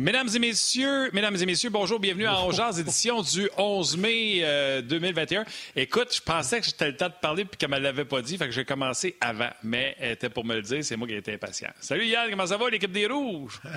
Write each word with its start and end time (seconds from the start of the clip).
Mesdames 0.00 0.30
et 0.34 0.38
messieurs, 0.38 1.10
mesdames 1.12 1.36
et 1.36 1.44
messieurs, 1.44 1.68
bonjour, 1.68 2.00
bienvenue 2.00 2.24
à 2.24 2.40
Ongears, 2.40 2.78
édition 2.78 3.20
du 3.20 3.50
11 3.58 3.98
mai 3.98 4.82
2021. 4.84 5.42
Euh, 5.42 5.44
Écoute, 5.76 6.14
je 6.14 6.22
pensais 6.22 6.58
que 6.58 6.64
j'étais 6.64 6.86
le 6.86 6.96
temps 6.96 7.10
de 7.10 7.14
parler 7.20 7.44
puis 7.44 7.58
qu'elle 7.58 7.68
ne 7.68 7.76
me 7.76 7.82
l'avait 7.82 8.06
pas 8.06 8.22
dit, 8.22 8.38
fait 8.38 8.46
que 8.46 8.50
j'ai 8.50 8.64
commencé 8.64 9.18
avant, 9.20 9.50
mais 9.62 9.94
elle 10.00 10.12
était 10.12 10.30
pour 10.30 10.46
me 10.46 10.54
le 10.54 10.62
dire, 10.62 10.82
c'est 10.82 10.96
moi 10.96 11.06
qui 11.06 11.12
étais 11.12 11.34
impatient. 11.34 11.68
Salut 11.80 12.06
Yann, 12.06 12.30
comment 12.30 12.46
ça 12.46 12.56
va 12.56 12.70
l'équipe 12.70 12.90
des 12.90 13.06
Rouges? 13.08 13.60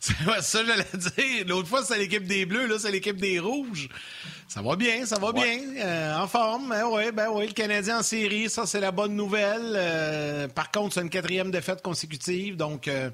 C'est 0.00 0.42
ça 0.42 0.60
que 0.60 0.66
j'allais 0.66 0.84
dire. 1.16 1.46
L'autre 1.46 1.68
fois, 1.68 1.82
c'est 1.82 1.96
l'équipe 1.96 2.26
des 2.26 2.44
Bleus, 2.44 2.66
là, 2.66 2.78
c'est 2.78 2.90
l'équipe 2.90 3.16
des 3.16 3.38
Rouges. 3.38 3.88
Ça 4.48 4.60
va 4.60 4.76
bien, 4.76 5.06
ça 5.06 5.18
va 5.18 5.32
bien. 5.32 5.58
Euh, 5.78 6.16
en 6.18 6.28
forme, 6.28 6.68
ben 6.68 6.84
oui, 6.86 7.10
ben 7.10 7.28
oui. 7.32 7.46
Le 7.46 7.52
Canadien 7.54 8.00
en 8.00 8.02
série, 8.02 8.50
ça, 8.50 8.66
c'est 8.66 8.80
la 8.80 8.92
bonne 8.92 9.16
nouvelle. 9.16 9.72
Euh, 9.74 10.48
par 10.48 10.70
contre, 10.70 10.94
c'est 10.94 11.00
une 11.00 11.08
quatrième 11.08 11.50
défaite 11.50 11.80
consécutive. 11.80 12.56
Donc, 12.56 12.86
euh, 12.86 13.08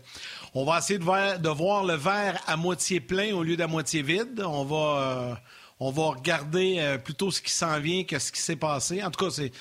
on 0.55 0.65
va 0.65 0.79
essayer 0.79 0.99
de 0.99 1.49
voir, 1.49 1.85
le 1.85 1.95
verre 1.95 2.43
à 2.47 2.57
moitié 2.57 3.01
plein 3.01 3.35
au 3.35 3.43
lieu 3.43 3.57
d'à 3.57 3.67
moitié 3.67 4.03
vide. 4.03 4.43
On 4.45 4.65
va, 4.65 5.41
va 5.81 6.03
regarder 6.03 6.99
plutôt 7.05 7.31
ce 7.31 7.41
qui 7.41 7.53
s'en 7.53 7.79
vient 7.81 8.05
que 8.05 8.19
ce 8.19 8.33
qui 8.33 8.41
s'est 8.41 8.57
passé. 8.57 9.03
En 9.03 9.11
tout 9.11 9.25
cas, 9.25 9.31
c'est. 9.31 9.53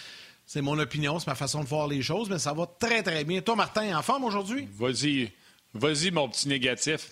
Mon 0.61 0.79
opinion, 0.79 1.19
c'est 1.19 1.27
ma 1.27 1.35
façon 1.35 1.61
de 1.63 1.67
voir 1.67 1.87
les 1.87 2.01
choses, 2.01 2.27
mais 2.29 2.39
ça 2.39 2.53
va 2.53 2.65
très, 2.79 3.03
très 3.03 3.23
bien. 3.23 3.39
Toi, 3.41 3.55
Martin, 3.55 3.95
en 3.95 4.01
forme 4.01 4.23
aujourd'hui? 4.23 4.67
Vas-y. 4.73 5.31
Vas-y, 5.75 6.09
mon 6.09 6.27
petit 6.27 6.47
négatif. 6.47 7.11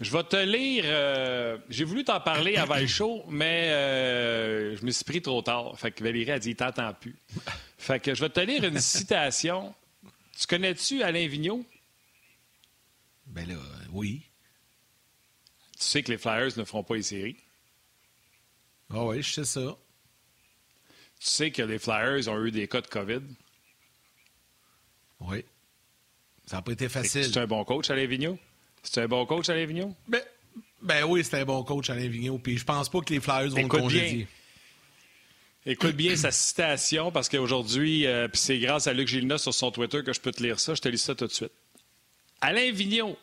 Je 0.00 0.10
vais 0.10 0.24
te 0.24 0.36
lire. 0.36 0.84
Euh, 0.86 1.56
j'ai 1.70 1.84
voulu 1.84 2.04
t'en 2.04 2.20
parler 2.20 2.56
avant 2.56 2.76
le 2.76 3.30
mais 3.30 3.68
euh, 3.70 4.76
je 4.76 4.84
me 4.84 4.90
suis 4.90 5.04
pris 5.04 5.22
trop 5.22 5.40
tard. 5.40 5.78
Fait 5.78 5.92
que 5.92 6.02
Valérie 6.02 6.32
a 6.32 6.38
dit 6.38 6.56
T'entends 6.56 6.92
plus. 6.92 7.14
Fait 7.78 8.00
que 8.00 8.14
je 8.14 8.20
vais 8.20 8.28
te 8.28 8.40
lire 8.40 8.64
une 8.64 8.80
citation. 8.80 9.72
Tu 10.38 10.46
connais-tu 10.46 11.02
Alain 11.02 11.28
Vigneault? 11.28 11.64
Ben 13.34 13.48
là, 13.48 13.56
oui. 13.92 14.22
Tu 15.76 15.84
sais 15.84 16.02
que 16.02 16.12
les 16.12 16.18
Flyers 16.18 16.56
ne 16.56 16.64
feront 16.64 16.84
pas 16.84 16.94
les 16.94 17.02
séries? 17.02 17.36
Ah 18.90 19.04
oui, 19.04 19.22
je 19.22 19.32
sais 19.32 19.44
ça. 19.44 19.76
Tu 21.18 21.26
sais 21.26 21.50
que 21.50 21.62
les 21.62 21.78
Flyers 21.78 22.28
ont 22.28 22.44
eu 22.44 22.50
des 22.50 22.68
cas 22.68 22.80
de 22.80 22.86
COVID? 22.86 23.22
Oui. 25.20 25.44
Ça 26.46 26.56
n'a 26.56 26.62
pas 26.62 26.72
été 26.72 26.88
facile. 26.88 27.24
C'est 27.24 27.38
un 27.38 27.46
bon 27.46 27.64
coach, 27.64 27.90
Alain 27.90 28.06
Vigneault? 28.06 28.38
C'est 28.82 29.02
un 29.02 29.08
bon 29.08 29.26
coach, 29.26 29.48
Alain 29.48 29.66
Vigneault? 29.66 29.96
Ben, 30.06 30.22
ben 30.82 31.04
oui, 31.04 31.24
c'est 31.24 31.40
un 31.40 31.44
bon 31.44 31.64
coach, 31.64 31.90
Alain 31.90 32.08
Vigneault. 32.08 32.38
Puis 32.38 32.58
je 32.58 32.64
pense 32.64 32.88
pas 32.88 33.00
que 33.00 33.12
les 33.12 33.20
Flyers 33.20 33.50
vont 33.50 33.56
Écoute 33.56 33.78
le 33.78 33.82
congédier. 33.84 34.28
Écoute 35.66 35.96
bien 35.96 36.14
sa 36.14 36.30
citation, 36.30 37.10
parce 37.10 37.30
qu'aujourd'hui, 37.30 38.06
euh, 38.06 38.28
c'est 38.34 38.58
grâce 38.58 38.86
à 38.86 38.92
Luc 38.92 39.08
Gilna 39.08 39.38
sur 39.38 39.54
son 39.54 39.70
Twitter 39.70 40.04
que 40.04 40.12
je 40.12 40.20
peux 40.20 40.30
te 40.30 40.42
lire 40.42 40.60
ça. 40.60 40.74
Je 40.74 40.82
te 40.82 40.88
lis 40.88 40.98
ça 40.98 41.14
tout 41.14 41.26
de 41.26 41.32
suite. 41.32 41.52
Alain 42.42 42.70
Vigneault, 42.70 43.16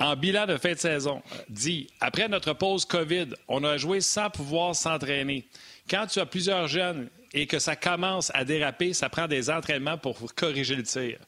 en 0.00 0.16
bilan 0.16 0.46
de 0.46 0.56
fin 0.56 0.72
de 0.72 0.78
saison, 0.78 1.22
dit 1.48 1.88
Après 2.00 2.28
notre 2.28 2.54
pause 2.54 2.84
COVID, 2.84 3.28
on 3.48 3.62
a 3.64 3.76
joué 3.76 4.00
sans 4.00 4.30
pouvoir 4.30 4.74
s'entraîner. 4.74 5.46
Quand 5.88 6.06
tu 6.06 6.18
as 6.18 6.26
plusieurs 6.26 6.66
jeunes 6.68 7.08
et 7.32 7.46
que 7.46 7.58
ça 7.58 7.76
commence 7.76 8.30
à 8.34 8.44
déraper, 8.44 8.92
ça 8.94 9.08
prend 9.08 9.28
des 9.28 9.50
entraînements 9.50 9.98
pour 9.98 10.34
corriger 10.34 10.74
le 10.74 10.82
tir. 10.82 11.18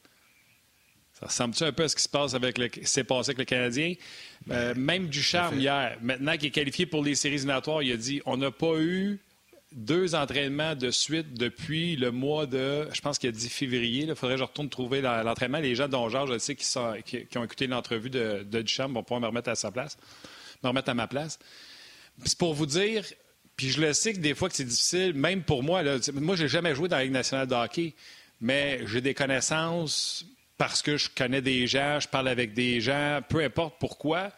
Ça 1.13 1.27
ressemble-tu 1.27 1.63
un 1.63 1.71
peu 1.71 1.83
à 1.83 1.87
ce 1.87 1.95
qui 1.95 2.01
se 2.01 2.09
passe 2.09 2.33
avec 2.33 2.57
le, 2.57 2.69
s'est 2.83 3.03
passé 3.03 3.29
avec 3.29 3.37
le 3.37 3.45
Canadien? 3.45 3.93
Euh, 4.49 4.73
même 4.75 5.07
Ducharme, 5.07 5.59
hier, 5.59 5.97
maintenant 6.01 6.35
qu'il 6.35 6.47
est 6.47 6.51
qualifié 6.51 6.85
pour 6.85 7.03
les 7.03 7.15
séries 7.15 7.35
éliminatoires, 7.35 7.83
il 7.83 7.93
a 7.93 7.97
dit 7.97 8.21
on 8.25 8.37
n'a 8.37 8.51
pas 8.51 8.79
eu 8.79 9.19
deux 9.75 10.15
entraînements 10.15 10.75
de 10.75 10.91
suite 10.91 11.33
depuis 11.33 11.95
le 11.95 12.11
mois 12.11 12.45
de, 12.45 12.87
je 12.93 13.01
pense 13.01 13.17
qu'il 13.17 13.29
a 13.29 13.31
dit 13.31 13.49
février. 13.49 14.05
Il 14.07 14.15
faudrait 14.15 14.35
que 14.35 14.39
je 14.39 14.45
retourne 14.45 14.69
trouver 14.69 15.01
l'entraînement. 15.01 15.59
Les 15.59 15.75
gens 15.75 15.87
dont 15.87 16.09
Georges, 16.09 16.31
je 16.33 16.37
sais, 16.37 16.55
qui, 16.55 17.25
qui, 17.25 17.37
ont 17.37 17.43
écouté 17.43 17.67
l'entrevue 17.67 18.09
de, 18.09 18.43
de 18.43 18.61
Ducharme 18.61 18.93
vont 18.93 19.03
pouvoir 19.03 19.21
me 19.21 19.27
remettre 19.27 19.49
à 19.49 19.55
sa 19.55 19.71
place, 19.71 19.97
me 20.63 20.69
remettre 20.69 20.89
à 20.89 20.93
ma 20.93 21.07
place. 21.07 21.39
C'est 22.25 22.37
pour 22.37 22.53
vous 22.53 22.65
dire, 22.65 23.03
puis 23.55 23.69
je 23.69 23.81
le 23.81 23.93
sais 23.93 24.13
que 24.13 24.19
des 24.19 24.35
fois 24.35 24.49
que 24.49 24.55
c'est 24.55 24.63
difficile, 24.63 25.13
même 25.13 25.43
pour 25.43 25.63
moi. 25.63 25.83
Là, 25.83 25.97
moi, 26.13 26.35
j'ai 26.35 26.47
jamais 26.47 26.75
joué 26.75 26.87
dans 26.87 26.97
la 26.97 27.03
Ligue 27.03 27.13
nationale 27.13 27.47
de 27.47 27.55
hockey, 27.55 27.93
mais 28.41 28.85
j'ai 28.87 29.01
des 29.01 29.13
connaissances 29.13 30.25
parce 30.57 30.81
que 30.81 30.97
je 30.97 31.09
connais 31.09 31.41
des 31.41 31.67
gens, 31.67 31.99
je 31.99 32.07
parle 32.07 32.27
avec 32.27 32.53
des 32.53 32.79
gens, 32.79 33.21
peu 33.27 33.43
importe 33.43 33.75
pourquoi. 33.79 34.31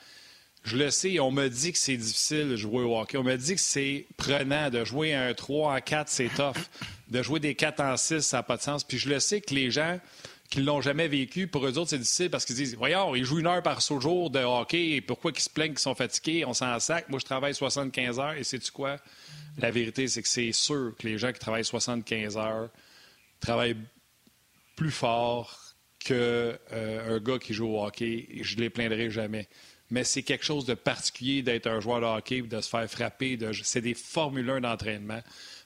Je 0.66 0.78
le 0.78 0.90
sais, 0.90 1.20
on 1.20 1.32
me 1.32 1.48
dit 1.48 1.74
que 1.74 1.78
c'est 1.78 1.96
difficile 1.96 2.50
de 2.50 2.56
jouer 2.56 2.84
au 2.84 2.98
hockey. 2.98 3.18
On 3.18 3.24
me 3.24 3.36
dit 3.36 3.54
que 3.54 3.62
c'est 3.62 4.08
prenant 4.18 4.72
de 4.72 4.84
jouer 4.84 5.14
un 5.14 5.32
3 5.32 5.76
en 5.76 5.80
4, 5.80 6.10
c'est 6.10 6.30
tough. 6.30 6.56
De 7.08 7.22
jouer 7.22 7.40
des 7.40 7.54
4 7.54 7.82
en 7.82 7.96
6, 7.96 8.22
ça 8.22 8.38
n'a 8.38 8.44
pas 8.44 8.58
de 8.58 8.64
sens. 8.64 8.84
Puis 8.84 8.98
je 8.98 9.08
le 9.08 9.20
sais 9.20 9.42
que 9.42 9.54
les 9.54 9.70
gens 9.70 10.00
qui 10.50 10.62
ne 10.62 10.66
l'ont 10.66 10.82
jamais 10.82 11.08
vécu, 11.08 11.46
pour 11.46 11.68
eux 11.68 11.78
autres, 11.78 11.92
c'est 11.92 12.00
difficile 12.00 12.32
parce 12.32 12.46
qu'ils 12.46 12.56
disent 12.56 12.76
Voyons, 12.76 13.14
ils 13.14 13.26
jouent 13.26 13.40
une 13.40 13.46
heure 13.46 13.62
par 13.62 13.80
jour 13.80 14.32
de 14.32 14.40
hockey, 14.40 14.92
et 14.94 15.02
pourquoi 15.02 15.32
ils 15.36 15.40
se 15.40 15.52
plaignent 15.52 15.74
qu'ils 15.74 15.80
sont 15.80 15.94
fatigués 15.94 16.46
On 16.46 16.56
s'en 16.56 16.80
sac. 16.80 17.10
Moi, 17.10 17.20
je 17.20 17.26
travaille 17.26 17.54
75 17.54 18.20
heures, 18.20 18.34
et 18.34 18.44
sais-tu 18.44 18.72
quoi? 18.72 18.98
La 19.60 19.70
vérité, 19.70 20.08
c'est 20.08 20.24
que 20.24 20.28
c'est 20.28 20.52
sûr 20.52 20.94
que 20.98 21.08
les 21.08 21.20
gens 21.20 21.32
qui 21.32 21.40
travaillent 21.40 21.64
75 21.64 22.38
heures 22.38 22.70
travaillent 23.40 23.78
plus 24.76 24.92
fort, 24.92 25.76
qu'un 26.00 26.16
euh, 26.16 27.20
gars 27.20 27.38
qui 27.38 27.54
joue 27.54 27.68
au 27.68 27.84
hockey, 27.84 28.28
je 28.42 28.56
ne 28.56 28.62
les 28.62 28.70
plaindrai 28.72 29.12
jamais. 29.12 29.48
Mais 29.92 30.04
c'est 30.04 30.24
quelque 30.24 30.46
chose 30.46 30.66
de 30.66 30.74
particulier 30.74 31.44
d'être 31.44 31.68
un 31.68 31.80
joueur 31.80 32.02
de 32.02 32.06
hockey, 32.06 32.42
de 32.42 32.60
se 32.62 32.70
faire 32.70 32.90
frapper. 32.90 33.38
C'est 33.64 33.82
des 33.82 33.94
formules 33.94 34.60
d'entraînement. 34.62 35.22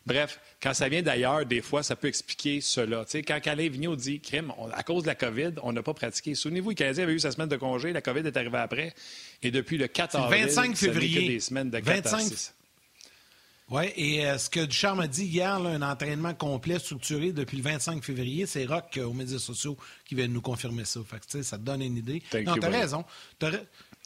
Bref, 0.06 0.40
quand 0.62 0.74
ça 0.74 0.90
vient 0.90 1.02
d'ailleurs, 1.02 1.46
des 1.46 1.62
fois, 1.62 1.84
ça 1.84 1.96
peut 1.96 2.07
expliquer 2.07 2.62
cela. 2.62 3.06
quand 3.28 3.47
Alain 3.47 3.69
Vigneault 3.69 3.96
dit 3.96 4.19
crime, 4.19 4.52
à 4.74 4.84
cause 4.84 5.03
de 5.03 5.08
la 5.08 5.16
COVID, 5.16 5.52
on 5.62 5.72
n'a 5.72 5.84
pas 5.84 5.94
pratiqué. 5.94 6.35
Souvenez-vous, 6.35 6.69
le 6.69 6.75
Canadien 6.75 7.03
avait 7.03 7.13
eu 7.13 7.19
sa 7.19 7.31
semaine 7.31 7.50
de 7.50 7.58
congé, 7.58 7.94
la 7.94 8.02
COVID 8.02 8.25
est 8.25 8.35
arrivée 8.35 8.58
après. 8.58 8.94
Et 9.44 9.52
depuis 9.52 9.78
le 9.78 9.88
4 9.88 10.16
avril, 10.16 10.46
25 10.46 10.75
février. 10.75 11.28
des 11.28 11.40
semaines 11.40 11.69
de 11.69 11.79
4 11.79 12.09
25... 12.09 12.53
Oui, 13.72 13.84
et 13.96 14.25
euh, 14.25 14.40
ce 14.40 14.50
que 14.50 14.62
Ducharme 14.62 15.02
a 15.02 15.08
dit 15.08 15.25
hier, 15.25 15.53
un 15.53 15.84
entraînement 15.84 16.34
complet, 16.34 16.79
structuré 16.79 17.31
depuis 17.31 17.58
le 17.58 17.63
25 17.63 18.03
février, 18.03 18.47
c'est 18.47 18.66
Rock 18.66 18.97
euh, 18.97 19.03
aux 19.03 19.13
médias 19.13 19.38
sociaux 19.38 19.78
qui 20.06 20.16
vient 20.16 20.28
nous 20.28 20.41
confirmer 20.41 20.85
ça. 20.85 21.02
Fait 21.06 21.19
que, 21.19 21.44
ça 21.44 21.58
te 21.59 21.63
donne 21.63 21.84
une 21.84 21.97
idée. 21.97 22.24
non, 22.46 22.56
t'as 22.56 22.69
raison. 22.69 23.06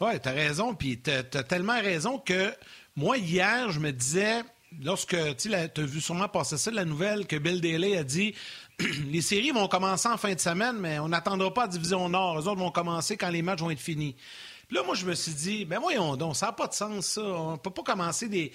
Oui, 0.01 0.19
t'as 0.21 0.31
raison, 0.31 0.73
puis 0.75 0.99
t'as 0.99 1.19
as 1.19 1.43
tellement 1.43 1.79
raison 1.79 2.17
que 2.17 2.53
moi, 2.95 3.17
hier, 3.17 3.71
je 3.71 3.79
me 3.79 3.91
disais, 3.91 4.41
lorsque 4.83 5.15
tu 5.37 5.53
as 5.53 5.67
vu 5.77 6.01
sûrement 6.01 6.27
passer 6.27 6.57
ça, 6.57 6.71
la 6.71 6.85
nouvelle 6.85 7.27
que 7.27 7.35
Bill 7.35 7.61
Daly 7.61 7.95
a 7.95 8.03
dit 8.03 8.33
les 9.07 9.21
séries 9.21 9.51
vont 9.51 9.67
commencer 9.67 10.09
en 10.09 10.17
fin 10.17 10.33
de 10.33 10.39
semaine, 10.39 10.77
mais 10.77 10.99
on 10.99 11.09
n'attendra 11.09 11.53
pas 11.53 11.63
à 11.63 11.67
Division 11.67 12.09
Nord. 12.09 12.39
Les 12.39 12.47
autres 12.47 12.59
vont 12.59 12.71
commencer 12.71 13.17
quand 13.17 13.29
les 13.29 13.41
matchs 13.41 13.59
vont 13.59 13.69
être 13.69 13.79
finis. 13.79 14.15
Puis 14.67 14.77
là, 14.77 14.83
moi, 14.83 14.95
je 14.95 15.05
me 15.05 15.13
suis 15.13 15.33
dit, 15.33 15.65
ben 15.65 15.79
voyons 15.79 16.15
donc, 16.15 16.35
ça 16.35 16.47
n'a 16.47 16.51
pas 16.53 16.67
de 16.67 16.73
sens, 16.73 17.05
ça. 17.05 17.21
On 17.21 17.57
peut 17.57 17.69
pas 17.69 17.83
commencer 17.83 18.27
des 18.27 18.51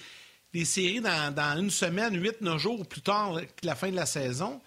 des 0.53 0.65
séries 0.65 1.01
dans, 1.01 1.57
une 1.57 1.69
semaine, 1.69 2.19
huit, 2.19 2.41
neuf 2.41 2.59
jours 2.59 2.87
plus 2.87 3.01
tard 3.01 3.39
que 3.39 3.65
la 3.65 3.75
fin 3.75 3.89
de 3.89 3.95
la 3.95 4.05
saison. 4.05 4.61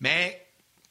Mais 0.00 0.44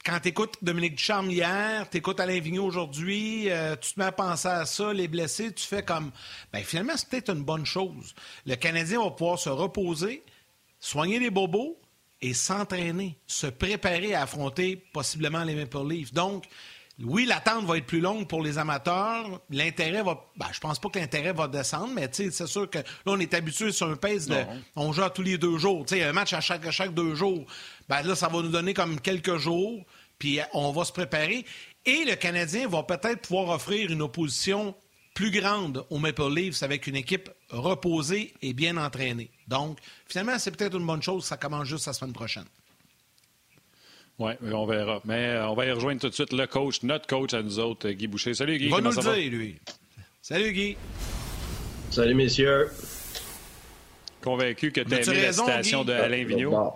quand 0.03 0.19
tu 0.19 0.29
écoutes 0.29 0.57
Dominique 0.61 0.95
Ducharme 0.95 1.29
hier, 1.29 1.89
tu 1.89 1.97
écoutes 1.97 2.19
Alain 2.19 2.39
Vigneault 2.39 2.65
aujourd'hui, 2.65 3.49
euh, 3.49 3.75
tu 3.75 3.93
te 3.93 3.99
mets 3.99 4.07
à 4.07 4.11
penser 4.11 4.47
à 4.47 4.65
ça, 4.65 4.93
les 4.93 5.07
blessés, 5.07 5.53
tu 5.53 5.65
fais 5.65 5.83
comme. 5.83 6.11
Ben, 6.51 6.63
finalement, 6.63 6.93
c'est 6.95 7.09
peut-être 7.09 7.29
une 7.29 7.43
bonne 7.43 7.65
chose. 7.65 8.15
Le 8.45 8.55
Canadien 8.55 9.03
va 9.03 9.11
pouvoir 9.11 9.37
se 9.37 9.49
reposer, 9.49 10.23
soigner 10.79 11.19
les 11.19 11.29
bobos 11.29 11.79
et 12.21 12.33
s'entraîner, 12.33 13.17
se 13.27 13.47
préparer 13.47 14.15
à 14.15 14.23
affronter 14.23 14.75
possiblement 14.75 15.43
les 15.43 15.55
Maple 15.55 15.87
Leafs. 15.87 16.13
Donc, 16.13 16.45
oui, 16.99 17.25
l'attente 17.25 17.65
va 17.65 17.77
être 17.77 17.85
plus 17.85 18.01
longue 18.01 18.27
pour 18.27 18.43
les 18.43 18.57
amateurs. 18.57 19.41
L'intérêt 19.49 20.03
va. 20.03 20.25
Ben, 20.35 20.47
je 20.51 20.59
pense 20.59 20.79
pas 20.79 20.89
que 20.89 20.99
l'intérêt 20.99 21.33
va 21.33 21.47
descendre, 21.47 21.93
mais 21.93 22.09
c'est 22.11 22.47
sûr 22.47 22.69
que 22.69 22.79
là, 22.79 22.83
on 23.05 23.19
est 23.19 23.33
habitué 23.33 23.71
sur 23.71 23.87
un 23.89 23.95
pace 23.95 24.27
de. 24.27 24.37
On 24.75 24.91
joue 24.91 25.07
tous 25.09 25.21
les 25.21 25.37
deux 25.37 25.57
jours. 25.57 25.85
sais, 25.87 26.03
un 26.03 26.13
match 26.13 26.33
à 26.33 26.41
chaque, 26.41 26.69
chaque 26.71 26.93
deux 26.93 27.15
jours. 27.15 27.45
Ben, 27.89 28.01
là, 28.03 28.15
ça 28.15 28.27
va 28.27 28.41
nous 28.41 28.49
donner 28.49 28.73
comme 28.73 28.99
quelques 28.99 29.37
jours, 29.37 29.83
puis 30.19 30.39
on 30.53 30.71
va 30.71 30.85
se 30.85 30.91
préparer. 30.91 31.45
Et 31.85 32.05
le 32.05 32.15
Canadien 32.15 32.67
va 32.67 32.83
peut-être 32.83 33.21
pouvoir 33.21 33.49
offrir 33.49 33.89
une 33.89 34.01
opposition 34.01 34.75
plus 35.13 35.31
grande 35.31 35.85
aux 35.89 35.97
Maple 35.97 36.33
Leafs 36.33 36.63
avec 36.63 36.87
une 36.87 36.95
équipe 36.95 37.29
reposée 37.49 38.33
et 38.41 38.53
bien 38.53 38.77
entraînée. 38.77 39.29
Donc, 39.47 39.79
finalement, 40.07 40.37
c'est 40.39 40.55
peut-être 40.55 40.77
une 40.77 40.85
bonne 40.85 41.01
chose. 41.01 41.25
Ça 41.25 41.37
commence 41.37 41.67
juste 41.67 41.87
la 41.87 41.93
semaine 41.93 42.13
prochaine. 42.13 42.45
Oui, 44.19 44.33
on 44.41 44.65
verra. 44.65 45.01
Mais 45.05 45.29
euh, 45.29 45.49
on 45.49 45.55
va 45.55 45.65
y 45.65 45.71
rejoindre 45.71 46.01
tout 46.01 46.09
de 46.09 46.13
suite 46.13 46.33
le 46.33 46.45
coach, 46.45 46.83
notre 46.83 47.07
coach 47.07 47.33
à 47.33 47.41
nous 47.41 47.59
autres, 47.59 47.89
Guy 47.89 48.07
Boucher. 48.07 48.33
Salut 48.33 48.57
Guy. 48.57 48.65
Il 48.65 48.71
va 48.71 48.81
nous 48.81 48.91
le 48.91 49.01
dire, 49.01 49.31
lui. 49.31 49.59
Salut 50.21 50.51
Guy. 50.51 50.77
Salut 51.89 52.13
messieurs. 52.13 52.69
Convaincu 54.21 54.71
que 54.71 54.81
tu 54.81 54.93
as 54.93 55.01
aimé 55.01 55.21
la 55.23 55.33
citation 55.33 55.83
de 55.83 55.93
Alain 55.93 56.23
Vigneault? 56.23 56.73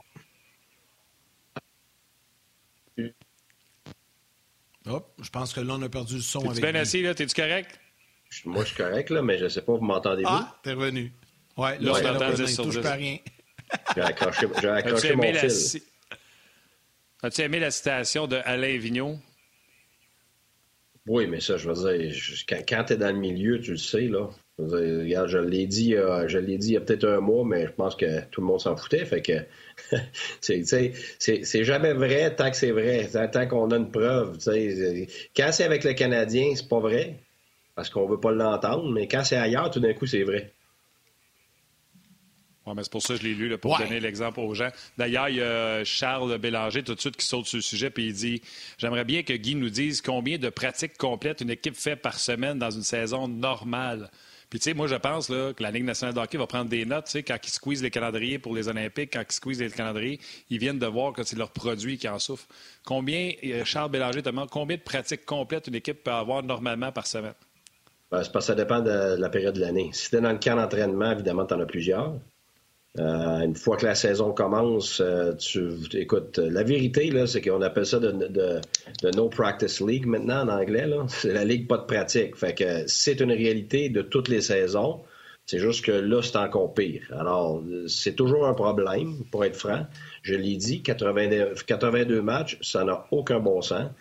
Hop, 4.88 5.14
je 5.22 5.30
pense 5.30 5.54
que 5.54 5.62
là, 5.62 5.76
on 5.78 5.82
a 5.82 5.90
perdu 5.90 6.16
le 6.16 6.22
son. 6.22 6.42
Es-tu 6.52 6.62
bien 6.62 6.76
assis, 6.76 7.02
là? 7.02 7.16
T'es-tu 7.16 7.34
correct? 7.34 7.80
Moi, 8.46 8.64
je 8.64 8.68
suis 8.70 8.78
correct, 8.78 9.10
là, 9.10 9.22
mais 9.22 9.38
je 9.38 9.46
ne 9.46 9.50
sais 9.50 9.62
pas, 9.62 9.74
vous 9.74 9.86
m'entendez-vous? 9.86 10.30
Ah, 10.30 10.60
t'es 10.64 10.74
revenu. 10.74 11.14
Oui, 11.58 11.70
là, 11.80 11.94
ouais, 11.94 12.02
on 12.02 12.14
t'entend 12.14 12.34
10 12.34 12.54
sur 12.54 12.64
touche 12.66 12.82
pas 12.82 12.94
rien. 12.94 13.18
J'ai 13.96 14.02
accroché, 14.02 14.48
accroché 14.68 15.16
mon 15.16 15.34
fil. 15.34 15.82
As-tu 17.26 17.42
aimé 17.42 17.60
la 17.60 17.72
citation 17.72 18.28
de 18.28 18.38
Alain 18.46 18.78
Vigneault? 18.78 19.18
Oui, 21.08 21.26
mais 21.26 21.40
ça, 21.40 21.58
je 21.58 21.68
veux 21.68 21.74
dire, 21.74 22.16
quand, 22.48 22.84
tu 22.84 22.94
es 22.94 22.98
dans 22.98 23.12
le 23.12 23.18
milieu, 23.18 23.60
tu 23.60 23.72
le 23.72 23.78
sais, 23.78 24.04
là. 24.04 24.30
Je, 24.60 25.00
regarde, 25.02 25.30
je 25.30 25.40
l'ai 25.40 25.66
dit, 25.66 25.96
je 26.28 26.38
l'ai 26.38 26.60
dit 26.60 26.68
il 26.68 26.74
y 26.74 26.78
a 26.78 26.82
peut-être 26.82 27.08
un 27.08 27.22
mois, 27.22 27.44
mais 27.44 27.66
je 27.66 27.72
pense 27.72 27.96
que 27.96 28.24
tout 28.30 28.42
le 28.42 28.48
monde 28.48 28.60
s'en 28.60 28.78
foutait. 28.78 29.06
Fait 29.06 29.24
que 29.24 29.44
c'est 30.40 31.64
jamais 31.64 31.94
vrai 31.94 32.36
tant 32.36 32.52
que 32.52 32.58
c'est 32.58 32.70
vrai, 32.70 33.10
tant 33.32 33.48
qu'on 33.48 33.72
a 33.72 33.78
une 33.78 33.90
preuve. 33.90 34.38
Quand 35.36 35.52
c'est 35.52 35.64
avec 35.64 35.84
le 35.84 35.94
Canadien, 35.94 36.54
c'est 36.56 36.70
pas 36.70 36.80
vrai, 36.80 37.16
parce 37.74 37.90
qu'on 37.90 38.06
veut 38.06 38.20
pas 38.20 38.34
l'entendre, 38.34 38.92
mais 38.92 39.08
quand 39.08 39.24
c'est 39.24 39.38
ailleurs, 39.38 39.72
tout 39.72 39.80
d'un 39.80 39.96
coup, 39.96 40.06
c'est 40.06 40.24
vrai. 40.24 40.54
Oui, 42.66 42.74
mais 42.76 42.84
c'est 42.84 42.92
pour 42.92 43.02
ça 43.02 43.14
que 43.14 43.22
je 43.22 43.28
l'ai 43.28 43.36
lu, 43.36 43.56
pour 43.58 43.78
donner 43.78 44.00
l'exemple 44.00 44.40
aux 44.40 44.54
gens. 44.56 44.70
D'ailleurs, 44.98 45.30
il 45.30 45.36
y 45.36 45.42
a 45.42 45.84
Charles 45.84 46.38
Bélanger 46.40 46.84
tout 46.84 46.96
de 46.96 47.00
suite 47.00 47.16
qui 47.16 47.26
saute 47.26 47.46
sur 47.46 47.58
le 47.58 47.62
sujet, 47.62 47.92
puis 47.92 48.08
il 48.08 48.14
dit 48.14 48.42
J'aimerais 48.80 49.06
bien 49.06 49.22
que 49.22 49.34
Guy 49.34 49.56
nous 49.56 49.70
dise 49.70 50.02
combien 50.02 50.38
de 50.38 50.50
pratiques 50.50 50.98
complètes 50.98 51.42
une 51.42 51.52
équipe 51.52 51.76
fait 51.76 51.96
par 51.96 52.20
semaine 52.20 52.58
dans 52.58 52.72
une 52.72 52.84
saison 52.84 53.28
normale. 53.28 54.10
Puis, 54.50 54.60
tu 54.60 54.70
sais, 54.70 54.74
moi, 54.74 54.88
je 54.88 54.96
pense 54.96 55.30
là, 55.30 55.54
que 55.54 55.62
la 55.62 55.72
Ligue 55.72 55.86
nationale 55.86 56.14
de 56.14 56.20
hockey 56.20 56.38
va 56.38 56.48
prendre 56.48 56.70
des 56.70 56.86
notes. 56.86 57.06
Tu 57.06 57.12
sais, 57.12 57.24
quand 57.24 57.38
ils 57.44 57.50
squeezent 57.50 57.84
les 57.84 57.90
calendriers 57.90 58.40
pour 58.40 58.56
les 58.56 58.68
Olympiques, 58.68 59.12
quand 59.14 59.24
ils 59.28 59.34
squeezent 59.34 59.62
les 59.62 59.70
calendriers, 59.70 60.20
ils 60.50 60.60
viennent 60.60 60.80
de 60.80 60.86
voir 60.86 61.14
que 61.14 61.24
c'est 61.24 61.36
leur 61.36 61.52
produit 61.52 61.98
qui 61.98 62.08
en 62.08 62.20
souffre. 62.20 62.46
Combien, 62.86 63.32
euh, 63.44 63.66
Charles 63.66 63.92
Bélanger 63.92 64.22
demande, 64.22 64.50
combien 64.50 64.78
de 64.78 64.82
pratiques 64.82 65.26
complètes 65.26 65.68
une 65.68 65.76
équipe 65.76 66.04
peut 66.04 66.12
avoir 66.12 66.44
normalement 66.44 66.92
par 66.92 67.08
semaine? 67.08 67.34
Ben, 68.12 68.24
c'est 68.24 68.32
parce 68.32 68.46
que 68.46 68.54
ça 68.54 68.56
dépend 68.56 68.82
de 68.82 69.16
la 69.20 69.30
période 69.30 69.56
de 69.56 69.62
l'année. 69.62 69.90
Si 69.94 70.10
tu 70.10 70.16
es 70.16 70.22
dans 70.22 70.32
le 70.32 70.38
camp 70.38 70.56
d'entraînement, 70.56 71.12
évidemment, 71.12 71.46
tu 71.46 71.54
en 71.54 71.60
as 71.60 71.66
plusieurs. 71.66 72.14
Euh, 72.98 73.42
une 73.42 73.56
fois 73.56 73.76
que 73.76 73.86
la 73.86 73.96
saison 73.96 74.32
commence, 74.32 75.02
euh, 75.02 75.34
tu 75.34 75.70
écoute, 75.94 76.38
la 76.38 76.64
vérité, 76.64 77.12
là, 77.12 77.28
c'est 77.28 77.42
qu'on 77.42 77.62
appelle 77.62 77.86
ça 77.86 78.00
de, 78.00 78.12
de, 78.12 78.62
No 79.16 79.28
Practice 79.28 79.82
League 79.82 80.06
maintenant 80.06 80.44
en 80.44 80.50
anglais. 80.50 80.88
C'est 81.10 81.34
la 81.34 81.44
ligue 81.44 81.68
pas 81.68 81.78
de 81.78 81.86
pratique. 81.86 82.36
Fait 82.38 82.54
que 82.54 82.84
c'est 82.88 83.20
une 83.20 83.32
réalité 83.32 83.90
de 83.90 84.02
toutes 84.02 84.30
les 84.30 84.42
saisons. 84.42 85.02
C'est 85.46 85.60
juste 85.60 85.86
que 85.86 85.92
là, 85.92 86.22
c'est 86.24 86.38
encore 86.38 86.74
pire. 86.74 87.04
Alors, 87.12 87.62
c'est 87.88 88.16
toujours 88.16 88.48
un 88.48 88.54
problème, 88.54 89.24
pour 89.30 89.46
être 89.46 89.58
franc. 89.58 89.86
Je 90.24 90.34
l'ai 90.34 90.56
dit, 90.56 90.82
82 90.82 92.22
matchs, 92.22 92.58
ça 92.62 92.84
n'a 92.84 93.06
aucun 93.12 93.40
bon 93.40 93.62
sens. 93.62 93.92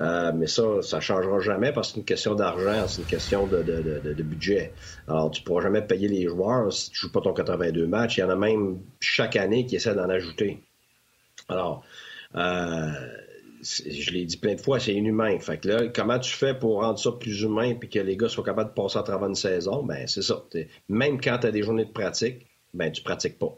Euh, 0.00 0.32
mais 0.32 0.46
ça, 0.46 0.80
ça 0.82 1.00
changera 1.00 1.40
jamais 1.40 1.72
parce 1.72 1.88
que 1.88 1.94
c'est 1.94 2.00
une 2.00 2.04
question 2.04 2.34
d'argent, 2.34 2.86
c'est 2.86 3.00
une 3.00 3.06
question 3.06 3.48
de, 3.48 3.62
de, 3.62 4.00
de, 4.14 4.22
budget. 4.22 4.72
Alors, 5.08 5.30
tu 5.30 5.42
pourras 5.42 5.62
jamais 5.62 5.82
payer 5.82 6.06
les 6.06 6.28
joueurs 6.28 6.72
si 6.72 6.90
tu 6.90 6.98
joues 6.98 7.12
pas 7.12 7.20
ton 7.20 7.32
82 7.32 7.86
matchs. 7.86 8.18
Il 8.18 8.20
y 8.20 8.22
en 8.24 8.30
a 8.30 8.36
même 8.36 8.78
chaque 9.00 9.34
année 9.34 9.66
qui 9.66 9.74
essaient 9.76 9.94
d'en 9.94 10.08
ajouter. 10.08 10.62
Alors, 11.48 11.84
euh, 12.36 12.92
je 13.62 14.10
l'ai 14.12 14.24
dit 14.24 14.36
plein 14.36 14.54
de 14.54 14.60
fois, 14.60 14.78
c'est 14.78 14.94
inhumain. 14.94 15.38
Fait 15.40 15.58
que 15.58 15.68
là, 15.68 15.88
comment 15.88 16.18
tu 16.18 16.32
fais 16.32 16.54
pour 16.54 16.82
rendre 16.82 16.98
ça 16.98 17.10
plus 17.12 17.42
humain 17.42 17.74
puis 17.74 17.88
que 17.88 17.98
les 17.98 18.16
gars 18.16 18.28
soient 18.28 18.44
capables 18.44 18.70
de 18.70 18.74
passer 18.74 18.98
à 18.98 19.02
travers 19.02 19.28
une 19.28 19.34
saison? 19.34 19.82
Ben, 19.82 20.06
c'est 20.06 20.22
ça. 20.22 20.44
Même 20.88 21.20
quand 21.20 21.38
tu 21.38 21.48
as 21.48 21.50
des 21.50 21.62
journées 21.62 21.86
de 21.86 21.92
pratique, 21.92 22.46
ben, 22.72 22.92
tu 22.92 23.02
pratiques 23.02 23.38
pas. 23.38 23.56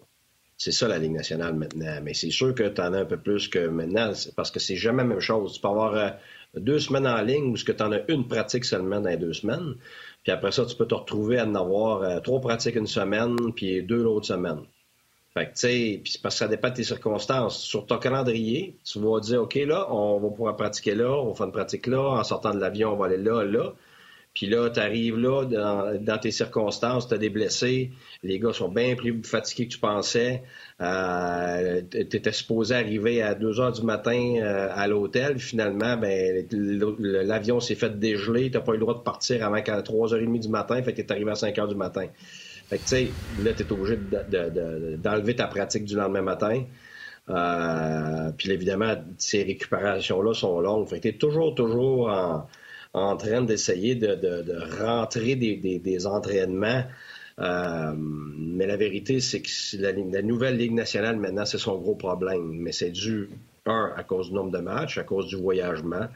C'est 0.60 0.72
ça 0.72 0.86
la 0.88 0.98
Ligue 0.98 1.12
nationale 1.12 1.54
maintenant. 1.54 2.00
Mais 2.02 2.12
c'est 2.12 2.30
sûr 2.30 2.54
que 2.54 2.64
tu 2.64 2.82
en 2.82 2.92
as 2.92 2.98
un 2.98 3.04
peu 3.06 3.16
plus 3.16 3.48
que 3.48 3.66
maintenant, 3.68 4.12
parce 4.36 4.50
que 4.50 4.60
c'est 4.60 4.76
jamais 4.76 5.02
la 5.04 5.08
même 5.08 5.20
chose. 5.20 5.54
Tu 5.54 5.60
peux 5.62 5.68
avoir 5.68 5.94
euh, 5.94 6.10
deux 6.54 6.78
semaines 6.78 7.06
en 7.06 7.22
ligne 7.22 7.54
que 7.56 7.72
tu 7.72 7.82
en 7.82 7.90
as 7.92 8.00
une 8.08 8.28
pratique 8.28 8.66
seulement 8.66 9.00
dans 9.00 9.08
les 9.08 9.16
deux 9.16 9.32
semaines. 9.32 9.76
Puis 10.22 10.32
après 10.32 10.52
ça, 10.52 10.66
tu 10.66 10.76
peux 10.76 10.86
te 10.86 10.94
retrouver 10.94 11.38
à 11.38 11.46
en 11.46 11.54
avoir 11.54 12.02
euh, 12.02 12.20
trois 12.20 12.42
pratiques 12.42 12.76
une 12.76 12.86
semaine, 12.86 13.36
puis 13.56 13.82
deux 13.82 14.02
l'autre 14.02 14.26
semaine. 14.26 14.60
Fait 15.32 15.46
que, 15.46 15.52
tu 15.52 15.60
sais, 15.60 16.00
puis 16.04 16.18
parce 16.22 16.34
que 16.34 16.40
ça 16.40 16.48
dépend 16.48 16.68
de 16.68 16.74
tes 16.74 16.84
circonstances. 16.84 17.58
Sur 17.58 17.86
ton 17.86 17.96
calendrier, 17.96 18.76
tu 18.84 19.00
vas 19.00 19.18
dire, 19.20 19.40
OK, 19.40 19.54
là, 19.54 19.90
on 19.90 20.20
va 20.20 20.28
pouvoir 20.28 20.56
pratiquer 20.56 20.94
là, 20.94 21.10
on 21.10 21.28
va 21.28 21.34
faire 21.34 21.46
une 21.46 21.52
pratique 21.52 21.86
là, 21.86 22.02
en 22.02 22.24
sortant 22.24 22.52
de 22.52 22.60
l'avion, 22.60 22.92
on 22.92 22.96
va 22.96 23.06
aller 23.06 23.16
là, 23.16 23.44
là. 23.44 23.72
Puis 24.34 24.46
là, 24.46 24.70
tu 24.70 24.78
arrives 24.78 25.18
là, 25.18 25.44
dans, 25.44 26.18
tes 26.18 26.30
circonstances, 26.30 27.08
tu 27.08 27.14
as 27.14 27.18
des 27.18 27.30
blessés, 27.30 27.90
les 28.22 28.38
gars 28.38 28.52
sont 28.52 28.68
bien 28.68 28.94
plus 28.94 29.22
fatigués 29.24 29.66
que 29.66 29.72
tu 29.72 29.80
pensais. 29.80 30.44
Euh, 30.80 31.82
tu 31.90 31.98
étais 31.98 32.32
supposé 32.32 32.76
arriver 32.76 33.22
à 33.22 33.34
2 33.34 33.60
heures 33.60 33.72
du 33.72 33.82
matin 33.82 34.36
euh, 34.36 34.68
à 34.72 34.86
l'hôtel. 34.86 35.40
Finalement, 35.40 35.96
ben, 35.96 36.46
l'avion 36.52 37.58
s'est 37.58 37.74
fait 37.74 37.98
dégeler. 37.98 38.50
Tu 38.50 38.56
n'as 38.56 38.62
pas 38.62 38.72
eu 38.72 38.76
le 38.76 38.80
droit 38.80 38.94
de 38.94 39.02
partir 39.02 39.44
avant 39.44 39.62
qu'à 39.62 39.80
3h30 39.82 40.40
du 40.40 40.48
matin. 40.48 40.80
Fait 40.82 40.92
que 40.92 41.02
tu 41.02 41.12
arrivé 41.12 41.32
à 41.32 41.34
5 41.34 41.56
h 41.56 41.68
du 41.68 41.74
matin. 41.74 42.06
Fait 42.68 42.78
que, 42.78 42.82
tu 42.82 42.88
sais, 42.88 43.08
là, 43.42 43.52
tu 43.52 43.64
es 43.64 43.72
obligé 43.72 43.98
d'enlever 44.96 45.34
ta 45.34 45.48
pratique 45.48 45.84
du 45.84 45.96
lendemain 45.96 46.22
matin. 46.22 46.62
Euh, 47.28 48.30
puis 48.36 48.50
évidemment, 48.52 48.94
ces 49.18 49.42
récupérations-là 49.42 50.34
sont 50.34 50.60
longues. 50.60 50.88
Fait 50.88 50.98
que 50.98 51.02
tu 51.02 51.08
es 51.08 51.18
toujours, 51.18 51.54
toujours 51.56 52.08
en 52.10 52.46
en 52.92 53.16
train 53.16 53.42
d'essayer 53.42 53.94
de, 53.94 54.82
rentrer 54.82 55.36
des, 55.36 56.06
entraînements. 56.06 56.84
Euh, 57.38 57.92
mais 57.96 58.66
la 58.66 58.76
vérité, 58.76 59.20
c'est 59.20 59.40
que 59.40 59.50
la, 59.78 60.22
nouvelle 60.22 60.56
Ligue 60.56 60.72
nationale, 60.72 61.16
maintenant, 61.16 61.46
c'est 61.46 61.58
son 61.58 61.78
gros 61.78 61.94
problème. 61.94 62.52
Mais 62.52 62.72
c'est 62.72 62.90
dû, 62.90 63.30
un, 63.66 63.92
à 63.96 64.02
cause 64.02 64.28
du 64.28 64.34
nombre 64.34 64.50
de 64.50 64.58
matchs, 64.58 64.98
à 64.98 65.04
cause 65.04 65.26
du 65.26 65.36
voyagement, 65.36 66.08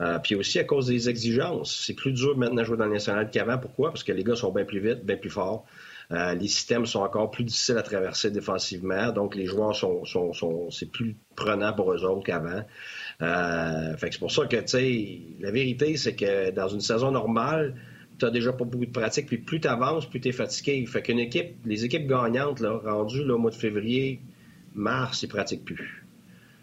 euh, 0.00 0.18
puis 0.18 0.34
aussi 0.34 0.58
à 0.58 0.64
cause 0.64 0.86
des 0.86 1.08
exigences. 1.08 1.84
C'est 1.86 1.94
plus 1.94 2.12
dur 2.12 2.36
maintenant 2.36 2.62
de 2.62 2.66
jouer 2.66 2.76
dans 2.76 2.86
le 2.86 2.92
national 2.92 3.30
qu'avant. 3.30 3.58
Pourquoi? 3.58 3.90
Parce 3.90 4.04
que 4.04 4.12
les 4.12 4.24
gars 4.24 4.36
sont 4.36 4.52
bien 4.52 4.64
plus 4.64 4.80
vite, 4.80 5.04
bien 5.04 5.16
plus 5.16 5.30
forts. 5.30 5.66
Euh, 6.10 6.34
les 6.34 6.48
systèmes 6.48 6.84
sont 6.84 7.00
encore 7.00 7.30
plus 7.30 7.44
difficiles 7.44 7.78
à 7.78 7.82
traverser 7.82 8.30
défensivement, 8.30 9.12
donc 9.12 9.34
les 9.34 9.46
joueurs 9.46 9.74
sont, 9.74 10.04
sont, 10.04 10.70
c'est 10.70 10.90
plus 10.90 11.16
prenant 11.36 11.72
pour 11.72 11.92
eux 11.92 12.04
autres 12.04 12.24
qu'avant. 12.24 12.64
Euh, 13.22 13.96
fait 13.96 14.12
c'est 14.12 14.18
pour 14.18 14.32
ça 14.32 14.46
que, 14.46 14.56
tu 14.56 14.68
sais, 14.68 15.18
la 15.40 15.50
vérité, 15.50 15.96
c'est 15.96 16.14
que 16.14 16.50
dans 16.50 16.68
une 16.68 16.80
saison 16.80 17.12
normale, 17.12 17.74
tu 18.18 18.30
déjà 18.30 18.52
pas 18.52 18.64
beaucoup 18.64 18.86
de 18.86 18.90
pratique, 18.90 19.26
puis 19.26 19.38
plus 19.38 19.60
tu 19.60 19.68
avances, 19.68 20.06
plus 20.08 20.20
tu 20.20 20.28
es 20.28 20.32
fatigué. 20.32 20.84
Fait 20.86 21.02
qu'une 21.02 21.18
équipe, 21.18 21.56
les 21.64 21.84
équipes 21.84 22.06
gagnantes, 22.06 22.62
rendues 22.84 23.28
au 23.30 23.38
mois 23.38 23.50
de 23.50 23.56
février, 23.56 24.20
mars, 24.74 25.22
ils 25.22 25.28
pratiquent 25.28 25.64
plus. 25.64 26.04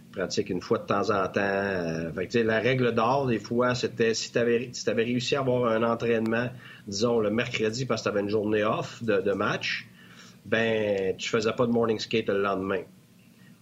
Ils 0.10 0.12
pratiquent 0.12 0.50
une 0.50 0.62
fois 0.62 0.80
de 0.80 0.86
temps 0.86 1.10
en 1.10 1.28
temps. 1.28 1.42
Euh, 1.42 2.12
fait 2.14 2.28
que, 2.28 2.40
la 2.40 2.60
règle 2.60 2.94
d'or, 2.94 3.28
des 3.28 3.40
fois, 3.40 3.76
c'était 3.76 4.14
si 4.14 4.32
tu 4.32 4.38
avais 4.38 4.70
réussi 5.04 5.36
à 5.36 5.40
avoir 5.40 5.72
un 5.72 5.84
entraînement, 5.84 6.50
disons, 6.88 7.20
le 7.20 7.30
mercredi 7.30 7.86
parce 7.86 8.02
que 8.02 8.10
tu 8.10 8.10
avais 8.10 8.22
une 8.22 8.30
journée 8.30 8.64
off 8.64 9.04
de, 9.04 9.22
de 9.22 9.32
match, 9.32 9.88
ben, 10.46 11.16
tu 11.18 11.30
faisais 11.30 11.54
pas 11.54 11.66
de 11.66 11.72
morning 11.72 12.00
skate 12.00 12.28
le 12.28 12.42
lendemain. 12.42 12.84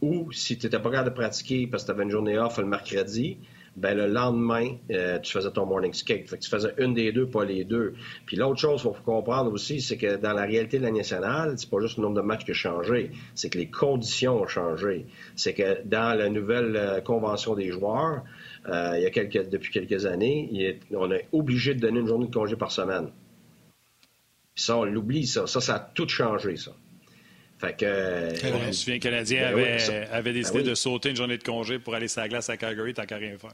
Ou 0.01 0.31
si 0.31 0.57
tu 0.57 0.65
n'étais 0.65 0.79
pas 0.79 0.91
capable 0.91 1.09
de 1.09 1.15
pratiquer 1.15 1.67
parce 1.67 1.83
que 1.83 1.87
tu 1.87 1.91
avais 1.91 2.03
une 2.03 2.11
journée 2.11 2.37
off 2.37 2.57
le 2.57 2.65
mercredi, 2.65 3.39
ben 3.77 3.95
le 3.95 4.07
lendemain, 4.07 4.75
euh, 4.91 5.19
tu 5.19 5.31
faisais 5.31 5.51
ton 5.51 5.67
morning 5.67 5.93
skate. 5.93 6.27
Fait 6.27 6.37
que 6.37 6.43
tu 6.43 6.49
faisais 6.49 6.73
une 6.79 6.95
des 6.95 7.11
deux, 7.11 7.27
pas 7.27 7.45
les 7.45 7.63
deux. 7.63 7.93
Puis 8.25 8.35
l'autre 8.35 8.59
chose 8.59 8.81
qu'il 8.81 8.91
faut 8.91 9.03
comprendre 9.03 9.51
aussi, 9.53 9.81
c'est 9.81 9.97
que 9.97 10.15
dans 10.17 10.33
la 10.33 10.43
réalité 10.43 10.79
de 10.79 10.83
la 10.83 10.91
nationale, 10.91 11.53
c'est 11.57 11.69
pas 11.69 11.79
juste 11.79 11.97
le 11.97 12.03
nombre 12.03 12.15
de 12.15 12.21
matchs 12.21 12.43
qui 12.43 12.51
a 12.51 12.55
changé, 12.55 13.11
c'est 13.35 13.51
que 13.51 13.57
les 13.59 13.69
conditions 13.69 14.41
ont 14.41 14.47
changé. 14.47 15.05
C'est 15.35 15.53
que 15.53 15.83
dans 15.85 16.17
la 16.17 16.29
nouvelle 16.29 16.75
euh, 16.75 17.01
convention 17.01 17.53
des 17.53 17.71
joueurs, 17.71 18.23
euh, 18.67 18.93
il 18.97 19.03
y 19.03 19.05
a 19.05 19.11
quelques, 19.11 19.47
depuis 19.49 19.71
quelques 19.71 20.07
années, 20.07 20.79
on 20.91 21.11
est 21.11 21.27
obligé 21.31 21.75
de 21.75 21.79
donner 21.79 21.99
une 21.99 22.07
journée 22.07 22.27
de 22.27 22.33
congé 22.33 22.55
par 22.55 22.71
semaine. 22.71 23.09
Ça, 24.55 24.75
on 24.75 24.85
l'oublie, 24.85 25.27
ça. 25.27 25.45
Ça, 25.45 25.61
ça 25.61 25.75
a 25.75 25.79
tout 25.79 26.07
changé, 26.07 26.57
ça. 26.57 26.71
Fait 27.59 27.75
que. 27.75 27.85
Je 27.85 28.67
me 28.67 28.71
souviens, 28.71 28.95
le 28.95 28.99
Canadien 28.99 29.51
ben 29.53 29.79
avait, 30.11 30.21
ben 30.23 30.33
décidé 30.33 30.63
de 30.63 30.75
sauter 30.75 31.09
une 31.09 31.15
journée 31.15 31.37
de 31.37 31.43
congé 31.43 31.79
pour 31.79 31.95
aller 31.95 32.07
sur 32.07 32.21
la 32.21 32.29
glace 32.29 32.49
à 32.49 32.57
Calgary, 32.57 32.93
tant 32.93 33.05
qu'à 33.05 33.17
rien 33.17 33.37
faire. 33.37 33.53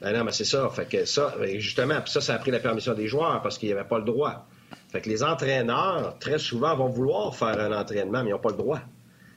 Ben 0.00 0.12
non, 0.16 0.24
mais 0.24 0.32
c'est 0.32 0.44
ça. 0.44 0.68
Fait 0.70 0.88
que 0.88 1.04
ça, 1.04 1.34
justement, 1.56 2.00
puis 2.00 2.12
ça, 2.12 2.20
ça 2.20 2.34
a 2.34 2.38
pris 2.38 2.50
la 2.50 2.60
permission 2.60 2.94
des 2.94 3.06
joueurs 3.08 3.42
parce 3.42 3.58
qu'ils 3.58 3.70
n'avaient 3.70 3.88
pas 3.88 3.98
le 3.98 4.04
droit. 4.04 4.46
Fait 4.90 5.00
que 5.00 5.08
les 5.08 5.22
entraîneurs, 5.22 6.18
très 6.18 6.38
souvent, 6.38 6.76
vont 6.76 6.88
vouloir 6.88 7.34
faire 7.36 7.58
un 7.60 7.72
entraînement, 7.72 8.22
mais 8.22 8.30
ils 8.30 8.32
n'ont 8.32 8.38
pas 8.38 8.50
le 8.50 8.56
droit. 8.56 8.80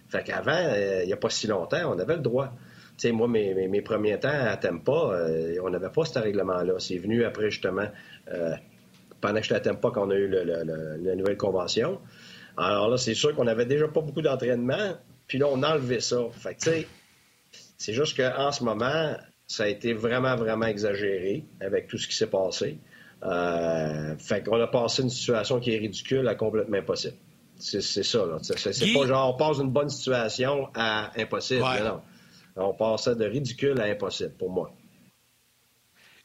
Fait 0.09 0.23
qu'avant, 0.23 0.51
euh, 0.51 1.01
il 1.03 1.07
n'y 1.07 1.13
a 1.13 1.17
pas 1.17 1.29
si 1.29 1.47
longtemps, 1.47 1.93
on 1.93 1.99
avait 1.99 2.15
le 2.15 2.21
droit. 2.21 2.53
Tu 2.97 3.07
sais, 3.07 3.11
moi, 3.11 3.27
mes, 3.27 3.67
mes, 3.67 3.81
premiers 3.81 4.19
temps 4.19 4.29
à 4.29 4.55
Tempa, 4.57 4.91
euh, 4.91 5.57
on 5.63 5.69
n'avait 5.69 5.89
pas 5.89 6.05
ce 6.05 6.19
règlement-là. 6.19 6.73
C'est 6.79 6.97
venu 6.97 7.23
après, 7.23 7.49
justement, 7.49 7.87
euh, 8.31 8.53
pendant 9.19 9.35
que 9.39 9.43
j'étais 9.43 9.55
à 9.55 9.59
Tempa, 9.59 9.89
qu'on 9.91 10.09
a 10.09 10.15
eu 10.15 10.27
la 10.27 11.15
nouvelle 11.15 11.37
convention. 11.37 11.99
Alors 12.57 12.89
là, 12.89 12.97
c'est 12.97 13.13
sûr 13.13 13.35
qu'on 13.35 13.47
avait 13.47 13.65
déjà 13.65 13.87
pas 13.87 14.01
beaucoup 14.01 14.21
d'entraînement, 14.21 14.95
puis 15.27 15.37
là, 15.37 15.47
on 15.49 15.63
a 15.63 15.73
enlevé 15.73 15.99
ça. 15.99 16.19
Fait 16.31 16.55
que, 16.55 16.59
tu 16.59 16.69
sais, 16.69 16.87
c'est 17.77 17.93
juste 17.93 18.17
qu'en 18.17 18.51
ce 18.51 18.63
moment, 18.63 19.15
ça 19.47 19.63
a 19.63 19.67
été 19.67 19.93
vraiment, 19.93 20.35
vraiment 20.35 20.65
exagéré 20.65 21.45
avec 21.59 21.87
tout 21.87 21.97
ce 21.97 22.07
qui 22.07 22.15
s'est 22.15 22.27
passé. 22.27 22.77
Euh, 23.23 24.15
fait 24.17 24.43
qu'on 24.43 24.59
a 24.59 24.67
passé 24.67 25.03
une 25.03 25.09
situation 25.09 25.59
qui 25.59 25.73
est 25.75 25.77
ridicule 25.77 26.27
à 26.27 26.35
complètement 26.35 26.77
impossible. 26.77 27.17
C'est 27.57 27.81
ça, 27.81 28.25
là. 28.25 28.37
C'est 28.41 28.93
pas 28.93 29.05
genre 29.05 29.35
on 29.35 29.37
passe 29.37 29.59
d'une 29.59 29.69
bonne 29.69 29.89
situation 29.89 30.69
à 30.73 31.11
impossible. 31.19 31.63
Non. 31.83 32.01
On 32.55 32.73
passait 32.73 33.15
de 33.15 33.25
ridicule 33.25 33.79
à 33.79 33.85
impossible 33.85 34.31
pour 34.31 34.49
moi. 34.49 34.73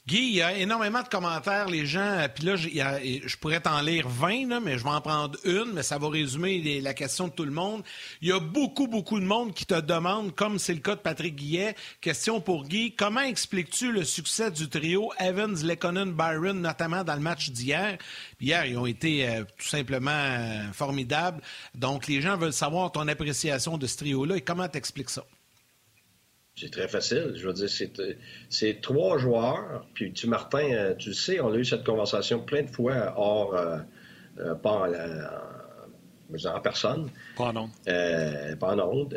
Guy, 0.06 0.18
il 0.18 0.34
y 0.36 0.42
a 0.42 0.56
énormément 0.56 1.02
de 1.02 1.08
commentaires, 1.08 1.68
les 1.68 1.84
gens, 1.84 1.98
euh, 1.98 2.28
puis 2.32 2.44
là, 2.44 2.54
je 2.54 3.36
pourrais 3.38 3.58
t'en 3.58 3.80
lire 3.80 4.08
20, 4.08 4.60
mais 4.60 4.78
je 4.78 4.84
vais 4.84 4.90
en 4.90 5.00
prendre 5.00 5.36
une, 5.42 5.72
mais 5.72 5.82
ça 5.82 5.98
va 5.98 6.08
résumer 6.08 6.80
la 6.80 6.94
question 6.94 7.26
de 7.26 7.32
tout 7.32 7.44
le 7.44 7.50
monde. 7.50 7.82
Il 8.22 8.28
y 8.28 8.32
a 8.32 8.38
beaucoup, 8.38 8.86
beaucoup 8.86 9.18
de 9.18 9.24
monde 9.24 9.52
qui 9.52 9.66
te 9.66 9.80
demande, 9.80 10.32
comme 10.32 10.60
c'est 10.60 10.74
le 10.74 10.78
cas 10.78 10.94
de 10.94 11.00
Patrick 11.00 11.34
Guillet, 11.34 11.74
question 12.00 12.40
pour 12.40 12.68
Guy, 12.68 12.94
comment 12.94 13.22
expliques-tu 13.22 13.90
le 13.90 14.04
succès 14.04 14.52
du 14.52 14.68
trio 14.68 15.10
Evans, 15.18 15.56
Lekonen, 15.60 16.12
Byron, 16.12 16.60
notamment 16.60 17.02
dans 17.02 17.14
le 17.16 17.20
match 17.20 17.50
d'hier? 17.50 17.98
Hier, 18.40 18.64
ils 18.64 18.78
ont 18.78 18.86
été 18.86 19.28
euh, 19.28 19.42
tout 19.58 19.66
simplement 19.66 20.12
euh, 20.12 20.72
formidables. 20.72 21.42
Donc, 21.74 22.06
les 22.06 22.20
gens 22.20 22.36
veulent 22.36 22.52
savoir 22.52 22.92
ton 22.92 23.08
appréciation 23.08 23.76
de 23.76 23.88
ce 23.88 23.96
trio-là 23.96 24.36
et 24.36 24.40
comment 24.40 24.68
t'expliques 24.68 25.10
ça? 25.10 25.24
C'est 26.58 26.70
très 26.70 26.88
facile. 26.88 27.34
Je 27.36 27.46
veux 27.46 27.52
dire, 27.52 27.68
c'est 28.48 28.80
trois 28.80 29.18
joueurs. 29.18 29.86
Puis 29.92 30.12
tu, 30.14 30.26
Martin, 30.26 30.72
euh, 30.72 30.94
tu 30.94 31.10
le 31.10 31.14
sais, 31.14 31.38
on 31.40 31.52
a 31.52 31.56
eu 31.56 31.66
cette 31.66 31.84
conversation 31.84 32.40
plein 32.40 32.62
de 32.62 32.70
fois 32.70 33.12
hors, 33.16 33.54
euh, 33.54 33.78
euh, 34.38 34.54
pas 34.54 34.88
en, 34.88 36.60
personne. 36.60 37.10
Pas 37.36 37.44
en 37.48 37.56
ondes. 37.56 37.70
pas 37.84 38.74
en 38.74 38.78
ondes. 38.78 39.14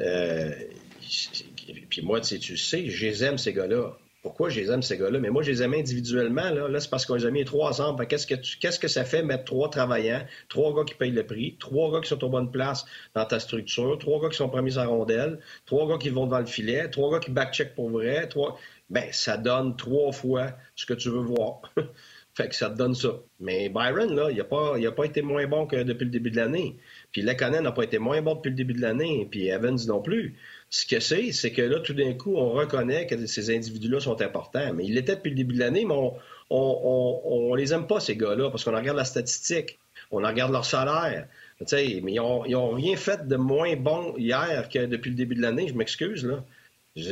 puis 1.90 2.02
moi, 2.02 2.20
tu 2.20 2.40
tu 2.40 2.58
sais, 2.58 2.90
je 2.90 3.06
les 3.06 3.24
aime, 3.24 3.38
ces 3.38 3.54
gars-là. 3.54 3.94
Pourquoi 4.22 4.50
je 4.50 4.60
les 4.60 4.70
aime, 4.70 4.82
ces 4.82 4.98
gars-là? 4.98 5.20
Mais 5.20 5.30
moi, 5.30 5.44
je 5.44 5.52
les 5.52 5.64
aime 5.64 5.74
individuellement. 5.74 6.50
Là, 6.50 6.68
là 6.68 6.80
c'est 6.82 6.90
parce 6.90 7.06
qu'on 7.06 7.16
les 7.16 7.26
a 7.26 7.32
mis 7.32 7.46
trois 7.46 7.70
ensemble. 7.70 8.06
Qu'est-ce 8.06 8.28
que, 8.28 8.80
que 8.80 8.88
ça 8.90 9.06
fait 9.06 9.24
mettre 9.24 9.46
trois 9.46 9.70
travaillants, 9.70 10.26
trois 10.50 10.76
gars 10.76 10.84
qui 10.84 10.96
payent 10.96 11.12
le 11.12 11.26
prix, 11.26 11.56
trois 11.58 11.90
gars 11.92 12.02
qui 12.02 12.10
sont 12.10 12.22
aux 12.24 12.30
bonnes 12.30 12.52
places 12.52 12.86
dans 13.16 13.26
ta 13.26 13.40
structure, 13.40 13.98
trois 13.98 14.22
gars 14.22 14.30
qui 14.30 14.36
sont 14.36 14.50
promis 14.50 14.78
à 14.78 14.86
rondelle, 14.86 15.40
trois 15.66 15.88
gars 15.88 15.98
qui 15.98 16.10
vont 16.10 16.26
devant 16.26 16.40
le 16.40 16.48
filet, 16.48 16.90
trois 16.90 17.12
gars 17.12 17.20
qui 17.20 17.32
back-check 17.32 17.76
pour 17.76 17.90
vrai, 17.90 18.28
trois... 18.28 18.58
Ben, 18.90 19.06
ça 19.12 19.38
donne 19.38 19.76
trois 19.78 20.12
fois 20.12 20.52
ce 20.76 20.86
que 20.86 20.96
tu 20.96 21.10
veux 21.10 21.22
voir. 21.22 21.62
fait 22.34 22.50
que 22.50 22.56
ça 22.56 22.70
te 22.70 22.78
donne 22.78 22.96
ça. 22.96 23.20
Mais 23.40 23.70
Byron, 23.70 24.16
là, 24.16 24.32
il 24.32 24.38
n'a 24.38 24.44
pas, 24.44 24.76
il 24.78 24.88
a 24.88 24.92
pas 24.92 25.06
été 25.06 25.22
moins 25.22 25.46
bon 25.46 25.66
que 25.68 25.84
depuis 25.84 26.06
le 26.06 26.12
début 26.12 26.32
de 26.32 26.38
l'année. 26.38 26.78
Puis 27.12 27.22
Lekonen 27.22 27.64
n'a 27.64 27.72
pas 27.72 27.84
été 27.84 28.00
moins 28.00 28.22
bon 28.22 28.36
depuis 28.36 28.50
le 28.50 28.56
début 28.56 28.74
de 28.74 28.82
l'année. 28.82 29.28
Puis 29.30 29.48
Evans 29.48 29.78
non 29.88 30.02
plus. 30.02 30.38
Ce 30.70 30.86
que 30.86 31.00
c'est, 31.00 31.32
c'est 31.32 31.52
que 31.52 31.64
là, 31.64 31.80
tout 31.80 31.94
d'un 31.94 32.14
coup, 32.14 32.36
on 32.36 32.52
reconnaît 32.52 33.08
que 33.08 33.26
ces 33.26 33.56
individus-là 33.56 34.00
sont 34.00 34.22
importants. 34.22 34.74
Mais 34.74 34.86
ils 34.86 34.94
l'étaient 34.94 35.16
depuis 35.16 35.32
le 35.32 35.36
début 35.36 35.56
de 35.56 35.60
l'année, 35.60 35.84
mais 35.86 35.96
on, 35.96 36.14
on, 36.52 37.56
les 37.56 37.74
aime 37.74 37.88
pas, 37.88 38.00
ces 38.00 38.16
gars-là, 38.16 38.50
parce 38.50 38.64
qu'on 38.64 38.76
regarde 38.76 38.98
la 38.98 39.06
statistique, 39.06 39.80
on 40.12 40.18
regarde 40.18 40.52
leur 40.52 40.66
salaire. 40.66 41.28
mais 41.72 42.14
ils 42.14 42.20
ont, 42.20 42.44
ont 42.44 42.72
rien 42.72 42.96
fait 42.96 43.28
de 43.28 43.36
moins 43.36 43.76
bon 43.76 44.16
hier 44.18 44.70
que 44.70 44.86
depuis 44.86 45.10
le 45.10 45.16
début 45.16 45.36
de 45.36 45.42
l'année. 45.42 45.68
Je 45.68 45.74
m'excuse. 45.74 46.24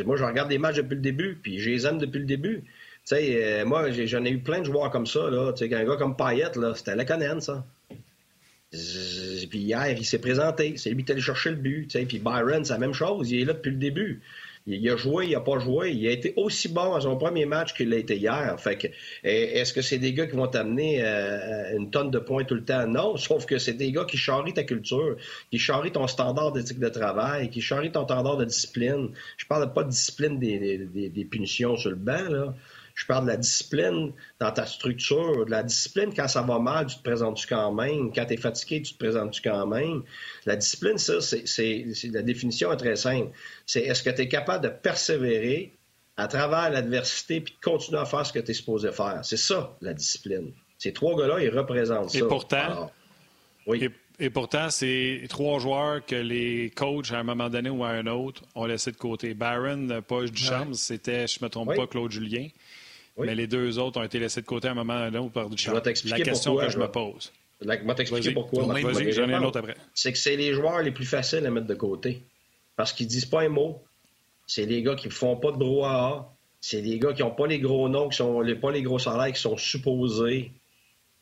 Moi, 0.05 0.17
je 0.17 0.23
regarde 0.23 0.49
les 0.49 0.57
matchs 0.59 0.77
depuis 0.77 0.95
le 0.95 1.01
début, 1.01 1.39
puis 1.41 1.59
je 1.59 1.69
les 1.69 1.87
aime 1.87 1.97
depuis 1.97 2.19
le 2.19 2.25
début. 2.25 2.63
Euh, 3.13 3.65
moi, 3.65 3.91
j'en 3.91 4.25
ai, 4.25 4.31
eu 4.31 4.39
plein 4.39 4.59
de 4.59 4.65
joueurs 4.65 4.91
comme 4.91 5.05
ça. 5.05 5.29
Là. 5.29 5.53
un 5.59 5.83
gars 5.85 5.95
comme 5.97 6.15
Payette, 6.15 6.59
c'était 6.75 6.95
la 6.95 7.05
canenne, 7.05 7.41
ça. 7.41 7.65
Puis 8.71 9.59
hier, 9.59 9.89
il 9.89 10.05
s'est 10.05 10.19
présenté. 10.19 10.75
C'est 10.77 10.89
lui 10.89 11.03
qui 11.03 11.11
est 11.11 11.13
allé 11.13 11.21
chercher 11.21 11.51
le 11.51 11.55
but. 11.55 11.87
Puis 12.07 12.19
Byron, 12.19 12.65
c'est 12.65 12.73
la 12.73 12.79
même 12.79 12.93
chose. 12.93 13.31
Il 13.31 13.41
est 13.41 13.45
là 13.45 13.53
depuis 13.53 13.71
le 13.71 13.77
début. 13.77 14.21
Il 14.69 14.89
a 14.89 14.97
joué, 14.97 15.27
il 15.27 15.31
n'a 15.31 15.39
pas 15.39 15.59
joué. 15.59 15.91
Il 15.93 16.05
a 16.07 16.11
été 16.11 16.33
aussi 16.35 16.67
bon 16.67 16.93
à 16.93 16.99
son 16.99 17.15
premier 17.15 17.45
match 17.45 17.73
qu'il 17.73 17.89
l'a 17.89 17.95
été 17.95 18.17
hier. 18.17 18.59
Fait 18.59 18.77
que, 18.77 18.87
est-ce 19.23 19.71
que 19.71 19.81
c'est 19.81 19.97
des 19.97 20.11
gars 20.11 20.27
qui 20.27 20.35
vont 20.35 20.47
t'amener 20.47 20.99
euh, 21.01 21.77
une 21.77 21.89
tonne 21.89 22.11
de 22.11 22.19
points 22.19 22.43
tout 22.43 22.55
le 22.55 22.65
temps? 22.65 22.85
Non, 22.85 23.15
sauf 23.17 23.45
que 23.45 23.57
c'est 23.57 23.73
des 23.73 23.93
gars 23.93 24.03
qui 24.03 24.17
charrient 24.17 24.53
ta 24.53 24.63
culture, 24.63 25.15
qui 25.49 25.57
charrient 25.57 25.93
ton 25.93 26.07
standard 26.07 26.51
d'éthique 26.51 26.79
de 26.79 26.89
travail, 26.89 27.49
qui 27.49 27.61
charrient 27.61 27.93
ton 27.93 28.03
standard 28.03 28.35
de 28.35 28.43
discipline. 28.43 29.11
Je 29.37 29.45
parle 29.45 29.71
pas 29.71 29.83
de 29.83 29.89
discipline 29.89 30.37
des, 30.37 30.79
des, 30.79 31.09
des 31.09 31.25
punitions 31.25 31.77
sur 31.77 31.91
le 31.91 31.95
banc, 31.95 32.29
là. 32.29 32.53
Je 32.97 33.05
parle 33.05 33.25
de 33.25 33.29
la 33.29 33.37
discipline 33.37 34.11
dans 34.39 34.51
ta 34.51 34.65
structure, 34.65 35.45
de 35.45 35.51
la 35.51 35.61
discipline 35.61 36.11
quand 36.15 36.27
ça 36.27 36.41
va 36.41 36.57
mal, 36.57 36.87
tu 36.87 36.97
te 36.97 37.03
présentes-tu 37.03 37.45
quand 37.45 37.71
même, 37.71 38.11
quand 38.11 38.25
tu 38.25 38.33
es 38.33 38.37
fatigué, 38.37 38.81
tu 38.81 38.93
te 38.93 38.97
présentes-tu 38.97 39.43
quand 39.43 39.67
même? 39.67 40.01
La 40.47 40.55
discipline, 40.55 40.97
ça, 40.97 41.21
c'est 41.21 41.85
la 42.11 42.23
définition 42.23 42.71
est 42.73 42.77
très 42.77 42.95
simple. 42.95 43.29
C'est 43.67 43.81
est-ce 43.81 44.01
que 44.01 44.09
tu 44.09 44.21
es 44.21 44.27
capable 44.27 44.63
de 44.63 44.69
persévérer 44.69 45.73
à 46.17 46.27
travers 46.27 46.71
l'adversité 46.71 47.39
puis 47.39 47.53
de 47.53 47.59
continuer 47.59 47.99
à 47.99 48.05
faire 48.05 48.25
ce 48.25 48.33
que 48.33 48.39
tu 48.39 48.49
es 48.49 48.53
supposé 48.55 48.91
faire? 48.91 49.19
C'est 49.21 49.37
ça, 49.37 49.77
la 49.81 49.93
discipline. 49.93 50.51
Ces 50.79 50.91
trois 50.91 51.15
gars-là, 51.15 51.39
ils 51.39 51.55
représentent 51.55 52.09
ça. 52.09 52.17
Et 52.17 52.23
pourtant, 52.23 52.91
oui. 53.67 53.89
Et, 54.19 54.31
pourtant, 54.31 54.71
c'est 54.71 55.21
trois 55.29 55.59
joueurs 55.59 56.03
que 56.03 56.15
les 56.15 56.71
coachs, 56.75 57.11
à 57.11 57.19
un 57.19 57.23
moment 57.23 57.49
donné 57.49 57.69
ou 57.69 57.83
à 57.83 57.89
un 57.89 58.07
autre, 58.07 58.41
ont 58.55 58.65
laissé 58.65 58.91
de 58.91 58.97
côté. 58.97 59.35
Baron, 59.35 60.01
pas 60.01 60.23
Duchamp, 60.23 60.73
c'était, 60.73 61.27
je 61.27 61.37
ne 61.39 61.45
me 61.45 61.49
trompe 61.51 61.75
pas, 61.75 61.85
Claude 61.85 62.11
Julien. 62.11 62.47
Mais 63.17 63.35
les 63.35 63.47
deux 63.47 63.79
autres 63.79 63.99
ont 63.99 64.03
été 64.03 64.19
laissés 64.19 64.41
de 64.41 64.45
côté 64.45 64.67
à 64.67 64.71
un 64.71 64.75
moment 64.75 65.07
ou 65.19 65.29
par 65.29 65.49
du 65.49 65.57
Je 65.57 65.71
vais 65.71 65.81
t'expliquer 65.81 66.19
La 66.19 66.25
question 66.25 66.55
que 66.55 66.69
je 66.69 66.77
me 66.77 66.87
pose. 66.87 67.31
Je 67.61 67.67
vais 67.67 67.95
t'expliquer 67.95 68.31
pourquoi. 68.31 68.65
Vas-y, 68.65 69.11
j'en 69.11 69.29
ai 69.29 69.33
un 69.33 69.43
autre 69.43 69.59
après. 69.59 69.75
C'est 69.93 70.11
que 70.11 70.19
c'est 70.19 70.35
les 70.35 70.53
joueurs 70.53 70.81
les 70.81 70.91
plus 70.91 71.05
faciles 71.05 71.45
à 71.45 71.49
mettre 71.49 71.67
de 71.67 71.75
côté. 71.75 72.23
Parce 72.75 72.93
qu'ils 72.93 73.07
disent 73.07 73.25
pas 73.25 73.41
un 73.41 73.49
mot. 73.49 73.83
C'est 74.45 74.65
les 74.65 74.83
gars 74.83 74.95
qui 74.95 75.07
ne 75.07 75.13
font 75.13 75.35
pas 75.35 75.51
de 75.51 75.57
brouhaha. 75.57 76.31
C'est 76.61 76.81
les 76.81 76.99
gars 76.99 77.13
qui 77.13 77.21
n'ont 77.21 77.31
pas 77.31 77.47
les 77.47 77.59
gros 77.59 77.89
noms, 77.89 78.09
qui 78.09 78.17
sont 78.17 78.43
pas 78.61 78.71
les 78.71 78.81
gros 78.81 78.99
salaires, 78.99 79.33
qui 79.33 79.41
sont 79.41 79.57
supposés. 79.57 80.51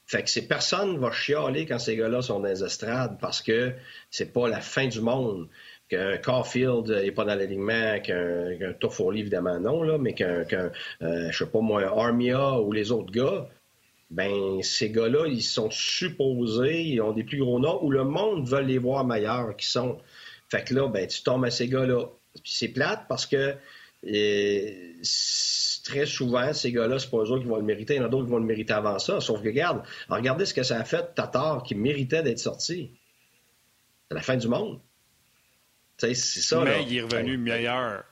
Fait 0.07 0.23
que 0.23 0.29
ces 0.29 0.47
personnes 0.47 0.97
vont 0.97 1.11
chialer 1.11 1.65
quand 1.65 1.79
ces 1.79 1.95
gars-là 1.95 2.21
sont 2.21 2.39
dans 2.39 2.47
les 2.47 2.63
estrades 2.63 3.17
parce 3.19 3.41
que 3.41 3.73
c'est 4.11 4.31
pas 4.31 4.47
la 4.47 4.61
fin 4.61 4.87
du 4.87 5.01
monde 5.01 5.47
qu'un 5.89 6.17
Caulfield 6.17 6.89
n'est 6.89 7.11
pas 7.11 7.25
dans 7.25 7.35
l'alignement, 7.35 7.99
qu'un 8.01 8.55
qu 8.57 9.17
évidemment 9.17 9.59
non, 9.59 9.83
là, 9.83 9.97
mais 9.97 10.13
qu'un, 10.13 10.45
qu 10.45 10.55
euh, 10.55 10.71
je 11.31 11.37
sais 11.37 11.49
pas 11.49 11.61
moi, 11.61 11.83
Armia 11.83 12.59
ou 12.59 12.71
les 12.71 12.91
autres 12.91 13.11
gars, 13.11 13.47
ben 14.09 14.61
ces 14.63 14.89
gars-là, 14.91 15.27
ils 15.27 15.43
sont 15.43 15.69
supposés, 15.71 16.83
ils 16.83 17.01
ont 17.01 17.11
des 17.11 17.23
plus 17.23 17.39
gros 17.39 17.59
noms, 17.59 17.83
où 17.83 17.91
le 17.91 18.03
monde 18.03 18.47
veut 18.47 18.61
les 18.61 18.77
voir 18.77 19.05
meilleurs 19.05 19.55
qu'ils 19.55 19.67
sont. 19.67 19.99
Fait 20.49 20.63
que 20.63 20.73
là, 20.73 20.87
ben 20.87 21.07
tu 21.07 21.23
tombes 21.23 21.45
à 21.45 21.51
ces 21.51 21.67
gars-là. 21.67 22.05
Puis 22.43 22.53
c'est 22.53 22.67
plate 22.69 23.05
parce 23.07 23.25
que 23.25 23.55
euh, 24.07 24.93
très 25.83 26.05
souvent, 26.05 26.53
ces 26.53 26.71
gars-là, 26.71 26.99
c'est 26.99 27.09
pas 27.09 27.23
eux 27.23 27.39
qui 27.39 27.45
vont 27.45 27.57
le 27.57 27.63
mériter. 27.63 27.95
Il 27.95 27.97
y 27.97 27.99
en 28.01 28.05
a 28.05 28.09
d'autres 28.09 28.25
qui 28.25 28.31
vont 28.31 28.39
le 28.39 28.45
mériter 28.45 28.73
avant 28.73 28.99
ça. 28.99 29.21
Sauf 29.21 29.41
que, 29.41 29.47
regarde, 29.47 29.83
regardez 30.09 30.45
ce 30.45 30.53
que 30.53 30.63
ça 30.63 30.79
a 30.79 30.83
fait 30.83 31.13
Tatar 31.15 31.63
qui 31.63 31.75
méritait 31.75 32.23
d'être 32.23 32.39
sorti. 32.39 32.91
C'est 34.09 34.15
la 34.15 34.21
fin 34.21 34.37
du 34.37 34.47
monde. 34.47 34.79
C'est 35.97 36.13
ça. 36.13 36.61
Mais 36.63 36.83
il 36.83 36.97
est 36.97 37.01
revenu 37.01 37.37
meilleur. 37.37 38.03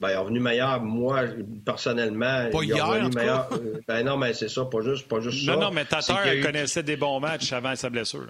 Ben, 0.00 0.08
il 0.10 0.12
est 0.12 0.16
revenu 0.16 0.40
meilleur. 0.40 0.82
Moi, 0.82 1.24
personnellement. 1.64 2.50
Pas 2.50 2.62
il 2.62 2.68
hier, 2.68 2.86
revenu 2.86 3.10
meilleur. 3.14 3.48
Euh, 3.52 3.80
ben 3.86 4.04
non, 4.04 4.16
mais 4.16 4.34
c'est 4.34 4.48
ça, 4.48 4.64
pas 4.64 4.82
juste, 4.82 5.08
pas 5.08 5.20
juste 5.20 5.46
non, 5.46 5.54
ça. 5.54 5.60
Non, 5.60 5.70
mais 5.70 5.84
Tatar 5.84 6.26
eu... 6.34 6.42
connaissait 6.42 6.82
des 6.82 6.96
bons 6.96 7.20
matchs 7.20 7.52
avant 7.52 7.74
sa 7.76 7.88
blessure. 7.88 8.26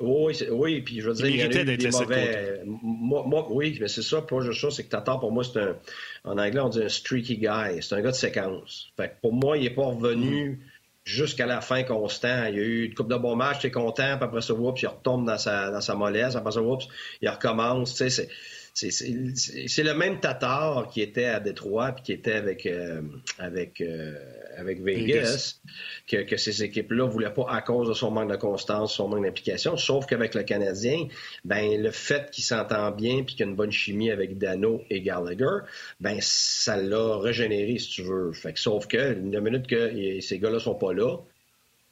Oui, 0.00 0.34
oui, 0.50 0.80
puis 0.80 1.00
je 1.00 1.08
veux 1.08 1.14
dire, 1.14 1.26
il, 1.26 1.36
y 1.36 1.42
a 1.42 1.46
eu 1.46 1.76
des 1.76 1.90
mauvais. 1.90 2.62
Moi, 2.64 3.22
moi, 3.26 3.46
oui, 3.50 3.78
mais 3.80 3.86
c'est 3.88 4.02
ça, 4.02 4.22
pas 4.22 4.40
juste 4.40 4.60
ça, 4.60 4.70
c'est 4.70 4.84
que 4.84 4.88
Tatar, 4.88 5.20
pour 5.20 5.30
moi, 5.30 5.44
c'est 5.44 5.60
un. 5.60 5.76
En 6.24 6.38
anglais, 6.38 6.60
on 6.60 6.68
dit 6.68 6.82
un 6.82 6.88
streaky 6.88 7.38
guy. 7.38 7.82
C'est 7.82 7.94
un 7.94 8.00
gars 8.00 8.10
de 8.10 8.16
séquence. 8.16 8.90
Fait 8.96 9.08
que 9.08 9.14
pour 9.20 9.32
moi, 9.32 9.58
il 9.58 9.64
n'est 9.64 9.70
pas 9.70 9.84
revenu. 9.84 10.50
Mm 10.50 10.58
jusqu'à 11.04 11.46
la 11.46 11.60
fin 11.60 11.82
constant. 11.82 12.46
Il 12.46 12.54
y 12.54 12.58
a 12.58 12.62
eu 12.62 12.84
une 12.84 12.94
coupe 12.94 13.08
de 13.08 13.16
bons 13.16 13.36
matchs, 13.36 13.60
tu 13.60 13.66
es 13.68 13.70
content, 13.70 14.16
puis 14.16 14.24
après 14.24 14.40
ça, 14.40 14.54
oups, 14.54 14.80
il 14.82 14.86
retombe 14.86 15.26
dans 15.26 15.38
sa, 15.38 15.70
dans 15.70 15.80
sa 15.80 15.94
mollesse, 15.94 16.36
après 16.36 16.52
ça, 16.52 16.62
oups, 16.62 16.86
il 17.20 17.28
recommence. 17.28 17.94
Tu 17.94 18.10
sais, 18.10 18.28
c'est 18.74 19.82
le 19.82 19.94
même 19.94 20.20
Tatar 20.20 20.88
qui 20.88 21.02
était 21.02 21.26
à 21.26 21.40
Détroit 21.40 21.92
puis 21.92 22.04
qui 22.04 22.12
était 22.12 22.32
avec, 22.32 22.66
euh, 22.66 23.02
avec, 23.38 23.80
euh, 23.80 24.14
avec 24.56 24.82
Vegas, 24.82 25.60
que, 26.06 26.22
que, 26.22 26.36
ces 26.36 26.62
équipes-là 26.62 27.06
ne 27.06 27.10
voulaient 27.10 27.32
pas 27.32 27.46
à 27.48 27.62
cause 27.62 27.88
de 27.88 27.94
son 27.94 28.10
manque 28.10 28.30
de 28.30 28.36
constance, 28.36 28.94
son 28.94 29.08
manque 29.08 29.24
d'implication. 29.24 29.76
Sauf 29.76 30.06
qu'avec 30.06 30.34
le 30.34 30.42
Canadien, 30.42 31.08
ben, 31.44 31.82
le 31.82 31.90
fait 31.90 32.30
qu'il 32.30 32.44
s'entend 32.44 32.90
bien 32.90 33.22
puis 33.24 33.34
qu'il 33.34 33.46
y 33.46 33.48
a 33.48 33.50
une 33.50 33.56
bonne 33.56 33.72
chimie 33.72 34.10
avec 34.10 34.38
Dano 34.38 34.82
et 34.90 35.00
Gallagher, 35.00 35.64
ben, 36.00 36.18
ça 36.20 36.76
l'a 36.76 37.18
régénéré, 37.18 37.78
si 37.78 37.88
tu 37.88 38.02
veux. 38.02 38.32
Fait 38.32 38.52
que, 38.52 38.60
sauf 38.60 38.86
que, 38.86 39.14
une 39.14 39.40
minute 39.40 39.66
que 39.66 40.20
ces 40.20 40.38
gars-là 40.38 40.60
sont 40.60 40.74
pas 40.74 40.92
là, 40.92 41.18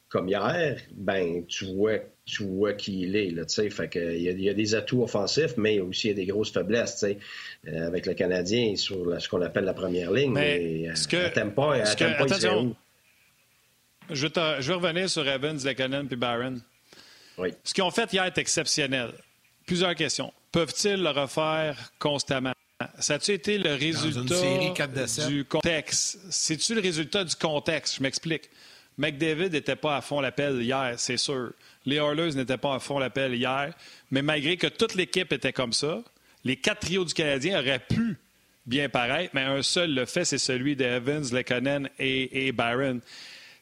comme 0.09 0.27
hier, 0.27 0.77
ben, 0.93 1.45
tu 1.47 1.65
vois 1.73 1.99
tu 2.25 2.43
vois 2.43 2.73
qui 2.73 3.01
il 3.01 3.15
est. 3.15 3.31
Là, 3.31 3.43
fait 3.47 3.87
que, 3.89 3.99
il, 3.99 4.21
y 4.21 4.29
a, 4.29 4.31
il 4.31 4.41
y 4.41 4.49
a 4.49 4.53
des 4.53 4.75
atouts 4.75 5.03
offensifs, 5.03 5.57
mais 5.57 5.79
aussi 5.79 6.07
il 6.07 6.09
y 6.11 6.13
a 6.13 6.15
des 6.15 6.25
grosses 6.25 6.51
faiblesses 6.51 7.03
euh, 7.03 7.87
avec 7.87 8.05
le 8.05 8.13
Canadien 8.13 8.75
sur 8.75 9.05
la, 9.05 9.19
ce 9.19 9.27
qu'on 9.27 9.41
appelle 9.41 9.65
la 9.65 9.73
première 9.73 10.11
ligne. 10.11 10.31
Mais, 10.31 10.85
mais 10.87 10.95
ce 10.95 11.07
que, 11.07 11.29
pas, 11.49 11.75
attention, 11.75 12.75
je, 14.09 14.27
vais 14.27 14.61
je 14.61 14.67
vais 14.67 14.73
revenir 14.73 15.09
sur 15.09 15.27
Evans, 15.27 15.59
Lekonen 15.63 16.07
et 16.09 16.15
Barron. 16.15 16.61
Oui. 17.37 17.49
Ce 17.63 17.73
qu'ils 17.73 17.83
ont 17.83 17.91
fait 17.91 18.11
hier 18.13 18.25
est 18.25 18.37
exceptionnel. 18.37 19.11
Plusieurs 19.65 19.95
questions. 19.95 20.33
Peuvent-ils 20.51 21.01
le 21.01 21.09
refaire 21.09 21.91
constamment? 21.97 22.53
Ça 22.99 23.15
a-tu 23.15 23.31
été 23.31 23.57
le 23.57 23.75
résultat 23.75 25.27
du 25.27 25.45
contexte? 25.45 26.19
C'est-tu 26.29 26.75
le 26.75 26.81
résultat 26.81 27.23
du 27.23 27.35
contexte? 27.35 27.97
Je 27.97 28.03
m'explique. 28.03 28.49
McDavid 29.01 29.49
n'était 29.49 29.75
pas 29.75 29.97
à 29.97 30.01
fond 30.01 30.21
l'appel 30.21 30.61
hier, 30.61 30.93
c'est 30.97 31.17
sûr. 31.17 31.53
Les 31.87 31.95
Oilers 31.95 32.35
n'étaient 32.35 32.57
pas 32.57 32.75
à 32.75 32.79
fond 32.79 32.99
l'appel 32.99 33.33
hier. 33.33 33.73
Mais 34.11 34.21
malgré 34.21 34.57
que 34.57 34.67
toute 34.67 34.93
l'équipe 34.93 35.33
était 35.33 35.53
comme 35.53 35.73
ça, 35.73 36.03
les 36.43 36.55
quatre 36.55 36.81
trios 36.81 37.03
du 37.03 37.15
Canadien 37.15 37.59
auraient 37.59 37.79
pu 37.79 38.17
bien 38.67 38.89
paraître, 38.89 39.31
mais 39.33 39.41
un 39.41 39.63
seul 39.63 39.95
le 39.95 40.05
fait, 40.05 40.23
c'est 40.23 40.37
celui 40.37 40.75
d'Evans, 40.75 41.33
Lekonen 41.33 41.89
et, 41.97 42.47
et 42.47 42.51
Byron. 42.51 43.01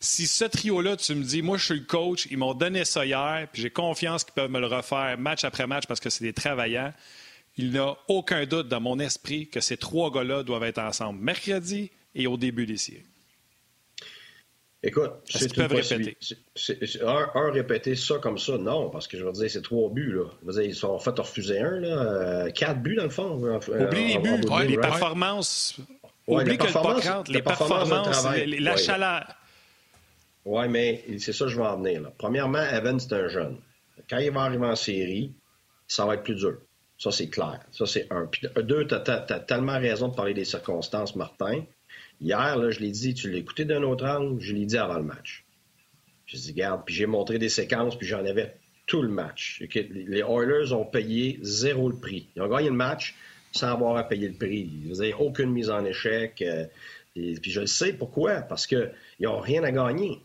Si 0.02 0.28
ce 0.28 0.44
trio-là, 0.44 0.98
tu 0.98 1.16
me 1.16 1.24
dis, 1.24 1.42
moi, 1.42 1.58
je 1.58 1.66
suis 1.66 1.80
le 1.80 1.86
coach, 1.86 2.28
ils 2.30 2.38
m'ont 2.38 2.54
donné 2.54 2.84
ça 2.84 3.06
hier, 3.06 3.48
puis 3.52 3.62
j'ai 3.62 3.70
confiance 3.70 4.26
qu'ils 4.26 4.34
peuvent 4.34 4.52
me 4.52 4.60
le 4.60 4.68
refaire 4.68 5.18
match 5.18 5.46
après 5.46 5.68
match 5.68 5.86
parce 5.88 6.02
que 6.02 6.10
c'est 6.10 6.26
des 6.26 6.34
travaillants, 6.34 6.94
il 7.56 7.72
n'y 7.72 7.78
a 7.78 7.96
aucun 8.10 8.46
doute 8.46 8.68
dans 8.68 8.82
mon 8.82 9.00
esprit 9.00 9.48
que 9.48 9.62
ces 9.62 9.78
trois 9.78 10.12
gars-là 10.12 10.44
doivent 10.44 10.64
être 10.64 10.80
ensemble 10.80 11.24
mercredi 11.24 11.92
et 12.14 12.28
au 12.28 12.36
début 12.36 12.78
séries. 12.78 13.04
Écoute, 14.82 15.12
c'est 15.26 15.54
peuvent 15.54 15.74
répéter. 15.74 16.18
Un, 17.06 17.30
un, 17.36 17.52
répéter 17.52 17.96
ça 17.96 18.16
comme 18.20 18.38
ça, 18.38 18.58
non, 18.58 18.90
parce 18.90 19.08
que 19.10 19.18
je 19.18 19.26
veux 19.26 19.32
dire, 19.34 19.52
c'est 19.52 19.62
trois 19.62 19.90
buts. 19.90 20.14
Là. 20.14 20.24
Je 20.42 20.48
veux 20.48 20.54
dire, 20.54 20.62
ils 20.70 20.76
sont 20.76 20.88
en 20.88 21.00
fait 21.00 21.18
refuser 21.20 21.60
un, 21.60 21.80
là, 21.80 21.88
euh, 21.88 22.50
quatre 22.52 22.82
buts 22.82 22.96
dans 22.96 23.04
le 23.04 23.10
fond. 23.10 23.60
Oublie 23.68 24.14
les 24.14 24.20
buts, 24.20 24.42
les 24.68 24.78
performances. 24.78 25.78
Oublie 26.28 26.58
que 26.58 26.68
le 26.68 27.34
les 27.34 27.42
performances, 27.42 28.28
la 28.60 28.78
chaleur. 28.78 29.36
Oui, 30.46 30.68
mais 30.70 31.04
c'est 31.20 31.34
ça 31.34 31.46
que 31.46 31.52
je 31.52 31.58
vais 31.58 31.68
en 31.68 31.78
venir. 31.78 32.02
Là. 32.02 32.14
Premièrement, 32.18 32.64
Evan, 32.64 33.00
c'est 33.00 33.14
un 33.14 33.28
jeune. 33.28 33.58
Quand 34.10 34.20
il 34.20 34.32
va 34.32 34.44
arriver 34.44 34.66
en 34.66 34.76
série, 34.76 35.34
ça 35.88 36.06
va 36.06 36.16
être 36.16 36.24
plus 36.24 36.36
dur. 36.36 36.58
Ça, 36.98 37.12
c'est 37.12 37.30
clair. 37.30 37.60
Ça, 37.72 37.86
c'est 37.86 38.08
un. 38.12 38.26
Puis 38.26 38.48
deux, 38.64 38.88
tu 38.88 38.96
as, 38.96 39.40
tellement 39.42 39.80
raison 39.80 40.08
de 40.08 40.16
parler 40.16 40.34
des 40.34 40.46
circonstances, 40.46 41.16
Martin. 41.16 41.64
Hier, 42.22 42.72
je 42.72 42.80
l'ai 42.80 42.92
dit, 42.92 43.14
tu 43.14 43.32
l'as 43.32 43.38
écouté 43.38 43.66
d'un 43.66 43.84
autre 43.84 44.06
angle, 44.06 44.42
je 44.42 44.54
l'ai 44.54 44.66
dit 44.66 44.78
avant 44.78 44.98
le 44.98 45.04
match. 45.04 45.46
Je 46.26 46.38
dit, 46.38 46.52
regarde, 46.52 46.84
puis 46.86 46.94
j'ai 46.94 47.06
montré 47.06 47.40
des 47.40 47.50
séquences, 47.50 47.98
puis 47.98 48.08
j'en 48.08 48.26
avais 48.26 48.56
tout 48.86 49.02
le 49.02 49.10
match. 49.10 49.64
Les 49.74 50.20
Oilers 50.20 50.74
ont 50.74 50.86
payé 50.86 51.40
zéro 51.42 51.90
le 51.90 51.96
prix. 51.96 52.28
Ils 52.36 52.42
ont 52.42 52.50
gagné 52.50 52.70
le 52.70 52.76
match 52.76 53.16
sans 53.52 53.68
avoir 53.68 53.96
à 53.98 54.04
payer 54.04 54.28
le 54.28 54.36
prix. 54.36 54.70
Ils 54.84 54.90
faisaient 54.90 55.14
aucune 55.14 55.52
mise 55.52 55.70
en 55.70 55.86
échec. 55.86 56.42
Euh, 56.42 56.66
puis 57.14 57.52
je 57.52 57.62
le 57.62 57.68
sais 57.68 57.94
pourquoi, 57.94 58.42
parce 58.42 58.68
qu'ils 58.68 58.92
n'ont 59.22 59.40
rien 59.40 59.64
à 59.64 59.72
gagner. 59.72 60.20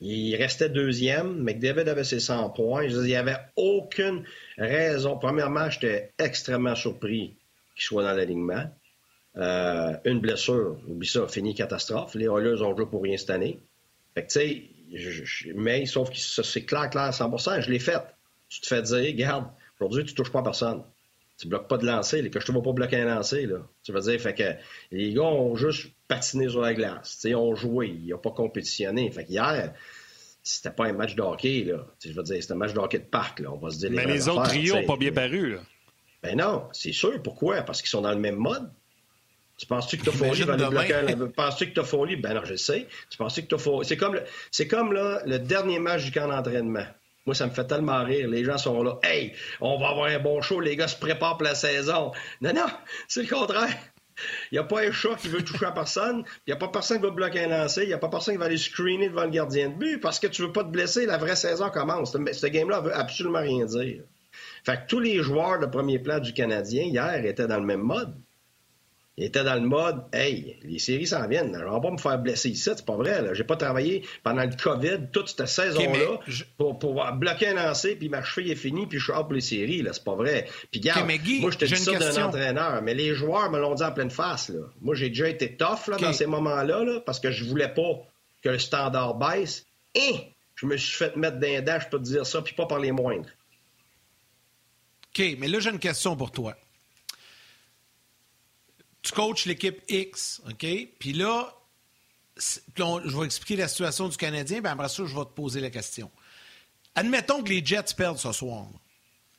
Il 0.00 0.34
restait 0.36 0.68
deuxième. 0.68 1.42
McDavid 1.42 1.88
avait 1.88 2.04
ses 2.04 2.18
100 2.18 2.50
points. 2.50 2.88
Je 2.88 2.96
il 2.96 3.04
n'y 3.04 3.14
avait 3.14 3.38
aucune 3.56 4.24
raison. 4.58 5.16
Premièrement, 5.16 5.70
j'étais 5.70 6.10
extrêmement 6.18 6.74
surpris 6.74 7.34
qu'il 7.74 7.84
soit 7.84 8.02
dans 8.02 8.12
l'alignement. 8.12 8.64
Euh, 9.36 9.96
une 10.04 10.20
blessure, 10.20 10.76
oublie 10.86 11.08
ça, 11.08 11.26
fini 11.26 11.54
catastrophe. 11.54 12.14
Les 12.14 12.26
Oilers 12.26 12.62
ont 12.62 12.76
joué 12.76 12.86
pour 12.86 13.02
rien 13.02 13.16
cette 13.16 13.30
année. 13.30 13.60
Fait 14.14 14.26
que, 14.26 14.32
tu 14.32 14.38
sais, 14.38 15.52
mais 15.54 15.86
sauf 15.86 16.10
que 16.10 16.16
c'est 16.18 16.64
clair, 16.64 16.90
clair, 16.90 17.10
100%. 17.10 17.62
Je 17.62 17.70
l'ai 17.70 17.78
fait. 17.78 18.02
Tu 18.48 18.60
te 18.60 18.66
fais 18.66 18.82
dire, 18.82 19.14
garde, 19.14 19.46
aujourd'hui, 19.80 20.04
tu 20.04 20.14
touches 20.14 20.32
pas 20.32 20.42
personne. 20.42 20.82
Tu 21.38 21.48
bloques 21.48 21.66
pas 21.66 21.78
de 21.78 21.86
lancer. 21.86 22.28
Que 22.28 22.40
je 22.40 22.46
te 22.46 22.52
vois 22.52 22.62
pas 22.62 22.72
bloquer 22.72 22.96
un 22.98 23.06
lancer, 23.06 23.46
là. 23.46 23.66
Tu 23.82 23.92
veux 23.92 24.00
dire, 24.00 24.20
fait 24.20 24.34
que 24.34 24.52
les 24.90 25.14
gars 25.14 25.22
ont 25.22 25.56
juste 25.56 25.90
patiné 26.06 26.48
sur 26.48 26.60
la 26.60 26.74
glace. 26.74 27.20
ils 27.24 27.34
ont 27.34 27.54
joué. 27.54 27.88
Ils 27.88 28.10
n'ont 28.10 28.18
pas 28.18 28.32
compétitionné. 28.32 29.10
Fait 29.10 29.24
hier, 29.28 29.72
c'était 30.42 30.70
pas 30.70 30.86
un 30.86 30.92
match 30.92 31.14
de 31.14 31.22
hockey, 31.22 31.64
là. 31.64 31.86
je 32.04 32.12
veux 32.12 32.22
dire, 32.22 32.36
c'était 32.40 32.52
un 32.52 32.56
match 32.56 32.74
de 32.74 32.78
hockey 32.78 32.98
de 32.98 33.04
parc, 33.04 33.40
là. 33.40 33.50
On 33.50 33.56
va 33.56 33.70
se 33.70 33.78
dire 33.78 33.90
Mais 33.90 34.04
les, 34.04 34.28
autres 34.28 34.42
trios 34.42 34.74
n'ont 34.74 34.86
pas 34.86 34.96
bien 34.96 35.12
paru, 35.12 35.54
là. 35.54 35.60
Ben 36.22 36.36
non, 36.36 36.68
c'est 36.72 36.92
sûr. 36.92 37.20
Pourquoi? 37.22 37.62
Parce 37.62 37.80
qu'ils 37.80 37.90
sont 37.90 38.02
dans 38.02 38.12
le 38.12 38.20
même 38.20 38.36
mode. 38.36 38.70
Tu 39.62 39.66
penses-tu 39.68 39.96
que 39.96 40.06
Toffoli 40.06 40.42
va 40.42 40.54
aller 40.54 40.66
bloquer 40.66 40.94
Penses-tu 41.36 41.68
que 41.68 41.74
Toffoli... 41.74 42.16
Ben 42.16 42.34
non, 42.34 42.40
je 42.44 42.56
sais. 42.56 42.88
Tu 43.08 43.16
penses 43.16 43.36
que 43.36 43.42
Toffoli... 43.42 43.86
C'est 43.86 43.96
comme, 43.96 44.14
le... 44.14 44.24
c'est 44.50 44.66
comme 44.66 44.92
là, 44.92 45.22
le 45.24 45.38
dernier 45.38 45.78
match 45.78 46.02
du 46.02 46.10
camp 46.10 46.26
d'entraînement. 46.26 46.84
Moi, 47.26 47.36
ça 47.36 47.46
me 47.46 47.52
fait 47.52 47.64
tellement 47.68 48.02
rire. 48.02 48.26
Les 48.26 48.42
gens 48.42 48.58
sont 48.58 48.82
là. 48.82 48.98
Hey, 49.04 49.34
on 49.60 49.78
va 49.78 49.90
avoir 49.90 50.06
un 50.06 50.18
bon 50.18 50.42
show. 50.42 50.58
Les 50.58 50.74
gars 50.74 50.88
se 50.88 50.96
préparent 50.96 51.36
pour 51.36 51.44
la 51.44 51.54
saison. 51.54 52.10
Non, 52.40 52.52
non, 52.52 52.66
c'est 53.06 53.22
le 53.22 53.28
contraire. 53.28 53.72
Il 54.50 54.54
n'y 54.54 54.58
a 54.58 54.64
pas 54.64 54.80
un 54.80 54.90
chat 54.90 55.14
qui 55.14 55.28
veut 55.28 55.44
toucher 55.44 55.66
à 55.66 55.70
personne. 55.70 56.24
Il 56.44 56.50
n'y 56.50 56.54
a 56.54 56.56
pas 56.56 56.66
personne 56.66 56.96
qui 56.96 57.04
va 57.04 57.10
bloquer 57.10 57.44
un 57.44 57.48
lancer. 57.48 57.82
Il 57.82 57.88
n'y 57.88 57.94
a 57.94 57.98
pas 57.98 58.08
personne 58.08 58.34
qui 58.34 58.40
va 58.40 58.46
aller 58.46 58.58
screener 58.58 59.10
devant 59.10 59.26
le 59.26 59.30
gardien 59.30 59.68
de 59.68 59.76
but 59.76 60.00
parce 60.00 60.18
que 60.18 60.26
tu 60.26 60.42
ne 60.42 60.48
veux 60.48 60.52
pas 60.52 60.64
te 60.64 60.70
blesser. 60.70 61.06
La 61.06 61.18
vraie 61.18 61.36
saison 61.36 61.70
commence. 61.70 62.10
Ce 62.10 62.46
game-là 62.48 62.80
veut 62.80 62.96
absolument 62.96 63.42
rien 63.42 63.64
dire. 63.64 64.02
Fait 64.64 64.78
que 64.78 64.88
tous 64.88 64.98
les 64.98 65.22
joueurs 65.22 65.60
de 65.60 65.66
premier 65.66 66.00
plan 66.00 66.18
du 66.18 66.32
Canadien 66.32 66.82
hier 66.82 67.24
étaient 67.24 67.46
dans 67.46 67.60
le 67.60 67.66
même 67.66 67.82
mode. 67.82 68.12
Il 69.18 69.24
était 69.24 69.44
dans 69.44 69.54
le 69.54 69.60
mode 69.60 70.04
Hey, 70.12 70.58
les 70.62 70.78
séries 70.78 71.06
s'en 71.06 71.28
viennent. 71.28 71.52
Je 71.52 71.64
vais 71.64 71.80
pas 71.80 71.90
me 71.90 71.98
faire 71.98 72.18
blesser 72.18 72.48
ici, 72.48 72.70
c'est 72.74 72.84
pas 72.84 72.96
vrai. 72.96 73.34
J'ai 73.34 73.44
pas 73.44 73.56
travaillé 73.56 74.06
pendant 74.22 74.42
le 74.42 74.56
COVID 74.56 75.08
toute 75.12 75.28
cette 75.28 75.46
saison-là 75.46 76.18
pour 76.56 76.78
pouvoir 76.78 77.16
bloquer 77.16 77.48
un 77.48 77.54
lancer, 77.54 77.94
puis 77.94 78.08
ma 78.08 78.22
cheville 78.22 78.52
est 78.52 78.56
finie, 78.56 78.86
puis 78.86 78.98
je 78.98 79.04
suis 79.04 79.12
hors 79.12 79.24
pour 79.24 79.34
les 79.34 79.42
séries. 79.42 79.86
C'est 79.92 80.04
pas 80.04 80.14
vrai. 80.14 80.48
Puis 80.70 80.80
garde, 80.80 81.06
moi 81.06 81.50
je 81.50 81.58
te 81.58 81.64
dis 81.66 81.76
ça 81.76 81.98
d'un 81.98 82.24
entraîneur, 82.24 82.80
mais 82.82 82.94
les 82.94 83.14
joueurs 83.14 83.50
me 83.50 83.58
l'ont 83.58 83.74
dit 83.74 83.82
en 83.82 83.92
pleine 83.92 84.10
face. 84.10 84.48
Là. 84.48 84.60
Moi, 84.80 84.94
j'ai 84.94 85.10
déjà 85.10 85.28
été 85.28 85.56
tough 85.56 85.88
là, 85.88 85.98
dans 85.98 86.12
ces 86.12 86.26
moments-là 86.26 86.84
là, 86.84 87.00
parce 87.00 87.20
que 87.20 87.30
je 87.30 87.44
voulais 87.44 87.68
pas 87.68 88.02
que 88.42 88.48
le 88.48 88.58
standard 88.58 89.14
baisse. 89.14 89.66
Et 89.94 90.14
je 90.54 90.64
me 90.64 90.76
suis 90.78 90.96
fait 90.96 91.16
mettre 91.16 91.38
d'un 91.38 91.60
dash, 91.60 91.84
je 91.84 91.88
peux 91.90 91.98
te 91.98 92.04
dire 92.04 92.24
ça, 92.24 92.40
puis 92.40 92.54
pas 92.54 92.66
par 92.66 92.78
les 92.78 92.92
moindres. 92.92 93.28
OK, 95.10 95.36
mais 95.38 95.48
là, 95.48 95.60
j'ai 95.60 95.68
une 95.68 95.78
question 95.78 96.16
pour 96.16 96.30
toi 96.30 96.56
tu 99.02 99.12
coaches 99.12 99.46
l'équipe 99.46 99.82
X, 99.88 100.40
OK? 100.48 100.66
Puis 100.98 101.12
là, 101.12 101.54
je 102.36 103.16
vais 103.18 103.24
expliquer 103.24 103.56
la 103.56 103.68
situation 103.68 104.08
du 104.08 104.16
Canadien, 104.16 104.60
puis 104.60 104.70
après 104.70 104.88
ça, 104.88 105.04
je 105.04 105.14
vais 105.14 105.24
te 105.24 105.30
poser 105.34 105.60
la 105.60 105.70
question. 105.70 106.10
Admettons 106.94 107.42
que 107.42 107.48
les 107.48 107.64
Jets 107.64 107.94
perdent 107.96 108.18
ce 108.18 108.32
soir. 108.32 108.66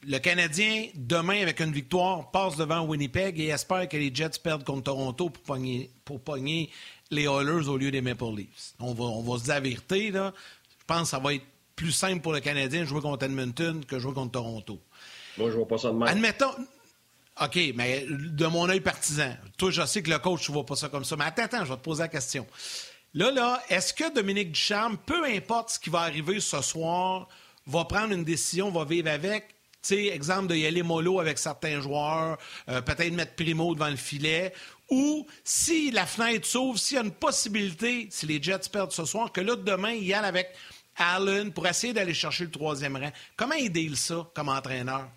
Le 0.06 0.18
Canadien, 0.18 0.88
demain, 0.96 1.42
avec 1.42 1.62
une 1.62 1.72
victoire, 1.72 2.30
passe 2.32 2.58
devant 2.58 2.82
Winnipeg 2.82 3.40
et 3.40 3.48
espère 3.48 3.88
que 3.88 3.96
les 3.96 4.14
Jets 4.14 4.40
perdent 4.44 4.66
contre 4.66 4.84
Toronto 4.84 5.30
pour 5.30 5.44
pogner, 5.44 5.90
pour 6.04 6.20
pogner 6.20 6.70
les 7.10 7.24
Oilers 7.24 7.70
au 7.70 7.78
lieu 7.78 7.90
des 7.90 8.02
Maple 8.02 8.36
Leafs. 8.36 8.74
On 8.80 8.94
va, 8.94 9.06
on 9.06 9.22
va 9.22 9.40
se 9.40 9.46
dire 9.46 9.54
la 9.54 9.60
vérité, 9.62 10.12
là. 10.12 10.34
Je 10.80 10.86
pense 10.86 11.04
que 11.04 11.08
ça 11.08 11.20
va 11.20 11.36
être 11.36 11.46
plus 11.78 11.94
simple 11.94 12.22
pour 12.22 12.34
le 12.34 12.42
Canadien 12.42 12.82
de 12.82 12.86
jouer 12.86 13.02
contre 13.02 13.24
Edmonton 13.24 13.86
que 13.86 13.96
de 13.96 14.00
jouer 14.00 14.14
contre 14.14 14.34
Toronto. 14.34 14.80
Moi, 15.38 15.50
je 15.50 15.56
vois 15.56 15.68
pas 15.68 15.78
ça 15.78 15.90
de 15.90 15.96
mal. 15.96 16.10
Admettons, 16.10 16.54
OK, 17.42 17.60
mais 17.76 18.06
de 18.10 18.46
mon 18.46 18.70
œil 18.70 18.80
partisan, 18.80 19.36
toi, 19.58 19.72
je 19.72 19.86
sais 19.86 20.04
que 20.04 20.10
le 20.10 20.20
coach 20.20 20.48
ne 20.50 20.54
vois 20.54 20.66
pas 20.66 20.76
ça 20.76 20.90
comme 20.90 21.04
ça. 21.04 21.16
Mais 21.16 21.26
attends, 21.26 21.44
attends, 21.44 21.66
je 21.66 21.72
vais 21.72 21.78
te 21.78 21.84
poser 21.84 22.04
la 22.04 22.08
question. 22.08 22.46
Là, 23.16 23.32
là, 23.32 23.62
est-ce 23.70 23.94
que 23.94 24.14
Dominique 24.14 24.52
Ducharme, 24.52 24.98
peu 24.98 25.26
importe 25.26 25.72
ce 25.72 25.80
qui 25.80 25.90
va 25.90 26.02
arriver 26.02 26.40
ce 26.40 26.62
soir, 26.62 27.28
va 27.66 27.86
prendre 27.86 28.14
une 28.14 28.24
décision, 28.24 28.70
va 28.72 28.86
vivre 28.86 29.10
avec? 29.10 29.48
Tu 29.82 29.96
sais, 29.96 30.06
exemple 30.08 30.48
de 30.48 30.56
y 30.56 30.66
aller 30.66 30.84
mollo 30.84 31.20
avec 31.20 31.38
certains 31.38 31.82
joueurs, 31.82 32.38
euh, 32.70 32.82
peut-être 32.82 33.14
mettre 33.14 33.36
Primo 33.36 33.74
devant 33.74 33.90
le 33.90 33.98
filet, 33.98 34.54
ou 34.90 35.28
si 35.44 35.92
la 35.92 36.06
fenêtre 36.06 36.48
s'ouvre, 36.48 36.80
s'il 36.80 36.96
y 36.96 37.00
a 37.00 37.04
une 37.04 37.12
possibilité, 37.12 38.08
si 38.10 38.26
les 38.26 38.42
Jets 38.42 38.70
perdent 38.72 38.92
ce 38.92 39.06
soir, 39.06 39.32
que 39.32 39.42
là, 39.42 39.56
demain, 39.56 39.92
il 39.92 40.06
y 40.06 40.14
avec 40.14 40.54
Allen 40.96 41.52
pour 41.52 41.68
essayer 41.68 41.94
d'aller 41.94 42.14
chercher 42.14 42.46
le 42.46 42.52
troisième 42.52 42.96
rang. 42.96 43.12
Comment 43.36 43.56
il 43.56 43.72
deal 43.72 43.98
ça 43.98 44.28
comme 44.34 44.50
entraîneur? 44.50 45.10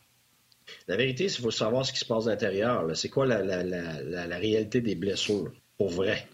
La 0.88 0.96
vérité, 0.96 1.28
c'est 1.28 1.36
qu'il 1.36 1.44
faut 1.44 1.50
savoir 1.50 1.84
ce 1.84 1.92
qui 1.92 1.98
se 1.98 2.04
passe 2.04 2.26
à 2.26 2.30
l'intérieur. 2.30 2.84
C'est 2.94 3.08
quoi 3.08 3.26
la, 3.26 4.38
réalité 4.38 4.80
des 4.80 4.94
blessures, 4.94 5.52
pour 5.78 5.90
vrai? 5.90 6.26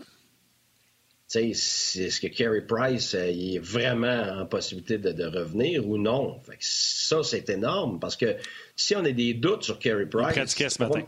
Est-ce 1.35 2.21
que 2.21 2.27
Carey 2.27 2.61
Price 2.61 3.15
euh, 3.15 3.25
est 3.25 3.59
vraiment 3.59 4.41
en 4.41 4.45
possibilité 4.45 4.99
de, 4.99 5.25
revenir 5.25 5.89
ou 5.89 5.97
non? 5.97 6.41
ça, 6.61 7.23
c'est 7.23 7.49
énorme 7.49 7.99
parce 8.01 8.17
que 8.17 8.37
si 8.77 8.95
on 8.95 9.05
a 9.05 9.13
des 9.13 9.33
doutes 9.33 9.63
sur 9.63 9.79
Carey 9.79 10.05
Price. 10.05 10.37
Il 10.59 10.71
ce 10.71 10.83
matin. 10.83 11.07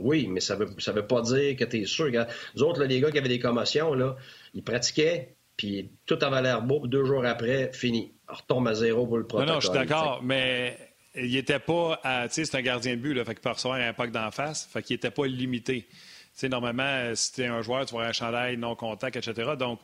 oui, 0.00 0.28
mais 0.28 0.38
ça 0.38 0.54
ne 0.54 0.64
veut, 0.64 0.70
ça 0.78 0.92
veut 0.92 1.08
pas 1.08 1.22
dire 1.22 1.56
que 1.56 1.64
tu 1.64 1.80
es 1.80 1.86
sûr. 1.86 2.06
Les 2.06 2.62
autres, 2.62 2.84
les 2.84 3.00
gars 3.00 3.10
qui 3.10 3.18
avaient 3.18 3.28
des 3.28 3.40
commotions, 3.40 3.94
là, 3.94 4.16
ils 4.54 4.62
pratiquaient, 4.62 5.34
puis 5.56 5.90
tout 6.06 6.18
avait 6.20 6.42
l'air 6.42 6.62
beau, 6.62 6.86
deux 6.86 7.04
jours 7.04 7.24
après, 7.26 7.72
fini. 7.72 8.12
On 8.28 8.34
retombe 8.34 8.68
à 8.68 8.74
zéro 8.74 9.06
pour 9.06 9.18
le 9.18 9.26
protocole. 9.26 9.48
Non, 9.48 9.54
non, 9.54 9.60
je 9.60 9.66
suis 9.66 9.74
d'accord, 9.74 10.20
mais 10.22 10.85
il 11.16 11.32
n'était 11.32 11.58
pas 11.58 12.00
Tu 12.02 12.34
sais, 12.34 12.44
c'est 12.44 12.56
un 12.56 12.62
gardien 12.62 12.96
de 12.96 13.00
but, 13.00 13.14
là, 13.14 13.24
fait 13.24 13.34
qu'il 13.34 13.42
peut 13.42 13.50
recevoir 13.50 13.78
un 13.78 13.88
impact 13.88 14.12
d'en 14.12 14.30
face, 14.30 14.68
fait 14.72 14.82
qu'il 14.82 14.94
n'était 14.94 15.10
pas 15.10 15.26
limité. 15.26 15.86
Tu 15.90 16.40
sais, 16.40 16.48
normalement, 16.48 17.14
si 17.14 17.32
tu 17.32 17.42
es 17.42 17.46
un 17.46 17.62
joueur, 17.62 17.86
tu 17.86 17.94
vas 17.94 18.00
avoir 18.00 18.10
un 18.10 18.12
chandail 18.12 18.56
non 18.56 18.74
contact, 18.74 19.16
etc. 19.16 19.52
Donc, 19.58 19.80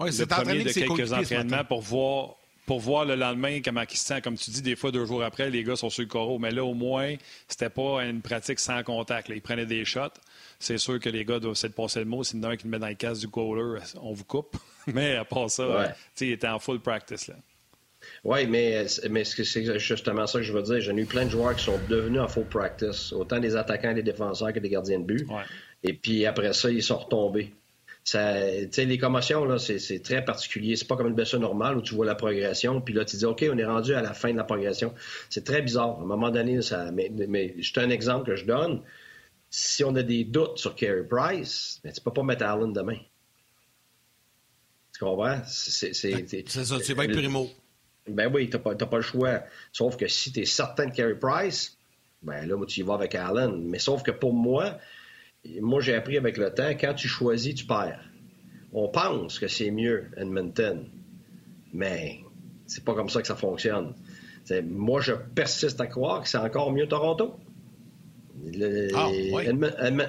oui, 0.00 0.12
c'est 0.12 0.26
premier 0.26 0.62
de 0.62 0.72
quelques 0.72 1.12
entraînements 1.12 1.64
pour 1.64 1.80
voir, 1.80 2.36
pour 2.66 2.78
voir 2.80 3.04
le 3.04 3.16
lendemain 3.16 3.60
comment 3.62 3.82
il 3.82 3.96
se 3.96 4.04
sent. 4.04 4.20
Comme 4.20 4.36
tu 4.36 4.50
dis, 4.50 4.62
des 4.62 4.76
fois, 4.76 4.92
deux 4.92 5.04
jours 5.04 5.22
après, 5.22 5.50
les 5.50 5.64
gars 5.64 5.76
sont 5.76 5.90
sur 5.90 6.02
le 6.02 6.08
coraux. 6.08 6.38
Mais 6.38 6.50
là, 6.50 6.64
au 6.64 6.74
moins, 6.74 7.16
c'était 7.48 7.70
pas 7.70 8.04
une 8.04 8.22
pratique 8.22 8.60
sans 8.60 8.82
contact. 8.82 9.28
Ils 9.28 9.42
prenaient 9.42 9.66
des 9.66 9.84
shots. 9.84 10.14
C'est 10.60 10.78
sûr 10.78 11.00
que 11.00 11.08
les 11.08 11.24
gars 11.24 11.40
doivent 11.40 11.52
essayer 11.52 11.68
de 11.68 11.74
passer 11.74 12.00
le 12.00 12.06
mot. 12.06 12.22
S'il 12.22 12.38
y 12.38 12.40
en 12.40 12.50
a 12.50 12.52
un 12.52 12.56
qui 12.56 12.64
le 12.64 12.70
met 12.70 12.78
dans 12.78 12.88
le 12.88 12.94
casque 12.94 13.20
du 13.20 13.28
goaler, 13.28 13.80
on 14.00 14.12
vous 14.12 14.24
coupe. 14.24 14.56
mais 14.86 15.16
à 15.16 15.24
part 15.24 15.50
ça, 15.50 15.68
ouais. 15.68 15.86
il 16.20 16.30
était 16.30 16.48
en 16.48 16.58
full 16.58 16.80
practice. 16.80 17.28
Là. 17.28 17.34
Oui, 18.24 18.46
mais, 18.46 18.86
mais 19.10 19.24
c'est 19.24 19.78
justement 19.78 20.26
ça 20.26 20.38
que 20.38 20.44
je 20.44 20.52
veux 20.52 20.62
dire. 20.62 20.80
J'ai 20.80 20.92
eu 20.92 21.04
plein 21.04 21.24
de 21.24 21.30
joueurs 21.30 21.54
qui 21.54 21.64
sont 21.64 21.78
devenus 21.88 22.20
en 22.20 22.28
full 22.28 22.44
practice, 22.44 23.12
autant 23.12 23.38
des 23.38 23.56
attaquants, 23.56 23.94
des 23.94 24.02
défenseurs 24.02 24.52
que 24.52 24.58
des 24.58 24.68
gardiens 24.68 24.98
de 24.98 25.04
but. 25.04 25.26
Et 25.82 25.92
puis 25.92 26.26
après 26.26 26.52
ça, 26.52 26.70
ils 26.70 26.82
sont 26.82 26.98
retombés. 26.98 27.54
Ça, 28.04 28.40
les 28.40 28.98
commotions, 28.98 29.44
là, 29.44 29.58
c'est 29.58 30.02
très 30.02 30.24
particulier. 30.24 30.76
C'est 30.76 30.86
pas 30.88 30.96
comme 30.96 31.08
une 31.08 31.14
blessure 31.14 31.40
normale 31.40 31.76
où 31.76 31.82
tu 31.82 31.94
vois 31.94 32.06
la 32.06 32.14
progression, 32.14 32.80
puis 32.80 32.94
là, 32.94 33.04
tu 33.04 33.16
dis, 33.16 33.26
OK, 33.26 33.44
on 33.52 33.58
est 33.58 33.66
rendu 33.66 33.92
à 33.92 34.00
la 34.00 34.14
fin 34.14 34.32
de 34.32 34.36
la 34.38 34.44
progression. 34.44 34.94
C'est 35.28 35.44
très 35.44 35.60
bizarre. 35.60 35.98
À 35.98 36.02
un 36.02 36.06
moment 36.06 36.30
donné, 36.30 36.62
ça, 36.62 36.90
mais, 36.90 37.10
mais 37.10 37.54
c'est 37.62 37.78
un 37.78 37.90
exemple 37.90 38.26
que 38.26 38.36
je 38.36 38.46
donne. 38.46 38.80
si 39.50 39.84
on 39.84 39.94
a 39.96 40.02
des 40.02 40.24
doutes 40.24 40.58
sur 40.58 40.74
Carey 40.74 41.04
Price, 41.08 41.80
ben, 41.82 41.92
tu 41.92 42.00
ne 42.00 42.04
peux 42.04 42.12
pas 42.12 42.22
mettre 42.22 42.44
Allen 42.44 42.72
demain. 42.72 42.98
Tu 44.92 45.04
comprends? 45.04 45.40
C'est 45.46 45.94
ça, 45.94 46.08
tu 46.80 46.94
vas 46.94 47.04
être 47.04 47.12
primo. 47.12 47.48
Ben 48.08 48.30
oui, 48.32 48.48
tu 48.48 48.56
n'as 48.56 48.62
pas, 48.62 48.74
pas, 48.74 48.96
le 48.96 49.02
choix. 49.02 49.42
Sauf 49.72 49.96
que 49.96 50.08
si 50.08 50.32
tu 50.32 50.40
es 50.40 50.44
certain 50.44 50.86
de 50.86 50.92
Carey 50.92 51.18
Price, 51.18 51.78
ben 52.22 52.46
là, 52.46 52.56
tu 52.66 52.80
y 52.80 52.82
vas 52.82 52.94
avec 52.94 53.14
Allen. 53.14 53.64
Mais 53.68 53.78
sauf 53.78 54.02
que 54.02 54.10
pour 54.10 54.32
moi, 54.32 54.78
moi, 55.60 55.80
j'ai 55.80 55.94
appris 55.94 56.16
avec 56.16 56.36
le 56.36 56.52
temps, 56.52 56.70
quand 56.70 56.94
tu 56.94 57.08
choisis, 57.08 57.54
tu 57.54 57.66
perds. 57.66 58.04
On 58.72 58.88
pense 58.88 59.38
que 59.38 59.48
c'est 59.48 59.70
mieux 59.70 60.10
Edmonton, 60.16 60.88
mais 61.72 62.20
c'est 62.66 62.84
pas 62.84 62.94
comme 62.94 63.08
ça 63.08 63.20
que 63.22 63.26
ça 63.26 63.36
fonctionne. 63.36 63.94
moi, 64.64 65.00
je 65.00 65.12
persiste 65.12 65.80
à 65.80 65.86
croire 65.86 66.22
que 66.22 66.28
c'est 66.28 66.38
encore 66.38 66.72
mieux 66.72 66.86
Toronto. 66.86 67.36
Ah, 68.94 69.10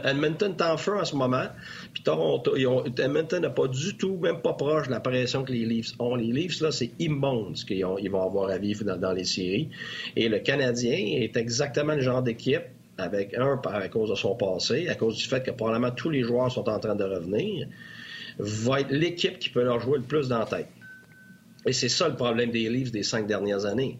Edmonton 0.05 0.55
est 0.57 0.61
en 0.61 0.77
feu 0.77 0.97
en 0.97 1.05
ce 1.05 1.15
moment. 1.15 1.47
Puis 1.93 2.03
Toronto, 2.03 2.55
Edmonton 2.55 3.41
n'a 3.41 3.49
pas 3.49 3.67
du 3.67 3.97
tout, 3.97 4.17
même 4.17 4.41
pas 4.41 4.53
proche 4.53 4.87
de 4.87 4.91
la 4.91 4.99
pression 4.99 5.43
que 5.43 5.51
les 5.51 5.65
Leafs 5.65 5.93
ont. 5.99 6.15
Les 6.15 6.31
Leafs, 6.31 6.61
là, 6.61 6.71
c'est 6.71 6.91
immonde 6.99 7.57
ce 7.57 7.65
qu'ils 7.65 7.83
vont 7.83 8.21
avoir 8.21 8.49
à 8.49 8.57
vivre 8.57 8.83
dans, 8.83 9.11
les 9.11 9.25
séries. 9.25 9.69
Et 10.15 10.29
le 10.29 10.39
Canadien 10.39 10.97
est 10.97 11.35
exactement 11.35 11.95
le 11.95 12.01
genre 12.01 12.21
d'équipe 12.21 12.63
avec 12.97 13.33
un, 13.37 13.59
à 13.65 13.87
cause 13.87 14.09
de 14.09 14.15
son 14.15 14.35
passé, 14.35 14.89
à 14.89 14.95
cause 14.95 15.17
du 15.17 15.25
fait 15.25 15.43
que 15.43 15.51
probablement 15.51 15.91
tous 15.91 16.09
les 16.09 16.21
joueurs 16.21 16.51
sont 16.51 16.67
en 16.69 16.79
train 16.79 16.95
de 16.95 17.03
revenir, 17.03 17.67
va 18.37 18.81
être 18.81 18.91
l'équipe 18.91 19.39
qui 19.39 19.49
peut 19.49 19.63
leur 19.63 19.79
jouer 19.79 19.97
le 19.97 20.03
plus 20.03 20.27
dans 20.27 20.39
la 20.39 20.45
tête. 20.45 20.67
Et 21.65 21.73
c'est 21.73 21.89
ça 21.89 22.07
le 22.07 22.15
problème 22.15 22.51
des 22.51 22.69
Leafs 22.69 22.91
des 22.91 23.03
cinq 23.03 23.27
dernières 23.27 23.65
années. 23.65 23.97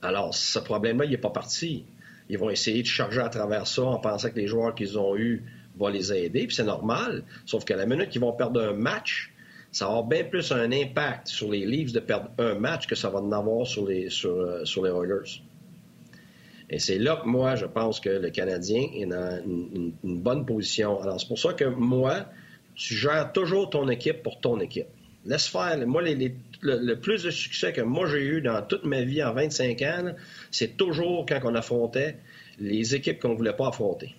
Alors, 0.00 0.34
ce 0.34 0.58
problème-là, 0.58 1.04
il 1.04 1.10
n'est 1.10 1.18
pas 1.18 1.30
parti. 1.30 1.84
Ils 2.28 2.38
vont 2.38 2.50
essayer 2.50 2.82
de 2.82 2.86
charger 2.86 3.20
à 3.20 3.28
travers 3.28 3.66
ça 3.66 3.82
en 3.82 3.98
pensant 3.98 4.30
que 4.30 4.36
les 4.36 4.46
joueurs 4.46 4.74
qu'ils 4.74 4.98
ont 4.98 5.16
eus 5.16 5.44
vont 5.76 5.88
les 5.88 6.12
aider, 6.12 6.46
puis 6.46 6.54
c'est 6.54 6.64
normal. 6.64 7.24
Sauf 7.46 7.64
qu'à 7.64 7.76
la 7.76 7.86
minute 7.86 8.10
qu'ils 8.10 8.20
vont 8.20 8.32
perdre 8.32 8.60
un 8.60 8.72
match, 8.72 9.32
ça 9.70 9.86
va 9.86 9.92
avoir 9.92 10.06
bien 10.06 10.24
plus 10.24 10.52
un 10.52 10.70
impact 10.70 11.28
sur 11.28 11.50
les 11.50 11.64
Leafs 11.64 11.92
de 11.92 12.00
perdre 12.00 12.30
un 12.38 12.54
match 12.54 12.86
que 12.86 12.94
ça 12.94 13.08
va 13.08 13.20
en 13.20 13.32
avoir 13.32 13.66
sur 13.66 13.86
les, 13.86 14.10
sur, 14.10 14.32
euh, 14.32 14.64
sur 14.64 14.84
les 14.84 14.90
Oilers. 14.90 15.42
Et 16.68 16.78
c'est 16.78 16.98
là 16.98 17.20
que 17.22 17.28
moi, 17.28 17.54
je 17.54 17.66
pense 17.66 18.00
que 18.00 18.08
le 18.08 18.30
Canadien 18.30 18.86
est 18.94 19.06
dans 19.06 19.42
une, 19.44 19.92
bonne 20.02 20.46
position. 20.46 21.00
Alors, 21.02 21.20
c'est 21.20 21.28
pour 21.28 21.38
ça 21.38 21.52
que 21.52 21.64
moi, 21.64 22.26
tu 22.74 22.94
gères 22.94 23.30
toujours 23.32 23.68
ton 23.68 23.88
équipe 23.88 24.22
pour 24.22 24.40
ton 24.40 24.58
équipe. 24.60 24.86
Laisse 25.26 25.46
faire. 25.46 25.78
Moi, 25.86 26.02
le, 26.02 26.94
plus 26.94 27.24
de 27.24 27.30
succès 27.30 27.72
que 27.72 27.82
moi 27.82 28.08
j'ai 28.08 28.22
eu 28.22 28.40
dans 28.40 28.62
toute 28.62 28.84
ma 28.84 29.02
vie 29.02 29.22
en 29.22 29.34
25 29.34 29.82
ans, 29.82 30.14
c'est 30.50 30.76
toujours 30.76 31.26
quand 31.28 31.40
on 31.44 31.54
affrontait 31.54 32.16
les 32.58 32.94
équipes 32.94 33.20
qu'on 33.20 33.30
ne 33.30 33.36
voulait 33.36 33.52
pas 33.52 33.68
affronter. 33.68 34.14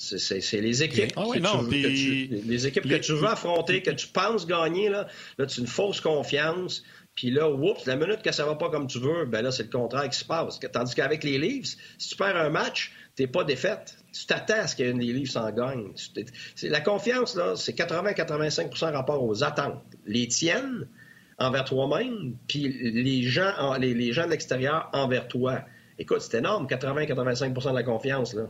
C'est 0.00 0.60
les 0.60 0.84
équipes, 0.84 1.12
ah 1.16 1.24
que, 1.24 1.88
tu, 1.90 2.28
les 2.46 2.66
équipes 2.68 2.88
que 2.88 2.98
tu 2.98 3.14
veux 3.14 3.26
affronter, 3.26 3.82
que 3.82 3.90
tu 3.90 4.06
penses 4.06 4.46
gagner, 4.46 4.88
là, 4.88 5.08
là 5.38 5.46
tu 5.46 5.58
une 5.58 5.66
fausse 5.66 6.00
confiance, 6.00 6.84
puis 7.16 7.32
là, 7.32 7.50
oups, 7.50 7.84
la 7.84 7.96
minute 7.96 8.22
que 8.22 8.30
ça 8.30 8.46
va 8.46 8.54
pas 8.54 8.70
comme 8.70 8.86
tu 8.86 9.00
veux, 9.00 9.24
ben 9.24 9.42
là, 9.42 9.50
c'est 9.50 9.64
le 9.64 9.70
contraire 9.70 10.08
qui 10.08 10.16
se 10.16 10.24
passe. 10.24 10.60
Tandis 10.72 10.94
qu'avec 10.94 11.24
les 11.24 11.36
Leafs, 11.36 11.76
si 11.98 12.10
tu 12.10 12.16
perds 12.16 12.36
un 12.36 12.48
match, 12.48 12.92
tu 13.16 13.22
n'es 13.22 13.26
pas 13.26 13.42
défaite. 13.42 13.96
Tu 14.12 14.24
t'attends 14.24 14.60
à 14.60 14.66
ce 14.68 14.76
qu'il 14.76 14.86
y 14.86 14.88
ait 14.88 14.92
des 14.92 15.12
Leafs 15.12 15.36
en 15.36 15.50
gagne. 15.50 15.90
La 16.62 16.80
confiance, 16.80 17.34
là, 17.34 17.56
c'est 17.56 17.76
80-85% 17.76 18.92
rapport 18.92 19.24
aux 19.24 19.42
attentes. 19.42 19.82
Les 20.06 20.28
tiennes 20.28 20.86
envers 21.38 21.64
toi-même, 21.64 22.36
puis 22.46 22.68
les 22.68 23.24
gens, 23.24 23.76
les, 23.80 24.12
gens 24.12 24.26
de 24.26 24.30
l'extérieur 24.30 24.88
envers 24.92 25.26
toi. 25.26 25.62
Écoute, 25.98 26.20
c'est 26.20 26.38
énorme, 26.38 26.68
80-85% 26.68 27.70
de 27.70 27.74
la 27.74 27.82
confiance, 27.82 28.32
là. 28.34 28.48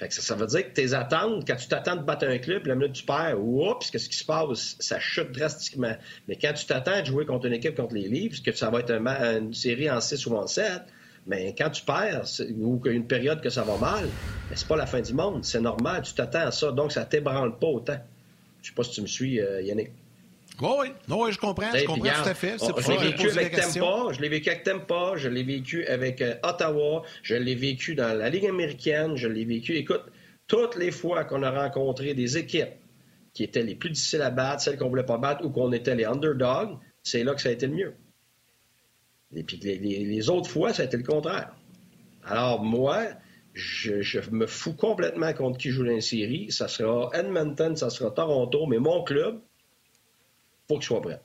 Fait 0.00 0.08
que 0.08 0.14
ça, 0.14 0.34
veut 0.34 0.46
dire 0.46 0.66
que 0.66 0.72
tes 0.72 0.94
attentes, 0.94 1.46
quand 1.46 1.56
tu 1.56 1.68
t'attends 1.68 1.94
de 1.94 2.00
battre 2.00 2.26
un 2.26 2.38
club, 2.38 2.66
la 2.66 2.74
minute 2.74 2.94
tu 2.94 3.04
perds, 3.04 3.38
oups, 3.38 3.90
qu'est-ce 3.90 4.08
qui 4.08 4.16
se 4.16 4.24
passe? 4.24 4.76
Ça 4.80 4.98
chute 4.98 5.30
drastiquement. 5.30 5.94
Mais 6.26 6.36
quand 6.36 6.54
tu 6.54 6.64
t'attends 6.64 7.02
de 7.02 7.04
jouer 7.04 7.26
contre 7.26 7.44
une 7.44 7.52
équipe 7.52 7.74
contre 7.74 7.92
les 7.92 8.08
Leafs, 8.08 8.42
que 8.42 8.50
ça 8.50 8.70
va 8.70 8.80
être 8.80 8.92
une 8.92 9.52
série 9.52 9.90
en 9.90 10.00
6 10.00 10.24
ou 10.24 10.36
en 10.36 10.46
7, 10.46 10.84
mais 11.26 11.54
quand 11.54 11.68
tu 11.68 11.84
perds 11.84 12.24
ou 12.62 12.78
qu'il 12.78 12.92
y 12.92 12.94
a 12.94 12.96
une 12.96 13.06
période 13.06 13.42
que 13.42 13.50
ça 13.50 13.62
va 13.62 13.76
mal, 13.76 14.08
c'est 14.54 14.66
pas 14.66 14.76
la 14.76 14.86
fin 14.86 15.02
du 15.02 15.12
monde. 15.12 15.44
C'est 15.44 15.60
normal, 15.60 16.00
tu 16.00 16.14
t'attends 16.14 16.46
à 16.46 16.50
ça. 16.50 16.72
Donc, 16.72 16.92
ça 16.92 17.04
t'ébranle 17.04 17.58
pas 17.58 17.66
autant. 17.66 18.00
Je 18.62 18.68
sais 18.68 18.74
pas 18.74 18.84
si 18.84 18.92
tu 18.92 19.02
me 19.02 19.06
suis, 19.06 19.38
euh, 19.38 19.60
Yannick. 19.60 19.90
Oui, 20.60 20.88
oui. 21.08 21.32
je 21.32 21.38
comprends. 21.38 21.72
Je 21.74 21.84
comprends 21.84 22.22
tout 22.22 22.28
à 22.28 22.34
fait. 22.34 22.56
je 22.58 22.90
l'ai 22.90 23.10
vécu 23.10 23.30
avec 23.30 23.56
Tampa, 23.56 24.12
je 24.12 24.20
l'ai 24.20 24.28
vécu 24.28 24.50
avec 24.50 24.62
Tampa, 24.64 25.12
je 25.16 25.28
l'ai 25.28 25.42
vécu 25.42 25.86
avec 25.86 26.22
Ottawa, 26.42 27.02
je 27.22 27.34
l'ai 27.34 27.54
vécu 27.54 27.94
dans 27.94 28.16
la 28.16 28.28
Ligue 28.28 28.46
américaine, 28.46 29.16
je 29.16 29.28
l'ai 29.28 29.44
vécu. 29.44 29.76
Écoute, 29.76 30.04
toutes 30.46 30.76
les 30.76 30.90
fois 30.90 31.24
qu'on 31.24 31.42
a 31.42 31.50
rencontré 31.50 32.14
des 32.14 32.36
équipes 32.36 32.74
qui 33.32 33.44
étaient 33.44 33.62
les 33.62 33.74
plus 33.74 33.90
difficiles 33.90 34.22
à 34.22 34.30
battre, 34.30 34.62
celles 34.62 34.76
qu'on 34.76 34.88
voulait 34.88 35.04
pas 35.04 35.18
battre 35.18 35.44
ou 35.44 35.50
qu'on 35.50 35.72
était 35.72 35.94
les 35.94 36.04
underdogs, 36.04 36.76
c'est 37.02 37.24
là 37.24 37.34
que 37.34 37.40
ça 37.40 37.48
a 37.48 37.52
été 37.52 37.66
le 37.66 37.74
mieux. 37.74 37.94
Et 39.34 39.44
puis 39.44 39.58
les, 39.58 40.28
autres 40.30 40.50
fois, 40.50 40.74
ça 40.74 40.82
a 40.82 40.86
été 40.86 40.96
le 40.96 41.04
contraire. 41.04 41.54
Alors 42.24 42.62
moi, 42.62 43.06
je, 43.54 44.18
me 44.30 44.46
fous 44.46 44.74
complètement 44.74 45.32
contre 45.32 45.58
qui 45.58 45.70
joue 45.70 45.84
la 45.84 46.00
série. 46.00 46.50
Ça 46.50 46.66
sera 46.66 47.10
Edmonton, 47.14 47.76
ça 47.76 47.90
sera 47.90 48.10
Toronto, 48.10 48.66
mais 48.66 48.78
mon 48.78 49.04
club, 49.04 49.40
faut 50.70 50.78
qu'il 50.78 50.86
soit 50.86 51.02
prêt. 51.02 51.20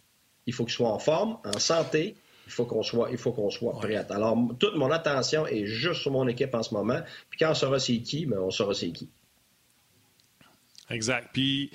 Il 0.47 0.53
faut 0.53 0.65
qu'il 0.65 0.73
soit 0.73 0.89
en 0.89 0.99
forme, 0.99 1.37
en 1.45 1.59
santé. 1.59 2.15
Il 2.47 2.51
faut 2.51 2.65
qu'on 2.65 2.83
soit, 2.83 3.09
il 3.11 3.17
faut 3.17 3.31
qu'on 3.31 3.49
soit 3.49 3.73
prêt. 3.73 3.95
Alors, 4.09 4.37
toute 4.59 4.75
mon 4.75 4.91
attention 4.91 5.47
est 5.47 5.65
juste 5.65 6.01
sur 6.01 6.11
mon 6.11 6.27
équipe 6.27 6.53
en 6.53 6.63
ce 6.63 6.73
moment. 6.73 7.01
Puis 7.29 7.39
quand 7.39 7.51
on 7.51 7.55
saura 7.55 7.79
c'est 7.79 7.97
qui, 7.99 8.25
mais 8.25 8.35
ben, 8.35 8.41
on 8.41 8.51
saura 8.51 8.73
c'est 8.73 8.91
qui. 8.91 9.09
Exact. 10.89 11.29
Puis 11.33 11.71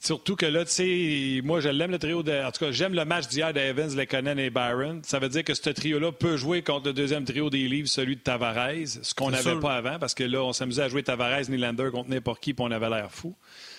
Surtout 0.00 0.36
que 0.36 0.46
là, 0.46 0.64
tu 0.64 0.70
sais, 0.70 1.40
moi, 1.42 1.58
je 1.60 1.68
l'aime 1.68 1.90
le 1.90 1.98
trio 1.98 2.22
de. 2.22 2.32
En 2.44 2.52
tout 2.52 2.64
cas, 2.64 2.70
j'aime 2.70 2.94
le 2.94 3.04
match 3.04 3.26
d'hier 3.26 3.52
d'Evans, 3.52 3.96
Lekonen 3.96 4.38
et 4.38 4.48
Byron. 4.48 5.00
Ça 5.02 5.18
veut 5.18 5.28
dire 5.28 5.42
que 5.42 5.54
ce 5.54 5.70
trio-là 5.70 6.12
peut 6.12 6.36
jouer 6.36 6.62
contre 6.62 6.86
le 6.86 6.92
deuxième 6.92 7.24
trio 7.24 7.50
des 7.50 7.66
livres, 7.66 7.88
celui 7.88 8.14
de 8.14 8.20
Tavares, 8.20 8.86
ce 9.02 9.12
qu'on 9.12 9.30
n'avait 9.30 9.58
pas 9.58 9.74
avant, 9.74 9.98
parce 9.98 10.14
que 10.14 10.22
là, 10.22 10.44
on 10.44 10.52
s'amusait 10.52 10.82
à 10.82 10.88
jouer 10.88 11.02
Tavares, 11.02 11.50
Nylander 11.50 11.90
contre 11.90 12.10
n'importe 12.10 12.40
qui, 12.40 12.54
puis 12.54 12.64
on 12.64 12.70
avait 12.70 12.88
l'air 12.88 13.10
fou. 13.10 13.34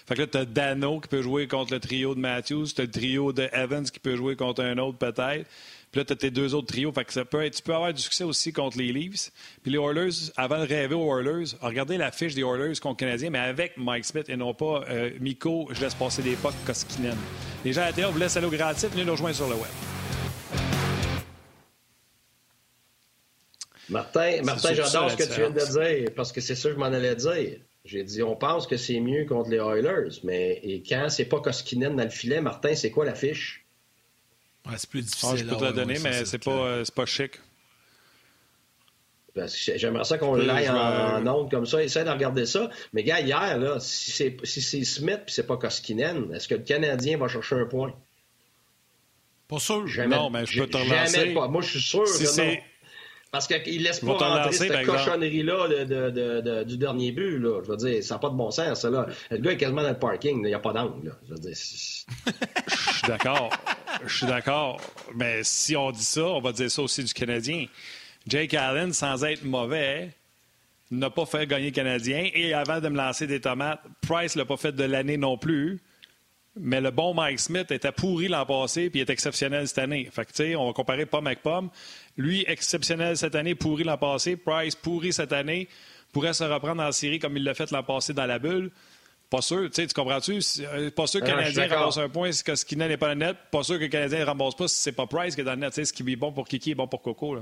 Fait 0.09 0.15
que 0.15 0.21
là, 0.21 0.27
tu 0.27 0.37
as 0.39 0.45
Dano 0.45 0.99
qui 0.99 1.07
peut 1.07 1.21
jouer 1.21 1.47
contre 1.47 1.71
le 1.71 1.79
trio 1.79 2.15
de 2.15 2.19
Matthews, 2.19 2.65
tu 2.75 2.81
as 2.81 2.85
le 2.85 2.89
trio 2.89 3.31
de 3.31 3.47
Evans 3.53 3.87
qui 3.87 3.99
peut 3.99 4.15
jouer 4.15 4.35
contre 4.35 4.63
un 4.63 4.79
autre 4.79 4.97
peut-être. 4.97 5.45
Puis 5.91 6.01
là, 6.01 6.05
tu 6.05 6.13
as 6.13 6.15
tes 6.15 6.31
deux 6.31 6.55
autres 6.55 6.65
trios. 6.65 6.91
Fait 6.91 7.05
que 7.05 7.13
ça 7.13 7.25
peut 7.25 7.45
être, 7.45 7.55
tu 7.55 7.61
peux 7.61 7.75
avoir 7.75 7.93
du 7.93 8.01
succès 8.01 8.23
aussi 8.23 8.51
contre 8.51 8.79
les 8.79 8.91
Leafs. 8.91 9.31
Puis 9.61 9.71
les 9.71 9.77
Oilers, 9.77 10.31
avant 10.35 10.57
de 10.57 10.67
rêver 10.67 10.95
aux 10.95 11.15
Oilers, 11.15 11.55
regardez 11.61 11.97
la 11.97 12.11
fiche 12.11 12.33
des 12.33 12.41
Oilers 12.41 12.79
contre 12.79 13.03
les 13.03 13.09
Canadiens, 13.11 13.29
mais 13.29 13.37
avec 13.37 13.77
Mike 13.77 14.03
Smith 14.03 14.29
et 14.29 14.35
non 14.35 14.55
pas 14.55 14.83
euh, 14.89 15.11
Miko, 15.19 15.69
je 15.73 15.79
laisse 15.79 15.93
passer 15.93 16.23
des 16.23 16.35
potes 16.35 16.55
Koskinen. 16.65 17.15
Les 17.63 17.71
gens 17.71 17.83
à 17.83 17.91
la 17.91 18.07
vous 18.07 18.17
laissez 18.17 18.39
aller 18.39 18.47
au 18.47 18.49
gratis, 18.49 18.89
venez 18.89 19.05
nous 19.05 19.11
rejoindre 19.11 19.35
sur 19.35 19.47
le 19.47 19.53
web. 19.53 19.69
Martin, 23.89 24.41
Martin 24.41 24.73
j'adore 24.73 25.11
ce 25.11 25.17
que 25.17 25.23
tu 25.23 25.39
viens 25.39 25.51
de 25.51 25.99
dire, 25.99 26.09
parce 26.15 26.31
que 26.31 26.41
c'est 26.41 26.55
ça 26.55 26.69
que 26.69 26.73
je 26.73 26.79
m'en 26.79 26.85
allais 26.85 27.15
dire. 27.15 27.59
J'ai 27.85 28.03
dit, 28.03 28.21
on 28.21 28.35
pense 28.35 28.67
que 28.67 28.77
c'est 28.77 28.99
mieux 28.99 29.25
contre 29.25 29.49
les 29.49 29.57
Oilers, 29.57 30.19
mais 30.23 30.59
et 30.63 30.83
quand 30.87 31.07
c'est 31.09 31.25
pas 31.25 31.39
Koskinen 31.39 31.95
dans 31.95 32.03
le 32.03 32.09
filet, 32.09 32.41
Martin, 32.41 32.75
c'est 32.75 32.91
quoi 32.91 33.05
la 33.05 33.15
fiche? 33.15 33.65
c'est 34.77 34.89
plus 34.89 35.01
difficile. 35.01 35.29
Ah, 35.31 35.35
je 35.35 35.45
peux 35.45 35.55
te 35.55 35.63
la 35.63 35.71
donner, 35.71 35.97
mais 35.99 36.25
c'est 36.25 36.43
pas, 36.43 36.51
euh, 36.51 36.83
pas 36.93 37.05
chic. 37.05 37.39
J'aimerais 39.75 40.03
ça 40.03 40.17
qu'on 40.17 40.35
l'aille 40.35 40.69
en, 40.69 41.25
onde 41.25 41.49
comme 41.49 41.65
ça. 41.65 41.81
Essaye 41.81 42.03
de 42.03 42.09
regarder 42.09 42.45
ça. 42.45 42.69
Mais 42.93 43.03
gars, 43.03 43.21
hier, 43.21 43.57
là, 43.57 43.79
si 43.79 44.11
c'est 44.11 44.37
si 44.43 44.85
Smith 44.85 45.21
et 45.27 45.31
c'est 45.31 45.47
pas 45.47 45.57
Koskinen, 45.57 46.33
est-ce 46.33 46.47
que 46.47 46.55
le 46.55 46.63
Canadien 46.63 47.17
va 47.17 47.27
chercher 47.27 47.55
un 47.55 47.65
point? 47.65 47.93
Pas 49.47 49.59
sûr. 49.59 49.85
non, 50.07 50.29
mais 50.29 50.45
je 50.45 50.61
peux 50.61 50.69
te 50.69 50.77
relancer. 50.77 51.33
Pas. 51.33 51.47
Moi, 51.47 51.61
je 51.61 51.69
suis 51.69 51.81
sûr 51.81 52.03
que 52.03 52.41
non. 52.41 52.57
Parce 53.31 53.45
qu'il 53.47 53.83
laisse 53.83 53.99
pas 53.99 54.13
rentrer 54.13 54.51
cette 54.53 54.85
cochonnerie-là 54.85 55.67
de, 55.67 56.09
de, 56.09 56.41
de, 56.41 56.63
du 56.63 56.77
dernier 56.77 57.11
but. 57.11 57.37
Là. 57.37 57.61
Je 57.63 57.69
veux 57.69 57.77
dire, 57.77 58.03
ça 58.03 58.15
n'a 58.15 58.19
pas 58.19 58.29
de 58.29 58.35
bon 58.35 58.49
sens, 58.49 58.81
ça. 58.81 58.89
Là. 58.89 59.05
Le 59.29 59.37
gars 59.37 59.51
est 59.51 59.57
quasiment 59.57 59.83
dans 59.83 59.89
le 59.89 59.99
parking, 59.99 60.37
il 60.37 60.47
n'y 60.47 60.53
a 60.53 60.59
pas 60.59 60.73
d'angle. 60.73 61.15
Je 61.27 61.33
veux 61.33 61.39
dire, 61.39 61.51
je 61.51 61.55
suis 61.55 63.07
d'accord. 63.07 63.51
Je 64.05 64.17
suis 64.17 64.25
d'accord. 64.25 64.81
Mais 65.15 65.41
si 65.43 65.75
on 65.75 65.91
dit 65.91 66.03
ça, 66.03 66.23
on 66.23 66.41
va 66.41 66.51
dire 66.51 66.71
ça 66.71 66.81
aussi 66.81 67.03
du 67.03 67.13
Canadien. 67.13 67.65
Jake 68.27 68.53
Allen, 68.55 68.93
sans 68.93 69.23
être 69.23 69.43
mauvais, 69.43 70.09
n'a 70.89 71.09
pas 71.09 71.25
fait 71.25 71.45
gagner 71.45 71.67
le 71.67 71.71
Canadien. 71.71 72.29
Et 72.33 72.53
avant 72.53 72.79
de 72.79 72.89
me 72.89 72.97
lancer 72.97 73.27
des 73.27 73.39
tomates, 73.39 73.81
Price 74.07 74.35
l'a 74.35 74.45
pas 74.45 74.57
fait 74.57 74.71
de 74.71 74.83
l'année 74.83 75.17
non 75.17 75.37
plus. 75.37 75.79
Mais 76.55 76.81
le 76.81 76.91
bon 76.91 77.13
Mike 77.13 77.39
Smith 77.39 77.71
était 77.71 77.91
pourri 77.91 78.27
l'an 78.27 78.45
passé 78.45 78.89
puis 78.89 78.99
il 78.99 79.03
est 79.03 79.09
exceptionnel 79.09 79.67
cette 79.67 79.77
année. 79.77 80.09
Fait 80.11 80.25
que, 80.25 80.31
tu 80.31 80.37
sais, 80.37 80.55
on 80.55 80.65
va 80.67 80.73
comparer 80.73 81.05
pomme 81.05 81.27
avec 81.27 81.41
pomme. 81.41 81.69
Lui, 82.19 82.43
exceptionnel 82.49 83.15
cette 83.15 83.33
année, 83.35 83.55
pourri 83.55 83.85
l'an 83.85 83.97
passé. 83.97 84.35
Price, 84.35 84.75
pourri 84.75 85.13
cette 85.13 85.31
année. 85.31 85.69
Pourrait 86.11 86.33
se 86.33 86.43
reprendre 86.43 86.83
en 86.83 86.91
série 86.91 87.17
comme 87.17 87.37
il 87.37 87.45
l'a 87.45 87.53
fait 87.53 87.71
l'an 87.71 87.81
passé 87.81 88.13
dans 88.13 88.25
la 88.25 88.39
bulle. 88.39 88.71
Pas 89.29 89.41
sûr, 89.41 89.69
tu 89.71 89.87
comprends-tu? 89.87 90.39
Euh, 90.59 90.91
pas 90.91 91.07
sûr 91.07 91.21
que 91.21 91.25
le 91.27 91.31
Canadien 91.31 91.67
ramasse 91.67 91.97
un 91.97 92.09
point 92.09 92.29
si 92.33 92.43
Skinner 92.55 92.89
n'est 92.89 92.97
pas 92.97 93.07
le 93.07 93.13
net. 93.13 93.37
Pas 93.51 93.63
sûr 93.63 93.77
que 93.77 93.83
le 93.83 93.87
Canadien 93.87 94.19
ne 94.19 94.25
ramasse 94.25 94.53
pas 94.55 94.67
si 94.67 94.75
c'est 94.75 94.91
pas 94.91 95.07
Price 95.07 95.33
qui 95.33 95.41
est 95.41 95.45
dans 95.45 95.51
le 95.51 95.59
net. 95.59 95.73
ce 95.73 95.93
qui 95.93 96.03
est 96.11 96.15
bon 96.17 96.33
pour 96.33 96.45
Kiki 96.45 96.71
est 96.71 96.75
bon 96.75 96.87
pour 96.87 97.01
Coco. 97.01 97.35
Là. 97.35 97.41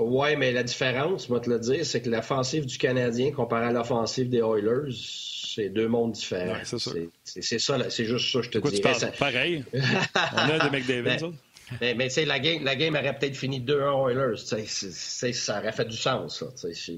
Oui, 0.00 0.34
mais 0.36 0.50
la 0.50 0.64
différence, 0.64 1.28
moi 1.28 1.38
te 1.38 1.48
le 1.48 1.60
dire, 1.60 1.86
c'est 1.86 2.02
que 2.02 2.10
l'offensive 2.10 2.66
du 2.66 2.78
Canadien 2.78 3.30
comparé 3.30 3.66
à 3.66 3.72
l'offensive 3.72 4.28
des 4.28 4.38
Oilers, 4.38 4.90
c'est 4.90 5.68
deux 5.68 5.86
mondes 5.86 6.12
différents. 6.12 6.56
c'est 6.64 7.58
ça, 7.60 7.90
c'est 7.90 8.04
juste 8.06 8.32
ça, 8.32 8.42
je 8.42 8.48
te 8.48 8.58
dis. 8.58 8.80
Pareil? 9.18 9.64
On 9.74 10.50
a 10.50 10.68
des 10.68 10.76
McDavid, 10.76 11.32
mais, 11.80 11.94
mais, 11.94 12.08
tu 12.08 12.14
sais, 12.14 12.24
la 12.24 12.38
game, 12.38 12.64
la 12.64 12.76
game 12.76 12.94
aurait 12.94 13.16
peut-être 13.16 13.36
fini 13.36 13.60
2-1 13.60 14.10
Oilers. 14.10 15.32
ça 15.32 15.58
aurait 15.58 15.72
fait 15.72 15.84
du 15.84 15.96
sens. 15.96 16.44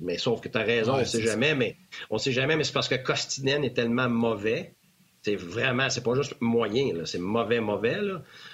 mais 0.03 0.19
sauf 0.19 0.41
que 0.41 0.49
tu 0.49 0.59
as 0.59 0.63
raison, 0.63 0.95
on 0.95 0.99
ne 0.99 1.05
sait 1.05 1.23
jamais. 1.23 1.55
Mais 1.55 1.77
on 2.11 2.19
sait 2.19 2.33
jamais, 2.33 2.57
mais 2.57 2.65
c'est 2.65 2.73
parce 2.73 2.89
que 2.89 2.97
Costinen 2.97 3.65
est 3.65 3.75
tellement 3.75 4.09
mauvais. 4.09 4.75
C'est 5.23 5.35
vraiment, 5.35 5.91
c'est 5.91 6.05
pas 6.05 6.15
juste 6.15 6.37
moyen, 6.41 7.05
c'est 7.05 7.19
mauvais, 7.19 7.59
mauvais, 7.59 7.99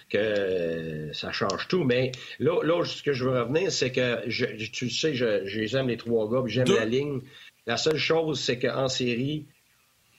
que 0.08 1.10
ça 1.12 1.30
change 1.30 1.68
tout. 1.68 1.84
Mais 1.84 2.12
là, 2.38 2.62
là, 2.62 2.82
ce 2.82 3.02
que 3.02 3.12
je 3.12 3.24
veux 3.24 3.38
revenir, 3.42 3.70
c'est 3.70 3.92
que 3.92 4.20
je, 4.26 4.46
tu 4.46 4.88
sais, 4.88 5.12
j'aime 5.14 5.88
les 5.88 5.98
trois 5.98 6.30
gars, 6.30 6.42
j'aime 6.46 6.68
la 6.68 6.86
ligne. 6.86 7.20
La 7.66 7.76
seule 7.76 7.98
chose, 7.98 8.40
c'est 8.40 8.58
qu'en 8.58 8.88
série, 8.88 9.46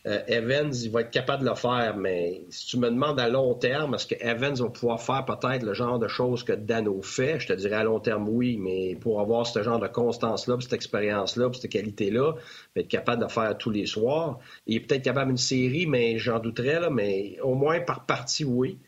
euh, 0.05 0.19
Evans, 0.27 0.73
il 0.73 0.91
va 0.91 1.01
être 1.01 1.11
capable 1.11 1.45
de 1.45 1.49
le 1.49 1.55
faire, 1.55 1.95
mais 1.95 2.45
si 2.49 2.67
tu 2.67 2.77
me 2.77 2.89
demandes 2.89 3.21
à 3.21 3.29
long 3.29 3.53
terme, 3.53 3.95
est-ce 3.95 4.05
que 4.05 4.15
Evans 4.19 4.53
va 4.53 4.69
pouvoir 4.69 5.01
faire 5.01 5.23
peut-être 5.23 5.63
le 5.63 5.73
genre 5.73 5.97
de 5.97 6.09
choses 6.09 6.43
que 6.43 6.51
Dano 6.51 7.01
fait? 7.01 7.39
Je 7.39 7.47
te 7.47 7.53
dirais 7.53 7.77
à 7.77 7.83
long 7.85 8.01
terme, 8.01 8.27
oui, 8.27 8.57
mais 8.57 8.95
pour 8.99 9.21
avoir 9.21 9.47
ce 9.47 9.63
genre 9.63 9.79
de 9.79 9.87
constance-là, 9.87 10.57
cette 10.59 10.73
expérience-là, 10.73 11.49
cette 11.53 11.71
qualité-là, 11.71 12.33
être 12.75 12.89
capable 12.89 13.23
de 13.23 13.31
faire 13.31 13.57
tous 13.57 13.69
les 13.69 13.85
soirs. 13.85 14.39
Il 14.67 14.75
est 14.75 14.79
peut-être 14.81 15.03
capable 15.03 15.29
d'une 15.29 15.37
série, 15.37 15.87
mais 15.87 16.17
j'en 16.19 16.39
douterais, 16.39 16.89
mais 16.89 17.39
au 17.41 17.55
moins 17.55 17.79
par 17.79 18.05
partie, 18.05 18.43
oui. 18.43 18.79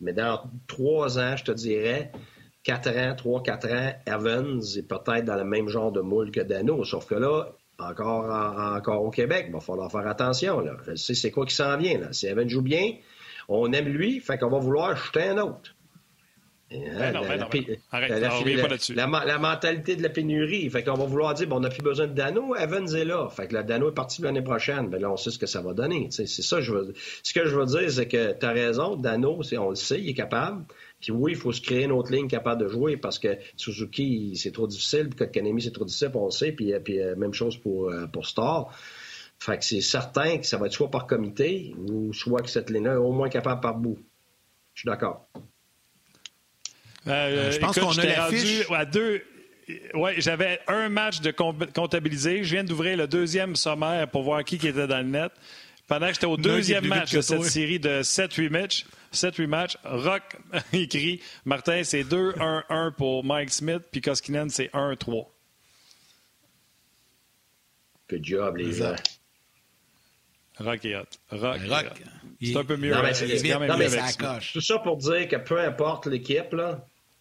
Mais 0.00 0.12
dans 0.12 0.42
trois 0.66 1.18
ans, 1.18 1.34
je 1.34 1.44
te 1.44 1.52
dirais, 1.52 2.12
quatre 2.62 2.90
ans, 2.90 3.14
trois, 3.16 3.42
quatre 3.42 3.72
ans, 3.72 3.92
Evans 4.06 4.60
est 4.76 4.86
peut-être 4.86 5.24
dans 5.24 5.36
le 5.36 5.44
même 5.44 5.68
genre 5.68 5.92
de 5.92 6.02
moule 6.02 6.30
que 6.30 6.40
Dano, 6.40 6.84
sauf 6.84 7.06
que 7.06 7.14
là, 7.14 7.52
encore, 7.78 8.30
encore 8.76 9.04
au 9.04 9.10
Québec, 9.10 9.46
il 9.48 9.52
va 9.52 9.60
falloir 9.60 9.90
faire 9.90 10.06
attention. 10.06 10.60
Là. 10.60 10.76
Je 10.86 10.94
sais 10.94 11.14
c'est 11.14 11.30
quoi 11.30 11.46
qui 11.46 11.54
s'en 11.54 11.76
vient. 11.76 11.98
Là. 11.98 12.12
Si 12.12 12.26
Evan 12.26 12.48
joue 12.48 12.62
bien, 12.62 12.94
on 13.48 13.72
aime 13.72 13.88
lui, 13.88 14.20
fait 14.20 14.38
qu'on 14.38 14.50
va 14.50 14.58
vouloir 14.58 14.96
jeter 14.96 15.28
un 15.28 15.38
autre. 15.38 15.74
la, 18.94 19.38
mentalité 19.38 19.96
de 19.96 20.02
la 20.02 20.10
pénurie. 20.10 20.68
Fait 20.68 20.82
qu'on 20.82 20.96
va 20.96 21.06
vouloir 21.06 21.32
dire, 21.32 21.48
bon, 21.48 21.56
on 21.56 21.60
n'a 21.60 21.70
plus 21.70 21.82
besoin 21.82 22.08
de 22.08 22.12
Dano, 22.12 22.54
Evans 22.54 22.94
est 22.94 23.06
là. 23.06 23.28
Fait 23.30 23.46
que 23.48 23.54
la 23.54 23.62
Dano 23.62 23.88
est 23.88 23.94
parti 23.94 24.20
l'année 24.20 24.42
prochaine. 24.42 24.90
Ben 24.90 25.00
là, 25.00 25.10
on 25.10 25.16
sait 25.16 25.30
ce 25.30 25.38
que 25.38 25.46
ça 25.46 25.62
va 25.62 25.72
donner. 25.72 26.08
C'est 26.10 26.26
ça 26.26 26.60
je 26.60 26.72
veux 26.72 26.92
Ce 27.22 27.32
que 27.32 27.46
je 27.46 27.56
veux 27.56 27.64
dire, 27.64 27.90
c'est 27.90 28.06
que 28.06 28.32
tu 28.32 28.44
as 28.44 28.50
raison, 28.50 28.96
Dano, 28.96 29.40
on 29.58 29.70
le 29.70 29.76
sait, 29.76 29.98
il 29.98 30.10
est 30.10 30.14
capable. 30.14 30.64
Puis 31.00 31.12
oui, 31.12 31.32
il 31.32 31.38
faut 31.38 31.52
se 31.52 31.60
créer 31.60 31.84
une 31.84 31.92
autre 31.92 32.12
ligne 32.12 32.26
capable 32.26 32.62
de 32.62 32.68
jouer 32.68 32.96
parce 32.96 33.18
que 33.18 33.38
Suzuki, 33.56 34.36
c'est 34.36 34.50
trop 34.50 34.66
difficile, 34.66 35.10
puis 35.10 35.30
Kanemi, 35.30 35.62
c'est 35.62 35.70
trop 35.70 35.84
difficile, 35.84 36.10
on 36.14 36.26
le 36.26 36.30
sait, 36.30 36.52
puis, 36.52 36.72
euh, 36.72 36.80
puis 36.80 37.00
euh, 37.00 37.14
même 37.14 37.32
chose 37.32 37.56
pour, 37.56 37.90
euh, 37.90 38.06
pour 38.06 38.26
Star. 38.26 38.76
Fait 39.38 39.56
que 39.58 39.64
c'est 39.64 39.80
certain 39.80 40.38
que 40.38 40.46
ça 40.46 40.58
va 40.58 40.66
être 40.66 40.72
soit 40.72 40.90
par 40.90 41.06
comité 41.06 41.72
ou 41.78 42.12
soit 42.12 42.42
que 42.42 42.50
cette 42.50 42.70
ligne-là 42.70 42.94
est 42.94 42.96
au 42.96 43.12
moins 43.12 43.28
capable 43.28 43.60
par 43.60 43.76
bout. 43.76 43.98
Je 44.74 44.80
suis 44.80 44.86
d'accord. 44.88 45.28
je 47.06 47.58
pense 47.58 47.78
qu'on 47.78 47.96
a 47.96 48.04
la 48.04 48.76
à 48.76 48.84
deux. 48.84 49.22
Oui, 49.94 50.12
j'avais 50.16 50.58
un 50.66 50.88
match 50.88 51.20
de 51.20 51.30
comptabiliser. 51.30 52.42
Je 52.42 52.54
viens 52.54 52.64
d'ouvrir 52.64 52.96
le 52.96 53.06
deuxième 53.06 53.54
sommaire 53.54 54.08
pour 54.10 54.22
voir 54.22 54.42
qui 54.42 54.56
était 54.56 54.86
dans 54.86 54.98
le 54.98 55.10
net. 55.10 55.30
Pendant 55.88 56.08
que 56.08 56.12
j'étais 56.12 56.26
au 56.26 56.36
deuxième 56.36 56.86
match 56.86 57.12
de 57.12 57.22
cette 57.22 57.44
série 57.44 57.80
de 57.80 58.02
7-8 58.02 58.50
matchs, 58.50 58.86
7-8 59.12 59.46
matchs, 59.46 59.78
Rock 59.84 60.36
écrit 60.74 61.20
Martin, 61.46 61.82
c'est 61.82 62.04
2-1-1 62.04 62.92
pour 62.92 63.24
Mike 63.24 63.50
Smith, 63.50 63.82
puis 63.90 64.02
Koskinen, 64.02 64.50
c'est 64.50 64.70
1-3. 64.74 65.26
Good 68.10 68.24
job, 68.24 68.56
les 68.58 68.78
gars. 68.78 68.96
Rock 70.58 70.84
et 70.84 70.96
hot. 70.96 71.04
Rock. 71.30 71.60
Rock. 71.68 71.86
C'est 72.42 72.56
un 72.56 72.64
peu 72.64 72.76
mieux. 72.76 72.92
Non, 72.92 73.02
mais 73.02 73.14
c'est 73.14 74.52
Tout 74.52 74.60
ça 74.60 74.78
pour 74.78 74.96
dire 74.98 75.28
que 75.28 75.36
peu 75.36 75.60
importe 75.60 76.06
l'équipe, 76.06 76.54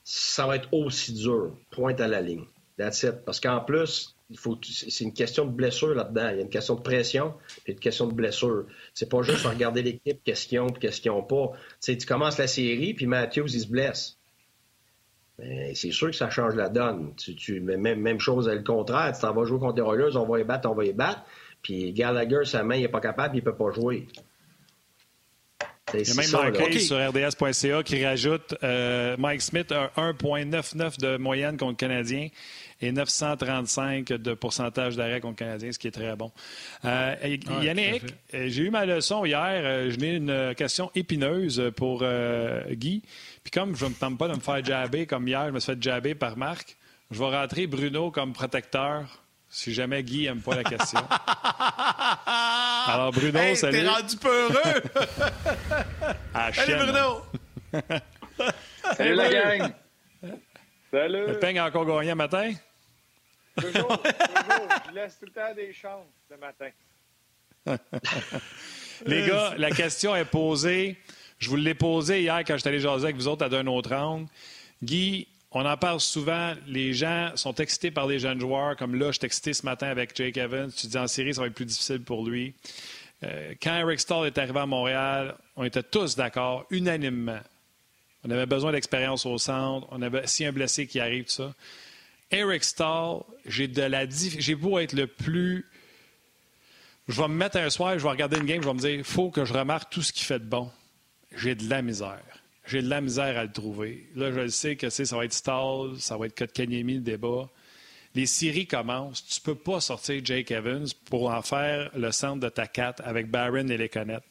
ça 0.03 0.45
va 0.45 0.57
être 0.57 0.67
aussi 0.73 1.13
dur. 1.13 1.55
Pointe 1.71 2.01
à 2.01 2.07
la 2.07 2.21
ligne. 2.21 2.45
That's 2.77 3.03
it. 3.03 3.23
Parce 3.25 3.39
qu'en 3.39 3.61
plus, 3.61 4.15
il 4.29 4.37
faut, 4.37 4.57
c'est 4.61 5.03
une 5.03 5.13
question 5.13 5.45
de 5.45 5.51
blessure 5.51 5.95
là-dedans. 5.95 6.29
Il 6.31 6.35
y 6.35 6.39
a 6.39 6.41
une 6.41 6.49
question 6.49 6.75
de 6.75 6.81
pression 6.81 7.33
et 7.65 7.71
une 7.71 7.79
question 7.79 8.07
de 8.07 8.13
blessure. 8.13 8.65
C'est 8.93 9.09
pas 9.09 9.21
juste 9.21 9.45
regarder 9.45 9.81
l'équipe, 9.81 10.19
qu'est-ce 10.23 10.47
qu'ils 10.47 10.59
ont 10.59 10.67
et 10.67 10.79
qu'est-ce 10.79 10.99
qu'ils 10.99 11.11
n'ont 11.11 11.23
pas. 11.23 11.51
tu 11.81 11.97
commences 12.05 12.37
la 12.37 12.47
série, 12.47 12.93
puis 12.93 13.05
Matthews, 13.05 13.47
il 13.47 13.61
se 13.61 13.67
blesse. 13.67 14.17
Mais 15.39 15.75
c'est 15.75 15.91
sûr 15.91 16.07
que 16.07 16.15
ça 16.15 16.29
change 16.29 16.55
la 16.55 16.67
donne. 16.67 17.13
Tu, 17.15 17.61
même, 17.61 18.01
même 18.01 18.19
chose 18.19 18.49
à 18.49 18.55
le 18.55 18.63
contraire. 18.63 19.13
Tu 19.13 19.21
t'en 19.21 19.33
vas 19.33 19.45
jouer 19.45 19.59
contre 19.59 19.81
les 19.81 19.87
Oilers, 19.87 20.17
on 20.17 20.25
va 20.25 20.37
les 20.39 20.43
battre, 20.43 20.69
on 20.69 20.75
va 20.75 20.83
les 20.83 20.93
battre. 20.93 21.21
Puis 21.61 21.93
Gallagher, 21.93 22.43
sa 22.43 22.63
main, 22.63 22.75
il 22.75 22.81
n'est 22.81 22.87
pas 22.87 23.01
capable, 23.01 23.35
il 23.35 23.39
ne 23.39 23.45
peut 23.45 23.55
pas 23.55 23.71
jouer. 23.71 24.07
Il 25.93 26.05
y 26.05 26.11
a 26.11 26.15
même 26.15 26.51
Marquez 26.51 26.79
sur 26.79 26.97
RDS.ca 26.97 27.81
qui 27.83 28.05
rajoute 28.05 28.55
euh, 28.61 29.15
Mike 29.17 29.41
Smith 29.41 29.71
a 29.71 29.89
1,99 29.95 30.99
de 30.99 31.17
moyenne 31.17 31.55
contre 31.55 31.71
le 31.71 31.75
Canadien 31.75 32.27
et 32.81 32.91
935 32.91 34.07
de 34.07 34.33
pourcentage 34.33 34.95
d'arrêt 34.95 35.19
contre 35.19 35.43
le 35.43 35.47
Canadien, 35.47 35.71
ce 35.71 35.79
qui 35.79 35.87
est 35.87 35.91
très 35.91 36.15
bon. 36.15 36.31
Euh, 36.85 37.15
Yannick, 37.61 38.03
euh, 38.33 38.47
j'ai 38.47 38.63
eu 38.63 38.69
ma 38.69 38.85
leçon 38.85 39.25
hier. 39.25 39.41
Euh, 39.43 39.91
je 39.91 39.97
n'ai 39.97 40.15
une 40.15 40.53
question 40.55 40.91
épineuse 40.95 41.71
pour 41.75 42.03
Guy. 42.69 43.01
Puis 43.43 43.51
comme 43.51 43.75
je 43.75 43.85
ne 43.85 43.89
me 43.89 43.95
tente 43.95 44.17
pas 44.17 44.27
de 44.27 44.35
me 44.35 44.39
faire 44.39 44.63
jabber 44.63 45.05
comme 45.05 45.27
hier, 45.27 45.47
je 45.47 45.51
me 45.51 45.59
suis 45.59 45.73
fait 45.73 45.81
jabber 45.81 46.15
par 46.15 46.37
Marc, 46.37 46.77
je 47.11 47.19
vais 47.19 47.25
rentrer 47.25 47.67
Bruno 47.67 48.11
comme 48.11 48.33
protecteur 48.33 49.23
si 49.49 49.73
jamais 49.73 50.03
Guy 50.03 50.23
n'aime 50.23 50.41
pas 50.41 50.55
la 50.55 50.63
question. 50.63 50.99
Alors, 52.87 53.11
Bruno, 53.11 53.39
hey, 53.39 53.55
salut. 53.55 53.79
T'es 53.79 53.87
rendu 53.87 54.17
peureux! 54.17 54.81
salut, 56.53 56.75
Bruno! 56.75 57.21
salut, 58.95 59.15
la 59.15 59.29
gang! 59.29 59.73
Salut! 60.91 61.27
Le 61.27 61.39
peigne 61.39 61.59
a 61.59 61.67
encore 61.67 61.85
gagné 61.85 62.11
un 62.11 62.15
matin? 62.15 62.51
Toujours, 63.57 64.01
toujours. 64.01 64.69
Je 64.89 64.95
laisse 64.95 65.19
tout 65.19 65.25
le 65.25 65.31
temps 65.31 65.53
des 65.55 65.73
chances 65.73 66.05
le 66.29 66.37
matin. 66.37 66.69
Les 69.05 69.27
gars, 69.27 69.53
la 69.57 69.71
question 69.71 70.15
est 70.15 70.25
posée. 70.25 70.97
Je 71.39 71.49
vous 71.49 71.55
l'ai 71.55 71.75
posée 71.75 72.21
hier 72.21 72.39
quand 72.39 72.57
j'étais 72.57 72.69
allé 72.69 72.79
jaser 72.79 73.05
avec 73.05 73.15
vous 73.15 73.27
autres 73.27 73.45
à 73.45 73.49
d'un 73.49 73.67
autre 73.67 73.93
angle. 73.93 74.27
Guy, 74.83 75.27
on 75.51 75.65
en 75.65 75.77
parle 75.77 75.99
souvent. 75.99 76.53
Les 76.67 76.93
gens 76.93 77.31
sont 77.35 77.53
excités 77.55 77.91
par 77.91 78.07
les 78.07 78.19
jeunes 78.19 78.39
joueurs. 78.39 78.75
Comme 78.75 78.95
là, 78.95 79.07
je 79.07 79.17
suis 79.17 79.25
excité 79.25 79.53
ce 79.53 79.65
matin 79.65 79.87
avec 79.87 80.15
Jake 80.15 80.37
Evans. 80.37 80.71
Tu 80.71 80.87
dis 80.87 80.97
en 80.97 81.07
série, 81.07 81.33
ça 81.33 81.41
va 81.41 81.47
être 81.47 81.53
plus 81.53 81.65
difficile 81.65 82.01
pour 82.01 82.25
lui. 82.27 82.53
Euh, 83.23 83.53
quand 83.61 83.75
Eric 83.75 83.99
Stahl 83.99 84.27
est 84.27 84.37
arrivé 84.37 84.59
à 84.59 84.65
Montréal, 84.65 85.35
on 85.55 85.63
était 85.63 85.83
tous 85.83 86.15
d'accord, 86.15 86.65
unanimement. 86.69 87.39
On 88.23 88.31
avait 88.31 88.45
besoin 88.45 88.71
d'expérience 88.71 89.25
au 89.25 89.37
centre. 89.37 89.87
On 89.91 90.01
avait, 90.01 90.27
si 90.27 90.45
un 90.45 90.51
blessé 90.51 90.87
qui 90.87 90.99
arrive, 90.99 91.25
tout 91.25 91.31
ça. 91.31 91.53
Eric 92.31 92.63
Stahl, 92.63 93.21
j'ai 93.45 93.67
de 93.67 93.81
la 93.81 94.09
j'ai 94.09 94.55
beau 94.55 94.79
être 94.79 94.93
le 94.93 95.07
plus. 95.07 95.65
Je 97.07 97.21
vais 97.21 97.27
me 97.29 97.35
mettre 97.35 97.57
un 97.57 97.69
soir, 97.69 97.97
je 97.97 98.03
vais 98.03 98.09
regarder 98.09 98.37
une 98.37 98.45
game, 98.45 98.61
je 98.61 98.67
vais 98.67 98.73
me 98.73 98.79
dire, 98.79 99.05
faut 99.05 99.29
que 99.29 99.45
je 99.45 99.53
remarque 99.53 99.89
tout 99.89 100.01
ce 100.01 100.11
qu'il 100.11 100.25
fait 100.25 100.39
de 100.39 100.45
bon. 100.45 100.69
J'ai 101.35 101.55
de 101.55 101.69
la 101.69 101.81
misère. 101.81 102.21
J'ai 102.65 102.81
de 102.81 102.89
la 102.89 102.99
misère 102.99 103.37
à 103.37 103.45
le 103.45 103.51
trouver. 103.51 104.09
Là, 104.15 104.31
je 104.31 104.41
le 104.41 104.49
sais 104.49 104.75
que 104.75 104.89
ça 104.89 105.15
va 105.15 105.23
être 105.23 105.33
Stahl, 105.33 105.97
ça 105.99 106.17
va 106.17 106.25
être 106.25 106.37
Kotkaniemi, 106.37 106.95
le 106.95 106.99
débat. 107.01 107.47
Les 108.13 108.25
séries 108.25 108.67
commencent. 108.67 109.25
Tu 109.25 109.39
ne 109.39 109.45
peux 109.45 109.55
pas 109.55 109.79
sortir 109.79 110.19
Jake 110.23 110.51
Evans 110.51 110.87
pour 111.05 111.29
en 111.29 111.41
faire 111.41 111.91
le 111.95 112.11
centre 112.11 112.41
de 112.41 112.49
ta 112.49 112.67
4 112.67 113.03
avec 113.05 113.29
Barron 113.29 113.67
et 113.67 113.77
les 113.77 113.89
connettes. 113.89 114.23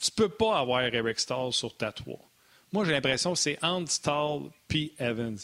Tu 0.00 0.10
ne 0.12 0.24
peux 0.24 0.30
pas 0.30 0.58
avoir 0.58 0.82
Eric 0.82 1.20
Stahl 1.20 1.52
sur 1.52 1.76
ta 1.76 1.92
3. 1.92 2.18
Moi, 2.72 2.86
j'ai 2.86 2.92
l'impression 2.92 3.32
que 3.34 3.38
c'est 3.38 3.62
entre 3.62 3.90
Stahl 3.90 4.50
puis 4.66 4.94
Evans. 4.98 5.38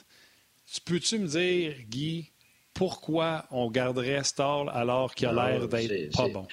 Tu 0.72 0.80
peux-tu 0.82 1.18
me 1.18 1.26
dire, 1.26 1.74
Guy, 1.88 2.30
pourquoi 2.74 3.44
on 3.50 3.70
garderait 3.70 4.22
Stall 4.22 4.70
alors 4.72 5.14
qu'il 5.14 5.26
a 5.26 5.32
l'air 5.32 5.66
d'être 5.66 6.16
pas 6.16 6.28
bon? 6.28 6.46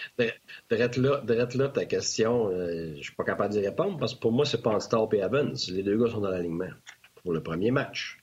Drette 0.69 0.97
là, 0.97 1.21
là, 1.25 1.67
ta 1.69 1.85
question, 1.85 2.49
euh, 2.49 2.93
je 2.93 2.97
ne 2.97 3.03
suis 3.03 3.13
pas 3.13 3.23
capable 3.23 3.53
d'y 3.53 3.59
répondre 3.59 3.97
parce 3.99 4.15
que 4.15 4.19
pour 4.19 4.31
moi, 4.31 4.45
c'est 4.45 4.61
pas 4.61 4.79
Stall 4.79 5.07
et 5.13 5.17
Evans. 5.17 5.55
Les 5.69 5.83
deux 5.83 5.97
gars 5.97 6.11
sont 6.11 6.19
dans 6.19 6.31
l'alignement 6.31 6.69
pour 7.21 7.31
le 7.31 7.43
premier 7.43 7.69
match. 7.69 8.17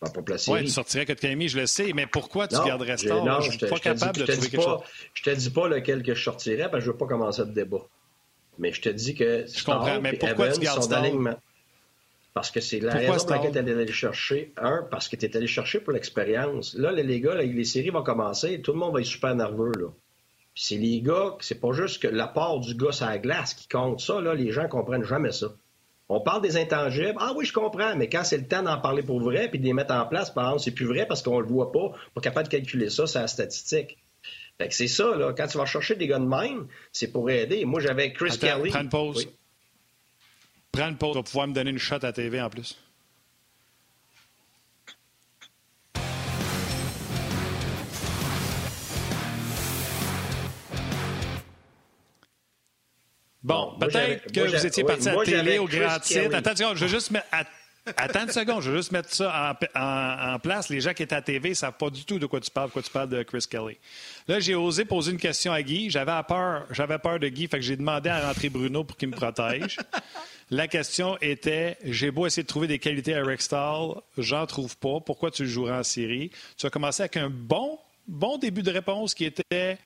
Pas 0.00 0.10
pour 0.10 0.24
placer. 0.24 0.50
Oui, 0.50 0.64
tu 0.64 0.70
sortirais 0.70 1.06
que 1.06 1.12
Camille, 1.12 1.48
je 1.48 1.60
le 1.60 1.66
sais, 1.66 1.92
mais 1.94 2.08
pourquoi 2.08 2.48
tu 2.48 2.56
garderais 2.56 2.96
Stall? 2.96 3.24
Non, 3.24 3.40
je 3.40 3.52
suis 3.52 3.66
pas 3.66 3.78
capable 3.78 4.18
de 4.18 4.24
trouver 4.24 4.48
quelque 4.48 4.62
chose. 4.62 4.80
Je 5.14 5.22
te 5.22 5.30
dis 5.30 5.50
pas 5.50 5.68
lequel 5.68 6.02
que 6.02 6.14
je 6.14 6.24
sortirais 6.24 6.68
parce 6.68 6.80
que 6.80 6.86
je 6.86 6.90
veux 6.90 6.96
pas 6.96 7.06
commencer 7.06 7.42
le 7.42 7.52
débat. 7.52 7.86
Mais 8.58 8.72
je 8.72 8.80
te 8.80 8.88
dis 8.88 9.14
que 9.14 9.46
je 9.46 9.64
comprends, 9.64 10.00
mais 10.00 10.14
pourquoi 10.14 10.46
Evans 10.46 10.58
tu 10.58 10.64
gardes 10.64 10.82
sont 10.82 10.90
dans 10.90 11.00
l'alignement. 11.00 11.38
Parce 12.34 12.50
que 12.50 12.60
c'est 12.60 12.80
la 12.80 12.94
raison 12.94 13.16
pour 13.16 13.30
laquelle 13.30 13.52
tu 13.52 13.58
es 13.58 13.72
allé 13.72 13.92
chercher. 13.92 14.52
Un, 14.56 14.86
parce 14.90 15.08
que 15.08 15.16
tu 15.16 15.26
es 15.26 15.36
allé 15.36 15.46
chercher 15.46 15.80
pour 15.80 15.92
l'expérience. 15.92 16.74
Là, 16.74 16.90
les 16.92 17.20
gars, 17.20 17.34
les 17.34 17.64
séries 17.64 17.90
vont 17.90 18.02
commencer, 18.02 18.60
tout 18.62 18.72
le 18.72 18.78
monde 18.78 18.94
va 18.94 19.00
être 19.00 19.06
super 19.06 19.34
nerveux. 19.34 19.72
Là. 19.78 19.88
Puis 20.54 20.64
c'est 20.64 20.76
les 20.76 21.00
gars, 21.00 21.36
c'est 21.40 21.60
pas 21.60 21.72
juste 21.72 22.02
que 22.02 22.08
l'apport 22.08 22.60
du 22.60 22.74
gars 22.74 22.92
sur 22.92 23.06
la 23.06 23.18
glace 23.18 23.54
qui 23.54 23.68
compte 23.68 24.00
ça, 24.00 24.20
là, 24.20 24.34
les 24.34 24.50
gens 24.52 24.68
comprennent 24.68 25.04
jamais 25.04 25.32
ça. 25.32 25.48
On 26.08 26.20
parle 26.20 26.42
des 26.42 26.58
intangibles. 26.58 27.16
Ah 27.18 27.32
oui, 27.34 27.46
je 27.46 27.54
comprends, 27.54 27.96
mais 27.96 28.08
quand 28.08 28.22
c'est 28.22 28.36
le 28.36 28.46
temps 28.46 28.62
d'en 28.62 28.78
parler 28.78 29.02
pour 29.02 29.20
vrai 29.20 29.48
puis 29.48 29.58
de 29.58 29.64
les 29.64 29.72
mettre 29.72 29.94
en 29.94 30.04
place, 30.04 30.30
par 30.30 30.44
exemple, 30.44 30.62
c'est 30.62 30.74
plus 30.74 30.84
vrai 30.84 31.06
parce 31.06 31.22
qu'on 31.22 31.40
le 31.40 31.46
voit 31.46 31.72
pas, 31.72 31.92
pas 32.14 32.20
capable 32.20 32.48
de 32.48 32.52
calculer 32.52 32.90
ça, 32.90 33.06
c'est 33.06 33.20
la 33.20 33.28
statistique. 33.28 33.96
Fait 34.58 34.68
que 34.68 34.74
c'est 34.74 34.88
ça, 34.88 35.16
là. 35.16 35.32
Quand 35.32 35.46
tu 35.46 35.56
vas 35.56 35.64
chercher 35.64 35.94
des 35.94 36.06
gars 36.06 36.18
de 36.18 36.26
même, 36.26 36.66
c'est 36.92 37.10
pour 37.10 37.30
aider. 37.30 37.64
Moi, 37.64 37.80
j'avais 37.80 38.12
Chris 38.12 38.38
Kelly. 38.38 38.70
Prends 38.70 38.80
une 38.82 38.88
pause. 38.90 39.28
Prends 40.72 40.88
une 40.88 40.96
pause. 40.96 41.12
Tu 41.12 41.18
vas 41.18 41.22
pouvoir 41.22 41.48
me 41.48 41.52
donner 41.52 41.70
une 41.70 41.78
shot 41.78 42.02
à 42.02 42.12
TV 42.12 42.40
en 42.40 42.48
plus. 42.48 42.78
Bon, 53.42 53.76
peut-être 53.78 54.32
que 54.32 54.40
vous 54.40 54.66
étiez 54.66 54.84
parti 54.84 55.08
à 55.08 55.16
la 55.16 55.24
télé 55.24 55.58
au 55.58 55.66
grand 55.66 55.98
titre. 55.98 56.34
Attends 56.34 56.74
je 56.74 56.84
veux 56.84 56.88
juste 56.88 57.10
mettre. 57.10 57.26
Attends 57.96 58.22
une 58.22 58.30
seconde, 58.30 58.62
je 58.62 58.70
veux 58.70 58.76
juste 58.76 58.92
mettre 58.92 59.12
ça 59.12 59.56
en, 59.74 60.38
place. 60.38 60.68
Les 60.68 60.80
gens 60.80 60.92
qui 60.94 61.02
étaient 61.02 61.16
à 61.16 61.22
TV 61.22 61.50
ne 61.50 61.54
savent 61.54 61.76
pas 61.76 61.90
du 61.90 62.04
tout 62.04 62.18
de 62.18 62.26
quoi 62.26 62.40
tu 62.40 62.50
parles, 62.50 62.70
quoi 62.70 62.80
tu 62.80 62.90
parles 62.90 63.08
de 63.08 63.22
Chris 63.24 63.44
Kelly. 63.50 63.76
Là, 64.28 64.38
j'ai 64.38 64.54
osé 64.54 64.84
poser 64.84 65.10
une 65.10 65.18
question 65.18 65.52
à 65.52 65.62
Guy. 65.62 65.90
J'avais 65.90 66.12
peur, 66.28 66.66
j'avais 66.70 66.98
peur 66.98 67.18
de 67.18 67.26
Guy, 67.28 67.48
fait 67.48 67.58
que 67.58 67.64
j'ai 67.64 67.76
demandé 67.76 68.08
à 68.08 68.26
rentrer 68.28 68.50
Bruno 68.50 68.84
pour 68.84 68.96
qu'il 68.96 69.08
me 69.08 69.14
protège. 69.14 69.78
La 70.50 70.68
question 70.68 71.16
était 71.20 71.78
j'ai 71.82 72.10
beau 72.10 72.26
essayer 72.26 72.42
de 72.42 72.48
trouver 72.48 72.66
des 72.66 72.78
qualités 72.78 73.14
à 73.14 73.24
Rick 73.24 73.40
Stahl, 73.40 73.94
j'en 74.18 74.46
trouve 74.46 74.76
pas. 74.76 75.00
Pourquoi 75.00 75.30
tu 75.30 75.42
le 75.42 75.48
joueras 75.48 75.80
en 75.80 75.82
série? 75.82 76.30
Tu 76.56 76.66
as 76.66 76.70
commencé 76.70 77.02
avec 77.02 77.16
un 77.16 77.30
bon, 77.30 77.78
bon 78.06 78.38
début 78.38 78.62
de 78.62 78.70
réponse 78.70 79.14
qui 79.14 79.24
était 79.24 79.78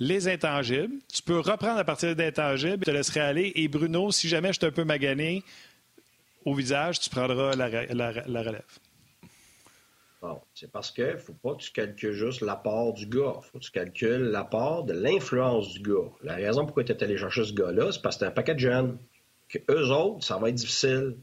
les 0.00 0.28
intangibles. 0.28 0.94
Tu 1.12 1.22
peux 1.22 1.38
reprendre 1.38 1.78
à 1.78 1.84
partir 1.84 2.16
des 2.16 2.26
intangibles, 2.26 2.78
je 2.80 2.90
te 2.90 2.90
laisserai 2.90 3.20
aller. 3.20 3.52
Et 3.54 3.68
Bruno, 3.68 4.10
si 4.10 4.28
jamais 4.28 4.48
je 4.48 4.58
suis 4.58 4.66
un 4.66 4.72
peu 4.72 4.84
magané 4.84 5.44
au 6.44 6.54
visage, 6.54 7.00
tu 7.00 7.10
prendras 7.10 7.54
la, 7.54 7.66
relève. 7.66 8.62
C'est 10.54 10.70
parce 10.70 10.90
que 10.90 11.16
faut 11.16 11.32
pas 11.32 11.54
que 11.54 11.62
tu 11.62 11.72
calcules 11.72 12.12
juste 12.12 12.42
l'apport 12.42 12.92
du 12.92 13.06
gars. 13.06 13.40
faut 13.42 13.58
que 13.58 13.64
tu 13.64 13.70
calcules 13.70 14.30
l'apport 14.30 14.84
de 14.84 14.92
l'influence 14.92 15.72
du 15.72 15.80
gars. 15.80 16.10
La 16.22 16.34
raison 16.34 16.66
pourquoi 16.66 16.84
tu 16.84 16.92
es 16.92 17.02
allé 17.02 17.16
chercher 17.16 17.44
ce 17.44 17.54
gars-là, 17.54 17.92
c'est 17.92 18.02
parce 18.02 18.16
que 18.16 18.20
c'est 18.20 18.26
un 18.26 18.32
paquet 18.32 18.54
de 18.54 18.60
jeunes. 18.60 18.98
Que 19.48 19.58
eux 19.70 19.90
autres, 19.90 20.24
ça 20.24 20.36
va 20.36 20.50
être 20.50 20.54
difficile. 20.56 21.16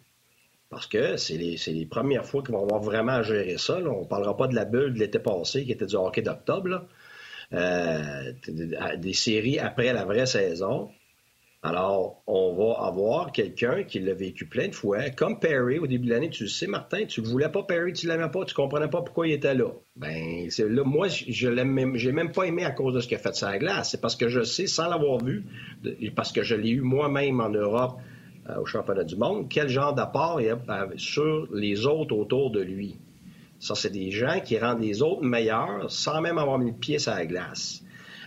Parce 0.70 0.88
que 0.88 1.16
c'est 1.16 1.38
les, 1.38 1.86
premières 1.86 2.26
fois 2.26 2.42
qu'ils 2.42 2.54
vont 2.54 2.64
avoir 2.64 2.82
vraiment 2.82 3.14
à 3.14 3.24
gérer 3.24 3.58
ça. 3.58 3.78
On 3.78 4.02
ne 4.02 4.06
parlera 4.06 4.36
pas 4.36 4.48
de 4.48 4.56
la 4.56 4.66
bulle 4.66 4.94
de 4.94 5.00
l'été 5.00 5.20
passé 5.20 5.64
qui 5.64 5.72
était 5.72 5.86
du 5.86 5.96
hockey 5.96 6.22
d'octobre. 6.22 6.86
Euh, 7.54 8.34
des 8.98 9.14
séries 9.14 9.60
après 9.60 9.94
la 9.94 10.04
vraie 10.04 10.26
saison. 10.26 10.92
Alors, 11.68 12.24
on 12.28 12.54
va 12.54 12.86
avoir 12.86 13.34
quelqu'un 13.34 13.84
qui 13.84 14.00
l'a 14.00 14.14
vécu 14.14 14.46
plein 14.46 14.70
de 14.70 14.74
fois, 14.74 15.10
comme 15.10 15.38
Perry 15.38 15.80
au 15.80 15.86
début 15.86 16.06
de 16.08 16.14
l'année. 16.14 16.30
Tu 16.30 16.44
le 16.44 16.50
sais, 16.50 16.66
Martin, 16.66 17.06
tu 17.06 17.20
ne 17.22 17.26
voulais 17.28 17.50
pas 17.50 17.62
Perry, 17.62 17.92
tu 17.92 18.08
ne 18.08 18.14
l'aimais 18.14 18.30
pas, 18.32 18.46
tu 18.46 18.54
ne 18.54 18.56
comprenais 18.56 18.88
pas 18.88 19.02
pourquoi 19.02 19.28
il 19.28 19.34
était 19.34 19.54
là. 19.54 19.72
Ben, 19.98 20.48
là, 20.48 20.84
moi, 20.86 21.10
je 21.10 21.50
l'aime 21.50 21.74
même, 21.74 22.32
pas 22.32 22.46
aimé 22.46 22.64
à 22.64 22.72
cause 22.72 22.94
de 22.94 23.02
ce 23.02 23.08
qu'il 23.10 23.18
a 23.18 23.20
fait 23.20 23.32
de 23.32 23.36
sa 23.36 23.58
glace. 23.58 23.92
C'est 23.92 24.00
parce 24.00 24.16
que 24.16 24.30
je 24.30 24.44
sais, 24.44 24.66
sans 24.66 24.88
l'avoir 24.88 25.18
vu, 25.18 25.44
parce 26.16 26.32
que 26.32 26.42
je 26.42 26.56
l'ai 26.56 26.70
eu 26.70 26.80
moi-même 26.80 27.42
en 27.42 27.50
Europe 27.50 28.00
euh, 28.50 28.62
au 28.62 28.66
championnat 28.66 29.04
du 29.04 29.18
monde, 29.18 29.48
quel 29.50 29.68
genre 29.68 29.94
d'apport 29.94 30.40
il 30.40 30.48
a 30.48 30.60
euh, 30.70 30.88
sur 30.96 31.50
les 31.54 31.86
autres 31.86 32.16
autour 32.16 32.50
de 32.50 32.62
lui. 32.62 32.96
Ça, 33.60 33.76
c'est 33.76 33.90
des 33.90 34.12
gens 34.12 34.40
qui 34.40 34.58
rendent 34.58 34.82
les 34.82 35.02
autres 35.02 35.24
meilleurs 35.24 35.92
sans 35.92 36.22
même 36.22 36.38
avoir 36.38 36.60
mis 36.60 36.72
le 36.72 36.78
pied 36.78 36.98
sur 36.98 37.12
la 37.12 37.26
glace. 37.26 37.84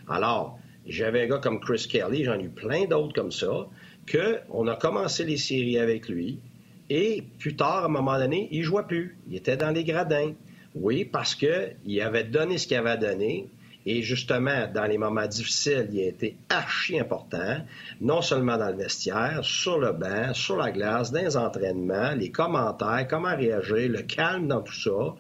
Alors, 0.07 0.60
j'avais 0.91 1.23
un 1.23 1.27
gars 1.27 1.39
comme 1.39 1.61
Chris 1.61 1.87
Kelly, 1.89 2.25
j'en 2.25 2.39
ai 2.39 2.45
eu 2.45 2.49
plein 2.51 2.85
d'autres 2.85 3.15
comme 3.15 3.33
ça, 3.33 3.67
qu'on 4.11 4.67
a 4.67 4.77
commencé 4.77 5.25
les 5.25 5.37
séries 5.37 5.79
avec 5.79 6.09
lui, 6.09 6.41
et 6.91 7.23
plus 7.39 7.55
tard, 7.55 7.85
à 7.85 7.85
un 7.85 7.89
moment 7.89 8.19
donné, 8.19 8.49
il 8.51 8.59
ne 8.59 8.65
jouait 8.65 8.83
plus. 8.83 9.17
Il 9.29 9.37
était 9.37 9.57
dans 9.57 9.71
les 9.71 9.85
gradins. 9.85 10.33
Oui, 10.75 11.05
parce 11.05 11.37
qu'il 11.37 12.01
avait 12.03 12.25
donné 12.25 12.59
ce 12.59 12.67
qu'il 12.67 12.77
avait 12.77 12.99
donné, 12.99 13.49
et 13.87 14.03
justement, 14.03 14.67
dans 14.73 14.85
les 14.85 14.99
moments 14.99 15.27
difficiles, 15.27 15.89
il 15.93 16.01
a 16.01 16.09
été 16.09 16.37
archi 16.49 16.99
important, 16.99 17.65
non 18.01 18.23
seulement 18.23 18.59
dans 18.59 18.69
le 18.69 18.77
vestiaire, 18.77 19.41
sur 19.43 19.79
le 19.79 19.93
banc, 19.93 20.35
sur 20.35 20.57
la 20.57 20.71
glace, 20.71 21.13
dans 21.13 21.23
les 21.23 21.37
entraînements, 21.37 22.13
les 22.13 22.31
commentaires, 22.31 23.07
comment 23.09 23.37
réagir, 23.37 23.89
le 23.89 24.03
calme 24.03 24.49
dans 24.49 24.61
tout 24.61 24.75
ça 24.75 25.15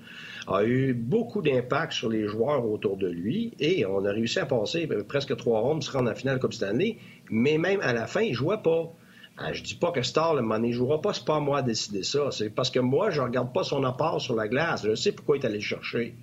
a 0.50 0.64
eu 0.64 0.94
beaucoup 0.94 1.42
d'impact 1.42 1.92
sur 1.92 2.08
les 2.08 2.26
joueurs 2.26 2.66
autour 2.66 2.96
de 2.96 3.08
lui 3.08 3.54
et 3.60 3.86
on 3.86 4.04
a 4.04 4.10
réussi 4.10 4.40
à 4.40 4.46
passer 4.46 4.88
presque 5.08 5.36
trois 5.36 5.60
rondes, 5.60 5.82
se 5.82 5.90
rendre 5.90 6.10
en 6.10 6.14
finale 6.14 6.38
comme 6.38 6.52
cette 6.52 6.68
année, 6.68 6.98
mais 7.30 7.56
même 7.56 7.80
à 7.82 7.92
la 7.92 8.06
fin, 8.06 8.22
il 8.22 8.30
ne 8.30 8.34
jouait 8.34 8.62
pas. 8.62 8.92
Ah, 9.38 9.52
je 9.52 9.62
dis 9.62 9.76
pas 9.76 9.92
que 9.92 10.02
Star, 10.02 10.34
le 10.34 10.42
ne 10.42 10.72
jouera 10.72 11.00
pas, 11.00 11.14
c'est 11.14 11.24
pas 11.24 11.40
moi 11.40 11.58
à 11.58 11.62
décider 11.62 12.02
ça. 12.02 12.30
C'est 12.30 12.50
parce 12.50 12.70
que 12.70 12.80
moi, 12.80 13.10
je 13.10 13.20
regarde 13.20 13.54
pas 13.54 13.64
son 13.64 13.84
apport 13.84 14.20
sur 14.20 14.34
la 14.34 14.48
glace. 14.48 14.84
Je 14.84 14.94
sais 14.94 15.12
pourquoi 15.12 15.36
il 15.36 15.42
est 15.42 15.46
allé 15.46 15.54
le 15.54 15.60
chercher. 15.62 16.14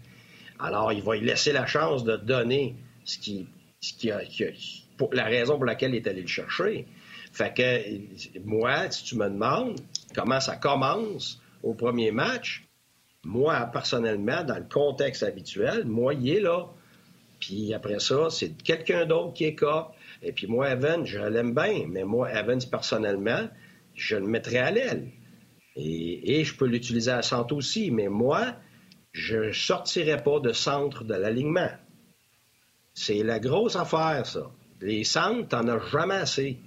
Alors, 0.59 0.91
il 0.93 1.01
va 1.01 1.15
lui 1.15 1.25
laisser 1.25 1.51
la 1.51 1.65
chance 1.65 2.03
de 2.03 2.15
donner 2.17 2.75
ce 3.05 3.17
qui, 3.17 4.11
a, 4.11 4.19
pour 4.97 5.13
la 5.13 5.23
raison 5.23 5.55
pour 5.55 5.65
laquelle 5.65 5.95
il 5.95 5.97
est 5.97 6.07
allé 6.07 6.21
le 6.21 6.27
chercher. 6.27 6.85
Fait 7.31 7.53
que 7.55 8.39
moi, 8.45 8.91
si 8.91 9.03
tu 9.03 9.15
me 9.15 9.29
demandes 9.29 9.79
comment 10.13 10.39
ça 10.39 10.55
commence 10.55 11.41
au 11.63 11.73
premier 11.73 12.11
match, 12.11 12.66
moi, 13.27 13.69
personnellement, 13.73 14.43
dans 14.45 14.57
le 14.57 14.63
contexte 14.63 15.21
habituel, 15.21 15.85
moi, 15.85 16.13
il 16.13 16.29
est 16.29 16.39
là. 16.39 16.65
Puis 17.41 17.73
après 17.73 17.99
ça, 17.99 18.29
c'est 18.29 18.55
quelqu'un 18.63 19.05
d'autre 19.05 19.33
qui 19.33 19.43
est 19.43 19.53
cop. 19.53 19.91
Et 20.23 20.31
puis 20.31 20.47
moi, 20.47 20.71
Evans, 20.71 21.05
je 21.05 21.19
l'aime 21.19 21.53
bien, 21.53 21.85
mais 21.89 22.05
moi, 22.05 22.31
Evans, 22.31 22.61
personnellement, 22.71 23.49
je 23.95 24.15
le 24.15 24.25
mettrais 24.25 24.59
à 24.59 24.71
l'aile. 24.71 25.09
Et, 25.75 26.39
et, 26.39 26.43
je 26.45 26.55
peux 26.55 26.65
l'utiliser 26.65 27.11
à 27.11 27.21
centre 27.21 27.53
aussi, 27.53 27.91
mais 27.91 28.07
moi, 28.07 28.55
je 29.11 29.35
ne 29.35 29.51
sortirai 29.51 30.23
pas 30.23 30.39
de 30.39 30.53
centre 30.53 31.03
de 31.03 31.13
l'alignement. 31.13 31.69
C'est 32.93 33.23
la 33.23 33.39
grosse 33.39 33.75
affaire, 33.75 34.25
ça. 34.25 34.49
Les 34.81 35.03
centres, 35.03 35.49
t'en 35.49 35.67
as 35.67 35.79
jamais 35.91 36.15
assez. 36.15 36.57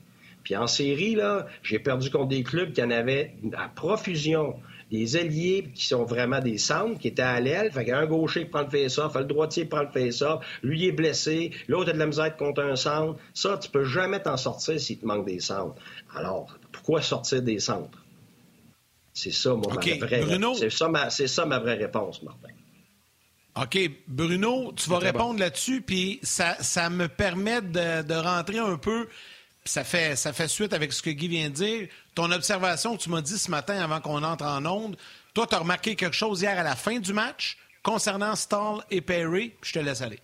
Puis 0.44 0.56
en 0.56 0.66
série, 0.66 1.14
là, 1.14 1.46
j'ai 1.62 1.78
perdu 1.78 2.10
contre 2.10 2.28
des 2.28 2.42
clubs 2.42 2.72
qui 2.72 2.82
en 2.82 2.90
avaient 2.90 3.34
à 3.56 3.68
profusion. 3.68 4.56
Des 4.90 5.16
ailiers 5.16 5.70
qui 5.74 5.86
sont 5.86 6.04
vraiment 6.04 6.40
des 6.40 6.58
centres, 6.58 6.98
qui 6.98 7.08
étaient 7.08 7.22
à 7.22 7.40
l'aile. 7.40 7.70
Fait 7.72 7.84
qu'un 7.84 8.06
gaucher 8.06 8.44
prend 8.44 8.62
le 8.62 8.68
face-off, 8.70 9.14
le 9.14 9.24
droitier 9.24 9.64
prend 9.64 9.82
le 9.82 9.90
face-off, 9.90 10.44
lui 10.62 10.86
est 10.86 10.92
blessé, 10.92 11.52
l'autre 11.68 11.90
a 11.90 11.92
de 11.92 11.98
la 11.98 12.06
misère 12.06 12.36
contre 12.36 12.62
un 12.62 12.76
centre. 12.76 13.18
Ça, 13.34 13.56
tu 13.58 13.70
peux 13.70 13.84
jamais 13.84 14.20
t'en 14.20 14.36
sortir 14.36 14.80
s'il 14.80 14.98
te 14.98 15.06
manque 15.06 15.26
des 15.26 15.40
centres. 15.40 15.76
Alors, 16.16 16.58
pourquoi 16.72 17.02
sortir 17.02 17.42
des 17.42 17.60
centres? 17.60 17.98
C'est 19.12 19.32
ça, 19.32 19.54
moi, 19.54 19.74
ma 19.74 20.06
vraie 20.06 20.38
C'est 20.56 20.70
ça, 20.70 20.88
ma... 20.88 21.10
ça 21.10 21.46
ma 21.46 21.58
vraie 21.58 21.74
réponse, 21.74 22.22
Martin. 22.22 22.48
OK. 23.56 23.78
Bruno, 24.06 24.72
tu 24.76 24.88
vas 24.88 24.98
répondre 24.98 25.40
là-dessus, 25.40 25.82
puis 25.82 26.20
ça, 26.22 26.56
ça 26.60 26.88
me 26.88 27.08
permet 27.08 27.60
de, 27.60 28.14
rentrer 28.14 28.58
un 28.58 28.76
peu. 28.76 29.08
Ça 29.64 29.84
fait, 29.84 30.16
ça 30.16 30.32
fait 30.32 30.48
suite 30.48 30.72
avec 30.72 30.92
ce 30.92 31.02
que 31.02 31.10
Guy 31.10 31.28
vient 31.28 31.48
de 31.48 31.54
dire. 31.54 31.88
Ton 32.14 32.30
observation 32.30 32.96
que 32.96 33.02
tu 33.02 33.10
m'as 33.10 33.20
dit 33.20 33.38
ce 33.38 33.50
matin 33.50 33.78
avant 33.82 34.00
qu'on 34.00 34.22
entre 34.22 34.46
en 34.46 34.64
onde, 34.64 34.96
toi, 35.34 35.46
tu 35.46 35.54
as 35.54 35.58
remarqué 35.58 35.94
quelque 35.94 36.16
chose 36.16 36.42
hier 36.42 36.58
à 36.58 36.62
la 36.62 36.74
fin 36.74 36.98
du 36.98 37.12
match 37.12 37.58
concernant 37.82 38.34
Stall 38.34 38.80
et 38.90 39.00
Perry? 39.00 39.52
Je 39.62 39.72
te 39.72 39.78
laisse 39.78 40.02
aller. 40.02 40.18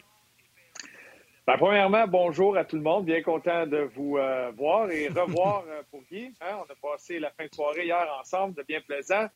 Ben, 1.46 1.57
premièrement, 1.59 2.09
bonjour 2.09 2.57
à 2.57 2.64
tout 2.64 2.75
le 2.75 2.83
monde. 2.83 3.05
Bien 3.05 3.22
content 3.22 3.66
de 3.66 3.88
vous 3.94 4.16
euh, 4.16 4.51
voir 4.57 4.90
et 4.90 5.09
revoir 5.14 5.64
euh, 5.68 5.83
pour 5.92 6.03
Guy. 6.11 6.33
Hein. 6.40 6.59
On 6.59 6.62
a 6.64 6.92
passé 6.92 7.20
la 7.20 7.31
fin 7.31 7.44
de 7.44 7.55
soirée 7.55 7.85
hier 7.85 8.07
ensemble, 8.20 8.55
de 8.55 8.64
bien 8.64 8.81
plaisant. 8.81 9.29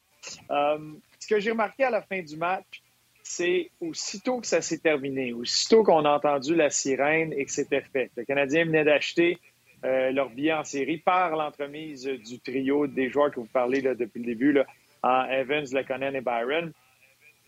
Euh, 0.50 0.78
ce 1.20 1.28
que 1.28 1.38
j'ai 1.38 1.52
remarqué 1.52 1.84
à 1.84 1.90
la 1.90 2.02
fin 2.02 2.20
du 2.20 2.36
match, 2.36 2.82
c'est 3.22 3.70
aussitôt 3.80 4.40
que 4.40 4.48
ça 4.48 4.60
s'est 4.60 4.78
terminé, 4.78 5.32
aussitôt 5.32 5.84
qu'on 5.84 6.04
a 6.04 6.10
entendu 6.10 6.56
la 6.56 6.68
sirène 6.68 7.32
et 7.32 7.44
que 7.44 7.52
c'était 7.52 7.82
fait. 7.82 8.10
Le 8.16 8.24
Canadien 8.24 8.64
venait 8.64 8.84
d'acheter 8.84 9.38
leur 9.82 10.30
billet 10.30 10.52
en 10.52 10.64
série 10.64 10.98
par 10.98 11.36
l'entremise 11.36 12.04
du 12.04 12.38
trio 12.40 12.86
des 12.86 13.10
joueurs 13.10 13.30
que 13.30 13.40
vous 13.40 13.46
parlez 13.46 13.80
là, 13.80 13.94
depuis 13.94 14.20
le 14.20 14.26
début, 14.26 14.52
là, 14.52 14.66
en 15.02 15.24
Evans, 15.24 15.64
Lekonen 15.72 16.14
et 16.14 16.20
Byron. 16.20 16.72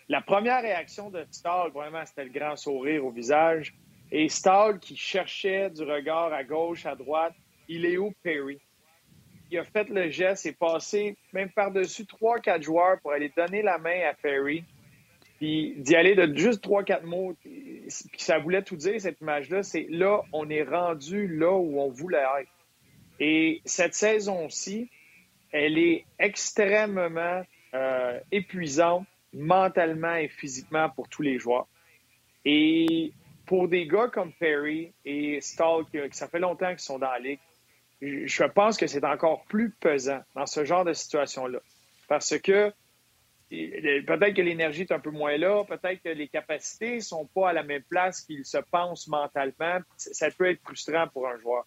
La 0.08 0.20
première 0.20 0.62
réaction 0.62 1.10
de 1.10 1.24
Stahl, 1.30 1.70
vraiment, 1.70 2.04
c'était 2.04 2.24
le 2.24 2.30
grand 2.30 2.56
sourire 2.56 3.04
au 3.04 3.10
visage. 3.10 3.74
Et 4.10 4.28
Stahl 4.28 4.78
qui 4.78 4.96
cherchait 4.96 5.70
du 5.70 5.84
regard 5.84 6.32
à 6.32 6.44
gauche, 6.44 6.84
à 6.84 6.94
droite, 6.94 7.34
il 7.68 7.86
est 7.86 7.96
où 7.96 8.12
Perry? 8.22 8.58
Il 9.50 9.58
a 9.58 9.64
fait 9.64 9.88
le 9.88 10.10
geste 10.10 10.44
et 10.46 10.52
passé 10.52 11.16
même 11.32 11.50
par-dessus 11.50 12.06
trois, 12.06 12.38
quatre 12.40 12.62
joueurs 12.62 13.00
pour 13.00 13.12
aller 13.12 13.30
donner 13.34 13.62
la 13.62 13.78
main 13.78 14.00
à 14.10 14.14
Perry. 14.14 14.64
Puis 15.42 15.74
d'y 15.78 15.96
aller 15.96 16.14
de 16.14 16.38
juste 16.38 16.62
trois, 16.62 16.84
quatre 16.84 17.02
mots. 17.02 17.34
Puis 17.42 17.90
ça 18.16 18.38
voulait 18.38 18.62
tout 18.62 18.76
dire, 18.76 19.00
cette 19.00 19.20
image-là. 19.20 19.64
C'est 19.64 19.88
là, 19.90 20.22
on 20.32 20.48
est 20.48 20.62
rendu 20.62 21.26
là 21.26 21.50
où 21.50 21.80
on 21.80 21.90
voulait 21.90 22.22
être. 22.40 22.52
Et 23.18 23.60
cette 23.64 23.94
saison-ci, 23.94 24.88
elle 25.50 25.78
est 25.78 26.04
extrêmement 26.20 27.42
euh, 27.74 28.20
épuisante 28.30 29.04
mentalement 29.32 30.14
et 30.14 30.28
physiquement 30.28 30.88
pour 30.90 31.08
tous 31.08 31.22
les 31.22 31.40
joueurs. 31.40 31.66
Et 32.44 33.12
pour 33.44 33.66
des 33.66 33.88
gars 33.88 34.06
comme 34.06 34.30
Perry 34.34 34.92
et 35.04 35.40
Stahl, 35.40 35.86
qui, 35.90 35.98
ça 36.12 36.28
fait 36.28 36.38
longtemps 36.38 36.70
qu'ils 36.70 36.78
sont 36.78 37.00
dans 37.00 37.10
la 37.10 37.18
ligue, 37.18 37.40
je 38.00 38.44
pense 38.44 38.76
que 38.76 38.86
c'est 38.86 39.04
encore 39.04 39.42
plus 39.46 39.70
pesant 39.70 40.20
dans 40.36 40.46
ce 40.46 40.64
genre 40.64 40.84
de 40.84 40.92
situation-là. 40.92 41.58
Parce 42.06 42.38
que 42.38 42.72
peut-être 43.52 44.34
que 44.34 44.42
l'énergie 44.42 44.82
est 44.82 44.92
un 44.92 44.98
peu 44.98 45.10
moins 45.10 45.36
là, 45.36 45.64
peut-être 45.64 46.02
que 46.02 46.08
les 46.08 46.28
capacités 46.28 46.96
ne 46.96 47.00
sont 47.00 47.26
pas 47.26 47.50
à 47.50 47.52
la 47.52 47.62
même 47.62 47.82
place 47.82 48.22
qu'ils 48.22 48.46
se 48.46 48.58
pensent 48.58 49.08
mentalement. 49.08 49.78
Ça 49.96 50.30
peut 50.30 50.50
être 50.50 50.62
frustrant 50.62 51.06
pour 51.08 51.28
un 51.28 51.38
joueur. 51.38 51.66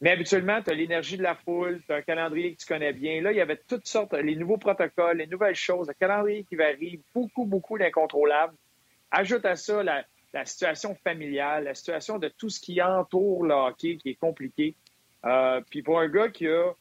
Mais 0.00 0.10
habituellement, 0.10 0.60
tu 0.60 0.70
as 0.70 0.74
l'énergie 0.74 1.16
de 1.16 1.22
la 1.22 1.34
foule, 1.34 1.80
tu 1.86 1.92
as 1.92 1.96
un 1.96 2.02
calendrier 2.02 2.54
que 2.54 2.60
tu 2.60 2.66
connais 2.66 2.92
bien. 2.92 3.22
Là, 3.22 3.32
il 3.32 3.38
y 3.38 3.40
avait 3.40 3.60
toutes 3.68 3.86
sortes, 3.86 4.12
les 4.12 4.36
nouveaux 4.36 4.58
protocoles, 4.58 5.16
les 5.16 5.26
nouvelles 5.26 5.54
choses, 5.54 5.88
un 5.88 5.94
calendrier 5.94 6.44
qui 6.44 6.56
varie, 6.56 7.00
beaucoup, 7.14 7.46
beaucoup 7.46 7.78
d'incontrôlables. 7.78 8.54
Ajoute 9.10 9.46
à 9.46 9.56
ça 9.56 9.82
la, 9.82 10.04
situation 10.44 10.94
familiale, 10.96 11.64
la 11.64 11.74
situation 11.74 12.18
de 12.18 12.28
tout 12.28 12.50
ce 12.50 12.60
qui 12.60 12.82
entoure 12.82 13.44
le 13.44 13.54
hockey 13.54 13.96
qui 13.96 14.10
est 14.10 14.14
compliqué. 14.16 14.74
Euh, 15.24 15.62
puis 15.70 15.80
pour 15.80 16.00
un 16.00 16.08
gars 16.08 16.28
qui 16.28 16.48
a 16.48 16.74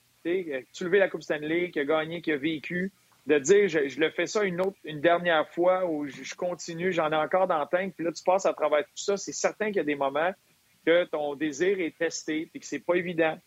soulevé 0.73 0.99
la 0.99 1.07
Coupe 1.07 1.23
Stanley, 1.23 1.69
qui 1.71 1.79
a 1.79 1.85
gagné, 1.85 2.21
qui 2.21 2.31
a 2.31 2.37
vécu, 2.37 2.91
de 3.25 3.39
dire 3.39 3.67
je, 3.67 3.99
le 3.99 4.09
fais 4.11 4.25
ça 4.25 4.43
une 4.43 4.59
autre, 4.61 4.77
une 4.83 4.99
dernière 4.99 5.47
fois 5.49 5.85
ou 5.85 6.07
je, 6.07 6.35
continue, 6.35 6.91
j'en 6.91 7.11
ai 7.11 7.15
encore 7.15 7.47
dans 7.47 7.59
le 7.59 7.67
tank, 7.71 7.93
puis 7.95 8.05
là 8.05 8.11
tu 8.11 8.23
passes 8.23 8.45
à 8.45 8.53
travers 8.53 8.83
tout 8.83 8.91
ça, 8.95 9.17
c'est 9.17 9.33
certain 9.33 9.67
qu'il 9.67 9.77
y 9.77 9.79
a 9.79 9.85
des 9.85 9.95
moments 9.95 10.31
que 10.85 11.05
ton 11.05 11.35
désir 11.35 11.79
est 11.79 11.97
testé 11.97 12.49
et 12.53 12.59
que 12.59 12.65
c'est 12.65 12.83
pas 12.83 12.95
évident. 12.95 13.37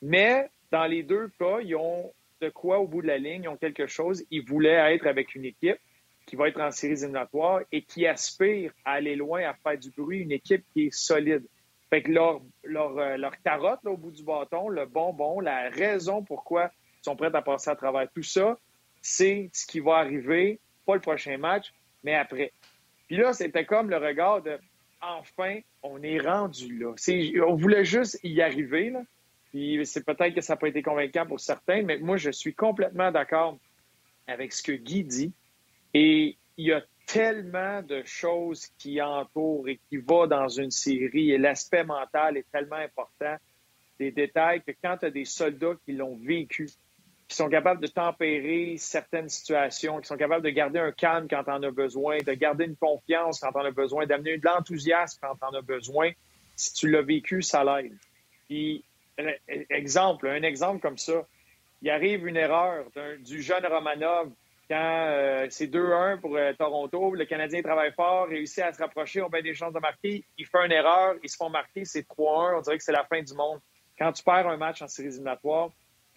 Mais 0.00 0.48
dans 0.70 0.86
les 0.86 1.02
deux 1.02 1.28
cas, 1.38 1.60
ils 1.60 1.76
ont 1.76 2.12
de 2.40 2.48
quoi 2.48 2.78
au 2.78 2.86
bout 2.86 3.02
de 3.02 3.06
la 3.08 3.18
ligne, 3.18 3.42
ils 3.44 3.48
ont 3.48 3.56
quelque 3.56 3.86
chose. 3.86 4.24
Ils 4.30 4.44
voulaient 4.44 4.94
être 4.94 5.06
avec 5.06 5.34
une 5.34 5.44
équipe 5.44 5.78
qui 6.26 6.36
va 6.36 6.48
être 6.48 6.60
en 6.60 6.70
séries 6.70 6.92
éliminatoires 6.92 7.60
et 7.72 7.82
qui 7.82 8.06
aspire 8.06 8.72
à 8.84 8.92
aller 8.92 9.16
loin, 9.16 9.42
à 9.42 9.54
faire 9.54 9.78
du 9.78 9.90
bruit, 9.90 10.20
une 10.20 10.32
équipe 10.32 10.64
qui 10.72 10.86
est 10.86 10.94
solide. 10.94 11.44
Fait 11.90 12.02
que 12.02 12.12
leur, 12.12 12.42
leur, 12.64 12.98
euh, 12.98 13.16
leur 13.16 13.40
carotte 13.42 13.80
au 13.86 13.96
bout 13.96 14.10
du 14.10 14.22
bâton, 14.22 14.68
le 14.68 14.84
bonbon, 14.84 15.40
la 15.40 15.70
raison 15.70 16.22
pourquoi 16.22 16.70
ils 17.00 17.04
sont 17.04 17.16
prêts 17.16 17.34
à 17.34 17.42
passer 17.42 17.70
à 17.70 17.76
travers 17.76 18.10
tout 18.12 18.22
ça, 18.22 18.58
c'est 19.08 19.48
ce 19.52 19.66
qui 19.66 19.80
va 19.80 19.96
arriver, 19.96 20.60
pas 20.84 20.94
le 20.94 21.00
prochain 21.00 21.38
match, 21.38 21.72
mais 22.04 22.14
après. 22.14 22.52
Puis 23.06 23.16
là, 23.16 23.32
c'était 23.32 23.64
comme 23.64 23.88
le 23.88 23.96
regard 23.96 24.42
de 24.42 24.58
enfin, 25.00 25.60
on 25.82 26.02
est 26.02 26.18
rendu 26.18 26.78
là. 26.78 26.94
on 27.46 27.54
voulait 27.54 27.84
juste 27.84 28.18
y 28.22 28.42
arriver. 28.42 28.92
Puis 29.50 29.80
c'est 29.86 30.04
peut-être 30.04 30.34
que 30.34 30.40
ça 30.40 30.54
n'a 30.54 30.56
pas 30.58 30.68
été 30.68 30.82
convaincant 30.82 31.26
pour 31.26 31.40
certains, 31.40 31.82
mais 31.82 31.98
moi, 31.98 32.18
je 32.18 32.30
suis 32.30 32.54
complètement 32.54 33.10
d'accord 33.10 33.58
avec 34.26 34.52
ce 34.52 34.62
que 34.62 34.72
Guy 34.72 35.04
dit. 35.04 35.32
Et 35.94 36.36
il 36.58 36.66
y 36.66 36.72
a 36.72 36.82
tellement 37.06 37.82
de 37.82 38.02
choses 38.04 38.66
qui 38.78 39.00
entourent 39.00 39.68
et 39.68 39.80
qui 39.88 39.96
vont 39.96 40.26
dans 40.26 40.48
une 40.48 40.70
série 40.70 41.30
et 41.30 41.38
l'aspect 41.38 41.84
mental 41.84 42.36
est 42.36 42.50
tellement 42.52 42.76
important. 42.76 43.36
Des 43.98 44.10
détails 44.10 44.62
que 44.62 44.72
quand 44.82 44.98
tu 44.98 45.06
as 45.06 45.10
des 45.10 45.24
soldats 45.24 45.74
qui 45.86 45.92
l'ont 45.92 46.16
vécu, 46.16 46.68
qui 47.28 47.36
sont 47.36 47.50
capables 47.50 47.82
de 47.82 47.86
tempérer 47.86 48.76
certaines 48.78 49.28
situations, 49.28 50.00
qui 50.00 50.08
sont 50.08 50.16
capables 50.16 50.42
de 50.42 50.50
garder 50.50 50.78
un 50.78 50.92
calme 50.92 51.28
quand 51.28 51.44
on 51.46 51.62
a 51.62 51.70
besoin, 51.70 52.18
de 52.18 52.32
garder 52.32 52.64
une 52.64 52.76
confiance 52.76 53.38
quand 53.38 53.50
on 53.54 53.64
a 53.64 53.70
besoin, 53.70 54.06
d'amener 54.06 54.38
de 54.38 54.46
l'enthousiasme 54.46 55.18
quand 55.20 55.36
on 55.42 55.54
a 55.54 55.60
besoin. 55.60 56.10
Si 56.56 56.72
tu 56.72 56.90
l'as 56.90 57.02
vécu, 57.02 57.42
ça 57.42 57.62
l'aide. 57.62 57.96
Puis, 58.48 58.82
exemple, 59.68 60.26
un 60.26 60.42
exemple 60.42 60.80
comme 60.80 60.96
ça, 60.96 61.26
il 61.82 61.90
arrive 61.90 62.26
une 62.26 62.36
erreur 62.36 62.86
du 63.20 63.42
jeune 63.42 63.64
Romanov 63.66 64.30
quand 64.68 65.06
euh, 65.08 65.46
c'est 65.50 65.66
2-1 65.66 66.20
pour 66.20 66.36
euh, 66.36 66.52
Toronto, 66.52 67.14
le 67.14 67.24
Canadien 67.24 67.62
travaille 67.62 67.92
fort, 67.92 68.28
réussit 68.28 68.58
à 68.58 68.72
se 68.72 68.78
rapprocher, 68.78 69.22
on 69.22 69.28
a 69.28 69.40
des 69.40 69.54
chances 69.54 69.72
de 69.72 69.78
marquer, 69.78 70.24
il 70.36 70.46
fait 70.46 70.66
une 70.66 70.72
erreur, 70.72 71.14
ils 71.22 71.30
se 71.30 71.36
font 71.36 71.48
marquer, 71.48 71.86
c'est 71.86 72.06
3-1, 72.06 72.58
on 72.58 72.60
dirait 72.60 72.76
que 72.76 72.84
c'est 72.84 72.92
la 72.92 73.04
fin 73.04 73.22
du 73.22 73.32
monde. 73.32 73.60
Quand 73.98 74.12
tu 74.12 74.22
perds 74.22 74.46
un 74.46 74.58
match 74.58 74.82
en 74.82 74.88
séries 74.88 75.08
éliminatoires, 75.08 75.70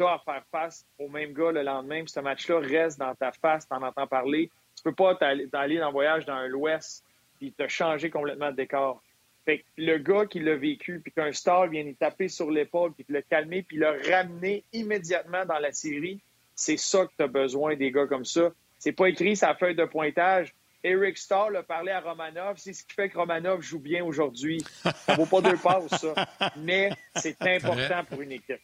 à 0.10 0.20
faire 0.20 0.44
face 0.52 0.86
au 1.00 1.08
même 1.08 1.34
gars 1.34 1.52
le 1.52 1.64
lendemain, 1.64 2.04
puis 2.04 2.12
ce 2.12 2.20
match-là 2.20 2.60
reste 2.60 3.00
dans 3.00 3.16
ta 3.16 3.32
face, 3.32 3.68
t'en 3.68 3.82
entends 3.82 4.08
parler. 4.08 4.50
Tu 4.76 4.84
peux 4.84 4.94
pas 4.94 5.16
t'aller 5.16 5.48
dans 5.52 5.88
le 5.88 5.92
voyage 5.92 6.26
dans 6.26 6.42
l'Ouest 6.48 7.04
puis 7.42 7.52
te 7.52 7.68
changer 7.68 8.12
complètement 8.12 8.52
de 8.52 8.56
décor. 8.56 9.02
Fait 9.46 9.60
que 9.60 9.64
le 9.78 9.98
gars 9.98 10.28
qui 10.28 10.40
l'a 10.40 10.56
vécu, 10.56 11.00
puis 11.00 11.12
qu'un 11.12 11.32
star 11.32 11.68
vient 11.68 11.82
y 11.82 11.96
taper 11.96 12.28
sur 12.28 12.52
l'épaule, 12.52 12.94
puis 12.94 13.04
le 13.10 13.22
calmer, 13.24 13.64
puis 13.64 13.78
le 13.78 14.00
ramener 14.12 14.64
immédiatement 14.72 15.46
dans 15.46 15.58
la 15.58 15.72
série, 15.72 16.20
c'est 16.56 16.78
ça 16.78 17.06
que 17.06 17.12
tu 17.18 17.24
as 17.24 17.28
besoin 17.28 17.76
des 17.76 17.92
gars 17.92 18.06
comme 18.06 18.26
ça. 18.26 18.52
C'est 18.78 18.92
pas 18.92 19.08
écrit 19.10 19.36
sa 19.36 19.56
feuille 19.56 19.76
de 19.76 19.86
pointage. 19.86 20.54
Eric 20.84 21.18
Starr 21.18 21.56
a 21.56 21.64
parlé 21.64 21.92
à 21.92 22.00
Romanov. 22.02 22.58
C'est 22.58 22.74
ce 22.74 22.84
qui 22.84 22.94
fait 22.94 23.10
que 23.10 23.18
Romanov 23.18 23.62
joue 23.62 23.80
bien 23.80 24.04
aujourd'hui. 24.04 24.64
Ça 24.84 25.16
vaut 25.16 25.26
pas 25.26 25.42
deux 25.42 25.58
passes, 25.58 25.88
ça. 26.00 26.28
Mais 26.58 26.92
c'est 27.16 27.42
important 27.42 28.04
pour 28.08 28.22
une 28.22 28.32
équipe. 28.32 28.62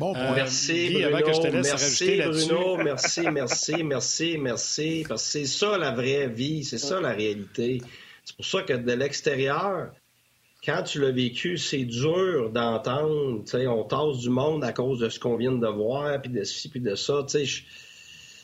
Bon, 0.00 0.14
euh, 0.16 0.34
merci, 0.34 0.94
Bruno, 0.94 1.60
merci, 1.62 2.22
Bruno, 2.22 2.76
merci, 2.78 3.20
merci, 3.30 3.84
merci, 3.84 4.38
merci, 4.38 5.04
parce 5.06 5.22
que 5.22 5.28
c'est 5.28 5.44
ça 5.44 5.76
la 5.76 5.90
vraie 5.90 6.26
vie, 6.26 6.64
c'est 6.64 6.78
ça 6.78 7.02
la 7.02 7.12
réalité. 7.12 7.82
C'est 8.24 8.34
pour 8.34 8.46
ça 8.46 8.62
que 8.62 8.72
de 8.72 8.92
l'extérieur, 8.92 9.92
quand 10.64 10.84
tu 10.84 11.02
l'as 11.02 11.10
vécu, 11.10 11.58
c'est 11.58 11.84
dur 11.84 12.48
d'entendre, 12.48 13.44
tu 13.44 13.50
sais, 13.50 13.66
on 13.66 13.84
tasse 13.84 14.20
du 14.20 14.30
monde 14.30 14.64
à 14.64 14.72
cause 14.72 15.00
de 15.00 15.10
ce 15.10 15.20
qu'on 15.20 15.36
vient 15.36 15.52
de 15.52 15.68
voir, 15.68 16.18
puis 16.22 16.30
de 16.30 16.44
ci, 16.44 16.70
puis 16.70 16.80
de 16.80 16.94
ça, 16.94 17.22
tu 17.28 17.44
sais, 17.44 17.62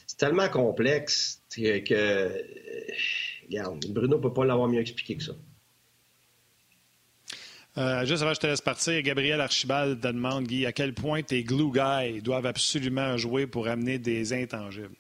c'est 0.07 0.19
tellement 0.19 0.51
complexe 0.51 1.43
que, 1.57 1.79
que, 1.79 2.33
regarde, 3.49 3.83
Bruno 3.89 4.19
peut 4.19 4.35
pas 4.35 4.45
l'avoir 4.45 4.69
mieux 4.69 4.83
expliqué 4.83 5.17
que 5.17 5.23
ça. 5.23 5.33
Euh, 7.79 8.07
juste 8.07 8.23
avant 8.23 8.31
que 8.31 8.37
je 8.37 8.41
te 8.41 8.47
laisse 8.47 8.63
partir, 8.63 9.03
Gabriel 9.03 9.41
Archibald 9.41 10.01
te 10.01 10.07
demande, 10.09 10.47
Guy, 10.47 10.65
à 10.65 10.73
quel 10.73 10.95
point 10.95 11.23
tes 11.23 11.43
glue 11.43 11.71
guys 11.71 12.23
doivent 12.23 12.47
absolument 12.47 13.19
jouer 13.19 13.47
pour 13.47 13.69
amener 13.69 13.99
des 13.99 14.33
intangibles? 14.33 14.97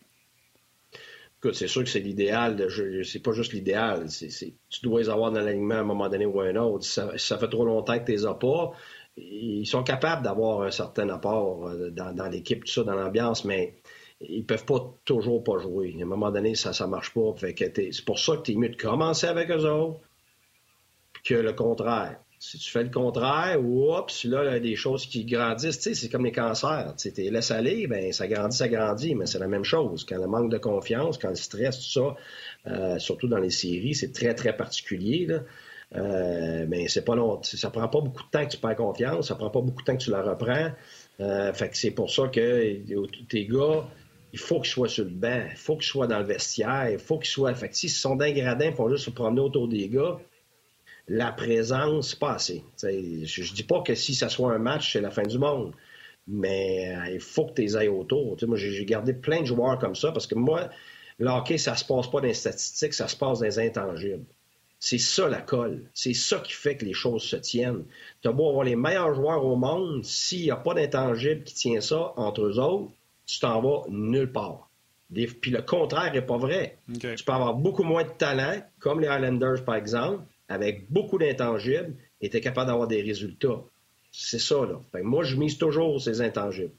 Écoute, 1.39 1.55
c'est 1.55 1.69
sûr 1.69 1.85
que 1.85 1.89
c'est 1.89 2.01
l'idéal. 2.01 2.69
C'est 3.05 3.23
pas 3.23 3.33
juste 3.33 3.53
l'idéal. 3.53 4.09
Tu 4.11 4.81
dois 4.83 5.01
les 5.01 5.09
avoir 5.09 5.33
dans 5.33 5.41
l'alignement 5.41 5.77
à 5.77 5.79
un 5.79 5.85
moment 5.85 6.09
donné 6.09 6.27
ou 6.27 6.41
à 6.41 6.47
un 6.47 6.57
autre. 6.57 6.85
Ça, 6.85 7.39
fait 7.39 7.49
trop 7.49 7.65
longtemps 7.65 7.99
que 7.99 8.05
tu 8.05 8.13
les 8.13 8.27
as 8.27 8.35
pas. 8.35 8.73
Ils 9.17 9.67
sont 9.67 9.83
capables 9.83 10.23
d'avoir 10.23 10.63
un 10.63 10.71
certain 10.71 11.09
apport 11.09 11.69
euh, 11.69 11.91
dans, 11.91 12.29
l'équipe, 12.29 12.65
tout 12.65 12.73
ça, 12.73 12.85
dans 12.85 12.95
l'ambiance, 12.95 13.47
mais 13.47 13.75
ils 14.21 14.45
peuvent 14.45 14.67
pas 14.67 14.95
toujours 15.07 15.43
pas 15.43 15.59
jouer. 15.59 15.95
À 15.99 16.03
un 16.03 16.07
moment 16.07 16.31
donné, 16.31 16.55
ça 16.55 16.73
ne 16.85 16.91
marche 16.91 17.15
pas. 17.15 17.35
c'est 17.39 18.05
pour 18.05 18.19
ça 18.19 18.37
que 18.37 18.43
tu 18.43 18.53
es 18.53 18.55
mieux 18.57 18.69
de 18.69 18.77
commencer 18.77 19.27
avec 19.27 19.51
eux 19.51 19.65
autres 19.65 20.01
que 21.25 21.35
le 21.35 21.55
contraire. 21.55 22.19
Si 22.39 22.59
tu 22.59 22.71
fais 22.71 22.85
le 22.85 22.91
contraire, 22.91 23.59
oups, 23.61 24.25
là, 24.25 24.41
a 24.41 24.59
des 24.61 24.77
choses 24.77 25.07
qui 25.07 25.25
grandissent. 25.25 25.79
Tu 25.79 25.83
sais, 25.83 25.95
c'est 25.95 26.09
comme 26.09 26.25
les 26.25 26.33
cancers. 26.33 26.95
Tu 26.99 27.11
sais, 27.11 27.31
laisses 27.31 27.51
aller, 27.51 27.87
ben 27.87 28.13
ça 28.13 28.29
grandit, 28.29 28.57
ça 28.57 28.69
grandit, 28.69 29.15
mais 29.15 29.27
c'est 29.27 29.39
la 29.39 29.49
même 29.49 29.65
chose. 29.65 30.05
Quand 30.05 30.19
le 30.19 30.27
manque 30.27 30.51
de 30.51 30.59
confiance, 30.59 31.17
quand 31.19 31.31
le 31.31 31.35
stress, 31.35 31.79
tout 31.79 32.01
ça, 32.01 32.17
euh, 32.67 32.99
surtout 32.99 33.29
dans 33.29 33.39
les 33.39 33.51
séries, 33.51 33.95
c'est 33.95 34.13
très, 34.13 34.35
très 34.35 34.55
particulier. 34.57 35.27
Là. 35.27 35.41
Euh, 35.95 36.67
mais 36.69 36.89
c'est 36.89 37.05
pas 37.05 37.15
long. 37.15 37.41
Ça 37.43 37.71
prend 37.71 37.89
pas 37.89 38.01
beaucoup 38.01 38.25
de 38.25 38.31
temps 38.31 38.45
que 38.45 38.51
tu 38.51 38.59
perds 38.59 38.77
confiance, 38.77 39.29
ça 39.29 39.35
prend 39.35 39.51
pas 39.51 39.61
beaucoup 39.61 39.83
de 39.83 39.87
temps 39.87 39.97
que 39.97 40.03
tu 40.03 40.11
la 40.11 40.23
reprends. 40.23 40.71
Euh, 41.21 41.53
fait 41.53 41.71
que 41.71 41.77
c'est 41.77 41.93
pour 41.93 42.11
ça 42.11 42.29
que 42.29 42.83
tes 43.29 43.47
gars, 43.47 43.85
il 44.33 44.39
faut 44.39 44.61
qu'ils 44.61 44.73
soient 44.73 44.89
sur 44.89 45.05
le 45.05 45.11
banc, 45.11 45.45
il 45.51 45.57
faut 45.57 45.77
qu'ils 45.77 45.87
soient 45.87 46.07
dans 46.07 46.19
le 46.19 46.25
vestiaire, 46.25 46.91
il 46.91 46.99
faut 46.99 47.19
qu'ils 47.19 47.31
soient. 47.31 47.55
Fait 47.55 47.69
que 47.69 47.77
s'ils 47.77 47.91
sont 47.91 48.17
d'un 48.17 48.33
gradin, 48.33 48.67
ils 48.67 48.75
font 48.75 48.91
juste 48.91 49.05
se 49.05 49.11
promener 49.11 49.41
autour 49.41 49.69
des 49.69 49.89
gars 49.89 50.19
la 51.09 51.33
présence, 51.33 52.15
pas 52.15 52.35
assez. 52.35 52.65
je, 52.83 52.87
ne 52.87 53.55
dis 53.55 53.63
pas 53.63 53.83
que 53.83 53.95
si 53.95 54.15
ça 54.15 54.29
soit 54.29 54.53
un 54.53 54.59
match, 54.59 54.93
c'est 54.93 55.01
la 55.01 55.11
fin 55.11 55.23
du 55.23 55.39
monde. 55.39 55.73
Mais 56.27 56.97
euh, 56.97 57.15
il 57.15 57.21
faut 57.21 57.47
que 57.47 57.55
tu 57.55 57.63
les 57.63 57.77
ailles 57.77 57.89
autour. 57.89 58.37
moi, 58.47 58.57
j'ai 58.57 58.85
gardé 58.85 59.15
plein 59.15 59.43
de 59.43 59.47
joueurs 59.47 59.79
comme 59.79 59.95
ça 59.95 60.11
parce 60.11 60.27
que 60.27 60.35
moi, 60.35 60.71
le 61.19 61.29
hockey, 61.29 61.59
ça 61.59 61.77
se 61.77 61.85
passe 61.85 62.11
pas 62.11 62.21
dans 62.21 62.27
les 62.27 62.35
statistiques, 62.35 62.95
ça 62.95 63.07
se 63.07 63.17
passe 63.17 63.39
dans 63.39 63.47
les 63.47 63.59
intangibles. 63.61 64.25
C'est 64.81 64.99
ça 64.99 65.29
la 65.29 65.41
colle. 65.41 65.89
C'est 65.95 66.15
ça 66.15 66.39
qui 66.41 66.53
fait 66.53 66.77
que 66.77 66.85
les 66.85 66.93
choses 66.93 67.23
se 67.23 67.37
tiennent. 67.37 67.85
Tu 68.21 68.29
as 68.29 68.33
beau 68.33 68.49
avoir 68.49 68.65
les 68.65 68.77
meilleurs 68.77 69.15
joueurs 69.15 69.45
au 69.45 69.57
monde, 69.57 70.05
s'il 70.05 70.43
n'y 70.43 70.51
a 70.51 70.57
pas 70.57 70.75
d'intangible 70.75 71.45
qui 71.45 71.55
tient 71.55 71.81
ça 71.81 72.13
entre 72.17 72.43
eux 72.43 72.59
autres, 72.59 72.91
tu 73.25 73.39
t'en 73.39 73.61
vas 73.63 73.85
nulle 73.89 74.31
part. 74.31 74.69
Puis 75.13 75.51
le 75.51 75.63
contraire 75.63 76.13
n'est 76.13 76.23
pas 76.23 76.37
vrai. 76.37 76.79
Tu 76.93 77.25
peux 77.25 77.33
avoir 77.33 77.55
beaucoup 77.55 77.85
moins 77.85 78.03
de 78.03 78.11
talent, 78.11 78.61
comme 78.81 79.01
les 79.01 79.07
Highlanders 79.07 79.65
par 79.65 79.77
exemple, 79.77 80.25
avec 80.49 80.91
beaucoup 80.91 81.19
d'intangibles, 81.19 81.97
était 82.21 82.41
capable 82.41 82.69
d'avoir 82.69 82.89
des 82.89 83.03
résultats. 83.03 83.63
C'est 84.13 84.39
ça, 84.39 84.57
là. 84.65 84.81
moi, 85.03 85.25
je 85.25 85.37
mise 85.37 85.59
toujours 85.59 86.01
ces 86.01 86.21
intangibles. 86.21 86.73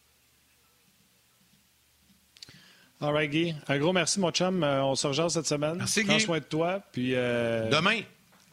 All 2.99 3.13
right, 3.13 3.29
Guy. 3.29 3.53
Un 3.67 3.77
gros 3.77 3.93
merci, 3.93 4.19
mon 4.19 4.31
chum. 4.31 4.63
Euh, 4.63 4.83
on 4.83 4.95
se 4.95 5.05
rejoint 5.05 5.29
cette 5.29 5.45
semaine. 5.45 5.75
Merci, 5.77 6.03
Prends 6.03 6.17
soin 6.17 6.39
de 6.39 6.45
toi. 6.45 6.81
Puis, 6.91 7.13
euh, 7.13 7.69
Demain. 7.69 8.01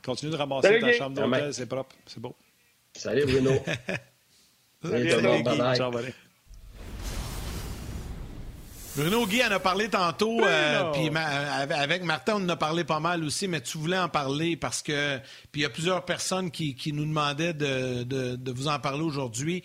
Continue 0.05 0.33
de 0.33 0.37
ramasser 0.37 0.81
ta 0.81 0.93
chambre 0.93 1.17
d'hôtel. 1.21 1.55
C'est 1.55 1.67
propre. 1.67 1.97
C'est 2.05 2.21
beau. 2.21 2.37
Salut, 2.93 3.25
Bruno. 3.25 3.53
Salut, 4.83 5.11
Salut, 5.11 5.43
Guy. 5.43 5.77
Ciao, 5.77 5.91
Bruno 8.97 9.27
Guy 9.27 9.43
en 9.43 9.51
a 9.51 9.59
parlé 9.59 9.89
tantôt, 9.89 10.41
euh, 10.45 10.93
puis 10.93 11.11
avec 11.17 12.05
Martin, 12.05 12.35
on 12.37 12.45
en 12.45 12.49
a 12.51 12.57
parlé 12.57 12.85
pas 12.85 13.01
mal 13.01 13.25
aussi, 13.25 13.49
mais 13.49 13.61
tu 13.61 13.77
voulais 13.77 13.99
en 13.99 14.09
parler 14.09 14.57
parce 14.57 14.83
que. 14.83 15.19
Puis 15.51 15.63
il 15.63 15.65
y 15.65 15.67
a 15.67 15.71
plusieurs 15.71 16.05
personnes 16.05 16.53
qui, 16.53 16.93
nous 16.93 17.05
demandaient 17.05 17.55
de, 17.55 18.53
vous 18.53 18.69
en 18.69 18.79
parler 18.79 19.03
aujourd'hui. 19.03 19.65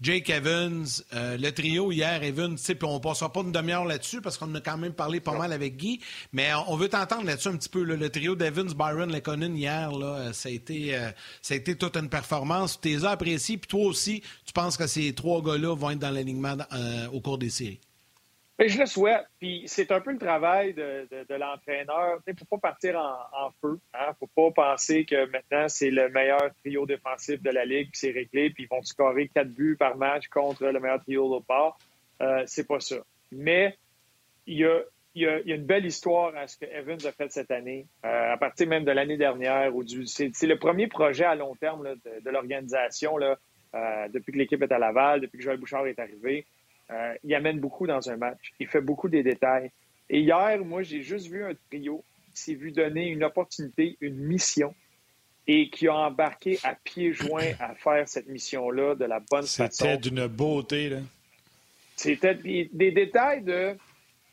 Jake 0.00 0.30
Evans, 0.30 0.86
euh, 1.12 1.36
le 1.36 1.52
trio 1.52 1.92
hier, 1.92 2.22
Evans, 2.22 2.56
puis 2.56 2.76
on 2.84 2.94
ne 2.94 2.98
passera 3.00 3.30
pas 3.30 3.40
une 3.40 3.52
demi-heure 3.52 3.84
là-dessus 3.84 4.22
parce 4.22 4.38
qu'on 4.38 4.54
a 4.54 4.60
quand 4.62 4.78
même 4.78 4.94
parlé 4.94 5.20
pas 5.20 5.36
mal 5.36 5.52
avec 5.52 5.76
Guy, 5.76 6.00
mais 6.32 6.48
on 6.68 6.76
veut 6.76 6.88
t'entendre 6.88 7.24
là-dessus 7.24 7.48
un 7.48 7.56
petit 7.58 7.68
peu. 7.68 7.82
le 7.82 8.08
trio 8.08 8.34
d'Evans, 8.34 8.72
Byron, 8.74 9.12
Lekonen 9.12 9.54
hier, 9.58 9.92
là, 9.92 10.32
ça, 10.32 10.48
a 10.48 10.52
été, 10.52 10.96
euh, 10.96 11.10
ça 11.42 11.52
a 11.52 11.58
été 11.58 11.76
toute 11.76 11.98
une 11.98 12.08
performance. 12.08 12.80
Tu 12.80 12.88
les 12.88 13.04
as 13.04 13.10
appréciés, 13.10 13.58
puis 13.58 13.68
toi 13.68 13.84
aussi, 13.84 14.22
tu 14.46 14.54
penses 14.54 14.78
que 14.78 14.86
ces 14.86 15.12
trois 15.12 15.42
gars-là 15.42 15.76
vont 15.76 15.90
être 15.90 15.98
dans 15.98 16.10
l'alignement 16.10 16.56
au 17.12 17.20
cours 17.20 17.36
des 17.36 17.50
séries? 17.50 17.80
Ben, 18.60 18.68
je 18.68 18.78
le 18.78 18.84
souhaite. 18.84 19.24
Puis 19.38 19.62
c'est 19.64 19.90
un 19.90 20.02
peu 20.02 20.12
le 20.12 20.18
travail 20.18 20.74
de, 20.74 21.34
l'entraîneur. 21.34 22.18
Il 22.26 22.34
ne 22.34 22.38
faut 22.38 22.44
pas 22.44 22.68
partir 22.68 22.94
en, 22.98 23.50
feu. 23.62 23.80
Il 23.94 23.96
hein. 23.96 24.08
ne 24.08 24.12
faut 24.18 24.26
pas 24.26 24.50
penser 24.50 25.06
que 25.06 25.24
maintenant 25.30 25.66
c'est 25.68 25.90
le 25.90 26.10
meilleur 26.10 26.50
trio 26.62 26.84
défensif 26.84 27.40
de 27.40 27.48
la 27.48 27.64
Ligue, 27.64 27.88
puis 27.90 27.98
c'est 27.98 28.10
réglé, 28.10 28.50
puis 28.50 28.64
ils 28.64 28.68
vont 28.68 28.82
scorer 28.82 29.28
quatre 29.28 29.48
buts 29.48 29.76
par 29.78 29.96
match 29.96 30.28
contre 30.28 30.66
le 30.66 30.78
meilleur 30.78 31.00
trio 31.00 31.40
de 31.40 31.42
part. 31.42 31.78
Euh, 32.20 32.42
c'est 32.44 32.68
pas 32.68 32.80
ça. 32.80 32.96
Mais 33.32 33.78
il 34.46 34.58
y 34.58 34.66
a, 34.66 35.38
une 35.46 35.64
belle 35.64 35.86
histoire 35.86 36.36
à 36.36 36.46
ce 36.46 36.58
que 36.58 36.66
Evans 36.66 37.00
a 37.06 37.12
fait 37.12 37.32
cette 37.32 37.50
année, 37.50 37.86
euh, 38.04 38.32
à 38.34 38.36
partir 38.36 38.68
même 38.68 38.84
de 38.84 38.92
l'année 38.92 39.16
dernière. 39.16 39.72
C'est 40.04 40.46
le 40.46 40.58
premier 40.58 40.86
projet 40.86 41.24
à 41.24 41.34
long 41.34 41.54
terme 41.54 41.94
de, 42.04 42.30
l'organisation 42.30 43.16
euh, 43.22 44.08
depuis 44.08 44.32
que 44.32 44.38
l'équipe 44.38 44.60
est 44.60 44.72
à 44.72 44.78
Laval, 44.78 45.22
depuis 45.22 45.38
que 45.38 45.44
Joël 45.44 45.56
Bouchard 45.56 45.86
est 45.86 45.98
arrivé. 45.98 46.44
Euh, 46.90 47.14
il 47.24 47.34
amène 47.34 47.60
beaucoup 47.60 47.86
dans 47.86 48.10
un 48.10 48.16
match. 48.16 48.52
Il 48.58 48.66
fait 48.66 48.80
beaucoup 48.80 49.08
des 49.08 49.22
détails. 49.22 49.70
Et 50.08 50.20
hier, 50.20 50.58
moi, 50.64 50.82
j'ai 50.82 51.02
juste 51.02 51.28
vu 51.28 51.44
un 51.44 51.52
trio 51.68 52.04
qui 52.34 52.42
s'est 52.42 52.54
vu 52.54 52.72
donner 52.72 53.08
une 53.08 53.22
opportunité, 53.22 53.96
une 54.00 54.16
mission, 54.16 54.74
et 55.46 55.70
qui 55.70 55.88
a 55.88 55.94
embarqué 55.94 56.58
à 56.62 56.74
pieds 56.74 57.12
joints 57.12 57.52
à 57.58 57.74
faire 57.74 58.08
cette 58.08 58.28
mission-là 58.28 58.94
de 58.94 59.04
la 59.04 59.20
bonne 59.20 59.46
façon. 59.46 59.68
C'était 59.70 59.98
d'une 59.98 60.26
beauté, 60.26 60.88
là. 60.88 60.98
C'était 61.96 62.34
des, 62.34 62.90
détails 62.92 63.42
de 63.42 63.76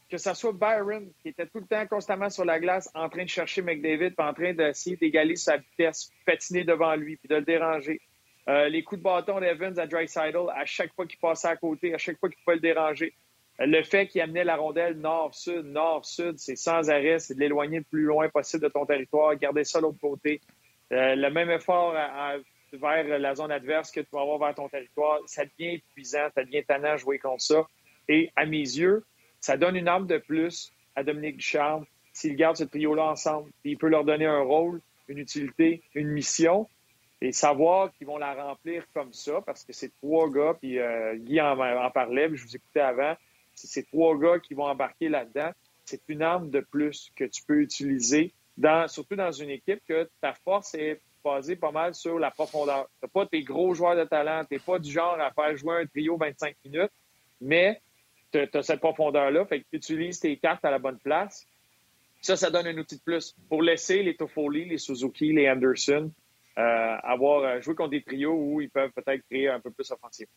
que 0.09 0.17
ce 0.17 0.33
soit 0.33 0.53
Byron, 0.53 1.05
qui 1.21 1.29
était 1.29 1.47
tout 1.47 1.59
le 1.59 1.65
temps 1.65 1.85
constamment 1.85 2.29
sur 2.29 2.45
la 2.45 2.61
glace, 2.61 2.89
en 2.93 3.09
train 3.09 3.25
de 3.25 3.29
chercher 3.29 3.61
McDavid, 3.61 4.11
puis 4.11 4.25
en 4.25 4.33
train 4.33 4.53
d'essayer 4.53 4.95
d'égaler 4.95 5.35
sa 5.35 5.57
vitesse, 5.57 6.09
patiner 6.25 6.63
devant 6.63 6.95
lui, 6.95 7.17
puis 7.17 7.27
de 7.27 7.35
le 7.35 7.41
déranger. 7.41 7.99
Euh, 8.49 8.69
les 8.69 8.83
coups 8.83 8.99
de 8.99 9.03
bâton 9.03 9.39
d'Evans 9.41 9.77
à 9.77 9.87
Dreisaitl, 9.87 10.49
à 10.55 10.65
chaque 10.65 10.93
fois 10.93 11.05
qu'il 11.05 11.19
passait 11.19 11.49
à 11.49 11.57
côté, 11.57 11.93
à 11.93 11.97
chaque 11.97 12.17
fois 12.17 12.29
qu'il 12.29 12.37
pouvait 12.43 12.55
le 12.55 12.61
déranger. 12.61 13.13
Le 13.59 13.83
fait 13.83 14.07
qu'il 14.07 14.21
amenait 14.21 14.43
la 14.43 14.55
rondelle 14.55 14.97
nord-sud, 14.99 15.65
nord-sud, 15.65 16.37
c'est 16.37 16.55
sans 16.55 16.89
arrêt, 16.89 17.19
c'est 17.19 17.33
de 17.33 17.39
l'éloigner 17.39 17.79
le 17.79 17.83
plus 17.83 18.03
loin 18.03 18.29
possible 18.29 18.63
de 18.63 18.69
ton 18.69 18.85
territoire, 18.85 19.35
garder 19.35 19.63
ça 19.63 19.79
de 19.79 19.83
l'autre 19.83 19.99
côté. 19.99 20.41
Euh, 20.93 21.15
le 21.15 21.29
même 21.29 21.49
effort 21.49 21.93
vers 22.71 23.19
la 23.19 23.35
zone 23.35 23.51
adverse 23.51 23.91
que 23.91 23.99
tu 23.99 24.07
vas 24.13 24.21
avoir 24.21 24.37
vers 24.37 24.55
ton 24.55 24.69
territoire, 24.69 25.19
ça 25.25 25.43
devient 25.43 25.75
épuisant, 25.75 26.27
ça 26.33 26.43
devient 26.45 26.63
tannant 26.63 26.91
à 26.91 26.97
jouer 26.97 27.17
contre 27.17 27.41
ça. 27.41 27.67
Et 28.07 28.31
à 28.35 28.45
mes 28.45 28.59
yeux, 28.59 29.03
ça 29.41 29.57
donne 29.57 29.75
une 29.75 29.87
arme 29.87 30.07
de 30.07 30.19
plus 30.19 30.71
à 30.95 31.03
Dominique 31.03 31.37
Ducharme 31.37 31.85
s'il 32.13 32.35
garde 32.35 32.55
ce 32.55 32.63
trio-là 32.63 33.05
ensemble. 33.11 33.51
Il 33.63 33.77
peut 33.77 33.89
leur 33.89 34.05
donner 34.05 34.25
un 34.25 34.41
rôle, 34.41 34.81
une 35.07 35.17
utilité, 35.17 35.81
une 35.95 36.07
mission 36.07 36.69
et 37.22 37.32
savoir 37.32 37.91
qu'ils 37.93 38.07
vont 38.07 38.18
la 38.18 38.34
remplir 38.34 38.84
comme 38.93 39.13
ça, 39.13 39.41
parce 39.45 39.63
que 39.63 39.74
c'est 39.74 39.91
trois 39.97 40.30
gars, 40.30 40.55
puis 40.59 40.80
euh, 40.80 41.15
Guy 41.15 41.41
en, 41.41 41.55
parlait, 41.91 42.28
puis 42.28 42.38
je 42.38 42.43
vous 42.43 42.55
écoutais 42.55 42.82
avant, 42.82 43.15
c'est 43.55 43.88
trois 43.88 44.18
gars 44.18 44.39
qui 44.39 44.53
vont 44.53 44.65
embarquer 44.65 45.09
là-dedans. 45.09 45.51
C'est 45.86 46.01
une 46.09 46.22
arme 46.22 46.49
de 46.49 46.59
plus 46.59 47.11
que 47.15 47.24
tu 47.24 47.41
peux 47.43 47.61
utiliser, 47.61 48.34
surtout 48.88 49.15
dans 49.15 49.32
une 49.32 49.49
équipe 49.49 49.82
que 49.88 50.07
ta 50.22 50.34
force 50.34 50.76
est 50.76 51.01
basée 51.24 51.55
pas 51.55 51.72
mal 51.72 51.93
sur 51.93 52.20
la 52.20 52.32
profondeur. 52.32 52.88
Tu 53.01 53.09
pas 53.09 53.26
tes 53.26 53.41
gros 53.41 53.74
joueurs 53.74 53.95
de 53.95 54.03
talent, 54.03 54.43
tu 54.49 54.59
pas 54.59 54.80
du 54.80 54.91
genre 54.91 55.20
à 55.20 55.32
faire 55.32 55.55
jouer 55.57 55.82
un 55.82 55.86
trio 55.86 56.18
25 56.18 56.55
minutes, 56.65 56.91
mais 57.41 57.82
tu 58.32 58.39
as, 58.53 58.63
cette 58.63 58.80
profondeur-là, 58.80 59.45
fait 59.45 59.61
que 59.61 59.65
tu 59.72 59.78
utilises 59.78 60.20
tes 60.20 60.38
cartes 60.38 60.65
à 60.65 60.72
la 60.72 60.80
bonne 60.80 60.99
place. 60.99 61.47
Ça, 62.22 62.36
ça 62.36 62.49
donne 62.49 62.68
un 62.68 62.78
outil 62.78 62.97
de 62.97 63.01
plus 63.01 63.36
pour 63.49 63.61
laisser 63.61 64.03
les 64.03 64.15
Toffoli, 64.15 64.65
les 64.65 64.78
Suzuki, 64.78 65.34
les 65.34 65.49
Anderson, 65.49 66.11
avoir 66.57 67.43
euh, 67.43 67.61
joué 67.61 67.75
contre 67.75 67.91
des 67.91 68.01
trios 68.01 68.33
où 68.33 68.61
ils 68.61 68.69
peuvent 68.69 68.91
peut-être 68.91 69.21
créer 69.29 69.49
un 69.49 69.59
peu 69.59 69.71
plus 69.71 69.89
offensif. 69.91 70.27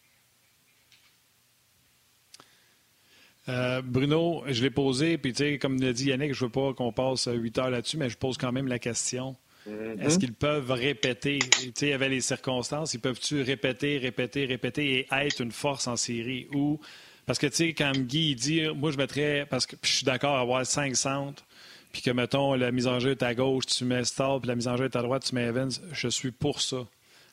Euh, 3.48 3.80
Bruno, 3.82 4.44
je 4.46 4.62
l'ai 4.62 4.70
posé, 4.70 5.16
puis 5.16 5.32
tu 5.32 5.38
sais, 5.38 5.58
comme 5.58 5.80
l'a 5.80 5.92
dit 5.92 6.06
Yannick, 6.06 6.34
je 6.34 6.44
ne 6.44 6.48
veux 6.48 6.52
pas 6.52 6.74
qu'on 6.74 6.92
passe 6.92 7.28
8 7.32 7.58
heures 7.58 7.70
là-dessus, 7.70 7.96
mais 7.96 8.10
je 8.10 8.18
pose 8.18 8.36
quand 8.36 8.52
même 8.52 8.68
la 8.68 8.78
question. 8.78 9.34
Mm-hmm. 9.66 10.00
Est-ce 10.02 10.18
qu'ils 10.18 10.34
peuvent 10.34 10.70
répéter? 10.70 11.38
Tu 11.38 11.72
sais, 11.74 11.86
il 11.86 11.88
y 11.88 11.92
avait 11.92 12.10
les 12.10 12.20
circonstances, 12.20 12.94
ils 12.94 13.00
peuvent-tu 13.00 13.40
répéter, 13.42 13.98
répéter, 13.98 14.44
répéter 14.44 15.00
et 15.00 15.06
être 15.10 15.40
une 15.40 15.52
force 15.52 15.88
en 15.88 15.96
série? 15.96 16.48
Ou, 16.54 16.80
parce 17.24 17.38
que 17.38 17.46
tu 17.46 17.54
sais, 17.54 17.72
quand 17.72 17.96
Guy 17.96 18.34
dit, 18.34 18.68
moi 18.74 18.90
je 18.90 18.98
mettrais, 18.98 19.46
parce 19.48 19.66
que 19.66 19.76
je 19.82 19.90
suis 19.90 20.04
d'accord 20.04 20.36
à 20.36 20.40
avoir 20.40 20.64
5 20.66 20.94
centres, 20.94 21.44
puis 21.93 22.03
que, 22.03 22.11
mettons, 22.11 22.55
la 22.55 22.70
mise 22.70 22.86
en 22.86 23.01
jeu 23.01 23.11
est 23.11 23.22
à 23.22 23.34
gauche, 23.34 23.66
tu 23.66 23.84
mets 23.84 24.05
Stall, 24.05 24.41
puis 24.41 24.49
la 24.49 24.55
mise 24.55 24.68
en 24.68 24.76
jeu 24.76 24.84
est 24.84 24.97
à 24.97 25.03
droite, 25.03 25.24
tu 25.24 25.34
mets 25.34 25.45
Evans, 25.45 25.70
je 25.93 26.09
suis 26.09 26.30
pour 26.30 26.61
ça. 26.61 26.86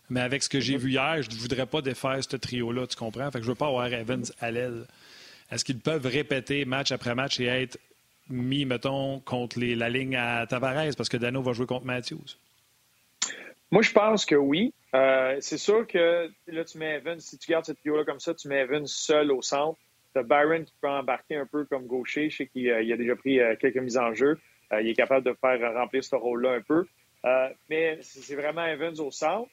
Mais 0.10 0.22
avec 0.22 0.42
ce 0.42 0.50
que 0.50 0.60
j'ai 0.60 0.78
vu 0.78 0.92
hier, 0.92 1.22
je 1.22 1.30
ne 1.30 1.36
voudrais 1.36 1.66
pas 1.66 1.82
défaire 1.82 2.18
ce 2.24 2.38
trio-là, 2.38 2.88
tu 2.88 2.96
comprends? 2.96 3.30
Fait 3.30 3.40
que 3.40 3.44
je 3.44 3.50
ne 3.50 3.54
veux 3.54 3.58
pas 3.58 3.68
avoir 3.68 3.92
Evans 3.92 4.24
à 4.40 4.52
l'aile. 4.52 4.86
Est-ce 5.52 5.64
qu'ils 5.64 5.80
peuvent 5.80 6.06
répéter 6.06 6.66
match 6.66 6.92
après 6.92 7.14
match 7.14 7.40
et 7.40 7.46
être 7.46 7.78
mis, 8.30 8.66
mettons, 8.66 9.20
contre 9.20 9.60
la 9.60 9.90
ligne 9.90 10.16
à 10.16 10.46
Tavares 10.48 10.96
parce 10.96 11.10
que 11.10 11.18
Dano 11.18 11.42
va 11.42 11.54
jouer 11.54 11.66
contre 11.66 11.86
Matthews? 11.86 12.38
Moi, 13.72 13.82
je 13.82 13.92
pense 13.92 14.26
que 14.26 14.36
oui. 14.36 14.74
Euh, 14.94 15.38
c'est 15.42 15.58
sûr 15.58 15.86
que 15.86 16.30
là, 16.48 16.64
tu 16.64 16.78
mets 16.78 16.96
Evans, 16.96 17.20
si 17.20 17.38
tu 17.38 17.52
gardes 17.52 17.66
ce 17.66 17.74
trio-là 17.74 18.06
comme 18.06 18.20
ça, 18.20 18.34
tu 18.34 18.48
mets 18.48 18.62
Evans 18.62 18.88
seul 18.88 19.32
au 19.32 19.42
centre. 19.42 19.78
Byron 20.24 20.66
qui 20.66 20.74
peut 20.82 20.90
embarquer 20.90 21.36
un 21.36 21.46
peu 21.46 21.66
comme 21.66 21.86
gaucher. 21.88 22.30
Je 22.30 22.38
sais 22.38 22.48
qu'il 22.48 22.70
euh, 22.70 22.94
a 22.94 22.98
déjà 22.98 23.16
pris 23.16 23.40
euh, 23.40 23.56
quelques 23.56 23.78
mises 23.78 23.98
en 23.98 24.14
jeu. 24.14 24.38
Euh, 24.72 24.82
il 24.82 24.90
est 24.90 24.96
capable 24.96 25.26
de 25.26 25.36
faire 25.40 25.74
remplir 25.74 26.04
ce 26.04 26.16
rôle-là 26.16 26.54
un 26.54 26.62
peu. 26.62 26.86
mais 27.70 28.00
c'est 28.02 28.36
vraiment 28.36 28.66
Evans 28.66 29.00
au 29.00 29.12
centre. 29.12 29.50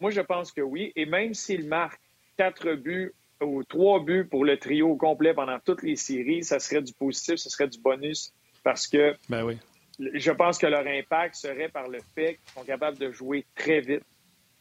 Moi, 0.00 0.10
je 0.10 0.20
pense 0.20 0.52
que 0.52 0.60
oui. 0.60 0.92
Et 0.96 1.06
même 1.06 1.34
s'il 1.34 1.66
marque 1.66 2.00
quatre 2.36 2.74
buts 2.74 3.12
ou 3.40 3.64
trois 3.64 4.00
buts 4.00 4.26
pour 4.30 4.44
le 4.44 4.58
trio 4.58 4.96
complet 4.96 5.34
pendant 5.34 5.58
toutes 5.60 5.82
les 5.82 5.96
séries, 5.96 6.44
ça 6.44 6.58
serait 6.58 6.82
du 6.82 6.92
positif, 6.92 7.36
ce 7.36 7.50
serait 7.50 7.68
du 7.68 7.78
bonus 7.80 8.32
parce 8.62 8.88
que 8.88 9.14
ben 9.28 9.44
oui. 9.44 9.58
je 9.98 10.32
pense 10.32 10.58
que 10.58 10.66
leur 10.66 10.86
impact 10.86 11.36
serait 11.36 11.68
par 11.68 11.88
le 11.88 12.00
fait 12.14 12.34
qu'ils 12.34 12.52
sont 12.54 12.64
capables 12.64 12.98
de 12.98 13.12
jouer 13.12 13.46
très 13.54 13.80
vite 13.80 14.02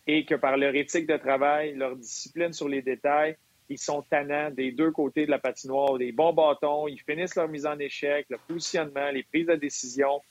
et 0.08 0.26
que 0.26 0.36
par 0.36 0.58
leur 0.58 0.76
éthique 0.76 1.08
de 1.08 1.18
travail, 1.18 1.74
leur 1.74 1.96
discipline 1.96 2.54
sur 2.54 2.70
les 2.70 2.82
détails, 2.82 3.36
ils 3.70 3.80
sont 3.80 4.04
tannants 4.04 4.52
des 4.52 4.72
deux 4.72 4.92
côtés 4.92 5.26
de 5.26 5.32
la 5.32 5.40
patinoire, 5.40 5.98
des 5.98 6.12
bons 6.12 6.34
bâtons, 6.34 6.88
ils 6.88 7.00
finissent 7.02 7.36
leur 7.36 7.48
mise 7.48 7.66
en 7.66 7.78
échec, 7.80 8.28
le 8.30 8.38
positionnement, 8.48 9.10
les 9.12 9.24
prises 9.24 9.48
de 9.48 9.56
décision. 9.56 10.22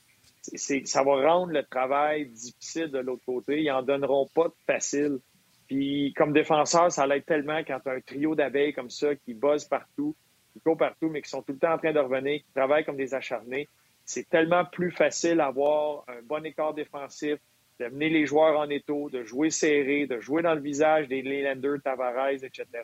ça 0.41 1.03
va 1.03 1.33
rendre 1.33 1.51
le 1.51 1.63
travail 1.63 2.27
difficile 2.27 2.87
de 2.91 2.99
l'autre 2.99 3.25
côté. 3.25 3.61
Ils 3.61 3.71
en 3.71 3.81
donneront 3.81 4.27
pas 4.33 4.47
de 4.47 4.55
facile. 4.65 5.19
Puis 5.67 6.13
comme 6.15 6.31
défenseur, 6.31 6.91
ça 6.91 7.05
l'aide 7.07 7.25
tellement 7.25 7.59
quand 7.59 7.79
tu 7.79 7.89
as 7.89 7.93
un 7.93 8.01
trio 8.01 8.35
d'abeilles 8.35 8.73
comme 8.73 8.89
ça 8.89 9.15
qui 9.15 9.33
bossent 9.33 9.65
partout, 9.65 10.15
qui 10.53 10.61
courent 10.61 10.77
partout, 10.77 11.09
mais 11.09 11.21
qui 11.21 11.29
sont 11.29 11.41
tout 11.41 11.53
le 11.53 11.59
temps 11.59 11.73
en 11.73 11.77
train 11.77 11.91
de 11.91 11.99
revenir, 11.99 12.39
qui 12.39 12.51
travaillent 12.53 12.85
comme 12.85 12.97
des 12.97 13.13
acharnés. 13.13 13.67
C'est 14.05 14.29
tellement 14.29 14.63
plus 14.63 14.91
facile 14.91 15.37
d'avoir 15.37 16.05
un 16.07 16.21
bon 16.23 16.45
écart 16.45 16.75
défensif, 16.75 17.39
de 17.79 17.87
mener 17.87 18.09
les 18.09 18.25
joueurs 18.27 18.59
en 18.59 18.69
étau, 18.69 19.09
de 19.09 19.23
jouer 19.23 19.49
serré, 19.49 20.05
de 20.05 20.19
jouer 20.19 20.43
dans 20.43 20.53
le 20.53 20.61
visage 20.61 21.07
des 21.07 21.23
Leylander, 21.23 21.77
Tavares, 21.83 22.43
etc 22.43 22.83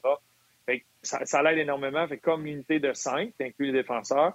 ça, 1.04 1.42
l'aide 1.42 1.58
énormément. 1.58 2.08
Fait 2.08 2.18
comme 2.18 2.46
unité 2.46 2.80
de 2.80 2.94
5, 2.94 3.34
tu 3.38 3.46
inclus 3.46 3.68
les 3.68 3.82
défenseurs, 3.82 4.34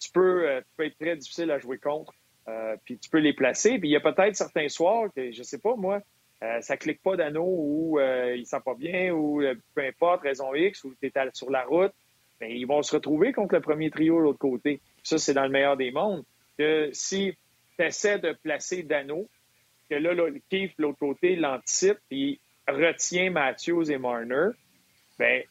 tu 0.00 0.10
peux, 0.10 0.48
euh, 0.48 0.60
tu 0.60 0.66
peux 0.76 0.86
être 0.86 0.98
très 0.98 1.16
difficile 1.16 1.50
à 1.50 1.58
jouer 1.58 1.78
contre. 1.78 2.12
Euh, 2.48 2.76
puis 2.84 2.98
tu 2.98 3.10
peux 3.10 3.18
les 3.18 3.32
placer. 3.32 3.78
Puis 3.78 3.88
il 3.88 3.92
y 3.92 3.96
a 3.96 4.00
peut-être 4.00 4.36
certains 4.36 4.68
soirs 4.68 5.08
que, 5.14 5.32
je 5.32 5.42
sais 5.42 5.58
pas, 5.58 5.74
moi, 5.76 6.00
euh, 6.42 6.60
ça 6.60 6.76
clique 6.76 7.02
pas 7.02 7.16
d'anneau 7.16 7.46
ou 7.46 7.98
il 8.00 8.46
sent 8.46 8.60
pas 8.64 8.74
bien 8.74 9.12
ou 9.12 9.42
peu 9.74 9.82
importe, 9.82 10.22
raison 10.22 10.54
X, 10.54 10.84
ou 10.84 10.94
tu 11.00 11.06
es 11.06 11.12
sur 11.32 11.50
la 11.50 11.64
route. 11.64 11.92
mais 12.40 12.48
ben, 12.48 12.56
ils 12.56 12.66
vont 12.66 12.82
se 12.82 12.94
retrouver 12.94 13.32
contre 13.32 13.54
le 13.54 13.60
premier 13.60 13.90
trio 13.90 14.18
de 14.18 14.22
l'autre 14.22 14.38
côté. 14.38 14.80
Ça, 15.02 15.18
c'est 15.18 15.34
dans 15.34 15.44
le 15.44 15.50
meilleur 15.50 15.76
des 15.76 15.90
mondes. 15.90 16.24
Que 16.58 16.90
si 16.92 17.34
tu 17.78 17.84
essaies 17.84 18.18
de 18.18 18.32
placer 18.32 18.82
d'anneau, 18.82 19.28
que 19.90 19.96
là, 19.96 20.14
là 20.14 20.24
Keith, 20.50 20.72
de 20.78 20.82
l'autre 20.82 20.98
côté, 20.98 21.36
l'anticipe, 21.36 21.98
puis 22.08 22.40
retient 22.68 23.30
Matthews 23.30 23.90
et 23.90 23.98
Marner, 23.98 24.50
ben 25.18 25.42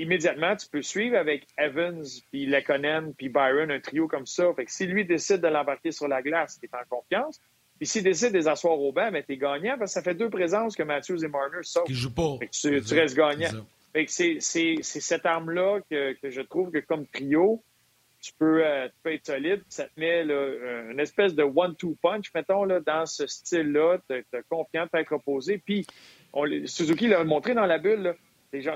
immédiatement, 0.00 0.56
tu 0.56 0.66
peux 0.68 0.82
suivre 0.82 1.16
avec 1.16 1.46
Evans, 1.58 2.04
puis 2.30 2.46
Lekonen, 2.46 3.12
puis 3.14 3.28
Byron, 3.28 3.70
un 3.70 3.80
trio 3.80 4.08
comme 4.08 4.26
ça. 4.26 4.52
Fait 4.54 4.64
que 4.64 4.72
si 4.72 4.86
lui 4.86 5.04
décide 5.04 5.40
de 5.42 5.48
l'embarquer 5.48 5.92
sur 5.92 6.08
la 6.08 6.22
glace, 6.22 6.58
tu 6.58 6.66
es 6.66 6.70
en 6.74 6.84
confiance. 6.88 7.40
Puis 7.78 7.86
s'il 7.86 8.02
décide 8.02 8.32
de 8.32 8.38
les 8.38 8.48
asseoir 8.48 8.78
au 8.78 8.92
banc, 8.92 9.06
mais 9.06 9.20
ben, 9.20 9.24
tu 9.26 9.32
es 9.34 9.36
gagnant 9.36 9.76
parce 9.78 9.92
que 9.92 9.94
ça 9.94 10.02
fait 10.02 10.14
deux 10.14 10.30
présences 10.30 10.74
que 10.74 10.82
Matthews 10.82 11.24
et 11.24 11.28
Marner 11.28 11.62
sortent. 11.62 11.86
Qui 11.86 11.94
jouent 11.94 12.14
pas. 12.14 12.38
tu, 12.50 12.94
restes 12.94 13.16
gagnant. 13.16 13.48
c'est 14.06 14.40
cette 14.82 15.26
arme-là 15.26 15.80
que, 15.90 16.16
je 16.22 16.40
trouve 16.42 16.70
que 16.70 16.78
comme 16.78 17.06
trio, 17.06 17.62
tu 18.22 18.32
peux, 18.38 18.64
euh, 18.64 18.86
tu 18.88 18.94
peux 19.02 19.12
être 19.14 19.26
solide. 19.26 19.62
Ça 19.68 19.84
te 19.84 19.98
met 19.98 20.24
là, 20.24 20.90
une 20.90 21.00
espèce 21.00 21.34
de 21.34 21.42
one-two 21.42 21.96
punch, 22.02 22.30
mettons, 22.34 22.64
là, 22.64 22.80
dans 22.80 23.06
ce 23.06 23.26
style-là. 23.26 23.98
Tu 24.08 24.16
es, 24.16 24.24
confiant, 24.50 24.86
de 24.92 24.98
être 24.98 25.14
reposé. 25.14 25.56
Puis, 25.56 25.86
on, 26.34 26.44
Suzuki 26.66 27.08
l'a 27.08 27.24
montré 27.24 27.54
dans 27.54 27.64
la 27.64 27.78
bulle. 27.78 28.02
Là, 28.02 28.14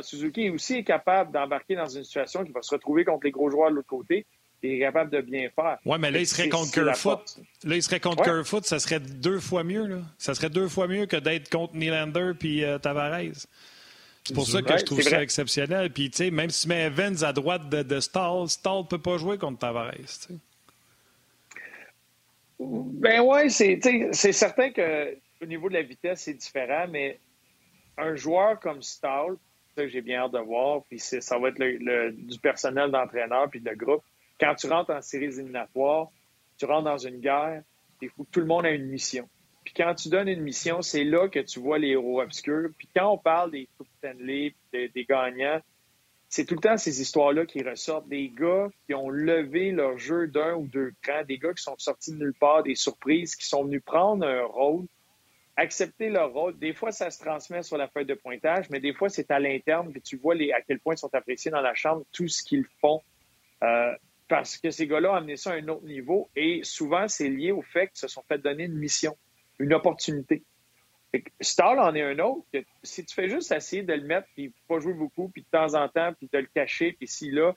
Suzuki 0.02 0.50
aussi 0.50 0.74
est 0.76 0.84
capable 0.84 1.32
d'embarquer 1.32 1.74
dans 1.76 1.88
une 1.88 2.04
situation 2.04 2.44
qui 2.44 2.52
va 2.52 2.62
se 2.62 2.74
retrouver 2.74 3.04
contre 3.04 3.24
les 3.24 3.30
gros 3.30 3.50
joueurs 3.50 3.70
de 3.70 3.76
l'autre 3.76 3.88
côté 3.88 4.26
et 4.62 4.76
est 4.76 4.80
capable 4.80 5.10
de 5.10 5.20
bien 5.20 5.48
faire. 5.54 5.78
Oui, 5.84 5.98
mais 6.00 6.10
là, 6.10 6.20
il 6.20 6.26
serait 6.26 6.48
contre 6.48 6.72
Kerfoot. 6.72 7.38
Là, 7.64 7.76
il 7.76 7.82
serait 7.82 8.00
contre 8.00 8.22
Kerfoot, 8.22 8.64
ça 8.64 8.78
serait 8.78 9.00
deux 9.00 9.40
fois 9.40 9.64
mieux. 9.64 9.86
Là. 9.86 9.98
Ça 10.18 10.34
serait 10.34 10.50
deux 10.50 10.68
fois 10.68 10.88
mieux 10.88 11.06
que 11.06 11.16
d'être 11.16 11.50
contre 11.50 11.74
Nylander 11.76 12.32
puis 12.38 12.64
euh, 12.64 12.78
Tavares. 12.78 13.46
C'est 14.24 14.32
pour 14.32 14.46
ça 14.46 14.62
que 14.62 14.78
je 14.78 14.84
trouve 14.84 15.02
ça 15.02 15.22
exceptionnel. 15.22 15.92
Puis, 15.92 16.10
tu 16.10 16.16
sais, 16.16 16.30
même 16.30 16.48
si 16.48 16.62
tu 16.62 16.68
mets 16.68 16.86
Evans 16.86 17.22
à 17.22 17.32
droite 17.34 17.68
de, 17.68 17.82
de 17.82 18.00
Stall, 18.00 18.48
Stall 18.48 18.78
ne 18.78 18.86
peut 18.86 18.98
pas 18.98 19.18
jouer 19.18 19.36
contre 19.36 19.58
Tavares. 19.58 19.92
T'sais. 20.06 20.34
Ben 22.58 23.20
oui, 23.20 23.50
c'est 23.50 24.32
certain 24.32 24.70
qu'au 24.70 25.46
niveau 25.46 25.68
de 25.68 25.74
la 25.74 25.82
vitesse, 25.82 26.22
c'est 26.22 26.34
différent, 26.34 26.86
mais 26.88 27.18
un 27.98 28.16
joueur 28.16 28.58
comme 28.60 28.82
Stall, 28.82 29.36
ça 29.76 29.86
j'ai 29.86 30.00
bien 30.00 30.20
hâte 30.22 30.32
de 30.32 30.38
voir, 30.38 30.82
puis 30.88 30.98
ça 30.98 31.38
va 31.38 31.48
être 31.48 31.58
le, 31.58 32.12
du 32.12 32.38
personnel 32.38 32.90
d'entraîneur 32.90 33.48
puis 33.50 33.60
le 33.60 33.74
groupe. 33.74 34.02
Quand 34.40 34.54
tu 34.54 34.66
rentres 34.68 34.90
en 34.90 35.00
séries 35.00 35.26
éliminatoires, 35.26 36.08
tu 36.58 36.64
rentres 36.66 36.84
dans 36.84 36.98
une 36.98 37.20
guerre, 37.20 37.62
il 38.00 38.10
faut 38.10 38.24
que 38.24 38.30
tout 38.30 38.40
le 38.40 38.46
monde 38.46 38.66
ait 38.66 38.74
une 38.74 38.86
mission. 38.86 39.28
Puis 39.64 39.74
quand 39.74 39.94
tu 39.94 40.08
donnes 40.08 40.28
une 40.28 40.42
mission, 40.42 40.82
c'est 40.82 41.04
là 41.04 41.28
que 41.28 41.38
tu 41.38 41.58
vois 41.58 41.78
les 41.78 41.88
héros 41.88 42.20
obscurs. 42.20 42.68
Puis 42.76 42.88
quand 42.94 43.10
on 43.10 43.18
parle 43.18 43.50
des 43.50 43.68
Coupe 43.78 43.88
Stanley, 43.98 44.54
des, 44.72 44.88
des 44.88 45.04
gagnants, 45.04 45.60
c'est 46.28 46.44
tout 46.44 46.54
le 46.54 46.60
temps 46.60 46.76
ces 46.76 47.00
histoires-là 47.00 47.46
qui 47.46 47.62
ressortent. 47.62 48.08
Des 48.08 48.28
gars 48.28 48.68
qui 48.86 48.94
ont 48.94 49.08
levé 49.08 49.70
leur 49.70 49.96
jeu 49.98 50.26
d'un 50.26 50.54
ou 50.54 50.66
deux 50.66 50.92
crans, 51.00 51.22
des 51.24 51.38
gars 51.38 51.54
qui 51.54 51.62
sont 51.62 51.76
sortis 51.78 52.10
de 52.12 52.16
nulle 52.16 52.34
part, 52.34 52.62
des 52.62 52.74
surprises, 52.74 53.36
qui 53.36 53.46
sont 53.46 53.64
venus 53.64 53.82
prendre 53.84 54.26
un 54.26 54.44
rôle, 54.44 54.84
accepter 55.56 56.08
leur 56.08 56.32
rôle. 56.32 56.58
Des 56.58 56.72
fois, 56.72 56.90
ça 56.92 57.10
se 57.10 57.18
transmet 57.20 57.62
sur 57.62 57.76
la 57.76 57.88
feuille 57.88 58.06
de 58.06 58.14
pointage, 58.14 58.68
mais 58.70 58.80
des 58.80 58.92
fois, 58.92 59.08
c'est 59.08 59.30
à 59.30 59.38
l'interne, 59.38 59.92
puis 59.92 60.02
tu 60.02 60.16
vois 60.16 60.34
à 60.34 60.60
quel 60.66 60.80
point 60.80 60.94
ils 60.94 60.98
sont 60.98 61.14
appréciés 61.14 61.50
dans 61.50 61.60
la 61.60 61.74
chambre, 61.74 62.04
tout 62.12 62.28
ce 62.28 62.42
qu'ils 62.42 62.66
font. 62.80 63.02
Euh, 63.62 63.94
parce 64.28 64.58
que 64.58 64.70
ces 64.70 64.86
gars-là 64.86 65.12
ont 65.12 65.16
amené 65.16 65.36
ça 65.36 65.52
à 65.52 65.54
un 65.54 65.68
autre 65.68 65.84
niveau 65.84 66.28
et 66.34 66.60
souvent, 66.64 67.06
c'est 67.08 67.28
lié 67.28 67.52
au 67.52 67.62
fait 67.62 67.88
qu'ils 67.88 67.98
se 67.98 68.08
sont 68.08 68.22
fait 68.26 68.38
donner 68.38 68.64
une 68.64 68.78
mission 68.78 69.16
une 69.58 69.74
opportunité. 69.74 70.42
Stall 71.40 71.78
en 71.78 71.94
est 71.94 72.02
un 72.02 72.18
autre. 72.18 72.44
si 72.82 73.04
tu 73.04 73.14
fais 73.14 73.28
juste 73.28 73.52
essayer 73.52 73.82
de 73.82 73.92
le 73.92 74.02
mettre, 74.02 74.26
puis 74.34 74.52
pas 74.68 74.80
jouer 74.80 74.94
beaucoup, 74.94 75.28
puis 75.28 75.42
de 75.42 75.46
temps 75.46 75.74
en 75.74 75.88
temps, 75.88 76.12
puis 76.12 76.28
de 76.32 76.38
le 76.38 76.48
cacher, 76.52 76.92
puis 76.92 77.06
si 77.06 77.30
là, 77.30 77.54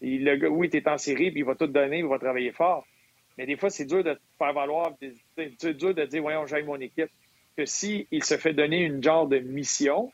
le 0.00 0.36
gars, 0.36 0.92
en 0.92 0.98
série, 0.98 1.30
puis 1.30 1.40
il 1.40 1.44
va 1.44 1.54
tout 1.54 1.66
donner, 1.66 1.98
il 1.98 2.06
va 2.06 2.18
travailler 2.18 2.52
fort. 2.52 2.86
Mais 3.38 3.46
des 3.46 3.56
fois, 3.56 3.70
c'est 3.70 3.84
dur 3.84 4.02
de 4.02 4.18
faire 4.36 4.52
valoir, 4.52 4.92
c'est 5.36 5.72
dur 5.74 5.94
de 5.94 6.04
dire, 6.04 6.22
voyons, 6.22 6.44
j'aime 6.46 6.66
mon 6.66 6.80
équipe. 6.80 7.10
Que 7.56 7.64
si 7.64 8.06
il 8.10 8.22
se 8.24 8.36
fait 8.36 8.52
donner 8.52 8.82
une 8.82 9.02
genre 9.02 9.26
de 9.26 9.38
mission, 9.38 10.12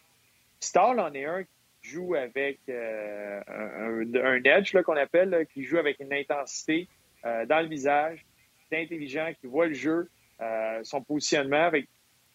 Stall 0.60 1.00
en 1.00 1.12
est 1.12 1.24
un 1.24 1.42
qui 1.42 1.88
joue 1.90 2.14
avec 2.14 2.58
euh, 2.68 3.40
un, 3.48 4.42
edge 4.44 4.74
qu'on 4.82 4.96
appelle, 4.96 5.46
qui 5.52 5.64
joue 5.64 5.78
avec 5.78 6.00
une 6.00 6.12
intensité 6.12 6.88
euh, 7.24 7.44
dans 7.46 7.60
le 7.60 7.68
visage, 7.68 8.24
qui 8.68 8.74
est 8.74 8.82
intelligent, 8.82 9.32
qui 9.40 9.46
voit 9.46 9.66
le 9.66 9.74
jeu, 9.74 10.08
euh, 10.40 10.80
son 10.84 11.02
positionnement. 11.02 11.64
avec 11.64 11.88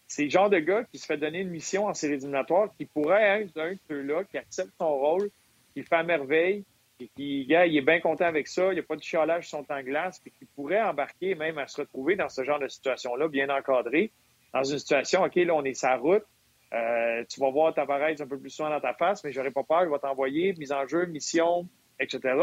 c'est 0.06 0.24
le 0.24 0.30
genre 0.30 0.50
de 0.50 0.58
gars 0.58 0.82
qui 0.92 0.98
se 0.98 1.06
fait 1.06 1.16
donner 1.16 1.38
une 1.38 1.50
mission 1.50 1.86
en 1.86 1.94
série 1.94 2.14
éliminatoire 2.14 2.70
qui 2.76 2.84
pourrait 2.84 3.42
être 3.42 3.56
un 3.60 3.72
de 3.72 3.78
ceux-là, 3.88 4.24
qui 4.24 4.38
accepte 4.38 4.72
son 4.76 4.92
rôle, 4.92 5.30
qui 5.72 5.84
fait 5.84 5.94
à 5.94 6.02
merveille, 6.02 6.64
qui, 7.08 7.46
gars, 7.46 7.66
il 7.66 7.76
est 7.76 7.82
bien 7.82 8.00
content 8.00 8.26
avec 8.26 8.48
ça, 8.48 8.68
il 8.68 8.74
n'y 8.74 8.80
a 8.80 8.82
pas 8.82 8.96
de 8.96 9.02
chialage 9.02 9.48
sur 9.48 9.58
son 9.58 9.64
temps 9.64 9.82
glace, 9.82 10.18
puis 10.20 10.32
qui 10.38 10.44
pourrait 10.44 10.82
embarquer 10.82 11.34
même 11.34 11.58
à 11.58 11.66
se 11.66 11.80
retrouver 11.80 12.16
dans 12.16 12.28
ce 12.28 12.44
genre 12.44 12.58
de 12.58 12.68
situation-là, 12.68 13.28
bien 13.28 13.48
encadré, 13.48 14.12
dans 14.52 14.64
une 14.64 14.78
situation, 14.78 15.22
OK, 15.22 15.36
là, 15.36 15.54
on 15.54 15.64
est 15.64 15.74
sa 15.74 15.96
route, 15.96 16.24
euh, 16.72 17.24
tu 17.28 17.40
vas 17.40 17.50
voir 17.50 17.74
Tavares 17.74 18.20
un 18.20 18.26
peu 18.26 18.38
plus 18.38 18.50
souvent 18.50 18.70
dans 18.70 18.80
ta 18.80 18.94
face, 18.94 19.24
mais 19.24 19.32
j'aurais 19.32 19.50
pas 19.50 19.64
peur, 19.64 19.82
il 19.82 19.88
va 19.88 19.98
t'envoyer, 19.98 20.54
mise 20.54 20.72
en 20.72 20.86
jeu, 20.86 21.06
mission, 21.06 21.68
etc. 21.98 22.34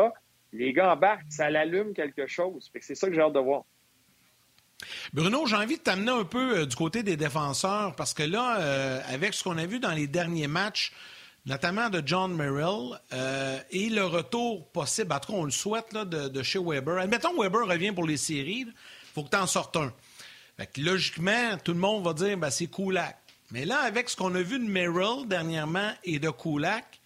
Les 0.54 0.74
gars 0.74 0.94
embarquent, 0.94 1.26
ça 1.30 1.50
l'allume 1.50 1.94
quelque 1.94 2.28
chose. 2.28 2.72
c'est 2.82 2.96
ça 2.96 3.08
que 3.08 3.14
j'ai 3.14 3.22
hâte 3.22 3.34
de 3.34 3.40
voir. 3.40 3.64
Bruno, 5.14 5.46
j'ai 5.46 5.56
envie 5.56 5.78
de 5.78 5.82
t'amener 5.82 6.12
un 6.12 6.24
peu 6.24 6.60
euh, 6.60 6.66
du 6.66 6.76
côté 6.76 7.04
des 7.04 7.18
défenseurs 7.18 7.96
parce 7.96 8.14
que 8.14 8.24
là, 8.24 8.60
euh, 8.60 9.00
avec 9.08 9.34
ce 9.34 9.44
qu'on 9.44 9.58
a 9.58 9.66
vu 9.66 9.80
dans 9.80 9.94
les 9.94 10.08
derniers 10.08 10.48
matchs, 10.48 10.92
notamment 11.48 11.90
de 11.90 12.04
John 12.06 12.36
Merrill, 12.36 13.00
euh, 13.14 13.60
et 13.72 13.90
le 13.90 14.06
retour 14.06 14.68
possible, 14.68 15.14
en 15.14 15.20
tout 15.20 15.32
cas 15.32 15.38
on 15.38 15.46
le 15.46 15.52
souhaite, 15.52 15.94
de, 15.96 16.44
chez 16.44 16.60
Weber. 16.60 16.98
Admettons 16.98 17.42
Weber 17.42 17.66
revient 17.66 17.94
pour 17.94 18.06
les 18.06 18.18
séries, 18.18 18.66
il 18.68 18.74
faut 19.16 19.24
que 19.24 19.30
tu 19.30 19.38
en 19.38 19.48
sortes 19.48 19.78
un. 19.78 19.92
logiquement, 20.78 21.58
tout 21.64 21.74
le 21.74 21.80
monde 21.80 22.04
va 22.04 22.14
dire 22.14 22.38
ben, 22.38 22.50
c'est 22.50 22.68
Kulak. 22.68 23.18
Mais 23.52 23.64
là, 23.64 23.80
avec 23.80 24.10
ce 24.10 24.18
qu'on 24.18 24.36
a 24.36 24.42
vu 24.42 24.60
de 24.60 24.70
Merrill 24.70 25.26
dernièrement 25.26 25.92
et 26.04 26.20
de 26.20 26.30
Kulak, 26.30 27.00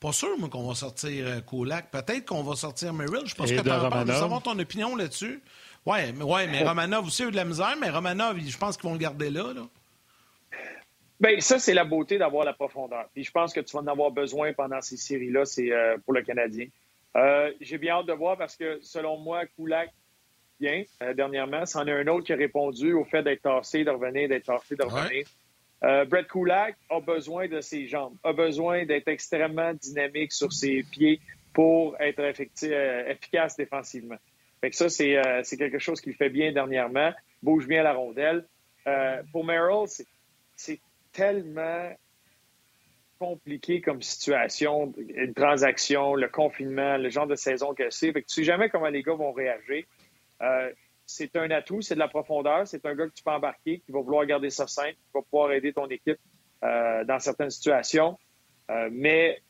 pas 0.00 0.12
sûr, 0.12 0.36
moi, 0.38 0.48
qu'on 0.48 0.66
va 0.66 0.74
sortir 0.74 1.46
Kulak. 1.46 1.92
Peut-être 1.92 2.26
qu'on 2.26 2.42
va 2.42 2.56
sortir 2.56 2.92
Merrill. 2.92 3.22
Je 3.24 3.34
pense 3.36 3.48
que 3.50 3.60
tu 3.60 3.70
en 3.70 3.88
parles. 3.88 4.08
savoir 4.08 4.42
ton 4.42 4.58
opinion 4.58 4.96
là-dessus. 4.96 5.40
Oui, 5.86 5.98
ouais, 6.10 6.48
mais 6.48 6.64
Romanov 6.64 7.06
aussi 7.06 7.22
a 7.22 7.26
eu 7.26 7.30
de 7.30 7.36
la 7.36 7.44
misère, 7.44 7.76
mais 7.80 7.88
Romanov, 7.88 8.36
je 8.44 8.58
pense 8.58 8.76
qu'ils 8.76 8.88
vont 8.88 8.94
le 8.94 8.98
garder 8.98 9.30
là. 9.30 9.52
là. 9.54 9.62
Bien, 11.18 11.40
ça, 11.40 11.58
c'est 11.58 11.72
la 11.72 11.84
beauté 11.84 12.18
d'avoir 12.18 12.44
la 12.44 12.52
profondeur. 12.52 13.08
Puis 13.14 13.24
je 13.24 13.30
pense 13.30 13.54
que 13.54 13.60
tu 13.60 13.72
vas 13.74 13.82
en 13.82 13.86
avoir 13.86 14.10
besoin 14.10 14.52
pendant 14.52 14.80
ces 14.82 14.98
séries-là, 14.98 15.46
c'est 15.46 15.72
euh, 15.72 15.96
pour 16.04 16.12
le 16.12 16.22
Canadien. 16.22 16.66
Euh, 17.16 17.50
j'ai 17.60 17.78
bien 17.78 17.94
hâte 17.94 18.06
de 18.06 18.12
voir 18.12 18.36
parce 18.36 18.56
que, 18.56 18.78
selon 18.82 19.16
moi, 19.18 19.46
Kulak 19.46 19.90
bien 20.60 20.84
euh, 21.02 21.14
dernièrement. 21.14 21.64
C'en 21.64 21.86
est 21.86 21.92
un 21.92 22.06
autre 22.08 22.26
qui 22.26 22.32
a 22.34 22.36
répondu 22.36 22.92
au 22.92 23.04
fait 23.04 23.22
d'être 23.22 23.42
tassé, 23.42 23.84
de 23.84 23.90
revenir, 23.90 24.28
d'être 24.28 24.44
tassé, 24.44 24.76
de 24.76 24.84
revenir. 24.84 25.26
Brett 25.82 26.26
Kulak 26.26 26.76
a 26.90 27.00
besoin 27.00 27.48
de 27.48 27.60
ses 27.60 27.86
jambes, 27.86 28.16
a 28.24 28.32
besoin 28.32 28.86
d'être 28.86 29.08
extrêmement 29.08 29.72
dynamique 29.74 30.32
sur 30.32 30.52
ses 30.52 30.82
pieds 30.82 31.20
pour 31.52 31.94
être 32.00 32.20
efficace 32.20 33.56
défensivement. 33.56 34.16
Fait 34.60 34.70
que 34.70 34.76
ça, 34.76 34.88
c'est 34.88 35.56
quelque 35.56 35.78
chose 35.78 36.00
qu'il 36.00 36.14
fait 36.14 36.30
bien 36.30 36.50
dernièrement. 36.50 37.12
Bouge 37.42 37.68
bien 37.68 37.82
la 37.82 37.92
rondelle. 37.92 38.46
Pour 39.30 39.44
Merrill, 39.44 39.86
c'est 40.56 40.80
tellement 41.16 41.90
compliqué 43.18 43.80
comme 43.80 44.02
situation, 44.02 44.92
une 44.98 45.32
transaction, 45.32 46.14
le 46.14 46.28
confinement, 46.28 46.98
le 46.98 47.08
genre 47.08 47.26
de 47.26 47.34
saison 47.34 47.74
que 47.74 47.88
c'est. 47.88 48.12
Fait 48.12 48.20
que 48.20 48.26
tu 48.26 48.34
sais 48.34 48.44
jamais 48.44 48.68
comment 48.68 48.88
les 48.88 49.02
gars 49.02 49.14
vont 49.14 49.32
réagir. 49.32 49.84
Euh, 50.42 50.70
c'est 51.06 51.34
un 51.36 51.50
atout, 51.50 51.80
c'est 51.80 51.94
de 51.94 52.00
la 52.00 52.08
profondeur. 52.08 52.66
C'est 52.66 52.84
un 52.84 52.94
gars 52.94 53.06
que 53.06 53.14
tu 53.14 53.24
peux 53.24 53.30
embarquer, 53.30 53.80
qui 53.80 53.92
va 53.92 54.00
vouloir 54.00 54.26
garder 54.26 54.50
ça 54.50 54.66
simple, 54.66 54.94
qui 54.94 55.12
va 55.14 55.22
pouvoir 55.22 55.52
aider 55.52 55.72
ton 55.72 55.86
équipe 55.86 56.18
dans 56.62 57.18
certaines 57.20 57.50
situations. 57.50 58.18
mais 58.90 59.40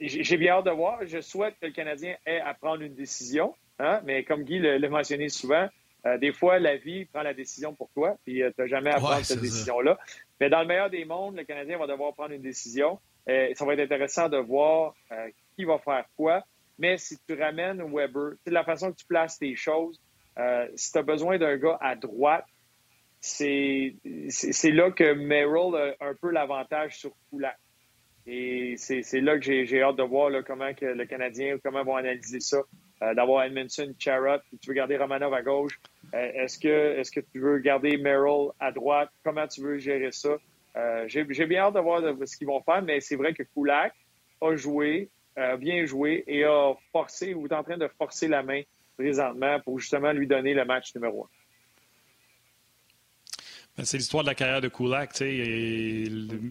j'ai 0.00 0.36
bien 0.36 0.54
hâte 0.54 0.66
de 0.66 0.70
voir. 0.70 1.00
Je 1.06 1.20
souhaite 1.20 1.54
que 1.60 1.66
le 1.66 1.72
Canadien 1.72 2.16
ait 2.24 2.40
à 2.40 2.54
prendre 2.54 2.82
une 2.82 2.94
décision. 2.94 3.54
Hein? 3.78 4.00
Mais 4.04 4.24
comme 4.24 4.44
Guy 4.44 4.58
l'a 4.58 4.88
mentionné 4.88 5.28
souvent, 5.28 5.68
euh, 6.06 6.18
des 6.18 6.32
fois, 6.32 6.58
la 6.58 6.76
vie 6.76 7.04
prend 7.04 7.22
la 7.22 7.34
décision 7.34 7.74
pour 7.74 7.88
toi, 7.94 8.16
puis 8.24 8.42
euh, 8.42 8.50
tu 8.54 8.62
n'as 8.62 8.66
jamais 8.66 8.90
à 8.90 8.96
prendre 8.96 9.24
cette 9.24 9.40
décision-là. 9.40 9.98
Mais 10.42 10.50
dans 10.50 10.60
le 10.60 10.66
meilleur 10.66 10.90
des 10.90 11.04
mondes, 11.04 11.36
le 11.36 11.44
Canadien 11.44 11.78
va 11.78 11.86
devoir 11.86 12.14
prendre 12.14 12.32
une 12.32 12.42
décision. 12.42 12.98
Euh, 13.28 13.52
ça 13.54 13.64
va 13.64 13.74
être 13.74 13.80
intéressant 13.80 14.28
de 14.28 14.38
voir 14.38 14.94
qui 15.56 15.64
va 15.64 15.78
faire 15.78 16.04
quoi. 16.16 16.44
Mais 16.80 16.98
si 16.98 17.16
tu 17.28 17.34
ramènes 17.34 17.80
Weber, 17.94 18.32
c'est 18.44 18.50
la 18.50 18.64
façon 18.64 18.90
que 18.90 18.96
tu 18.96 19.06
places 19.06 19.38
tes 19.38 19.54
choses. 19.54 20.00
si 20.74 20.90
tu 20.90 20.98
as 20.98 21.02
besoin 21.02 21.38
d'un 21.38 21.56
gars 21.58 21.78
à 21.80 21.94
droite, 21.94 22.44
c'est 23.20 23.94
là 24.64 24.90
que 24.90 25.12
Merrill 25.12 25.94
a 26.00 26.08
un 26.08 26.14
peu 26.14 26.32
l'avantage 26.32 26.96
sur 26.98 27.12
Kulak. 27.30 27.56
Et 28.26 28.74
c'est 28.78 29.20
là 29.20 29.38
que 29.38 29.64
j'ai 29.64 29.80
hâte 29.80 29.94
de 29.94 30.02
voir 30.02 30.32
comment 30.44 30.74
que 30.74 30.86
le 30.86 31.06
Canadien, 31.06 31.58
comment 31.62 31.84
vont 31.84 31.94
analyser 31.94 32.40
ça. 32.40 32.62
Euh, 33.02 33.14
d'avoir 33.14 33.44
Edmondson, 33.44 33.92
Charrot, 33.96 34.38
tu 34.60 34.68
veux 34.68 34.74
garder 34.74 34.96
Romanov 34.96 35.34
à 35.34 35.42
gauche. 35.42 35.80
Euh, 36.14 36.44
est-ce 36.44 36.58
que 36.58 36.98
est-ce 36.98 37.10
que 37.10 37.20
tu 37.20 37.40
veux 37.40 37.58
garder 37.58 37.96
Merrill 37.96 38.50
à 38.60 38.70
droite? 38.70 39.10
Comment 39.24 39.46
tu 39.46 39.62
veux 39.62 39.78
gérer 39.78 40.12
ça? 40.12 40.36
Euh, 40.76 41.04
j'ai 41.06 41.46
bien 41.46 41.64
hâte 41.64 41.74
de 41.74 41.80
voir 41.80 42.02
ce 42.24 42.36
qu'ils 42.36 42.46
vont 42.46 42.62
faire, 42.62 42.82
mais 42.82 43.00
c'est 43.00 43.16
vrai 43.16 43.34
que 43.34 43.42
Kulak 43.42 43.94
a 44.40 44.56
joué, 44.56 45.10
a 45.36 45.56
bien 45.56 45.84
joué 45.84 46.24
et 46.26 46.44
a 46.44 46.72
forcé 46.92 47.34
ou 47.34 47.46
est 47.46 47.52
en 47.52 47.62
train 47.62 47.76
de 47.76 47.88
forcer 47.98 48.28
la 48.28 48.42
main 48.42 48.62
présentement 48.96 49.60
pour 49.60 49.78
justement 49.78 50.12
lui 50.12 50.26
donner 50.26 50.54
le 50.54 50.64
match 50.64 50.94
numéro 50.94 51.24
un. 51.24 51.41
Ben, 53.78 53.86
c'est 53.86 53.96
l'histoire 53.96 54.22
de 54.22 54.28
la 54.28 54.34
carrière 54.34 54.60
de 54.60 54.68
Kulak, 54.68 55.18
et, 55.22 56.04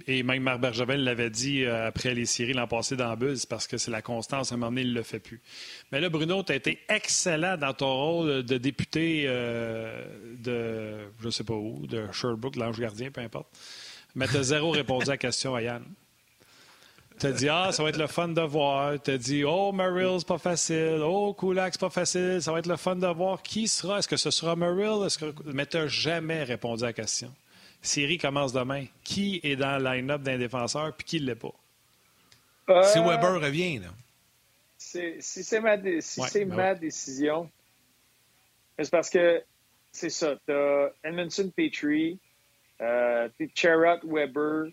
et, 0.07 0.23
même 0.23 0.41
Marc 0.41 0.59
Bergevin 0.59 0.97
l'avait 0.97 1.29
dit 1.29 1.63
euh, 1.63 1.87
après 1.87 2.15
les 2.15 2.25
séries 2.25 2.53
l'an 2.53 2.67
passé 2.67 2.95
dans 2.95 3.15
Buzz, 3.15 3.45
parce 3.45 3.67
que 3.67 3.77
c'est 3.77 3.91
la 3.91 4.01
constance, 4.01 4.51
à 4.51 4.55
un 4.55 4.57
moment 4.57 4.71
donné, 4.71 4.81
il 4.81 4.89
ne 4.89 4.95
le 4.95 5.03
fait 5.03 5.19
plus. 5.19 5.39
Mais 5.91 6.01
là, 6.01 6.09
Bruno, 6.09 6.41
tu 6.41 6.51
as 6.51 6.55
été 6.55 6.79
excellent 6.89 7.57
dans 7.57 7.73
ton 7.73 7.93
rôle 7.93 8.43
de 8.43 8.57
député 8.57 9.25
euh, 9.27 10.03
de, 10.39 11.11
je 11.21 11.29
sais 11.29 11.43
pas 11.43 11.53
où, 11.53 11.85
de 11.85 12.11
Sherbrooke, 12.11 12.55
l'ange 12.55 12.79
gardien, 12.79 13.11
peu 13.11 13.21
importe. 13.21 13.55
Mais 14.15 14.27
tu 14.27 14.37
as 14.37 14.43
zéro 14.43 14.71
répondu 14.71 15.05
à 15.07 15.13
la 15.13 15.17
question 15.17 15.53
à 15.53 15.61
Yann. 15.61 15.85
As 17.27 17.31
dit, 17.31 17.49
ah, 17.49 17.71
ça 17.71 17.83
va 17.83 17.89
être 17.89 17.97
le 17.97 18.07
fun 18.07 18.29
de 18.29 18.41
voir. 18.41 19.01
Tu 19.01 19.11
as 19.11 19.17
dit, 19.17 19.43
oh, 19.43 19.71
Merrill, 19.71 20.19
c'est 20.19 20.27
pas 20.27 20.37
facile. 20.37 20.99
Oh, 21.03 21.35
Kulak, 21.37 21.73
c'est 21.73 21.81
pas 21.81 21.89
facile. 21.89 22.41
Ça 22.41 22.51
va 22.51 22.59
être 22.59 22.67
le 22.67 22.77
fun 22.77 22.95
de 22.95 23.07
voir. 23.07 23.41
Qui 23.41 23.67
sera? 23.67 23.99
Est-ce 23.99 24.07
que 24.07 24.17
ce 24.17 24.31
sera 24.31 24.55
Merrill? 24.55 25.07
Que... 25.19 25.33
Mais 25.51 25.65
tu 25.65 25.77
n'as 25.77 25.87
jamais 25.87 26.43
répondu 26.43 26.83
à 26.83 26.87
la 26.87 26.93
question. 26.93 27.33
Série 27.81 28.17
commence 28.17 28.53
demain. 28.53 28.85
Qui 29.03 29.39
est 29.43 29.55
dans 29.55 29.77
le 29.77 29.83
line-up 29.83 30.21
d'un 30.21 30.37
défenseur 30.37 30.93
puis 30.93 31.05
qui 31.05 31.21
ne 31.21 31.27
l'est 31.27 31.35
pas? 31.35 31.53
Euh, 32.69 32.83
si 32.83 32.99
Weber 32.99 33.41
revient, 33.41 33.79
là. 33.79 33.87
Si 34.77 35.21
c'est 35.21 35.59
ma, 35.59 35.77
si 36.01 36.21
c'est 36.21 36.45
ben 36.45 36.55
ma 36.55 36.75
décision, 36.75 37.49
c'est 38.77 38.89
parce 38.89 39.09
que 39.09 39.43
c'est 39.91 40.09
ça. 40.09 40.35
Tu 40.45 40.53
as 40.53 40.91
Edmondson 41.03 41.51
Petrie, 41.55 42.19
euh, 42.81 43.29
Charrot 43.53 43.99
Weber. 44.03 44.71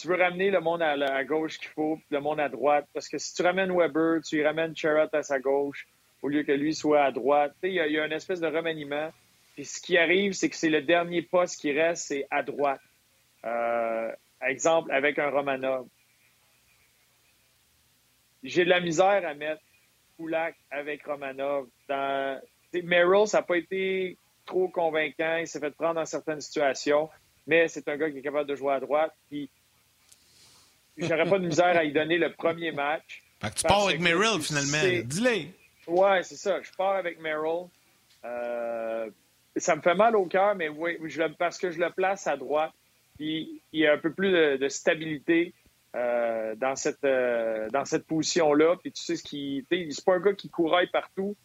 Tu 0.00 0.08
veux 0.08 0.16
ramener 0.16 0.50
le 0.50 0.60
monde 0.60 0.80
à, 0.80 1.24
gauche 1.24 1.58
qu'il 1.58 1.68
faut, 1.68 1.98
le 2.08 2.20
monde 2.20 2.40
à 2.40 2.48
droite. 2.48 2.86
Parce 2.94 3.06
que 3.06 3.18
si 3.18 3.34
tu 3.34 3.42
ramènes 3.42 3.70
Weber, 3.76 4.22
tu 4.22 4.38
y 4.38 4.42
ramènes 4.42 4.74
Charrot 4.74 5.08
à 5.12 5.22
sa 5.22 5.38
gauche 5.38 5.86
au 6.22 6.28
lieu 6.28 6.42
que 6.42 6.52
lui 6.52 6.74
soit 6.74 7.02
à 7.02 7.12
droite. 7.12 7.54
Il 7.62 7.72
y, 7.72 7.80
a, 7.80 7.86
y 7.86 7.98
a 7.98 8.06
une 8.06 8.12
espèce 8.12 8.40
de 8.40 8.46
remaniement. 8.46 9.10
Puis 9.54 9.66
ce 9.66 9.78
qui 9.78 9.98
arrive, 9.98 10.32
c'est 10.32 10.48
que 10.48 10.56
c'est 10.56 10.70
le 10.70 10.80
dernier 10.80 11.20
poste 11.20 11.60
qui 11.60 11.72
reste, 11.72 12.04
c'est 12.06 12.26
à 12.30 12.42
droite. 12.42 12.80
Euh, 13.44 14.10
exemple, 14.40 14.90
avec 14.90 15.18
un 15.18 15.28
Romanov. 15.28 15.86
J'ai 18.42 18.64
de 18.64 18.70
la 18.70 18.80
misère 18.80 19.26
à 19.26 19.34
mettre 19.34 19.60
Kulak 20.16 20.56
avec 20.70 21.04
Romanov. 21.04 21.68
Dans... 21.90 22.40
Merrill, 22.84 23.26
ça 23.26 23.38
n'a 23.38 23.42
pas 23.42 23.58
été 23.58 24.16
trop 24.46 24.68
convaincant. 24.68 25.36
Il 25.36 25.46
s'est 25.46 25.60
fait 25.60 25.74
prendre 25.74 25.96
dans 25.96 26.06
certaines 26.06 26.40
situations, 26.40 27.10
mais 27.46 27.68
c'est 27.68 27.86
un 27.86 27.98
gars 27.98 28.10
qui 28.10 28.18
est 28.18 28.22
capable 28.22 28.48
de 28.48 28.54
jouer 28.54 28.72
à 28.72 28.80
droite. 28.80 29.12
Puis, 29.28 29.50
j'aurais 31.00 31.28
pas 31.28 31.38
de 31.38 31.46
misère 31.46 31.76
à 31.76 31.84
y 31.84 31.92
donner 31.92 32.18
le 32.18 32.32
premier 32.32 32.72
match. 32.72 33.22
Fait 33.40 33.50
que 33.50 33.54
tu 33.54 33.62
pars 33.64 33.86
avec 33.86 34.00
Merrill, 34.00 34.40
finalement. 34.40 35.02
Dis-le. 35.04 35.46
Ouais, 35.86 36.22
c'est 36.22 36.36
ça. 36.36 36.60
Je 36.62 36.70
pars 36.76 36.96
avec 36.96 37.20
Merrill. 37.20 37.66
Euh, 38.24 39.10
ça 39.56 39.76
me 39.76 39.82
fait 39.82 39.94
mal 39.94 40.14
au 40.16 40.26
cœur, 40.26 40.54
mais 40.54 40.68
oui, 40.68 40.98
parce 41.38 41.58
que 41.58 41.70
je 41.70 41.80
le 41.80 41.90
place 41.90 42.26
à 42.26 42.36
droite. 42.36 42.72
Puis 43.16 43.60
il 43.72 43.80
y 43.80 43.86
a 43.86 43.92
un 43.92 43.98
peu 43.98 44.12
plus 44.12 44.30
de, 44.30 44.68
stabilité 44.68 45.52
euh, 45.96 46.54
dans 46.56 46.76
cette, 46.76 47.04
euh, 47.04 47.68
dans 47.70 47.84
cette 47.84 48.06
position-là. 48.06 48.76
Puis 48.76 48.92
tu 48.92 49.02
sais 49.02 49.16
ce 49.16 49.22
qui. 49.22 49.66
C'est 49.70 50.04
pas 50.04 50.14
un 50.14 50.20
gars 50.20 50.34
qui 50.34 50.48
couraille 50.48 50.90
partout. 50.90 51.36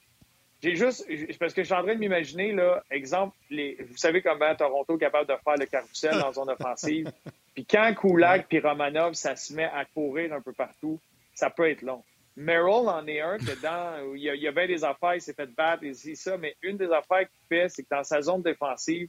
J'ai 0.65 0.75
juste. 0.75 1.07
Parce 1.37 1.53
que 1.53 1.61
je 1.61 1.67
suis 1.67 1.75
en 1.75 1.83
train 1.83 1.93
de 1.93 1.99
m'imaginer, 1.99 2.51
là, 2.51 2.83
exemple, 2.89 3.37
les, 3.51 3.77
vous 3.87 3.97
savez 3.97 4.23
comment 4.23 4.55
Toronto 4.55 4.95
est 4.95 4.99
capable 4.99 5.29
de 5.29 5.35
faire 5.43 5.57
le 5.59 5.67
carrousel 5.67 6.19
dans 6.19 6.33
zone 6.33 6.49
offensive? 6.49 7.11
puis 7.53 7.65
quand 7.65 7.93
Kulak 7.93 8.47
puis 8.47 8.59
Romanov, 8.59 9.13
ça 9.13 9.35
se 9.35 9.53
met 9.53 9.65
à 9.65 9.85
courir 9.85 10.33
un 10.33 10.41
peu 10.41 10.53
partout, 10.53 10.99
ça 11.35 11.51
peut 11.51 11.69
être 11.69 11.83
long. 11.83 12.03
Merrill 12.35 12.89
en 12.89 13.05
est 13.05 13.21
un 13.21 13.37
que 13.37 13.61
dans, 13.61 14.15
il 14.15 14.23
y, 14.23 14.29
a, 14.31 14.33
il 14.33 14.41
y 14.41 14.47
a 14.47 14.51
bien 14.51 14.65
des 14.65 14.83
affaires, 14.83 15.13
il 15.13 15.21
s'est 15.21 15.35
fait 15.35 15.53
battre 15.53 15.83
et 15.83 15.93
ça, 15.93 16.35
mais 16.35 16.55
une 16.63 16.77
des 16.77 16.91
affaires 16.91 17.29
qu'il 17.29 17.47
fait, 17.47 17.69
c'est 17.69 17.83
que 17.83 17.89
dans 17.91 18.03
sa 18.03 18.23
zone 18.23 18.41
défensive, 18.41 19.07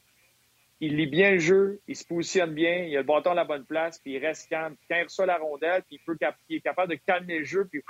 il 0.81 0.95
lit 0.95 1.07
bien 1.07 1.33
le 1.33 1.39
jeu, 1.39 1.81
il 1.89 1.97
se 1.97 2.05
positionne 2.05 2.53
bien, 2.53 2.85
il 2.85 2.95
a 2.97 3.01
le 3.01 3.07
bâton 3.07 3.31
à 3.31 3.35
la 3.35 3.45
bonne 3.45 3.65
place, 3.65 3.99
puis 3.99 4.13
il 4.13 4.19
reste 4.19 4.51
calme. 4.51 4.77
Quand 4.91 4.97
il 4.99 5.05
reçoit 5.05 5.25
la 5.25 5.39
rondelle, 5.39 5.83
puis 5.89 5.97
il, 5.97 6.05
peut, 6.05 6.19
il 6.51 6.57
est 6.57 6.61
capable 6.61 6.91
de 6.91 6.97
calmer 6.97 7.39
le 7.39 7.45
jeu, 7.45 7.65
puis 7.65 7.83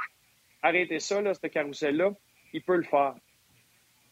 arrêter 0.62 1.00
ça, 1.00 1.20
là, 1.20 1.34
ce 1.34 1.48
carrousel-là, 1.48 2.12
il 2.52 2.62
peut 2.62 2.76
le 2.76 2.84
faire. 2.84 3.16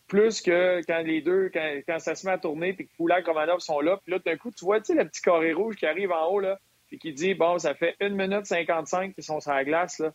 Plus 0.06 0.42
que 0.42 0.80
quand 0.86 1.02
les 1.04 1.22
deux, 1.22 1.50
quand, 1.52 1.80
quand 1.88 1.98
ça 1.98 2.14
se 2.14 2.26
met 2.26 2.32
à 2.32 2.38
tourner, 2.38 2.72
puis 2.74 2.86
que 2.86 2.94
Poulain 2.96 3.18
et 3.18 3.22
Romanov 3.22 3.60
sont 3.60 3.80
là, 3.80 3.96
puis 4.02 4.12
là, 4.12 4.18
d'un 4.24 4.36
coup, 4.36 4.50
tu 4.50 4.64
vois, 4.64 4.80
tu 4.80 4.86
sais, 4.86 4.94
le 4.94 5.08
petit 5.08 5.22
carré 5.22 5.52
rouge 5.52 5.76
qui 5.76 5.86
arrive 5.86 6.12
en 6.12 6.26
haut, 6.26 6.40
là, 6.40 6.58
puis 6.88 6.98
qui 6.98 7.12
dit, 7.12 7.34
bon, 7.34 7.58
ça 7.58 7.74
fait 7.74 7.96
une 8.00 8.14
minute 8.14 8.46
55 8.46 9.14
qu'ils 9.14 9.24
sont 9.24 9.40
sur 9.40 9.52
la 9.52 9.64
glace, 9.64 9.98
là. 9.98 10.12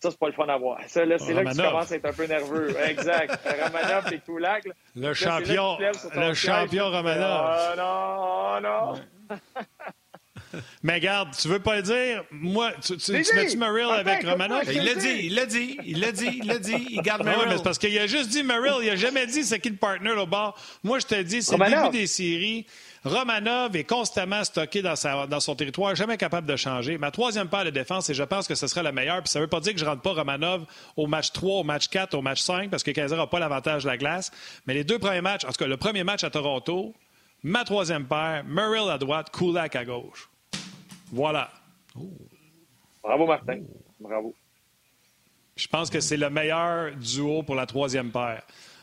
Ça, 0.00 0.10
c'est 0.10 0.18
pas 0.18 0.26
le 0.26 0.32
fun 0.32 0.48
à 0.48 0.58
voir. 0.58 0.80
Ça, 0.88 1.04
là, 1.04 1.16
c'est 1.16 1.32
là 1.32 1.44
que 1.44 1.50
tu 1.50 1.62
commences 1.62 1.92
à 1.92 1.96
être 1.96 2.06
un 2.06 2.12
peu 2.12 2.26
nerveux. 2.26 2.74
exact. 2.88 3.38
Romanov 3.46 4.12
et 4.12 4.18
Kulak. 4.18 4.66
Le 4.96 5.14
champion, 5.14 5.78
le 5.78 6.34
champion 6.34 6.90
Romanov. 6.90 7.72
Oh 7.72 7.76
non, 7.76 8.56
oh 8.56 8.60
non. 8.60 9.36
Mais 10.82 10.94
regarde, 10.94 11.30
tu 11.36 11.48
veux 11.48 11.58
pas 11.58 11.76
le 11.76 11.82
dire? 11.82 12.24
Moi, 12.30 12.72
tu, 12.82 12.96
tu, 12.96 13.22
tu 13.22 13.34
mets-tu 13.34 13.56
Merrill 13.56 13.90
avec 13.90 14.24
Romanov? 14.24 14.62
Il 14.72 14.84
l'a 14.84 14.94
dit, 14.94 15.20
il 15.24 15.34
l'a 15.34 15.46
dit, 15.46 15.78
il 15.84 16.00
l'a 16.00 16.12
dit, 16.12 16.38
il 16.42 16.46
l'a 16.46 16.58
dit, 16.58 16.86
il 16.90 17.02
garde 17.02 17.24
Merrill. 17.24 17.48
mais 17.48 17.56
c'est 17.56 17.62
parce 17.62 17.78
qu'il 17.78 17.96
a 17.98 18.06
juste 18.06 18.30
dit 18.30 18.42
Merrill, 18.42 18.82
il 18.82 18.90
a 18.90 18.96
jamais 18.96 19.26
dit 19.26 19.44
c'est 19.44 19.60
qui 19.60 19.70
le 19.70 19.76
partner 19.76 20.12
au 20.12 20.26
bord. 20.26 20.58
Moi, 20.82 20.98
je 20.98 21.06
te 21.06 21.20
dis, 21.22 21.42
c'est 21.42 21.56
le 21.56 21.64
début 21.64 21.98
des 21.98 22.06
séries. 22.06 22.66
Romanov 23.04 23.74
est 23.74 23.84
constamment 23.84 24.44
stocké 24.44 24.80
dans, 24.80 24.94
dans, 25.26 25.40
son 25.40 25.56
territoire, 25.56 25.94
jamais 25.96 26.16
capable 26.16 26.46
de 26.46 26.54
changer. 26.54 26.98
Ma 26.98 27.10
troisième 27.10 27.48
paire 27.48 27.64
de 27.64 27.70
défense, 27.70 28.08
et 28.10 28.14
je 28.14 28.22
pense 28.22 28.46
que 28.46 28.54
ce 28.54 28.68
sera 28.68 28.82
la 28.82 28.92
meilleure. 28.92 29.22
Puis 29.22 29.30
ça 29.30 29.40
ne 29.40 29.44
veut 29.44 29.48
pas 29.48 29.58
dire 29.58 29.72
que 29.72 29.80
je 29.80 29.84
ne 29.84 29.90
rentre 29.90 30.02
pas 30.02 30.12
Romanov 30.12 30.64
au 30.96 31.08
match 31.08 31.32
3, 31.32 31.60
au 31.60 31.64
match 31.64 31.88
4, 31.88 32.14
au 32.14 32.22
match 32.22 32.40
5, 32.40 32.70
parce 32.70 32.84
que 32.84 32.92
Kaiser 32.92 33.16
n'a 33.16 33.26
pas 33.26 33.40
l'avantage 33.40 33.82
de 33.82 33.88
la 33.88 33.96
glace. 33.96 34.30
Mais 34.66 34.74
les 34.74 34.84
deux 34.84 35.00
premiers 35.00 35.20
matchs, 35.20 35.44
en 35.44 35.48
tout 35.48 35.58
cas 35.58 35.66
le 35.66 35.76
premier 35.76 36.04
match 36.04 36.22
à 36.22 36.30
Toronto, 36.30 36.94
ma 37.42 37.64
troisième 37.64 38.06
paire, 38.06 38.44
Merrill 38.46 38.88
à 38.88 38.98
droite, 38.98 39.30
Kulak 39.32 39.74
à 39.74 39.84
gauche. 39.84 40.28
Voilà. 41.12 41.50
Bravo, 43.02 43.26
Martin. 43.26 43.60
Bravo. 44.00 44.34
Je 45.56 45.68
pense 45.68 45.90
que 45.90 46.00
c'est 46.00 46.16
le 46.16 46.30
meilleur 46.30 46.96
duo 46.96 47.42
pour 47.42 47.54
la 47.54 47.66
troisième 47.66 48.10
paire. 48.10 48.42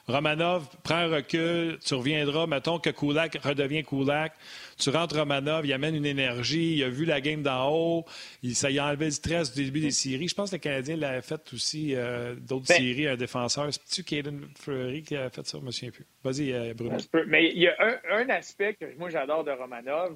Romanov, 0.09 0.67
prends 0.83 0.95
un 0.95 1.07
recul, 1.07 1.77
tu 1.85 1.93
reviendras. 1.93 2.47
Mettons 2.47 2.79
que 2.79 2.89
Kulak 2.89 3.37
redevient 3.43 3.83
Kulak. 3.83 4.33
Tu 4.77 4.89
rentres 4.89 5.17
Romanov, 5.17 5.65
il 5.65 5.73
amène 5.73 5.95
une 5.95 6.05
énergie, 6.05 6.77
il 6.77 6.83
a 6.83 6.89
vu 6.89 7.05
la 7.05 7.21
game 7.21 7.43
d'en 7.43 7.69
haut, 7.71 8.05
il, 8.41 8.55
ça 8.55 8.71
y 8.71 8.79
a 8.79 8.85
enlevé 8.85 9.05
le 9.05 9.11
stress 9.11 9.53
du 9.53 9.65
début 9.65 9.81
des 9.81 9.91
séries. 9.91 10.27
Je 10.27 10.33
pense 10.33 10.49
que 10.49 10.55
le 10.55 10.61
Canadien 10.61 10.95
l'a 10.95 11.21
fait 11.21 11.41
aussi 11.53 11.95
euh, 11.95 12.33
d'autres 12.35 12.67
ben- 12.67 12.77
séries, 12.77 13.07
un 13.07 13.17
défenseur. 13.17 13.67
C'est-tu 13.71 14.03
Caden 14.03 14.47
Fleury 14.55 15.03
qui 15.03 15.15
a 15.15 15.29
fait 15.29 15.45
ça? 15.45 15.59
Je 15.59 15.65
me 15.65 15.71
souviens 15.71 15.91
plus. 15.91 16.07
Vas-y, 16.23 16.53
euh, 16.53 16.73
Bruno. 16.73 16.97
Mais 17.27 17.51
il 17.53 17.61
y 17.61 17.67
a 17.67 17.75
un, 18.11 18.29
aspect 18.29 18.75
que 18.75 18.97
moi 18.97 19.09
j'adore 19.09 19.43
de 19.43 19.51
Romanov, 19.51 20.15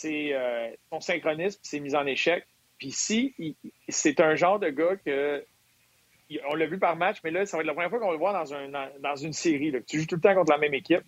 c'est 0.00 0.32
euh, 0.32 0.70
son 0.90 1.00
synchronisme, 1.00 1.58
ses 1.62 1.80
mises 1.80 1.94
en 1.94 2.06
échec. 2.06 2.46
Puis 2.78 2.92
si 2.92 3.34
c'est 3.88 4.20
un 4.20 4.34
genre 4.36 4.58
de 4.58 4.68
gars 4.68 4.96
que 4.96 5.44
on 6.48 6.54
l'a 6.54 6.66
vu 6.66 6.78
par 6.78 6.96
match, 6.96 7.18
mais 7.24 7.30
là, 7.30 7.46
ça 7.46 7.56
va 7.56 7.62
être 7.62 7.66
la 7.66 7.72
première 7.72 7.90
fois 7.90 8.00
qu'on 8.00 8.12
le 8.12 8.18
voit 8.18 8.32
dans, 8.32 8.54
un, 8.54 8.68
dans 9.00 9.16
une 9.16 9.32
série. 9.32 9.70
Là. 9.70 9.80
Tu 9.86 10.00
joues 10.00 10.06
tout 10.06 10.16
le 10.16 10.20
temps 10.20 10.34
contre 10.34 10.52
la 10.52 10.58
même 10.58 10.74
équipe. 10.74 11.02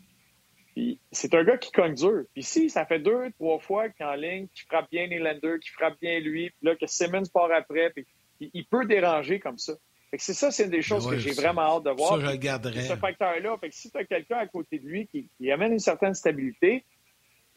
c'est 1.12 1.34
un 1.34 1.45
gars 1.45 1.59
qui 1.59 1.70
cogne 1.72 1.95
dur. 1.95 2.24
Puis 2.32 2.43
si 2.43 2.70
ça 2.70 2.86
fait 2.86 2.99
deux, 2.99 3.30
trois 3.32 3.59
fois 3.59 3.91
qu'en 3.91 4.14
ligne, 4.14 4.49
qui 4.55 4.62
frappe 4.62 4.91
bien 4.91 5.07
Nylander, 5.07 5.59
qui 5.62 5.70
frappe 5.70 6.01
bien 6.01 6.18
lui, 6.20 6.51
puis 6.51 6.68
là, 6.68 6.74
que 6.74 6.86
Simmons 6.86 7.28
part 7.32 7.51
après, 7.53 7.91
puis 7.91 8.07
il, 8.41 8.64
peut 8.64 8.86
déranger 8.86 9.38
comme 9.38 9.59
ça. 9.59 9.74
c'est 10.16 10.32
ça, 10.32 10.51
c'est 10.51 10.64
une 10.64 10.70
des 10.70 10.82
choses 10.82 11.09
que 11.09 11.18
j'ai 11.18 11.32
vraiment 11.32 11.76
hâte 11.76 11.84
de 11.84 11.91
voir. 11.91 12.14
Ça, 12.14 12.20
je 12.20 12.26
regarderai. 12.26 12.82
Ce 12.82 12.97
facteur-là. 12.97 13.59
Fait 13.59 13.68
que 13.68 13.74
si 13.74 13.91
tu 13.91 13.99
as 13.99 14.05
quelqu'un 14.05 14.38
à 14.38 14.47
côté 14.47 14.78
de 14.78 14.86
lui 14.86 15.07
qui, 15.07 15.53
amène 15.53 15.72
une 15.72 15.78
certaine 15.78 16.14
stabilité, 16.14 16.84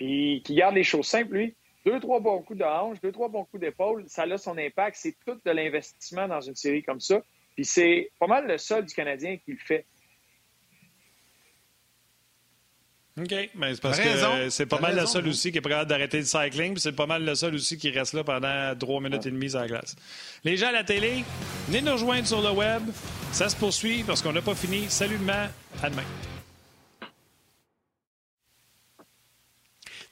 puis 0.04 0.42
qui 0.44 0.56
garde 0.56 0.76
les 0.76 0.84
choses 0.84 1.08
simples, 1.08 1.34
lui, 1.34 1.56
deux, 1.86 1.98
trois 2.02 2.20
bons 2.20 2.42
coups 2.42 2.60
de 2.60 2.66
hanche, 2.66 3.00
deux, 3.02 3.14
trois 3.14 3.30
bons 3.30 3.46
coups 3.46 3.62
d'épaule, 3.62 4.04
ça 4.08 4.24
a 4.24 4.38
son 4.38 4.58
impact. 4.58 4.98
C'est 5.00 5.16
tout 5.26 5.40
de 5.46 5.52
l'investissement 5.52 6.28
dans 6.28 6.42
une 6.42 6.56
série 6.56 6.84
comme 6.84 7.00
ça. 7.00 7.22
Puis 7.56 7.64
c'est 7.64 8.12
pas 8.20 8.28
mal 8.28 8.46
le 8.46 8.58
seul 8.58 8.86
du 8.86 8.94
Canadien 8.94 9.38
qui 9.38 9.52
le 9.52 9.58
fait. 9.58 9.86
OK, 13.18 13.50
mais 13.56 13.76
c'est 13.76 13.82
parce 13.82 14.00
que 14.00 14.50
c'est 14.50 14.66
pas 14.66 14.80
mal 14.80 14.96
le 14.96 15.06
seul 15.06 15.26
aussi 15.28 15.52
qui 15.52 15.60
est 15.60 15.62
prêt 15.62 15.86
d'arrêter 15.86 16.18
le 16.18 16.26
cycling, 16.26 16.74
puis 16.74 16.82
c'est 16.82 16.96
pas 16.96 17.06
mal 17.06 17.24
le 17.24 17.36
seul 17.36 17.54
aussi 17.54 17.78
qui 17.78 17.92
reste 17.92 18.14
là 18.14 18.24
pendant 18.24 18.76
trois 18.76 19.00
minutes 19.00 19.26
et 19.28 19.32
demie 19.32 19.52
sur 19.52 19.60
la 19.60 19.68
glace. 19.68 19.96
Les 20.44 20.58
gens 20.58 20.68
à 20.68 20.72
la 20.72 20.84
télé, 20.84 21.24
venez 21.68 21.82
nous 21.82 21.94
rejoindre 21.94 22.26
sur 22.26 22.42
le 22.42 22.52
web. 22.52 22.82
Ça 23.32 23.48
se 23.48 23.56
poursuit 23.56 24.04
parce 24.04 24.22
qu'on 24.22 24.34
n'a 24.34 24.42
pas 24.42 24.56
fini. 24.56 24.90
Salut 24.90 25.18
demain, 25.20 25.50
à 25.82 25.90
demain. 25.92 26.04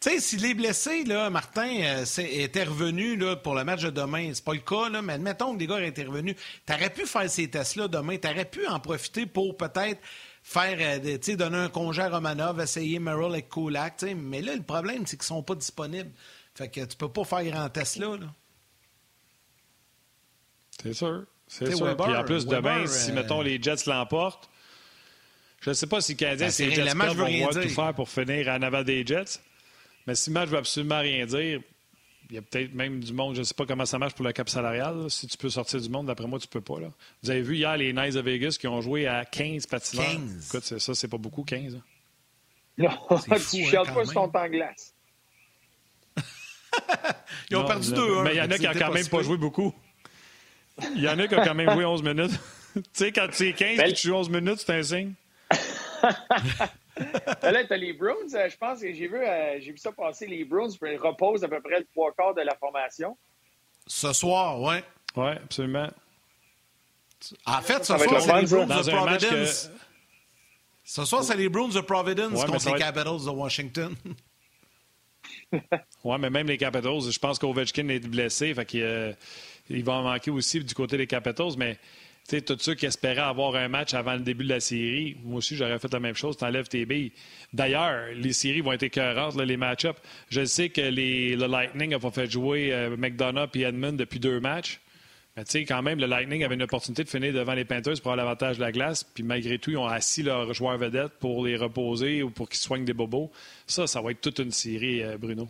Sais, 0.10 0.20
s'il 0.20 0.46
est 0.46 0.54
blessé, 0.54 1.04
là, 1.04 1.30
Martin 1.30 1.82
euh, 1.84 2.06
était 2.18 2.64
revenu 2.64 3.16
là, 3.16 3.36
pour 3.36 3.56
le 3.56 3.64
match 3.64 3.82
de 3.82 3.90
demain, 3.90 4.32
c'est 4.34 4.44
pas 4.44 4.54
le 4.54 4.60
cas, 4.60 4.90
là, 4.90 5.02
mais 5.02 5.14
admettons 5.14 5.54
que 5.54 5.60
des 5.60 5.68
gars 5.68 5.82
étaient 5.82 6.04
revenus, 6.04 6.36
t'aurais 6.66 6.90
pu 6.90 7.06
faire 7.06 7.30
ces 7.30 7.50
tests-là 7.50 7.88
demain, 7.88 8.18
t'aurais 8.18 8.46
pu 8.46 8.66
en 8.68 8.80
profiter 8.80 9.26
pour 9.26 9.58
peut-être 9.58 10.00
faire, 10.44 10.78
euh, 10.80 11.18
tu 11.18 11.32
sais, 11.32 11.36
donner 11.36 11.58
un 11.58 11.70
congé 11.70 12.02
à 12.02 12.10
Romanov, 12.10 12.60
essayer 12.60 13.00
Merrill 13.00 13.32
avec 13.32 13.50
Kulak, 13.50 14.04
mais 14.16 14.42
là, 14.42 14.56
le 14.56 14.64
problème, 14.64 15.06
c'est 15.06 15.18
qu'ils 15.18 15.26
sont 15.26 15.44
pas 15.44 15.56
disponibles. 15.56 16.12
Fait 16.56 16.70
que 16.70 16.84
tu 16.84 16.98
peux 16.98 17.10
pas 17.10 17.24
faire 17.24 17.44
grand 17.46 17.70
test 17.70 17.98
là. 17.98 18.18
C'est 20.82 20.94
sûr. 20.94 21.26
C'est 21.48 21.76
sûr. 21.76 21.98
Puis 21.98 22.16
en 22.16 22.24
plus, 22.24 22.46
demain, 22.46 22.88
si, 22.88 23.12
euh, 23.12 23.14
mettons, 23.14 23.42
les 23.42 23.62
Jets 23.62 23.86
l'emportent, 23.86 24.50
je 25.60 25.70
ne 25.70 25.74
sais 25.74 25.88
pas 25.88 26.02
si 26.02 26.14
le 26.14 26.18
Canadien, 26.18 26.48
ben, 26.48 26.52
c'est 26.52 26.72
Jets 26.72 26.94
vont 26.94 27.50
tout 27.50 27.70
faire 27.70 27.94
pour 27.94 28.10
finir 28.10 28.48
en 28.48 28.62
avant 28.62 28.84
des 28.84 29.06
Jets. 29.06 29.40
Mais 30.08 30.16
si 30.16 30.30
le 30.30 30.34
match 30.34 30.50
veut 30.50 30.58
absolument 30.58 31.00
rien 31.00 31.26
dire, 31.26 31.62
il 32.30 32.36
y 32.36 32.38
a 32.38 32.42
peut-être 32.42 32.74
même 32.74 33.02
du 33.02 33.12
monde, 33.12 33.36
je 33.36 33.40
ne 33.40 33.44
sais 33.44 33.54
pas 33.54 33.66
comment 33.66 33.86
ça 33.86 34.00
marche 34.00 34.14
pour 34.14 34.26
le 34.26 34.32
cap 34.32 34.48
salarial. 34.48 35.10
Si 35.12 35.28
tu 35.28 35.38
peux 35.38 35.50
sortir 35.50 35.82
du 35.82 35.90
monde, 35.90 36.08
d'après 36.08 36.28
moi, 36.28 36.40
tu 36.40 36.48
peux 36.48 36.62
pas. 36.62 36.80
Là. 36.80 36.88
Vous 37.24 37.30
avez 37.30 37.42
vu 37.42 37.58
hier 37.58 37.76
les 37.76 37.92
Knights 37.92 38.14
de 38.14 38.22
Vegas 38.22 38.56
qui 38.58 38.68
ont 38.68 38.80
joué 38.80 39.06
à 39.06 39.26
15 39.26 39.68
patineurs. 39.68 40.06
15. 40.06 40.48
Écoute, 40.48 40.80
ça, 40.80 40.96
c'est 40.96 41.10
pas 41.10 41.18
beaucoup, 41.18 41.44
15. 41.44 41.76
Hein. 41.76 41.82
Non, 42.78 42.90
tu 43.08 43.14
ne 43.14 43.16
hein, 43.16 43.20
pas 43.28 43.40
sur 44.06 44.14
ton 44.14 44.30
temps 44.30 44.48
glace. 44.48 44.94
Ils 47.50 47.58
ont 47.58 47.66
perdu 47.66 47.92
2 47.92 48.24
Mais 48.24 48.32
il 48.32 48.38
y 48.38 48.42
en 48.42 48.50
a 48.50 48.58
qui 48.58 48.64
n'ont 48.64 48.74
quand 48.74 48.94
même 48.94 49.08
pas 49.08 49.22
joué 49.24 49.38
beaucoup. 49.38 49.74
Il 50.96 51.02
y 51.02 51.10
en 51.10 51.20
a 51.20 51.28
qui 51.28 51.36
ont 51.36 51.44
quand 51.44 51.54
même 51.54 51.70
joué 51.72 51.84
11 51.84 52.02
minutes. 52.02 52.32
tu 52.76 52.82
sais, 52.94 53.12
quand 53.12 53.28
tu 53.28 53.50
es 53.50 53.54
15 53.54 53.80
et 53.80 53.94
tu 53.94 54.08
joues 54.08 54.16
11 54.16 54.30
minutes, 54.30 54.64
c'est 54.66 54.74
un 54.74 54.84
signe. 54.84 55.14
là, 57.44 57.64
tu 57.66 57.74
as 57.74 57.78
les 57.78 57.94
Bruins. 57.94 58.34
Euh, 58.34 58.50
je 58.50 58.58
pense 58.58 58.82
que 58.82 58.94
j'ai 58.94 59.08
vu, 59.08 59.18
euh, 59.18 59.60
j'ai 59.60 59.72
vu 59.72 59.78
ça 59.78 59.92
passer. 59.92 60.28
Les 60.28 60.44
Bruins 60.44 60.70
reposent 61.00 61.44
à 61.44 61.48
peu 61.48 61.62
près 61.62 61.80
le 61.80 61.86
trois 61.86 62.12
quarts 62.14 62.34
de 62.34 62.42
la 62.42 62.56
formation. 62.56 63.18
Ce 63.88 64.14
soir, 64.14 64.60
oui. 64.62 64.76
Oui, 65.16 65.32
absolument. 65.32 65.90
En 67.46 67.62
fait, 67.62 67.84
ce 67.86 67.98
soir, 67.98 68.22
c'est 68.22 68.42
les 68.42 68.48
Bruins 68.48 68.68
de 68.68 68.92
Providence. 68.92 69.72
Ce 70.84 71.06
soir, 71.06 71.24
c'est 71.24 71.38
les 71.38 71.50
Bruins 71.50 71.70
de 71.70 71.82
Providence 71.82 72.46
contre 72.46 72.74
les 72.74 72.80
Capitals 72.80 73.26
de 73.26 73.30
Washington. 73.30 73.96
oui, 76.04 76.16
mais 76.20 76.30
même 76.30 76.48
les 76.48 76.58
Capitals, 76.58 77.12
je 77.12 77.20
pense 77.20 77.38
qu'Ovechkin 77.38 77.88
est 77.90 78.08
blessé, 78.08 78.54
fait 78.54 78.66
qu'il 78.66 78.84
euh, 78.84 79.14
il 79.70 79.84
va 79.84 79.94
en 79.94 80.04
manquer 80.04 80.32
aussi 80.32 80.64
du 80.64 80.74
côté 80.74 80.98
des 80.98 81.08
Capitals, 81.08 81.54
mais 81.58 81.78
sais, 82.30 82.42
tous 82.42 82.58
ceux 82.60 82.76
qui 82.76 82.86
espéraient 82.86 83.22
avoir 83.22 83.56
un 83.56 83.68
match 83.68 83.94
avant 83.94 84.14
le 84.14 84.20
début 84.20 84.44
de 84.44 84.50
la 84.50 84.60
série, 84.60 85.18
moi 85.24 85.38
aussi, 85.38 85.56
j'aurais 85.56 85.80
fait 85.80 85.92
la 85.92 86.00
même 86.00 86.16
chose. 86.16 86.38
Tu 86.38 86.44
enlèves 86.44 86.68
tes 86.68 86.86
billes. 86.86 87.12
D'ailleurs, 87.54 88.08
les 88.16 88.34
séries 88.34 88.62
vont 88.62 88.72
être 88.74 88.84
écœurantes, 88.84 89.36
les 89.36 89.58
match-ups. 89.58 90.00
Je 90.30 90.46
sais 90.46 90.70
que 90.70 90.82
les, 90.82 91.36
le 91.36 91.48
Lightning 91.48 91.92
n'a 91.92 92.00
pas 92.00 92.12
fait 92.12 92.30
jouer 92.30 92.74
euh, 92.74 92.96
McDonough 92.98 93.50
et 93.56 93.62
Edmund 93.62 93.98
depuis 93.98 94.20
deux 94.20 94.40
matchs. 94.40 94.80
Mais 95.36 95.46
tu 95.46 95.52
sais, 95.52 95.66
quand 95.66 95.82
même, 95.82 96.00
le 96.00 96.08
Lightning 96.08 96.44
avait 96.44 96.56
une 96.56 96.64
opportunité 96.64 97.04
de 97.04 97.10
finir 97.10 97.34
devant 97.34 97.54
les 97.54 97.64
Panthers 97.64 98.02
pour 98.02 98.12
avoir 98.12 98.18
l'avantage 98.18 98.58
de 98.58 98.62
la 98.62 98.72
glace. 98.72 99.04
Puis 99.04 99.24
malgré 99.24 99.60
tout, 99.60 99.72
ils 99.72 99.78
ont 99.78 99.86
assis 99.86 100.24
leurs 100.24 100.54
joueurs 100.54 100.78
vedettes 100.78 101.14
pour 101.20 101.46
les 101.46 101.56
reposer 101.56 102.22
ou 102.22 102.30
pour 102.30 102.50
qu'ils 102.50 102.60
soignent 102.60 102.86
des 102.86 102.94
bobos. 102.94 103.32
Ça, 103.66 103.88
ça 103.88 104.02
va 104.02 104.12
être 104.12 104.22
toute 104.22 104.40
une 104.40 104.52
série, 104.52 105.02
euh, 105.02 105.18
Bruno. 105.18 105.48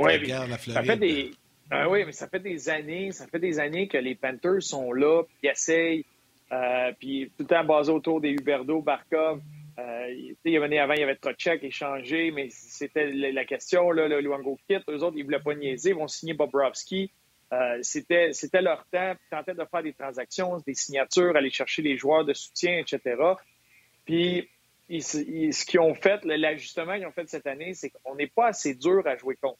Oui, 0.00 0.28
ça 0.28 0.82
fait 0.82 0.96
des 0.96 1.30
ah 1.76 1.88
oui, 1.88 2.04
mais 2.04 2.12
ça 2.12 2.28
fait 2.28 2.38
des 2.38 2.68
années, 2.68 3.10
ça 3.10 3.26
fait 3.26 3.40
des 3.40 3.58
années 3.58 3.88
que 3.88 3.98
les 3.98 4.14
Panthers 4.14 4.62
sont 4.62 4.92
là, 4.92 5.24
puis 5.24 5.34
ils 5.42 5.50
essayent, 5.50 6.04
euh, 6.52 6.92
puis 7.00 7.32
tout 7.36 7.42
le 7.42 7.46
temps 7.46 7.64
basé 7.64 7.90
autour 7.90 8.20
des 8.20 8.30
Huberdo, 8.30 8.80
Barkov. 8.80 9.40
Euh, 9.80 10.34
il 10.44 10.52
y 10.52 10.56
avait 10.56 10.78
avant, 10.78 10.94
il 10.94 11.00
y 11.00 11.02
avait 11.02 11.16
Trocheck 11.16 11.64
échangé, 11.64 12.30
mais 12.30 12.46
c'était 12.48 13.10
la 13.10 13.44
question, 13.44 13.90
le 13.90 14.20
Luango 14.20 14.56
Kit, 14.68 14.78
eux 14.88 15.02
autres, 15.02 15.16
ils 15.16 15.24
voulaient 15.24 15.40
pas 15.40 15.56
niaiser, 15.56 15.90
ils 15.90 15.96
vont 15.96 16.06
signer 16.06 16.34
Bobrovski. 16.34 17.10
Euh, 17.52 17.78
c'était, 17.82 18.30
leur 18.62 18.86
temps, 18.92 19.14
ils 19.14 19.36
tentaient 19.36 19.54
de 19.54 19.64
faire 19.68 19.82
des 19.82 19.94
transactions, 19.94 20.58
des 20.64 20.74
signatures, 20.74 21.36
aller 21.36 21.50
chercher 21.50 21.82
les 21.82 21.96
joueurs 21.96 22.24
de 22.24 22.34
soutien, 22.34 22.78
etc. 22.78 23.16
Puis, 24.04 24.48
ce 24.88 25.64
qu'ils 25.64 25.80
ont 25.80 25.94
fait, 25.94 26.24
l'ajustement 26.24 26.94
qu'ils 26.94 27.06
ont 27.06 27.12
fait 27.12 27.28
cette 27.28 27.48
année, 27.48 27.74
c'est 27.74 27.90
qu'on 27.90 28.14
n'est 28.14 28.28
pas 28.28 28.46
assez 28.48 28.74
dur 28.74 29.04
à 29.06 29.16
jouer 29.16 29.34
contre. 29.34 29.58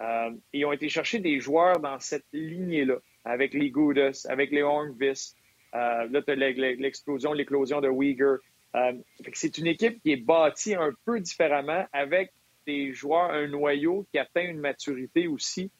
Euh, 0.00 0.30
ils 0.52 0.64
ont 0.64 0.72
été 0.72 0.88
chercher 0.88 1.18
des 1.18 1.40
joueurs 1.40 1.78
dans 1.78 1.98
cette 2.00 2.24
lignée-là, 2.32 2.96
avec 3.24 3.52
les 3.52 3.70
Goudas, 3.70 4.26
avec 4.28 4.50
les 4.50 4.62
Hornvis. 4.62 5.34
Euh, 5.74 6.08
là, 6.10 6.22
tu 6.22 6.30
as 6.30 6.34
l'explosion, 6.34 7.32
l'éclosion 7.32 7.80
de 7.80 7.88
Uyghur. 7.88 8.38
Euh, 8.76 8.92
c'est 9.34 9.58
une 9.58 9.66
équipe 9.66 10.00
qui 10.02 10.12
est 10.12 10.16
bâtie 10.24 10.74
un 10.74 10.92
peu 11.04 11.20
différemment, 11.20 11.84
avec 11.92 12.32
des 12.66 12.92
joueurs, 12.92 13.30
un 13.30 13.46
noyau 13.46 14.06
qui 14.10 14.18
atteint 14.18 14.44
une 14.44 14.60
maturité 14.60 15.26
aussi. 15.26 15.70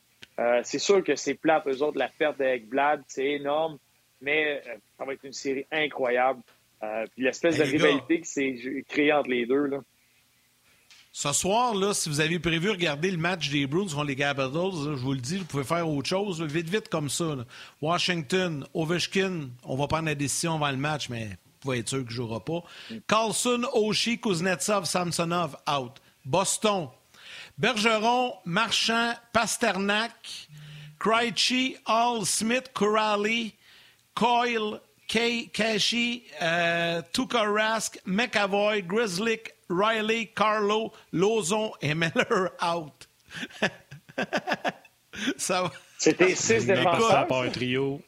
C'est 0.62 0.78
sûr 0.78 1.04
que 1.04 1.16
c'est 1.16 1.34
plate, 1.34 1.66
eux 1.66 1.82
autres, 1.82 1.98
la 1.98 2.08
perte 2.08 2.38
d'Egblad, 2.38 3.02
c'est 3.08 3.32
énorme, 3.32 3.76
mais 4.22 4.62
ça 4.96 5.04
va 5.04 5.12
être 5.12 5.24
une 5.24 5.34
série 5.34 5.66
incroyable. 5.70 6.40
puis 7.14 7.24
l'espèce 7.24 7.58
de 7.58 7.62
rivalité 7.62 8.22
qui 8.22 8.26
s'est 8.26 8.84
créée 8.88 9.12
entre 9.12 9.28
les 9.28 9.44
deux, 9.44 9.66
là. 9.66 9.82
Ce 11.12 11.32
soir, 11.32 11.74
là, 11.74 11.92
si 11.92 12.08
vous 12.08 12.20
avez 12.20 12.38
prévu 12.38 12.70
regarder 12.70 13.10
le 13.10 13.16
match 13.16 13.50
des 13.50 13.66
Bruins 13.66 13.88
contre 13.88 14.04
les 14.04 14.14
Capitals, 14.14 14.50
je 14.52 14.90
vous 14.90 15.12
le 15.12 15.18
dis, 15.18 15.38
vous 15.38 15.44
pouvez 15.44 15.64
faire 15.64 15.88
autre 15.88 16.08
chose, 16.08 16.40
vite, 16.40 16.68
vite 16.68 16.88
comme 16.88 17.10
ça. 17.10 17.36
Washington, 17.82 18.64
Ovechkin, 18.74 19.48
on 19.64 19.76
va 19.76 19.88
prendre 19.88 20.06
la 20.06 20.14
décision 20.14 20.54
avant 20.54 20.70
le 20.70 20.76
match, 20.76 21.08
mais 21.08 21.24
vous 21.26 21.58
pouvez 21.60 21.78
être 21.78 21.88
sûr 21.88 21.98
qu'il 21.98 22.10
ne 22.10 22.12
jouera 22.12 22.44
pas. 22.44 22.62
Carlson, 23.08 23.62
Oshie, 23.72 24.20
Kuznetsov, 24.20 24.84
Samsonov, 24.84 25.56
out. 25.68 26.00
Boston, 26.24 26.88
Bergeron, 27.58 28.34
Marchand, 28.44 29.14
Pasternak, 29.32 30.48
Krejci, 31.00 31.76
Hall, 31.86 32.24
Smith, 32.24 32.70
Corrali, 32.72 33.54
Coyle, 34.14 34.80
Kashi, 35.08 36.22
euh, 36.40 37.02
Tukarask, 37.12 38.00
McAvoy, 38.06 38.82
Grizzlick, 38.82 39.54
Riley, 39.70 40.32
Carlo, 40.34 40.92
Lozon 41.12 41.72
et 41.80 41.94
Miller 41.94 42.50
out. 42.62 43.08
ça 45.36 45.70
C'était 45.96 46.34
six 46.34 46.66
défenseurs. 46.66 47.10
Ça 47.10 47.24
pas 47.24 47.44
un 47.44 47.50
trio. 47.50 48.02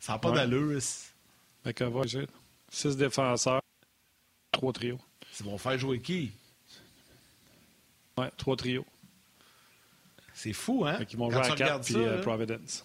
Ça 0.00 0.12
n'a 0.14 0.18
pas 0.18 0.32
d'allure. 0.32 0.80
McAvoy, 1.64 2.26
six 2.68 2.96
défenseurs, 2.96 3.62
trois 4.50 4.72
trios. 4.72 4.98
Ils 5.38 5.46
vont 5.46 5.58
faire 5.58 5.78
jouer 5.78 6.00
qui? 6.00 6.32
Ouais, 8.18 8.30
trois 8.36 8.56
trios. 8.56 8.86
C'est 10.34 10.52
fou, 10.52 10.84
hein? 10.86 10.98
Ils 11.10 11.16
vont 11.18 11.30
jouer 11.30 11.40
à 11.40 11.54
quatre 11.54 11.84
puis 11.84 11.96
euh, 11.96 12.20
Providence. 12.22 12.84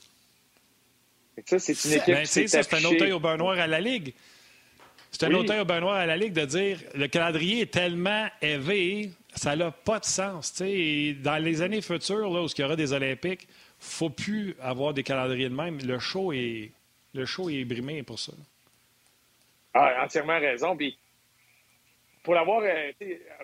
Ça, 1.46 1.60
c'est 1.60 1.86
une 1.86 1.94
équipe 1.94 2.14
ben, 2.14 2.26
C'est 2.26 2.74
un 2.74 2.86
autre 2.86 3.12
au 3.12 3.20
beurre 3.20 3.38
noir 3.38 3.58
à 3.58 3.68
la 3.68 3.80
Ligue. 3.80 4.14
C'est 5.18 5.28
un 5.28 5.30
oui. 5.30 5.36
auteur 5.36 5.66
Benoît 5.66 5.96
à 5.96 6.06
la 6.06 6.18
Ligue 6.18 6.34
de 6.34 6.44
dire 6.44 6.78
le 6.94 7.08
calendrier 7.08 7.62
est 7.62 7.72
tellement 7.72 8.28
élevé, 8.42 9.12
ça 9.34 9.56
n'a 9.56 9.72
pas 9.72 10.00
de 10.00 10.06
sens. 10.06 10.62
dans 10.62 11.42
les 11.42 11.62
années 11.62 11.82
futures, 11.82 12.30
là, 12.30 12.42
où 12.42 12.48
il 12.48 12.62
y 12.62 12.64
aura 12.66 12.76
des 12.76 12.92
Olympiques, 12.92 13.44
il 13.44 13.48
ne 13.48 13.92
faut 13.92 14.10
plus 14.10 14.58
avoir 14.60 14.94
des 14.94 15.04
calendriers 15.04 15.48
de 15.48 15.56
même. 15.56 15.78
Le 15.86 16.00
show 16.00 16.34
est, 16.34 16.72
le 17.14 17.26
show 17.26 17.50
est 17.50 17.64
brimé 17.64 18.04
pour 18.04 18.20
ça. 18.20 18.34
Ah, 19.74 20.04
entièrement 20.04 20.38
raison. 20.38 20.76
Puis, 20.76 20.98
pour 22.22 22.34
l'avoir, 22.34 22.64
euh, 22.64 22.92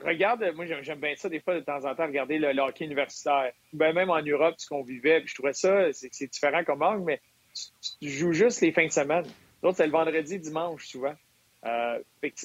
regarde, 0.04 0.52
moi 0.54 0.66
j'aime 0.66 1.00
bien 1.00 1.16
ça 1.16 1.30
des 1.30 1.40
fois 1.40 1.56
de 1.56 1.62
temps 1.62 1.86
en 1.86 1.96
temps, 1.96 2.06
regarder 2.06 2.38
le, 2.38 2.60
hockey 2.60 2.84
universitaire. 2.84 3.54
Ben, 3.72 3.94
même 3.94 4.10
en 4.10 4.22
Europe, 4.22 4.56
ce 4.58 4.68
qu'on 4.68 4.84
vivait, 4.84 5.22
puis 5.22 5.30
je 5.30 5.36
trouvais 5.36 5.54
ça, 5.54 5.94
c'est 5.94 6.30
différent 6.30 6.66
comme 6.66 6.82
angle, 6.82 7.06
mais 7.06 7.22
tu, 8.02 8.10
joues 8.10 8.34
juste 8.34 8.60
les 8.60 8.74
fins 8.74 8.88
de 8.88 8.92
semaine. 8.92 9.26
L'autre, 9.64 9.78
c'est 9.78 9.86
le 9.86 9.94
vendredi, 9.94 10.38
dimanche, 10.38 10.88
souvent. 10.88 11.16
Euh, 11.66 12.00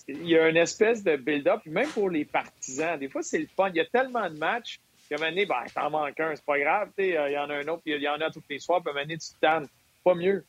il 0.09 0.29
y 0.29 0.39
a 0.39 0.49
une 0.49 0.57
espèce 0.57 1.03
de 1.03 1.17
build-up, 1.17 1.61
même 1.67 1.89
pour 1.89 2.11
les 2.11 2.25
partisans. 2.25 2.99
Des 2.99 3.09
fois, 3.09 3.23
c'est 3.23 3.39
le 3.39 3.47
fun. 3.47 3.71
Il 3.71 3.77
y 3.77 3.81
a 3.81 3.87
tellement 3.87 4.29
de 4.29 4.37
matchs 4.37 4.79
qu'à 5.09 5.15
un 5.15 5.19
moment 5.19 5.31
donné, 5.31 5.47
ben, 5.47 5.65
t'en 5.75 5.91
manques 5.91 6.21
un, 6.21 6.37
c'est 6.37 6.45
pas 6.45 6.59
grave. 6.59 6.91
Il 6.99 7.07
y 7.07 7.39
en 7.39 7.49
a 7.49 7.55
un 7.55 7.69
autre, 7.69 7.83
puis 7.83 7.95
il 7.95 8.03
y 8.03 8.09
en 8.09 8.21
a 8.21 8.31
tous 8.31 8.43
les 8.51 8.59
soirs, 8.59 8.83
puis 8.83 8.91
à 8.91 8.93
un 8.93 8.95
moment 8.95 9.07
donné, 9.07 9.19
tu 9.19 9.29
te 9.29 9.41
tannes. 9.41 9.69
Pas 10.05 10.15
mieux. 10.15 10.45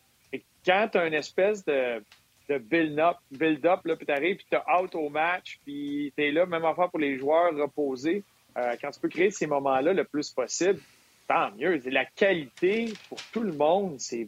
Quand 0.65 0.89
tu 0.91 0.97
as 0.97 1.07
une 1.07 1.13
espèce 1.13 1.63
de, 1.63 2.03
build-up, 2.49 3.17
build-up, 3.31 3.79
puis 3.83 4.05
t'arrives, 4.05 4.37
puis 4.37 4.47
t'as 4.49 4.63
out 4.77 4.93
au 4.95 5.09
match, 5.09 5.59
puis 5.63 6.11
t'es 6.15 6.31
là, 6.31 6.45
même 6.45 6.65
affaire 6.65 6.89
pour 6.89 6.99
les 6.99 7.17
joueurs 7.17 7.55
reposés. 7.55 8.23
Euh, 8.57 8.75
quand 8.81 8.91
tu 8.91 8.99
peux 8.99 9.09
créer 9.09 9.31
ces 9.31 9.47
moments-là 9.47 9.93
le 9.93 10.03
plus 10.03 10.29
possible, 10.31 10.79
tant 11.27 11.51
mieux. 11.51 11.79
La 11.85 12.05
qualité 12.05 12.93
pour 13.07 13.21
tout 13.31 13.43
le 13.43 13.53
monde, 13.53 13.99
c'est 13.99 14.27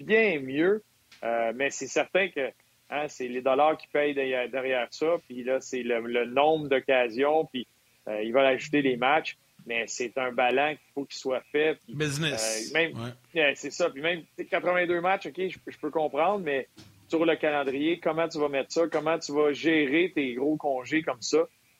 bien 0.00 0.40
mieux. 0.40 0.82
Euh, 1.22 1.52
mais 1.54 1.70
c'est 1.70 1.86
certain 1.86 2.28
que 2.28 2.50
Hein, 2.94 3.06
c'est 3.08 3.26
les 3.26 3.40
dollars 3.40 3.76
qui 3.76 3.88
payent 3.88 4.14
derrière, 4.14 4.86
ça, 4.90 5.16
puis 5.26 5.42
là, 5.42 5.60
c'est 5.60 5.82
le, 5.82 6.26
nombre 6.26 6.68
d'occasions, 6.68 7.44
puis 7.46 7.66
euh, 8.06 8.22
ils 8.22 8.32
veulent 8.32 8.46
ajouter 8.46 8.82
les 8.82 8.96
matchs, 8.96 9.36
mais 9.66 9.84
c'est 9.88 10.16
un 10.16 10.30
ballon 10.30 10.76
qu'il 10.76 10.92
faut 10.94 11.04
qu'il 11.04 11.18
soit 11.18 11.42
fait. 11.50 11.76
Business. 11.88 12.72
Euh, 12.74 13.52
c'est 13.56 13.72
ça. 13.72 13.90
Puis 13.90 14.00
même 14.00 14.22
82 14.48 15.00
matchs, 15.00 15.26
OK, 15.26 15.40
je, 15.48 15.78
peux 15.80 15.90
comprendre, 15.90 16.44
mais 16.44 16.68
sur 17.08 17.24
le 17.24 17.34
calendrier, 17.34 17.98
comment 17.98 18.28
tu 18.28 18.38
vas 18.38 18.48
mettre 18.48 18.72
ça, 18.72 18.82
comment 18.86 19.18
tu 19.18 19.32
vas 19.32 19.52
gérer 19.52 20.12
tes 20.14 20.34
gros 20.34 20.56
congés 20.56 21.02
comme 21.02 21.22
ça, 21.22 21.38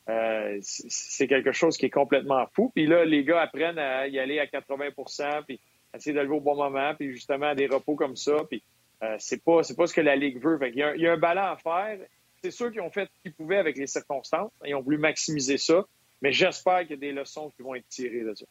euh, 0.09 0.57
c'est 0.61 1.27
quelque 1.27 1.53
chose 1.53 1.77
qui 1.77 1.85
est 1.85 1.91
complètement 1.91 2.45
fou. 2.53 2.73
Puis 2.75 2.87
là, 2.87 3.05
les 3.05 3.23
gars 3.23 3.41
apprennent 3.41 3.79
à 3.79 4.07
y 4.07 4.19
aller 4.19 4.39
à 4.39 4.47
80% 4.47 5.45
puis 5.45 5.61
essayer 5.95 6.13
de 6.13 6.19
lever 6.19 6.35
au 6.35 6.41
bon 6.41 6.57
moment, 6.57 6.93
puis 6.93 7.13
justement 7.13 7.47
à 7.47 7.55
des 7.55 7.67
repos 7.67 7.95
comme 7.95 8.17
ça, 8.17 8.43
puis 8.49 8.61
euh, 9.05 9.15
c'est 9.19 9.43
pas 9.43 9.63
c'est 9.63 9.75
pas 9.75 9.87
ce 9.87 9.93
que 9.93 10.01
la 10.01 10.15
Ligue 10.15 10.41
veut. 10.41 10.59
il, 10.67 10.75
y 10.75 10.83
a, 10.83 10.95
il, 10.95 11.01
y 11.01 11.07
a, 11.07 11.13
un 11.13 11.17
ballon 11.17 11.43
à 11.43 11.57
faire. 11.57 11.99
C'est 12.43 12.51
sûr 12.51 12.71
qu'ils 12.71 12.81
ont 12.81 12.91
fait 12.91 13.05
ce 13.05 13.21
qu'ils 13.21 13.33
pouvaient 13.33 13.57
avec 13.57 13.77
les 13.77 13.87
circonstances. 13.87 14.51
Ils 14.65 14.75
ont 14.75 14.81
voulu 14.81 14.97
maximiser 14.97 15.57
ça. 15.57 15.85
Mais 16.21 16.31
j'espère 16.31 16.81
qu'il 16.81 16.91
y 16.91 16.93
a 16.93 16.97
des 16.97 17.11
leçons 17.11 17.51
qui 17.55 17.61
vont 17.61 17.75
être 17.75 17.87
tirées 17.89 18.23
de 18.23 18.33
ça. 18.33 18.45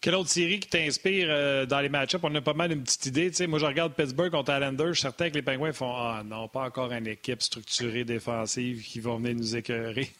Quelle 0.00 0.14
autre 0.14 0.30
série 0.30 0.60
qui 0.60 0.68
t'inspire 0.68 1.28
euh, 1.30 1.66
dans 1.66 1.80
les 1.80 1.90
match-ups? 1.90 2.24
On 2.24 2.34
a 2.34 2.40
pas 2.40 2.54
mal 2.54 2.72
une 2.72 2.82
petite 2.82 3.06
idée. 3.06 3.46
moi, 3.46 3.58
je 3.58 3.66
regarde 3.66 3.92
Pittsburgh 3.92 4.30
contre 4.30 4.52
Islanders. 4.52 4.88
Je 4.88 4.92
suis 4.94 5.02
certain 5.02 5.28
que 5.28 5.34
les 5.34 5.42
Penguins 5.42 5.72
font 5.72 5.92
Ah 5.94 6.22
non, 6.24 6.48
pas 6.48 6.62
encore 6.64 6.90
une 6.92 7.06
équipe 7.06 7.42
structurée 7.42 8.04
défensive 8.04 8.82
qui 8.82 9.00
va 9.00 9.16
venir 9.16 9.34
nous 9.34 9.56
écœurer. 9.56 10.10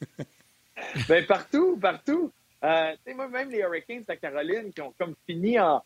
ben, 1.08 1.24
partout, 1.24 1.78
partout. 1.80 2.30
Euh, 2.62 2.94
moi, 3.14 3.28
même 3.28 3.50
les 3.50 3.58
Hurricanes 3.58 4.04
de 4.06 4.14
Caroline 4.14 4.70
qui 4.72 4.82
ont 4.82 4.94
comme 4.98 5.14
fini 5.26 5.58
en, 5.58 5.82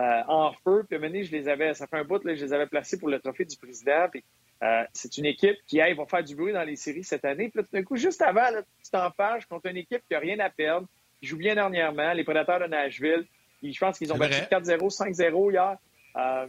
euh, 0.00 0.22
en 0.26 0.52
feu. 0.64 0.84
Puis 0.88 0.96
à 0.96 0.98
un 0.98 1.02
moment 1.08 1.22
je 1.22 1.30
les 1.30 1.48
avais, 1.48 1.74
ça 1.74 1.86
fait 1.86 1.98
un 1.98 2.04
bout, 2.04 2.24
là, 2.24 2.34
je 2.34 2.44
les 2.44 2.52
avais 2.52 2.66
placés 2.66 2.98
pour 2.98 3.08
le 3.08 3.20
trophée 3.20 3.44
du 3.44 3.56
président. 3.56 4.08
Puis 4.10 4.24
Euh, 4.62 4.84
c'est 4.92 5.16
une 5.16 5.24
équipe 5.24 5.56
qui 5.66 5.78
hey, 5.78 5.94
va 5.94 6.04
faire 6.04 6.22
du 6.22 6.36
bruit 6.36 6.52
dans 6.52 6.62
les 6.62 6.76
séries 6.76 7.04
cette 7.04 7.24
année. 7.24 7.48
Puis 7.48 7.60
là, 7.60 7.62
tout 7.62 7.70
d'un 7.72 7.82
coup, 7.82 7.96
juste 7.96 8.20
avant, 8.20 8.46
tu 8.84 8.90
t'en 8.90 9.10
fâches 9.10 9.46
contre 9.46 9.66
une 9.66 9.78
équipe 9.78 10.02
qui 10.06 10.12
n'a 10.12 10.18
rien 10.18 10.38
à 10.38 10.50
perdre, 10.50 10.86
qui 11.20 11.26
joue 11.26 11.38
bien 11.38 11.54
dernièrement, 11.54 12.12
les 12.12 12.24
Prédateurs 12.24 12.60
de 12.60 12.66
Nashville. 12.66 13.24
je 13.62 13.78
pense 13.78 13.96
qu'ils 13.96 14.12
ont 14.12 14.18
battu 14.18 14.40
4-0, 14.50 14.90
5-0 14.90 15.52
hier. 15.52 15.76
Euh, 16.16 16.46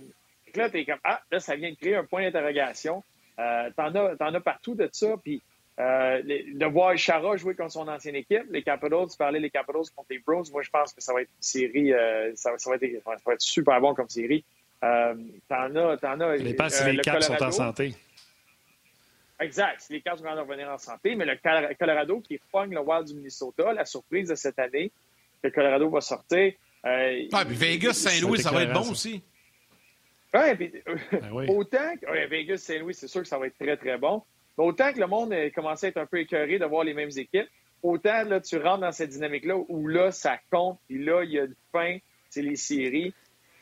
là, 0.56 0.70
tu 0.70 0.78
es 0.78 0.86
comme, 0.86 1.00
ah, 1.06 1.22
là, 1.32 1.40
ça 1.40 1.56
vient 1.56 1.72
de 1.72 1.76
créer 1.76 1.96
un 1.96 2.04
point 2.04 2.24
d'interrogation. 2.24 3.02
Euh, 3.40 3.70
t'en 3.78 3.96
as, 3.96 4.16
as, 4.20 4.42
partout 4.42 4.76
de 4.76 4.90
ça. 4.92 5.16
Puis 5.24 5.42
euh, 5.82 6.22
de 6.22 6.66
voir 6.68 6.96
Chara 6.96 7.38
jouer 7.38 7.56
contre 7.56 7.72
son 7.72 7.88
ancienne 7.88 8.16
équipe, 8.16 8.46
les 8.52 8.62
Capitals, 8.62 9.08
tu 9.10 9.18
parlais 9.18 9.40
des 9.40 9.50
Capitals 9.50 9.90
contre 9.96 10.10
les 10.12 10.20
Browns. 10.20 10.46
Moi, 10.52 10.62
je 10.62 10.70
pense 10.70 10.94
que 10.94 11.02
ça 11.02 11.12
va 11.12 11.22
être 11.22 11.30
une 11.30 11.42
série, 11.42 11.92
euh, 11.92 12.32
ça, 12.36 12.52
va 12.52 12.56
être, 12.56 12.62
ça, 13.04 13.12
va 13.26 13.34
être, 13.34 13.42
super 13.42 13.82
bon 13.82 13.96
comme 13.96 14.08
série. 14.08 14.44
Euh, 14.84 15.16
t'en 15.50 15.76
as, 15.76 15.98
t'en 15.98 16.20
as. 16.20 16.36
Les 16.36 16.54
pas 16.54 16.70
si 16.70 16.84
les 16.84 16.98
Caps 16.98 17.26
sont 17.26 17.42
en 17.42 17.52
santé. 17.52 17.96
Exact. 19.40 19.82
Si 19.82 19.94
les 19.94 20.02
Caps 20.02 20.22
vont 20.22 20.36
revenir 20.36 20.70
en 20.70 20.78
santé, 20.78 21.16
mais 21.16 21.26
le 21.26 21.76
Colorado 21.76 22.20
qui 22.20 22.40
pogne 22.52 22.76
le 22.76 22.82
Wild 22.82 23.08
du 23.08 23.16
Minnesota, 23.16 23.74
la 23.74 23.86
surprise 23.86 24.30
de 24.30 24.36
cette 24.36 24.60
année, 24.60 24.92
que 25.42 25.48
le 25.48 25.52
Colorado 25.52 25.90
va 25.90 26.02
sortir. 26.02 26.54
ah, 26.84 27.46
puis 27.48 27.56
Vegas, 27.56 27.94
Saint-Louis, 27.94 28.40
ça 28.40 28.52
va 28.52 28.64
être 28.64 28.74
bon 28.74 28.92
aussi. 28.92 29.24
Ouais, 30.32 30.56
puis, 30.56 30.72
ben 31.12 31.50
autant 31.50 31.96
que 32.00 32.28
Vegas, 32.28 32.60
Saint-Louis, 32.60 32.94
c'est 32.94 33.08
sûr 33.08 33.22
que 33.22 33.28
ça 33.28 33.40
va 33.40 33.48
être 33.48 33.58
très, 33.58 33.76
très 33.78 33.98
bon. 33.98 34.22
Autant 34.58 34.94
que 34.94 35.00
le 35.00 35.08
monde 35.08 35.34
commencé 35.56 35.88
à 35.88 35.90
être 35.90 35.98
un 35.98 36.06
peu 36.06 36.20
écœuré 36.20 36.60
de 36.60 36.66
voir 36.66 36.84
les 36.84 36.94
mêmes 36.94 37.12
équipes, 37.16 37.48
autant 37.82 38.24
là, 38.24 38.40
tu 38.40 38.58
rentres 38.58 38.82
dans 38.82 38.92
cette 38.92 39.10
dynamique-là 39.10 39.56
où 39.68 39.88
là, 39.88 40.12
ça 40.12 40.38
compte, 40.52 40.80
puis 40.88 41.04
là, 41.04 41.24
il 41.24 41.32
y 41.32 41.40
a 41.40 41.46
une 41.46 41.56
fin, 41.72 41.98
c'est 42.30 42.42
les 42.42 42.56
séries. 42.56 43.14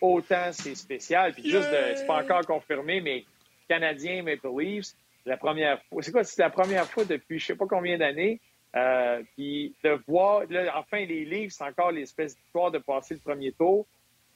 Autant 0.01 0.51
c'est 0.51 0.75
spécial. 0.75 1.33
Puis 1.33 1.49
juste, 1.49 1.69
c'est 1.95 2.07
pas 2.07 2.23
encore 2.23 2.45
confirmé, 2.45 3.01
mais 3.01 3.25
Canadiens 3.67 4.23
Maple 4.23 4.49
Leafs, 4.57 4.93
la 5.25 5.37
première 5.37 5.81
fois, 5.83 6.01
c'est 6.01 6.11
quoi, 6.11 6.23
c'est 6.23 6.41
la 6.41 6.49
première 6.49 6.85
fois 6.85 7.05
depuis 7.05 7.39
je 7.39 7.47
sais 7.47 7.55
pas 7.55 7.67
combien 7.67 7.97
d'années. 7.97 8.39
Euh, 8.75 9.23
puis 9.35 9.75
de 9.83 9.99
voir, 10.07 10.43
là, 10.49 10.71
enfin, 10.77 11.05
les 11.05 11.25
Leafs, 11.25 11.53
c'est 11.53 11.63
encore 11.63 11.91
l'espèce 11.91 12.35
d'histoire 12.35 12.71
de 12.71 12.77
passer 12.77 13.15
le 13.15 13.19
premier 13.19 13.51
tour. 13.51 13.85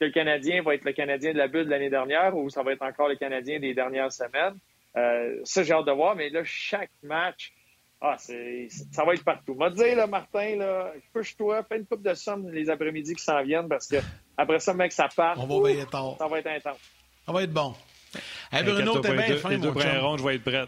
Que 0.00 0.06
le 0.06 0.10
Canadien 0.10 0.62
va 0.62 0.74
être 0.74 0.84
le 0.84 0.92
Canadien 0.92 1.32
de 1.32 1.38
la 1.38 1.46
bulle 1.46 1.66
de 1.66 1.70
l'année 1.70 1.90
dernière 1.90 2.36
ou 2.36 2.50
ça 2.50 2.62
va 2.62 2.72
être 2.72 2.82
encore 2.82 3.08
le 3.08 3.14
Canadien 3.14 3.60
des 3.60 3.74
dernières 3.74 4.12
semaines. 4.12 4.58
Euh, 4.96 5.40
ça, 5.44 5.62
j'ai 5.62 5.72
hâte 5.72 5.86
de 5.86 5.92
voir, 5.92 6.14
mais 6.14 6.30
là, 6.30 6.42
chaque 6.44 6.90
match, 7.02 7.52
ah, 8.00 8.16
c'est, 8.18 8.68
ça 8.92 9.04
va 9.04 9.14
être 9.14 9.24
partout. 9.24 9.54
M'a 9.54 9.70
dit, 9.70 9.94
là, 9.94 10.06
Martin, 10.06 10.56
là, 10.56 10.92
couche-toi, 11.12 11.64
fais 11.64 11.78
une 11.78 11.86
coupe 11.86 12.02
de 12.02 12.14
somme 12.14 12.50
les 12.50 12.68
après-midi 12.68 13.14
qui 13.14 13.22
s'en 13.22 13.42
viennent 13.42 13.68
parce 13.68 13.86
que 13.86 13.96
après 14.36 14.60
ça, 14.60 14.74
mec, 14.74 14.92
ça 14.92 15.08
part. 15.14 15.36
On 15.38 15.46
va 15.46 15.68
veiller 15.68 15.86
tard. 15.86 16.16
Ça 16.18 16.28
va 16.28 16.38
être 16.38 16.46
intense. 16.46 16.78
Ça 17.24 17.32
va 17.32 17.42
être 17.42 17.52
bon. 17.52 17.74
Hey, 18.52 18.62
Bruno, 18.62 19.00
t'es 19.00 19.12
bien 19.12 19.36
fin, 19.38 19.48
Les 19.48 19.58
deux 19.58 19.72
je 19.72 20.22
vais 20.22 20.34
être 20.36 20.44
prêt. 20.44 20.66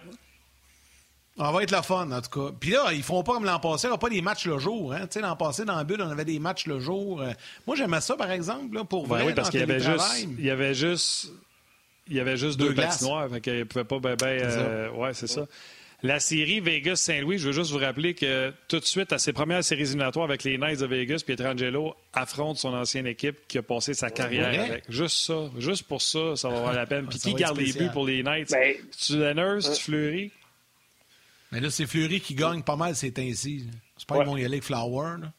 Ça 1.37 1.53
va 1.53 1.63
être 1.63 1.71
la 1.71 1.83
fun, 1.83 2.11
en 2.11 2.21
tout 2.23 2.31
cas. 2.31 2.55
Puis 2.59 2.71
là, 2.71 2.93
ils 2.93 3.03
font 3.03 3.23
pas 3.23 3.35
comme 3.35 3.45
l'an 3.45 3.61
passé, 3.61 3.87
il 3.87 3.91
n'y 3.91 3.95
a 3.95 3.99
pas 3.99 4.09
des 4.09 4.23
matchs 4.23 4.47
le 4.47 4.59
jour. 4.59 4.95
Hein. 4.95 5.03
Tu 5.03 5.15
sais, 5.15 5.21
l'an 5.21 5.37
passé, 5.37 5.67
dans 5.67 5.79
le 5.79 5.85
but, 5.85 6.01
on 6.01 6.11
avait 6.11 6.25
des 6.25 6.39
matchs 6.39 6.67
le 6.67 6.81
jour. 6.81 7.21
Euh, 7.21 7.33
moi, 7.67 7.77
j'aimais 7.77 8.01
ça, 8.01 8.17
par 8.17 8.31
exemple, 8.31 8.75
là, 8.75 8.85
pour 8.85 9.07
ben 9.07 9.17
vrai, 9.17 9.27
oui, 9.27 9.35
parce 9.35 9.51
qu'il 9.51 9.61
y 9.61 9.63
avait 9.63 9.79
juste, 9.79 10.23
il 10.23 10.45
y 10.45 10.51
avait 10.51 10.73
juste 10.73 11.31
il 12.09 12.17
y 12.17 12.21
avait 12.21 12.37
juste 12.37 12.59
deux, 12.59 12.69
deux 12.69 12.75
patinoires, 12.75 13.29
fait 13.31 13.41
qu'il 13.41 13.59
ne 13.59 13.65
pouvait 13.65 13.85
pas 13.85 13.99
ben, 13.99 14.17
ben 14.17 14.41
euh, 14.43 14.91
ouais, 14.91 15.15
c'est 15.15 15.27
ça. 15.27 15.47
La 16.03 16.21
série 16.21 16.61
Vegas-Saint-Louis, 16.61 17.39
je 17.39 17.47
veux 17.47 17.53
juste 17.53 17.73
vous 17.73 17.79
rappeler 17.79 18.15
que 18.15 18.53
tout 18.69 18.79
de 18.79 18.85
suite, 18.85 19.13
à 19.13 19.19
ses 19.19 19.33
premières 19.33 19.65
séries 19.65 19.83
éliminatoires 19.83 20.27
avec 20.27 20.45
les 20.45 20.59
Knights 20.59 20.81
de 20.81 20.87
Vegas, 20.87 21.23
Pietrangelo 21.27 21.95
affronte 22.13 22.59
son 22.59 22.75
ancienne 22.75 23.07
équipe 23.07 23.49
qui 23.49 23.57
a 23.59 23.63
passé 23.63 23.95
sa 23.95 24.11
carrière 24.11 24.61
avec. 24.61 24.85
Juste 24.91 25.19
ça. 25.19 25.51
Juste 25.59 25.85
pour 25.85 26.03
ça, 26.03 26.37
ça 26.37 26.49
va 26.49 26.59
avoir 26.59 26.75
la 26.75 26.87
peine. 26.87 27.07
Puis 27.11 27.19
qui 27.19 27.35
garde 27.35 27.59
les 27.59 27.73
buts 27.73 27.91
pour 27.93 28.07
les 28.07 28.23
Knights? 28.23 28.51
Ben, 28.51 28.77
tu 28.97 29.19
Lenners, 29.19 29.61
tu 29.75 29.83
Fleury? 29.83 30.33
Mais 31.51 31.61
là, 31.61 31.71
c'est 31.71 31.87
Fleury 31.87 32.21
qui 32.21 32.35
gagne 32.35 32.63
pas 32.63 32.77
mal 32.77 32.95
c'est 32.95 33.19
ainsi. 33.19 33.67
C'est 33.97 34.07
pas 34.07 34.19
qu'ils 34.19 34.27
vont 34.27 34.37
y 34.37 34.45
aller 34.45 34.57
avec 34.57 34.65
Flower. 34.65 35.17
Là. 35.23 35.33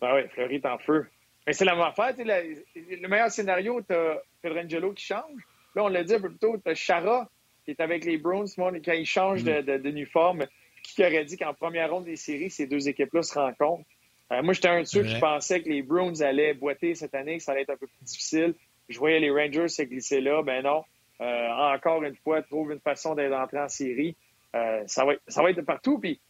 Ben 0.00 0.14
oui, 0.16 0.22
Fleury 0.34 0.56
est 0.56 0.66
en 0.66 0.78
feu. 0.78 1.06
Mais 1.46 1.52
c'est 1.52 1.64
la 1.64 1.74
même 1.74 1.84
affaire. 1.84 2.14
Le 2.18 3.08
meilleur 3.08 3.30
scénario, 3.30 3.80
tu 3.88 3.94
as 3.94 4.18
Pietrangelo 4.42 4.92
qui 4.92 5.04
change. 5.04 5.40
Là, 5.74 5.84
on 5.84 5.88
l'a 5.88 6.04
dit 6.04 6.14
un 6.14 6.20
peu 6.20 6.28
plus 6.28 6.38
tôt, 6.38 6.56
tu 6.64 6.74
Chara 6.74 7.28
qui 7.64 7.70
est 7.70 7.80
avec 7.80 8.04
les 8.04 8.18
Browns, 8.18 8.46
quand 8.56 8.92
il 8.92 9.06
change 9.06 9.42
mm. 9.42 9.78
d'uniforme, 9.78 10.46
qui 10.82 11.02
aurait 11.02 11.24
dit 11.24 11.36
qu'en 11.36 11.54
première 11.54 11.90
ronde 11.90 12.04
des 12.04 12.16
séries, 12.16 12.50
ces 12.50 12.66
deux 12.66 12.88
équipes-là 12.88 13.22
se 13.22 13.38
rencontrent? 13.38 13.86
Euh, 14.32 14.42
moi, 14.42 14.52
j'étais 14.52 14.68
un 14.68 14.80
de 14.80 14.86
ceux 14.86 15.02
qui 15.02 15.18
pensait 15.18 15.62
que 15.62 15.68
les 15.68 15.82
Browns 15.82 16.22
allaient 16.22 16.54
boiter 16.54 16.94
cette 16.94 17.14
année, 17.14 17.38
que 17.38 17.42
ça 17.42 17.52
allait 17.52 17.62
être 17.62 17.70
un 17.70 17.76
peu 17.76 17.86
plus 17.86 18.04
difficile. 18.04 18.54
Je 18.88 18.98
voyais 18.98 19.20
les 19.20 19.30
Rangers 19.30 19.68
se 19.68 19.82
glisser 19.82 20.20
là. 20.20 20.42
Ben 20.42 20.62
non. 20.62 20.84
Euh, 21.20 21.48
encore 21.74 22.02
une 22.02 22.16
fois, 22.16 22.42
trouve 22.42 22.72
une 22.72 22.80
façon 22.80 23.14
d'être 23.14 23.34
entré 23.34 23.60
en 23.60 23.68
série. 23.68 24.16
Euh, 24.54 24.82
ça, 24.86 25.04
va 25.04 25.14
être, 25.14 25.22
ça 25.28 25.42
va 25.42 25.50
être 25.50 25.56
de 25.56 25.62
partout. 25.62 25.98
Puis, 25.98 26.20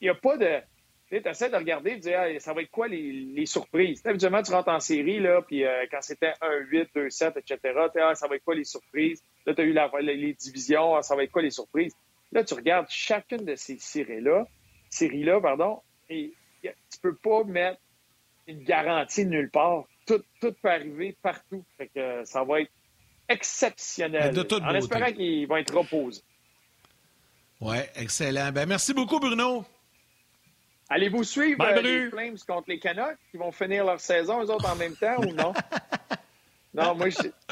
il 0.00 0.04
n'y 0.04 0.10
a 0.10 0.14
pas 0.14 0.36
de. 0.36 0.60
Tu 1.08 1.16
essaies 1.24 1.50
de 1.50 1.56
regarder 1.56 1.92
et 1.92 1.96
de 1.96 2.00
dire 2.00 2.40
ça 2.40 2.52
va 2.52 2.62
être 2.62 2.70
quoi 2.70 2.88
les, 2.88 3.12
les 3.12 3.46
surprises? 3.46 4.04
Habituellement, 4.04 4.42
tu 4.42 4.50
rentres 4.50 4.70
en 4.70 4.80
série, 4.80 5.20
là, 5.20 5.40
puis 5.40 5.64
euh, 5.64 5.86
quand 5.90 6.02
c'était 6.02 6.32
1-8, 6.42 6.88
2-7, 6.94 7.38
etc., 7.38 7.58
ah, 8.00 8.14
ça 8.16 8.26
va 8.26 8.36
être 8.36 8.44
quoi 8.44 8.56
les 8.56 8.64
surprises? 8.64 9.22
Là, 9.46 9.54
tu 9.54 9.60
as 9.60 9.64
eu 9.64 9.72
la, 9.72 9.88
les, 10.00 10.34
divisions, 10.34 10.96
ah, 10.96 11.02
ça 11.02 11.14
va 11.14 11.22
être 11.22 11.30
quoi 11.30 11.42
les 11.42 11.52
surprises? 11.52 11.94
Là, 12.32 12.42
tu 12.42 12.54
regardes 12.54 12.88
chacune 12.88 13.44
de 13.44 13.54
ces 13.54 13.78
séries-là, 13.78 14.46
séries-là, 14.90 15.40
pardon, 15.40 15.80
et 16.10 16.32
tu 16.62 16.98
peux 17.00 17.14
pas 17.14 17.44
mettre 17.44 17.80
une 18.48 18.64
garantie 18.64 19.26
nulle 19.26 19.50
part. 19.50 19.84
Tout, 20.06 20.22
tout 20.40 20.52
peut 20.60 20.70
arriver 20.70 21.16
partout. 21.22 21.64
Fait 21.76 21.88
que 21.88 22.24
ça 22.24 22.42
va 22.44 22.62
être 22.62 22.70
exceptionnel. 23.28 24.34
en 24.36 24.74
espérant 24.74 25.12
qu'ils 25.12 25.46
vont 25.46 25.56
être 25.56 25.76
reposés. 25.76 26.22
Oui, 27.60 27.76
excellent. 27.94 28.52
Ben, 28.52 28.66
merci 28.66 28.92
beaucoup, 28.92 29.18
Bruno. 29.18 29.64
Allez-vous 30.88 31.24
suivre 31.24 31.64
euh, 31.64 31.80
les 31.80 32.10
Flames 32.10 32.38
contre 32.46 32.68
les 32.68 32.78
Canucks 32.78 33.18
qui 33.30 33.36
vont 33.36 33.50
finir 33.50 33.84
leur 33.84 34.00
saison, 34.00 34.42
eux 34.42 34.50
autres, 34.50 34.70
en 34.70 34.76
même 34.76 34.94
temps 34.94 35.16
ou 35.18 35.32
non? 35.32 35.52
non, 36.74 36.94
moi, 36.94 37.08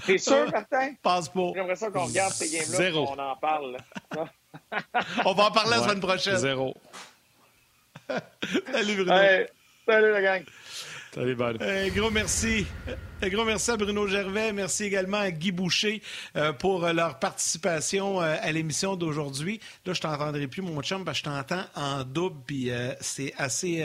t'es 0.07 0.19
sûr, 0.19 0.51
Martin? 0.53 0.95
Passe 1.03 1.29
pas. 1.29 1.51
J'aimerais 1.55 1.77
ça 1.77 1.91
qu'on 1.91 2.05
regarde 2.05 2.33
ces 2.33 2.49
games-là 2.51 2.89
et 2.89 2.93
qu'on 2.93 3.19
en 3.19 3.37
parle. 3.37 3.77
On 5.25 5.35
va 5.35 5.45
en 5.47 5.51
parler 5.51 5.71
la 5.71 5.83
semaine 5.83 6.01
prochaine. 6.01 6.37
Zéro. 6.37 6.77
salut, 8.73 8.95
Bruno. 8.95 9.13
salut, 9.87 10.13
la 10.13 10.23
gang. 10.23 10.45
Un 11.61 11.89
gros 11.91 12.11
merci. 12.11 12.67
Un 13.23 13.29
gros 13.29 13.45
merci 13.45 13.71
à 13.71 13.77
Bruno 13.77 14.07
Gervais. 14.09 14.53
Merci 14.53 14.85
également 14.85 15.19
à 15.19 15.31
Guy 15.31 15.53
Boucher 15.53 16.03
euh, 16.37 16.53
pour 16.53 16.87
leur 16.89 17.21
participation 17.21 18.21
euh, 18.21 18.37
à 18.41 18.51
l'émission 18.51 18.97
d'aujourd'hui. 18.97 19.61
Là, 19.87 19.93
je 19.93 20.01
t'entendrai 20.01 20.49
plus, 20.49 20.63
mon 20.63 20.83
chum, 20.83 21.05
parce 21.05 21.21
que 21.21 21.29
je 21.29 21.35
t'entends 21.35 21.65
en 21.77 22.03
double, 22.03 22.37
puis 22.47 22.71
euh, 22.71 22.93
c'est 23.01 23.33
assez 23.37 23.85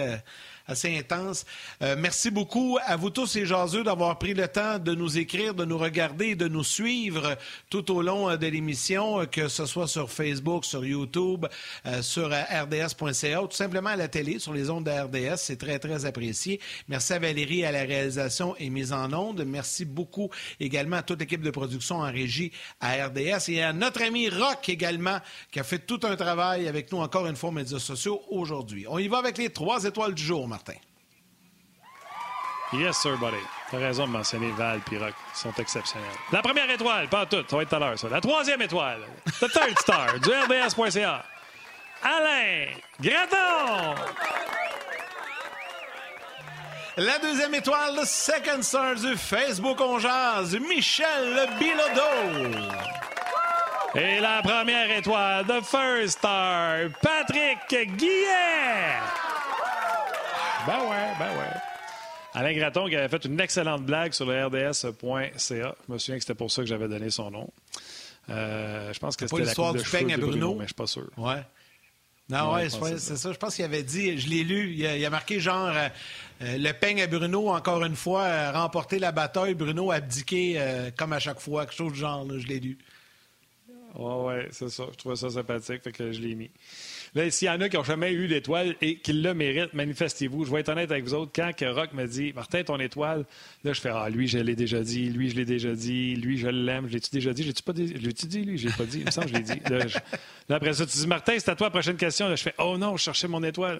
assez 0.69 0.95
intense. 0.97 1.45
Euh, 1.81 1.95
merci 1.97 2.29
beaucoup 2.29 2.77
à 2.85 2.95
vous 2.95 3.09
tous 3.09 3.35
et 3.35 3.45
jaseux 3.45 3.83
d'avoir 3.83 4.17
pris 4.19 4.33
le 4.33 4.47
temps 4.47 4.77
de 4.77 4.93
nous 4.93 5.17
écrire, 5.17 5.53
de 5.53 5.65
nous 5.65 5.77
regarder 5.77 6.35
de 6.35 6.47
nous 6.47 6.63
suivre 6.63 7.37
tout 7.69 7.91
au 7.91 8.01
long 8.01 8.29
euh, 8.29 8.37
de 8.37 8.47
l'émission, 8.47 9.21
euh, 9.21 9.25
que 9.25 9.47
ce 9.47 9.65
soit 9.65 9.87
sur 9.87 10.11
Facebook, 10.11 10.65
sur 10.65 10.85
YouTube, 10.85 11.45
sur 12.01 12.29
rds.ca 12.29 13.41
ou 13.41 13.47
tout 13.47 13.55
simplement 13.55 13.89
à 13.89 13.95
la 13.95 14.07
télé, 14.07 14.39
sur 14.39 14.53
les 14.53 14.69
ondes 14.69 14.85
de 14.85 14.91
RDS. 14.91 15.37
C'est 15.37 15.57
très, 15.57 15.79
très 15.79 16.05
apprécié. 16.05 16.59
Merci 16.87 17.13
à 17.13 17.19
Valérie 17.19 17.65
à 17.65 17.71
la 17.71 17.81
réalisation 17.81 18.55
et 18.59 18.69
mise 18.69 18.93
en 18.93 19.11
onde. 19.13 19.43
Merci 19.45 19.85
beaucoup 19.85 20.29
également 20.59 20.97
à 20.97 21.01
toute 21.01 21.19
l'équipe 21.19 21.41
de 21.41 21.51
production 21.51 21.97
en 21.97 22.11
régie 22.11 22.51
à 22.79 23.07
RDS 23.07 23.49
et 23.49 23.63
à 23.63 23.73
notre 23.73 24.03
ami 24.03 24.29
Rock 24.29 24.69
également, 24.69 25.17
qui 25.51 25.59
a 25.59 25.63
fait 25.63 25.79
tout 25.79 25.99
un 26.03 26.15
travail 26.15 26.67
avec 26.67 26.91
nous 26.91 26.99
encore 26.99 27.27
une 27.27 27.35
fois 27.35 27.49
aux 27.49 27.53
médias 27.53 27.79
sociaux 27.79 28.21
aujourd'hui. 28.29 28.85
On 28.87 28.99
y 28.99 29.07
va 29.07 29.17
avec 29.17 29.37
les 29.37 29.49
trois 29.49 29.83
étoiles 29.85 30.13
du 30.13 30.23
jour, 30.23 30.47
Yes, 32.71 32.97
sir, 32.97 33.17
buddy. 33.17 33.37
T'as 33.71 33.77
raison 33.79 34.05
de 34.05 34.11
mentionner 34.11 34.51
Val 34.51 34.79
et 34.91 34.97
Rock. 34.97 35.13
Ils 35.33 35.37
sont 35.37 35.53
exceptionnels. 35.57 36.07
La 36.31 36.41
première 36.41 36.69
étoile, 36.69 37.07
pas 37.07 37.25
tout, 37.25 37.43
ça 37.47 37.55
va 37.55 37.63
être 37.63 37.69
tout 37.69 37.75
à 37.75 37.79
l'heure, 37.79 37.97
ça. 37.97 38.09
La 38.09 38.21
troisième 38.21 38.61
étoile, 38.61 39.01
the 39.25 39.51
third 39.51 39.79
star, 39.79 40.19
du 40.19 40.29
RDS.ca. 40.29 41.23
Alain 42.03 42.67
Graton! 43.01 43.95
La 46.97 47.17
deuxième 47.19 47.55
étoile, 47.55 47.95
le 47.95 48.05
second 48.05 48.61
star 48.61 48.95
du 48.95 49.15
Facebook 49.17 49.79
On 49.81 49.97
Michel 50.67 51.49
Bilodeau. 51.57 52.59
Et 53.95 54.19
la 54.19 54.41
première 54.43 54.91
étoile, 54.91 55.45
the 55.47 55.63
first 55.63 56.19
star, 56.19 56.89
Patrick 57.01 57.95
Guillet. 57.97 58.99
Ben 60.67 60.79
ouais, 60.89 61.13
ben 61.17 61.29
ouais. 61.37 61.53
Alain 62.33 62.53
Graton 62.53 62.87
qui 62.87 62.95
avait 62.95 63.09
fait 63.09 63.25
une 63.25 63.39
excellente 63.39 63.83
blague 63.83 64.13
sur 64.13 64.25
le 64.25 64.45
RDS.ca. 64.45 65.75
Je 65.87 65.93
me 65.93 65.97
souviens 65.97 66.15
que 66.15 66.21
c'était 66.21 66.35
pour 66.35 66.51
ça 66.51 66.61
que 66.61 66.67
j'avais 66.67 66.87
donné 66.87 67.09
son 67.09 67.31
nom. 67.31 67.49
Euh, 68.29 68.93
je 68.93 68.99
pense 68.99 69.15
que 69.15 69.27
c'était 69.27 69.43
l'histoire 69.43 69.73
du 69.73 69.83
peigne 69.83 70.13
à 70.13 70.17
Bruno. 70.17 70.53
mais 70.53 70.61
je 70.61 70.67
suis 70.67 70.75
pas 70.75 70.87
sûr. 70.87 71.09
Ouais. 71.17 71.41
Non, 72.29 72.53
ouais, 72.53 72.69
c'est 72.69 73.17
ça. 73.17 73.31
Je 73.31 73.37
pense 73.37 73.55
qu'il 73.55 73.65
avait 73.65 73.81
dit, 73.81 74.19
je 74.19 74.29
l'ai 74.29 74.43
lu, 74.43 74.75
il 74.75 75.05
a, 75.05 75.09
marqué 75.09 75.39
genre 75.39 75.69
euh, 75.69 75.89
euh, 76.43 76.57
le 76.59 76.71
peigne 76.73 77.01
à 77.01 77.07
Bruno, 77.07 77.49
encore 77.49 77.83
une 77.83 77.95
fois, 77.95 78.25
a 78.25 78.61
remporté 78.61 78.99
la 78.99 79.11
bataille, 79.11 79.55
Bruno 79.55 79.89
a 79.89 79.95
abdiqué 79.95 80.61
comme 80.95 81.13
à 81.13 81.19
chaque 81.19 81.39
fois, 81.39 81.65
quelque 81.65 81.75
chose 81.75 81.93
du 81.93 81.99
genre, 81.99 82.27
je 82.37 82.45
l'ai 82.45 82.59
lu. 82.59 82.77
Oui, 83.95 84.25
ouais, 84.25 84.47
c'est 84.51 84.69
ça. 84.69 84.83
Je 84.91 84.97
trouvais 84.97 85.15
ça 85.15 85.31
sympathique, 85.31 85.81
fait 85.81 85.91
que 85.91 86.11
je 86.11 86.21
l'ai 86.21 86.35
mis. 86.35 86.51
Là, 87.15 87.29
s'il 87.31 87.47
y 87.47 87.51
en 87.51 87.59
a 87.61 87.69
qui 87.69 87.77
n'ont 87.77 87.83
jamais 87.83 88.13
eu 88.13 88.27
d'étoile 88.27 88.75
et 88.81 88.97
qui 88.97 89.13
le 89.13 89.33
méritent, 89.33 89.73
manifestez-vous. 89.73 90.45
Je 90.45 90.51
vais 90.51 90.59
être 90.61 90.69
honnête 90.69 90.91
avec 90.91 91.03
vous 91.03 91.13
autres. 91.13 91.31
Quand 91.33 91.51
que 91.55 91.65
Rock 91.65 91.93
me 91.93 92.05
dit 92.05 92.33
Martin, 92.33 92.63
ton 92.63 92.79
étoile, 92.79 93.25
là, 93.63 93.73
je 93.73 93.81
fais 93.81 93.89
Ah, 93.93 94.09
lui, 94.09 94.27
je 94.27 94.37
l'ai 94.37 94.55
déjà 94.55 94.81
dit, 94.81 95.09
lui, 95.09 95.29
je 95.29 95.35
l'ai 95.35 95.45
déjà 95.45 95.73
dit, 95.73 96.15
lui, 96.15 96.37
je 96.37 96.47
l'aime. 96.47 96.87
Je 96.87 96.93
l'ai-tu 96.93 97.09
déjà 97.11 97.33
dit? 97.33 97.43
Je 97.43 97.47
l'ai-tu 97.47 97.63
pas 97.63 97.73
dit? 97.73 97.93
Dit, 97.93 98.43
lui? 98.43 98.57
Je 98.57 98.67
l'ai 98.67 98.73
pas 98.73 98.85
dit. 98.85 98.99
Il 98.99 99.05
me 99.05 99.11
semble 99.11 99.27
que 99.27 99.33
je 99.33 99.37
l'ai 99.37 99.43
dit. 99.43 99.61
Là, 100.49 100.55
après 100.55 100.73
ça, 100.73 100.85
tu 100.85 100.97
dis 100.97 101.07
Martin, 101.07 101.33
c'est 101.37 101.49
à 101.49 101.55
toi 101.55 101.67
la 101.67 101.71
prochaine 101.71 101.97
question. 101.97 102.27
Là, 102.27 102.35
je 102.35 102.43
fais 102.43 102.53
Oh 102.57 102.77
non, 102.77 102.97
je 102.97 103.03
cherchais 103.03 103.27
mon 103.27 103.43
étoile. 103.43 103.79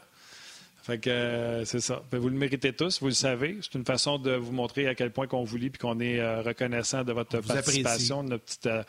Fait 0.90 0.98
que 0.98 1.10
euh, 1.10 1.66
c'est 1.66 1.82
ça. 1.82 2.02
Vous 2.12 2.30
le 2.30 2.36
méritez 2.36 2.74
tous, 2.74 3.00
vous 3.00 3.08
le 3.08 3.14
savez. 3.14 3.58
C'est 3.62 3.78
une 3.78 3.86
façon 3.86 4.18
de 4.18 4.32
vous 4.32 4.52
montrer 4.52 4.88
à 4.88 4.96
quel 4.96 5.12
point 5.12 5.28
qu'on 5.28 5.44
vous 5.44 5.58
lit 5.58 5.68
et 5.68 5.78
qu'on 5.78 6.00
est 6.00 6.20
euh, 6.20 6.42
reconnaissant 6.42 7.04
de 7.04 7.12
votre 7.12 7.40
participation, 7.42 8.24
de 8.24 8.30
notre 8.30 8.46
petite 8.46 8.66
euh, 8.66 8.84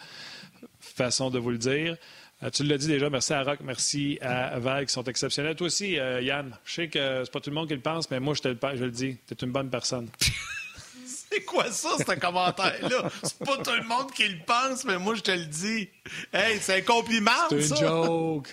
façon 0.80 1.30
de 1.30 1.38
vous 1.38 1.50
le 1.50 1.58
dire. 1.58 1.96
Euh, 2.42 2.50
tu 2.50 2.64
l'as 2.64 2.78
dit 2.78 2.86
déjà, 2.86 3.10
merci 3.10 3.32
à 3.34 3.42
Rock, 3.42 3.58
merci 3.62 4.18
à 4.22 4.58
Val 4.58 4.86
qui 4.86 4.92
sont 4.92 5.04
exceptionnels. 5.04 5.56
Toi 5.56 5.66
aussi, 5.66 5.98
euh, 5.98 6.22
Yann, 6.22 6.56
je 6.64 6.74
sais 6.74 6.88
que 6.88 7.22
c'est 7.24 7.30
pas 7.30 7.40
tout 7.40 7.50
le 7.50 7.56
monde 7.56 7.68
qui 7.68 7.74
le 7.74 7.80
pense, 7.80 8.10
mais 8.10 8.18
moi, 8.18 8.34
je 8.34 8.40
te 8.40 8.48
le, 8.48 8.58
je 8.74 8.84
le 8.84 8.90
dis, 8.90 9.18
tu 9.26 9.34
es 9.34 9.36
une 9.44 9.52
bonne 9.52 9.68
personne. 9.68 10.08
c'est 11.06 11.44
quoi 11.44 11.70
ça, 11.70 11.90
ce 11.98 12.18
commentaire-là? 12.18 13.10
C'est 13.22 13.38
pas 13.38 13.58
tout 13.58 13.76
le 13.76 13.86
monde 13.86 14.10
qui 14.12 14.26
le 14.26 14.38
pense, 14.46 14.84
mais 14.84 14.98
moi, 14.98 15.14
je 15.14 15.20
te 15.20 15.30
le 15.30 15.44
dis. 15.44 15.88
Hey, 16.32 16.58
c'est 16.60 16.78
un 16.78 16.80
compliment, 16.80 17.30
C'est 17.50 17.68
une 17.68 17.76
joke. 17.76 18.48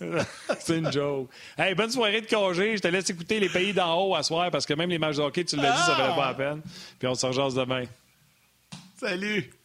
c'est 0.60 0.78
une 0.78 0.92
joke. 0.92 1.30
Hey, 1.56 1.74
bonne 1.74 1.90
soirée 1.90 2.20
de 2.20 2.26
congé. 2.26 2.76
Je 2.76 2.82
te 2.82 2.88
laisse 2.88 3.08
écouter 3.10 3.38
les 3.38 3.48
pays 3.48 3.72
d'en 3.72 4.00
haut 4.00 4.14
à 4.16 4.22
soir 4.22 4.50
parce 4.50 4.66
que 4.66 4.74
même 4.74 4.90
les 4.90 4.98
matchs 4.98 5.16
de 5.16 5.22
hockey, 5.22 5.44
tu 5.44 5.56
l'as 5.56 5.72
dit, 5.72 5.82
ça 5.82 5.94
valait 5.94 6.14
pas 6.14 6.28
la 6.28 6.34
peine. 6.34 6.62
Puis 6.98 7.08
on 7.08 7.14
se 7.14 7.26
rejase 7.26 7.54
demain. 7.54 7.84
Salut! 8.98 9.57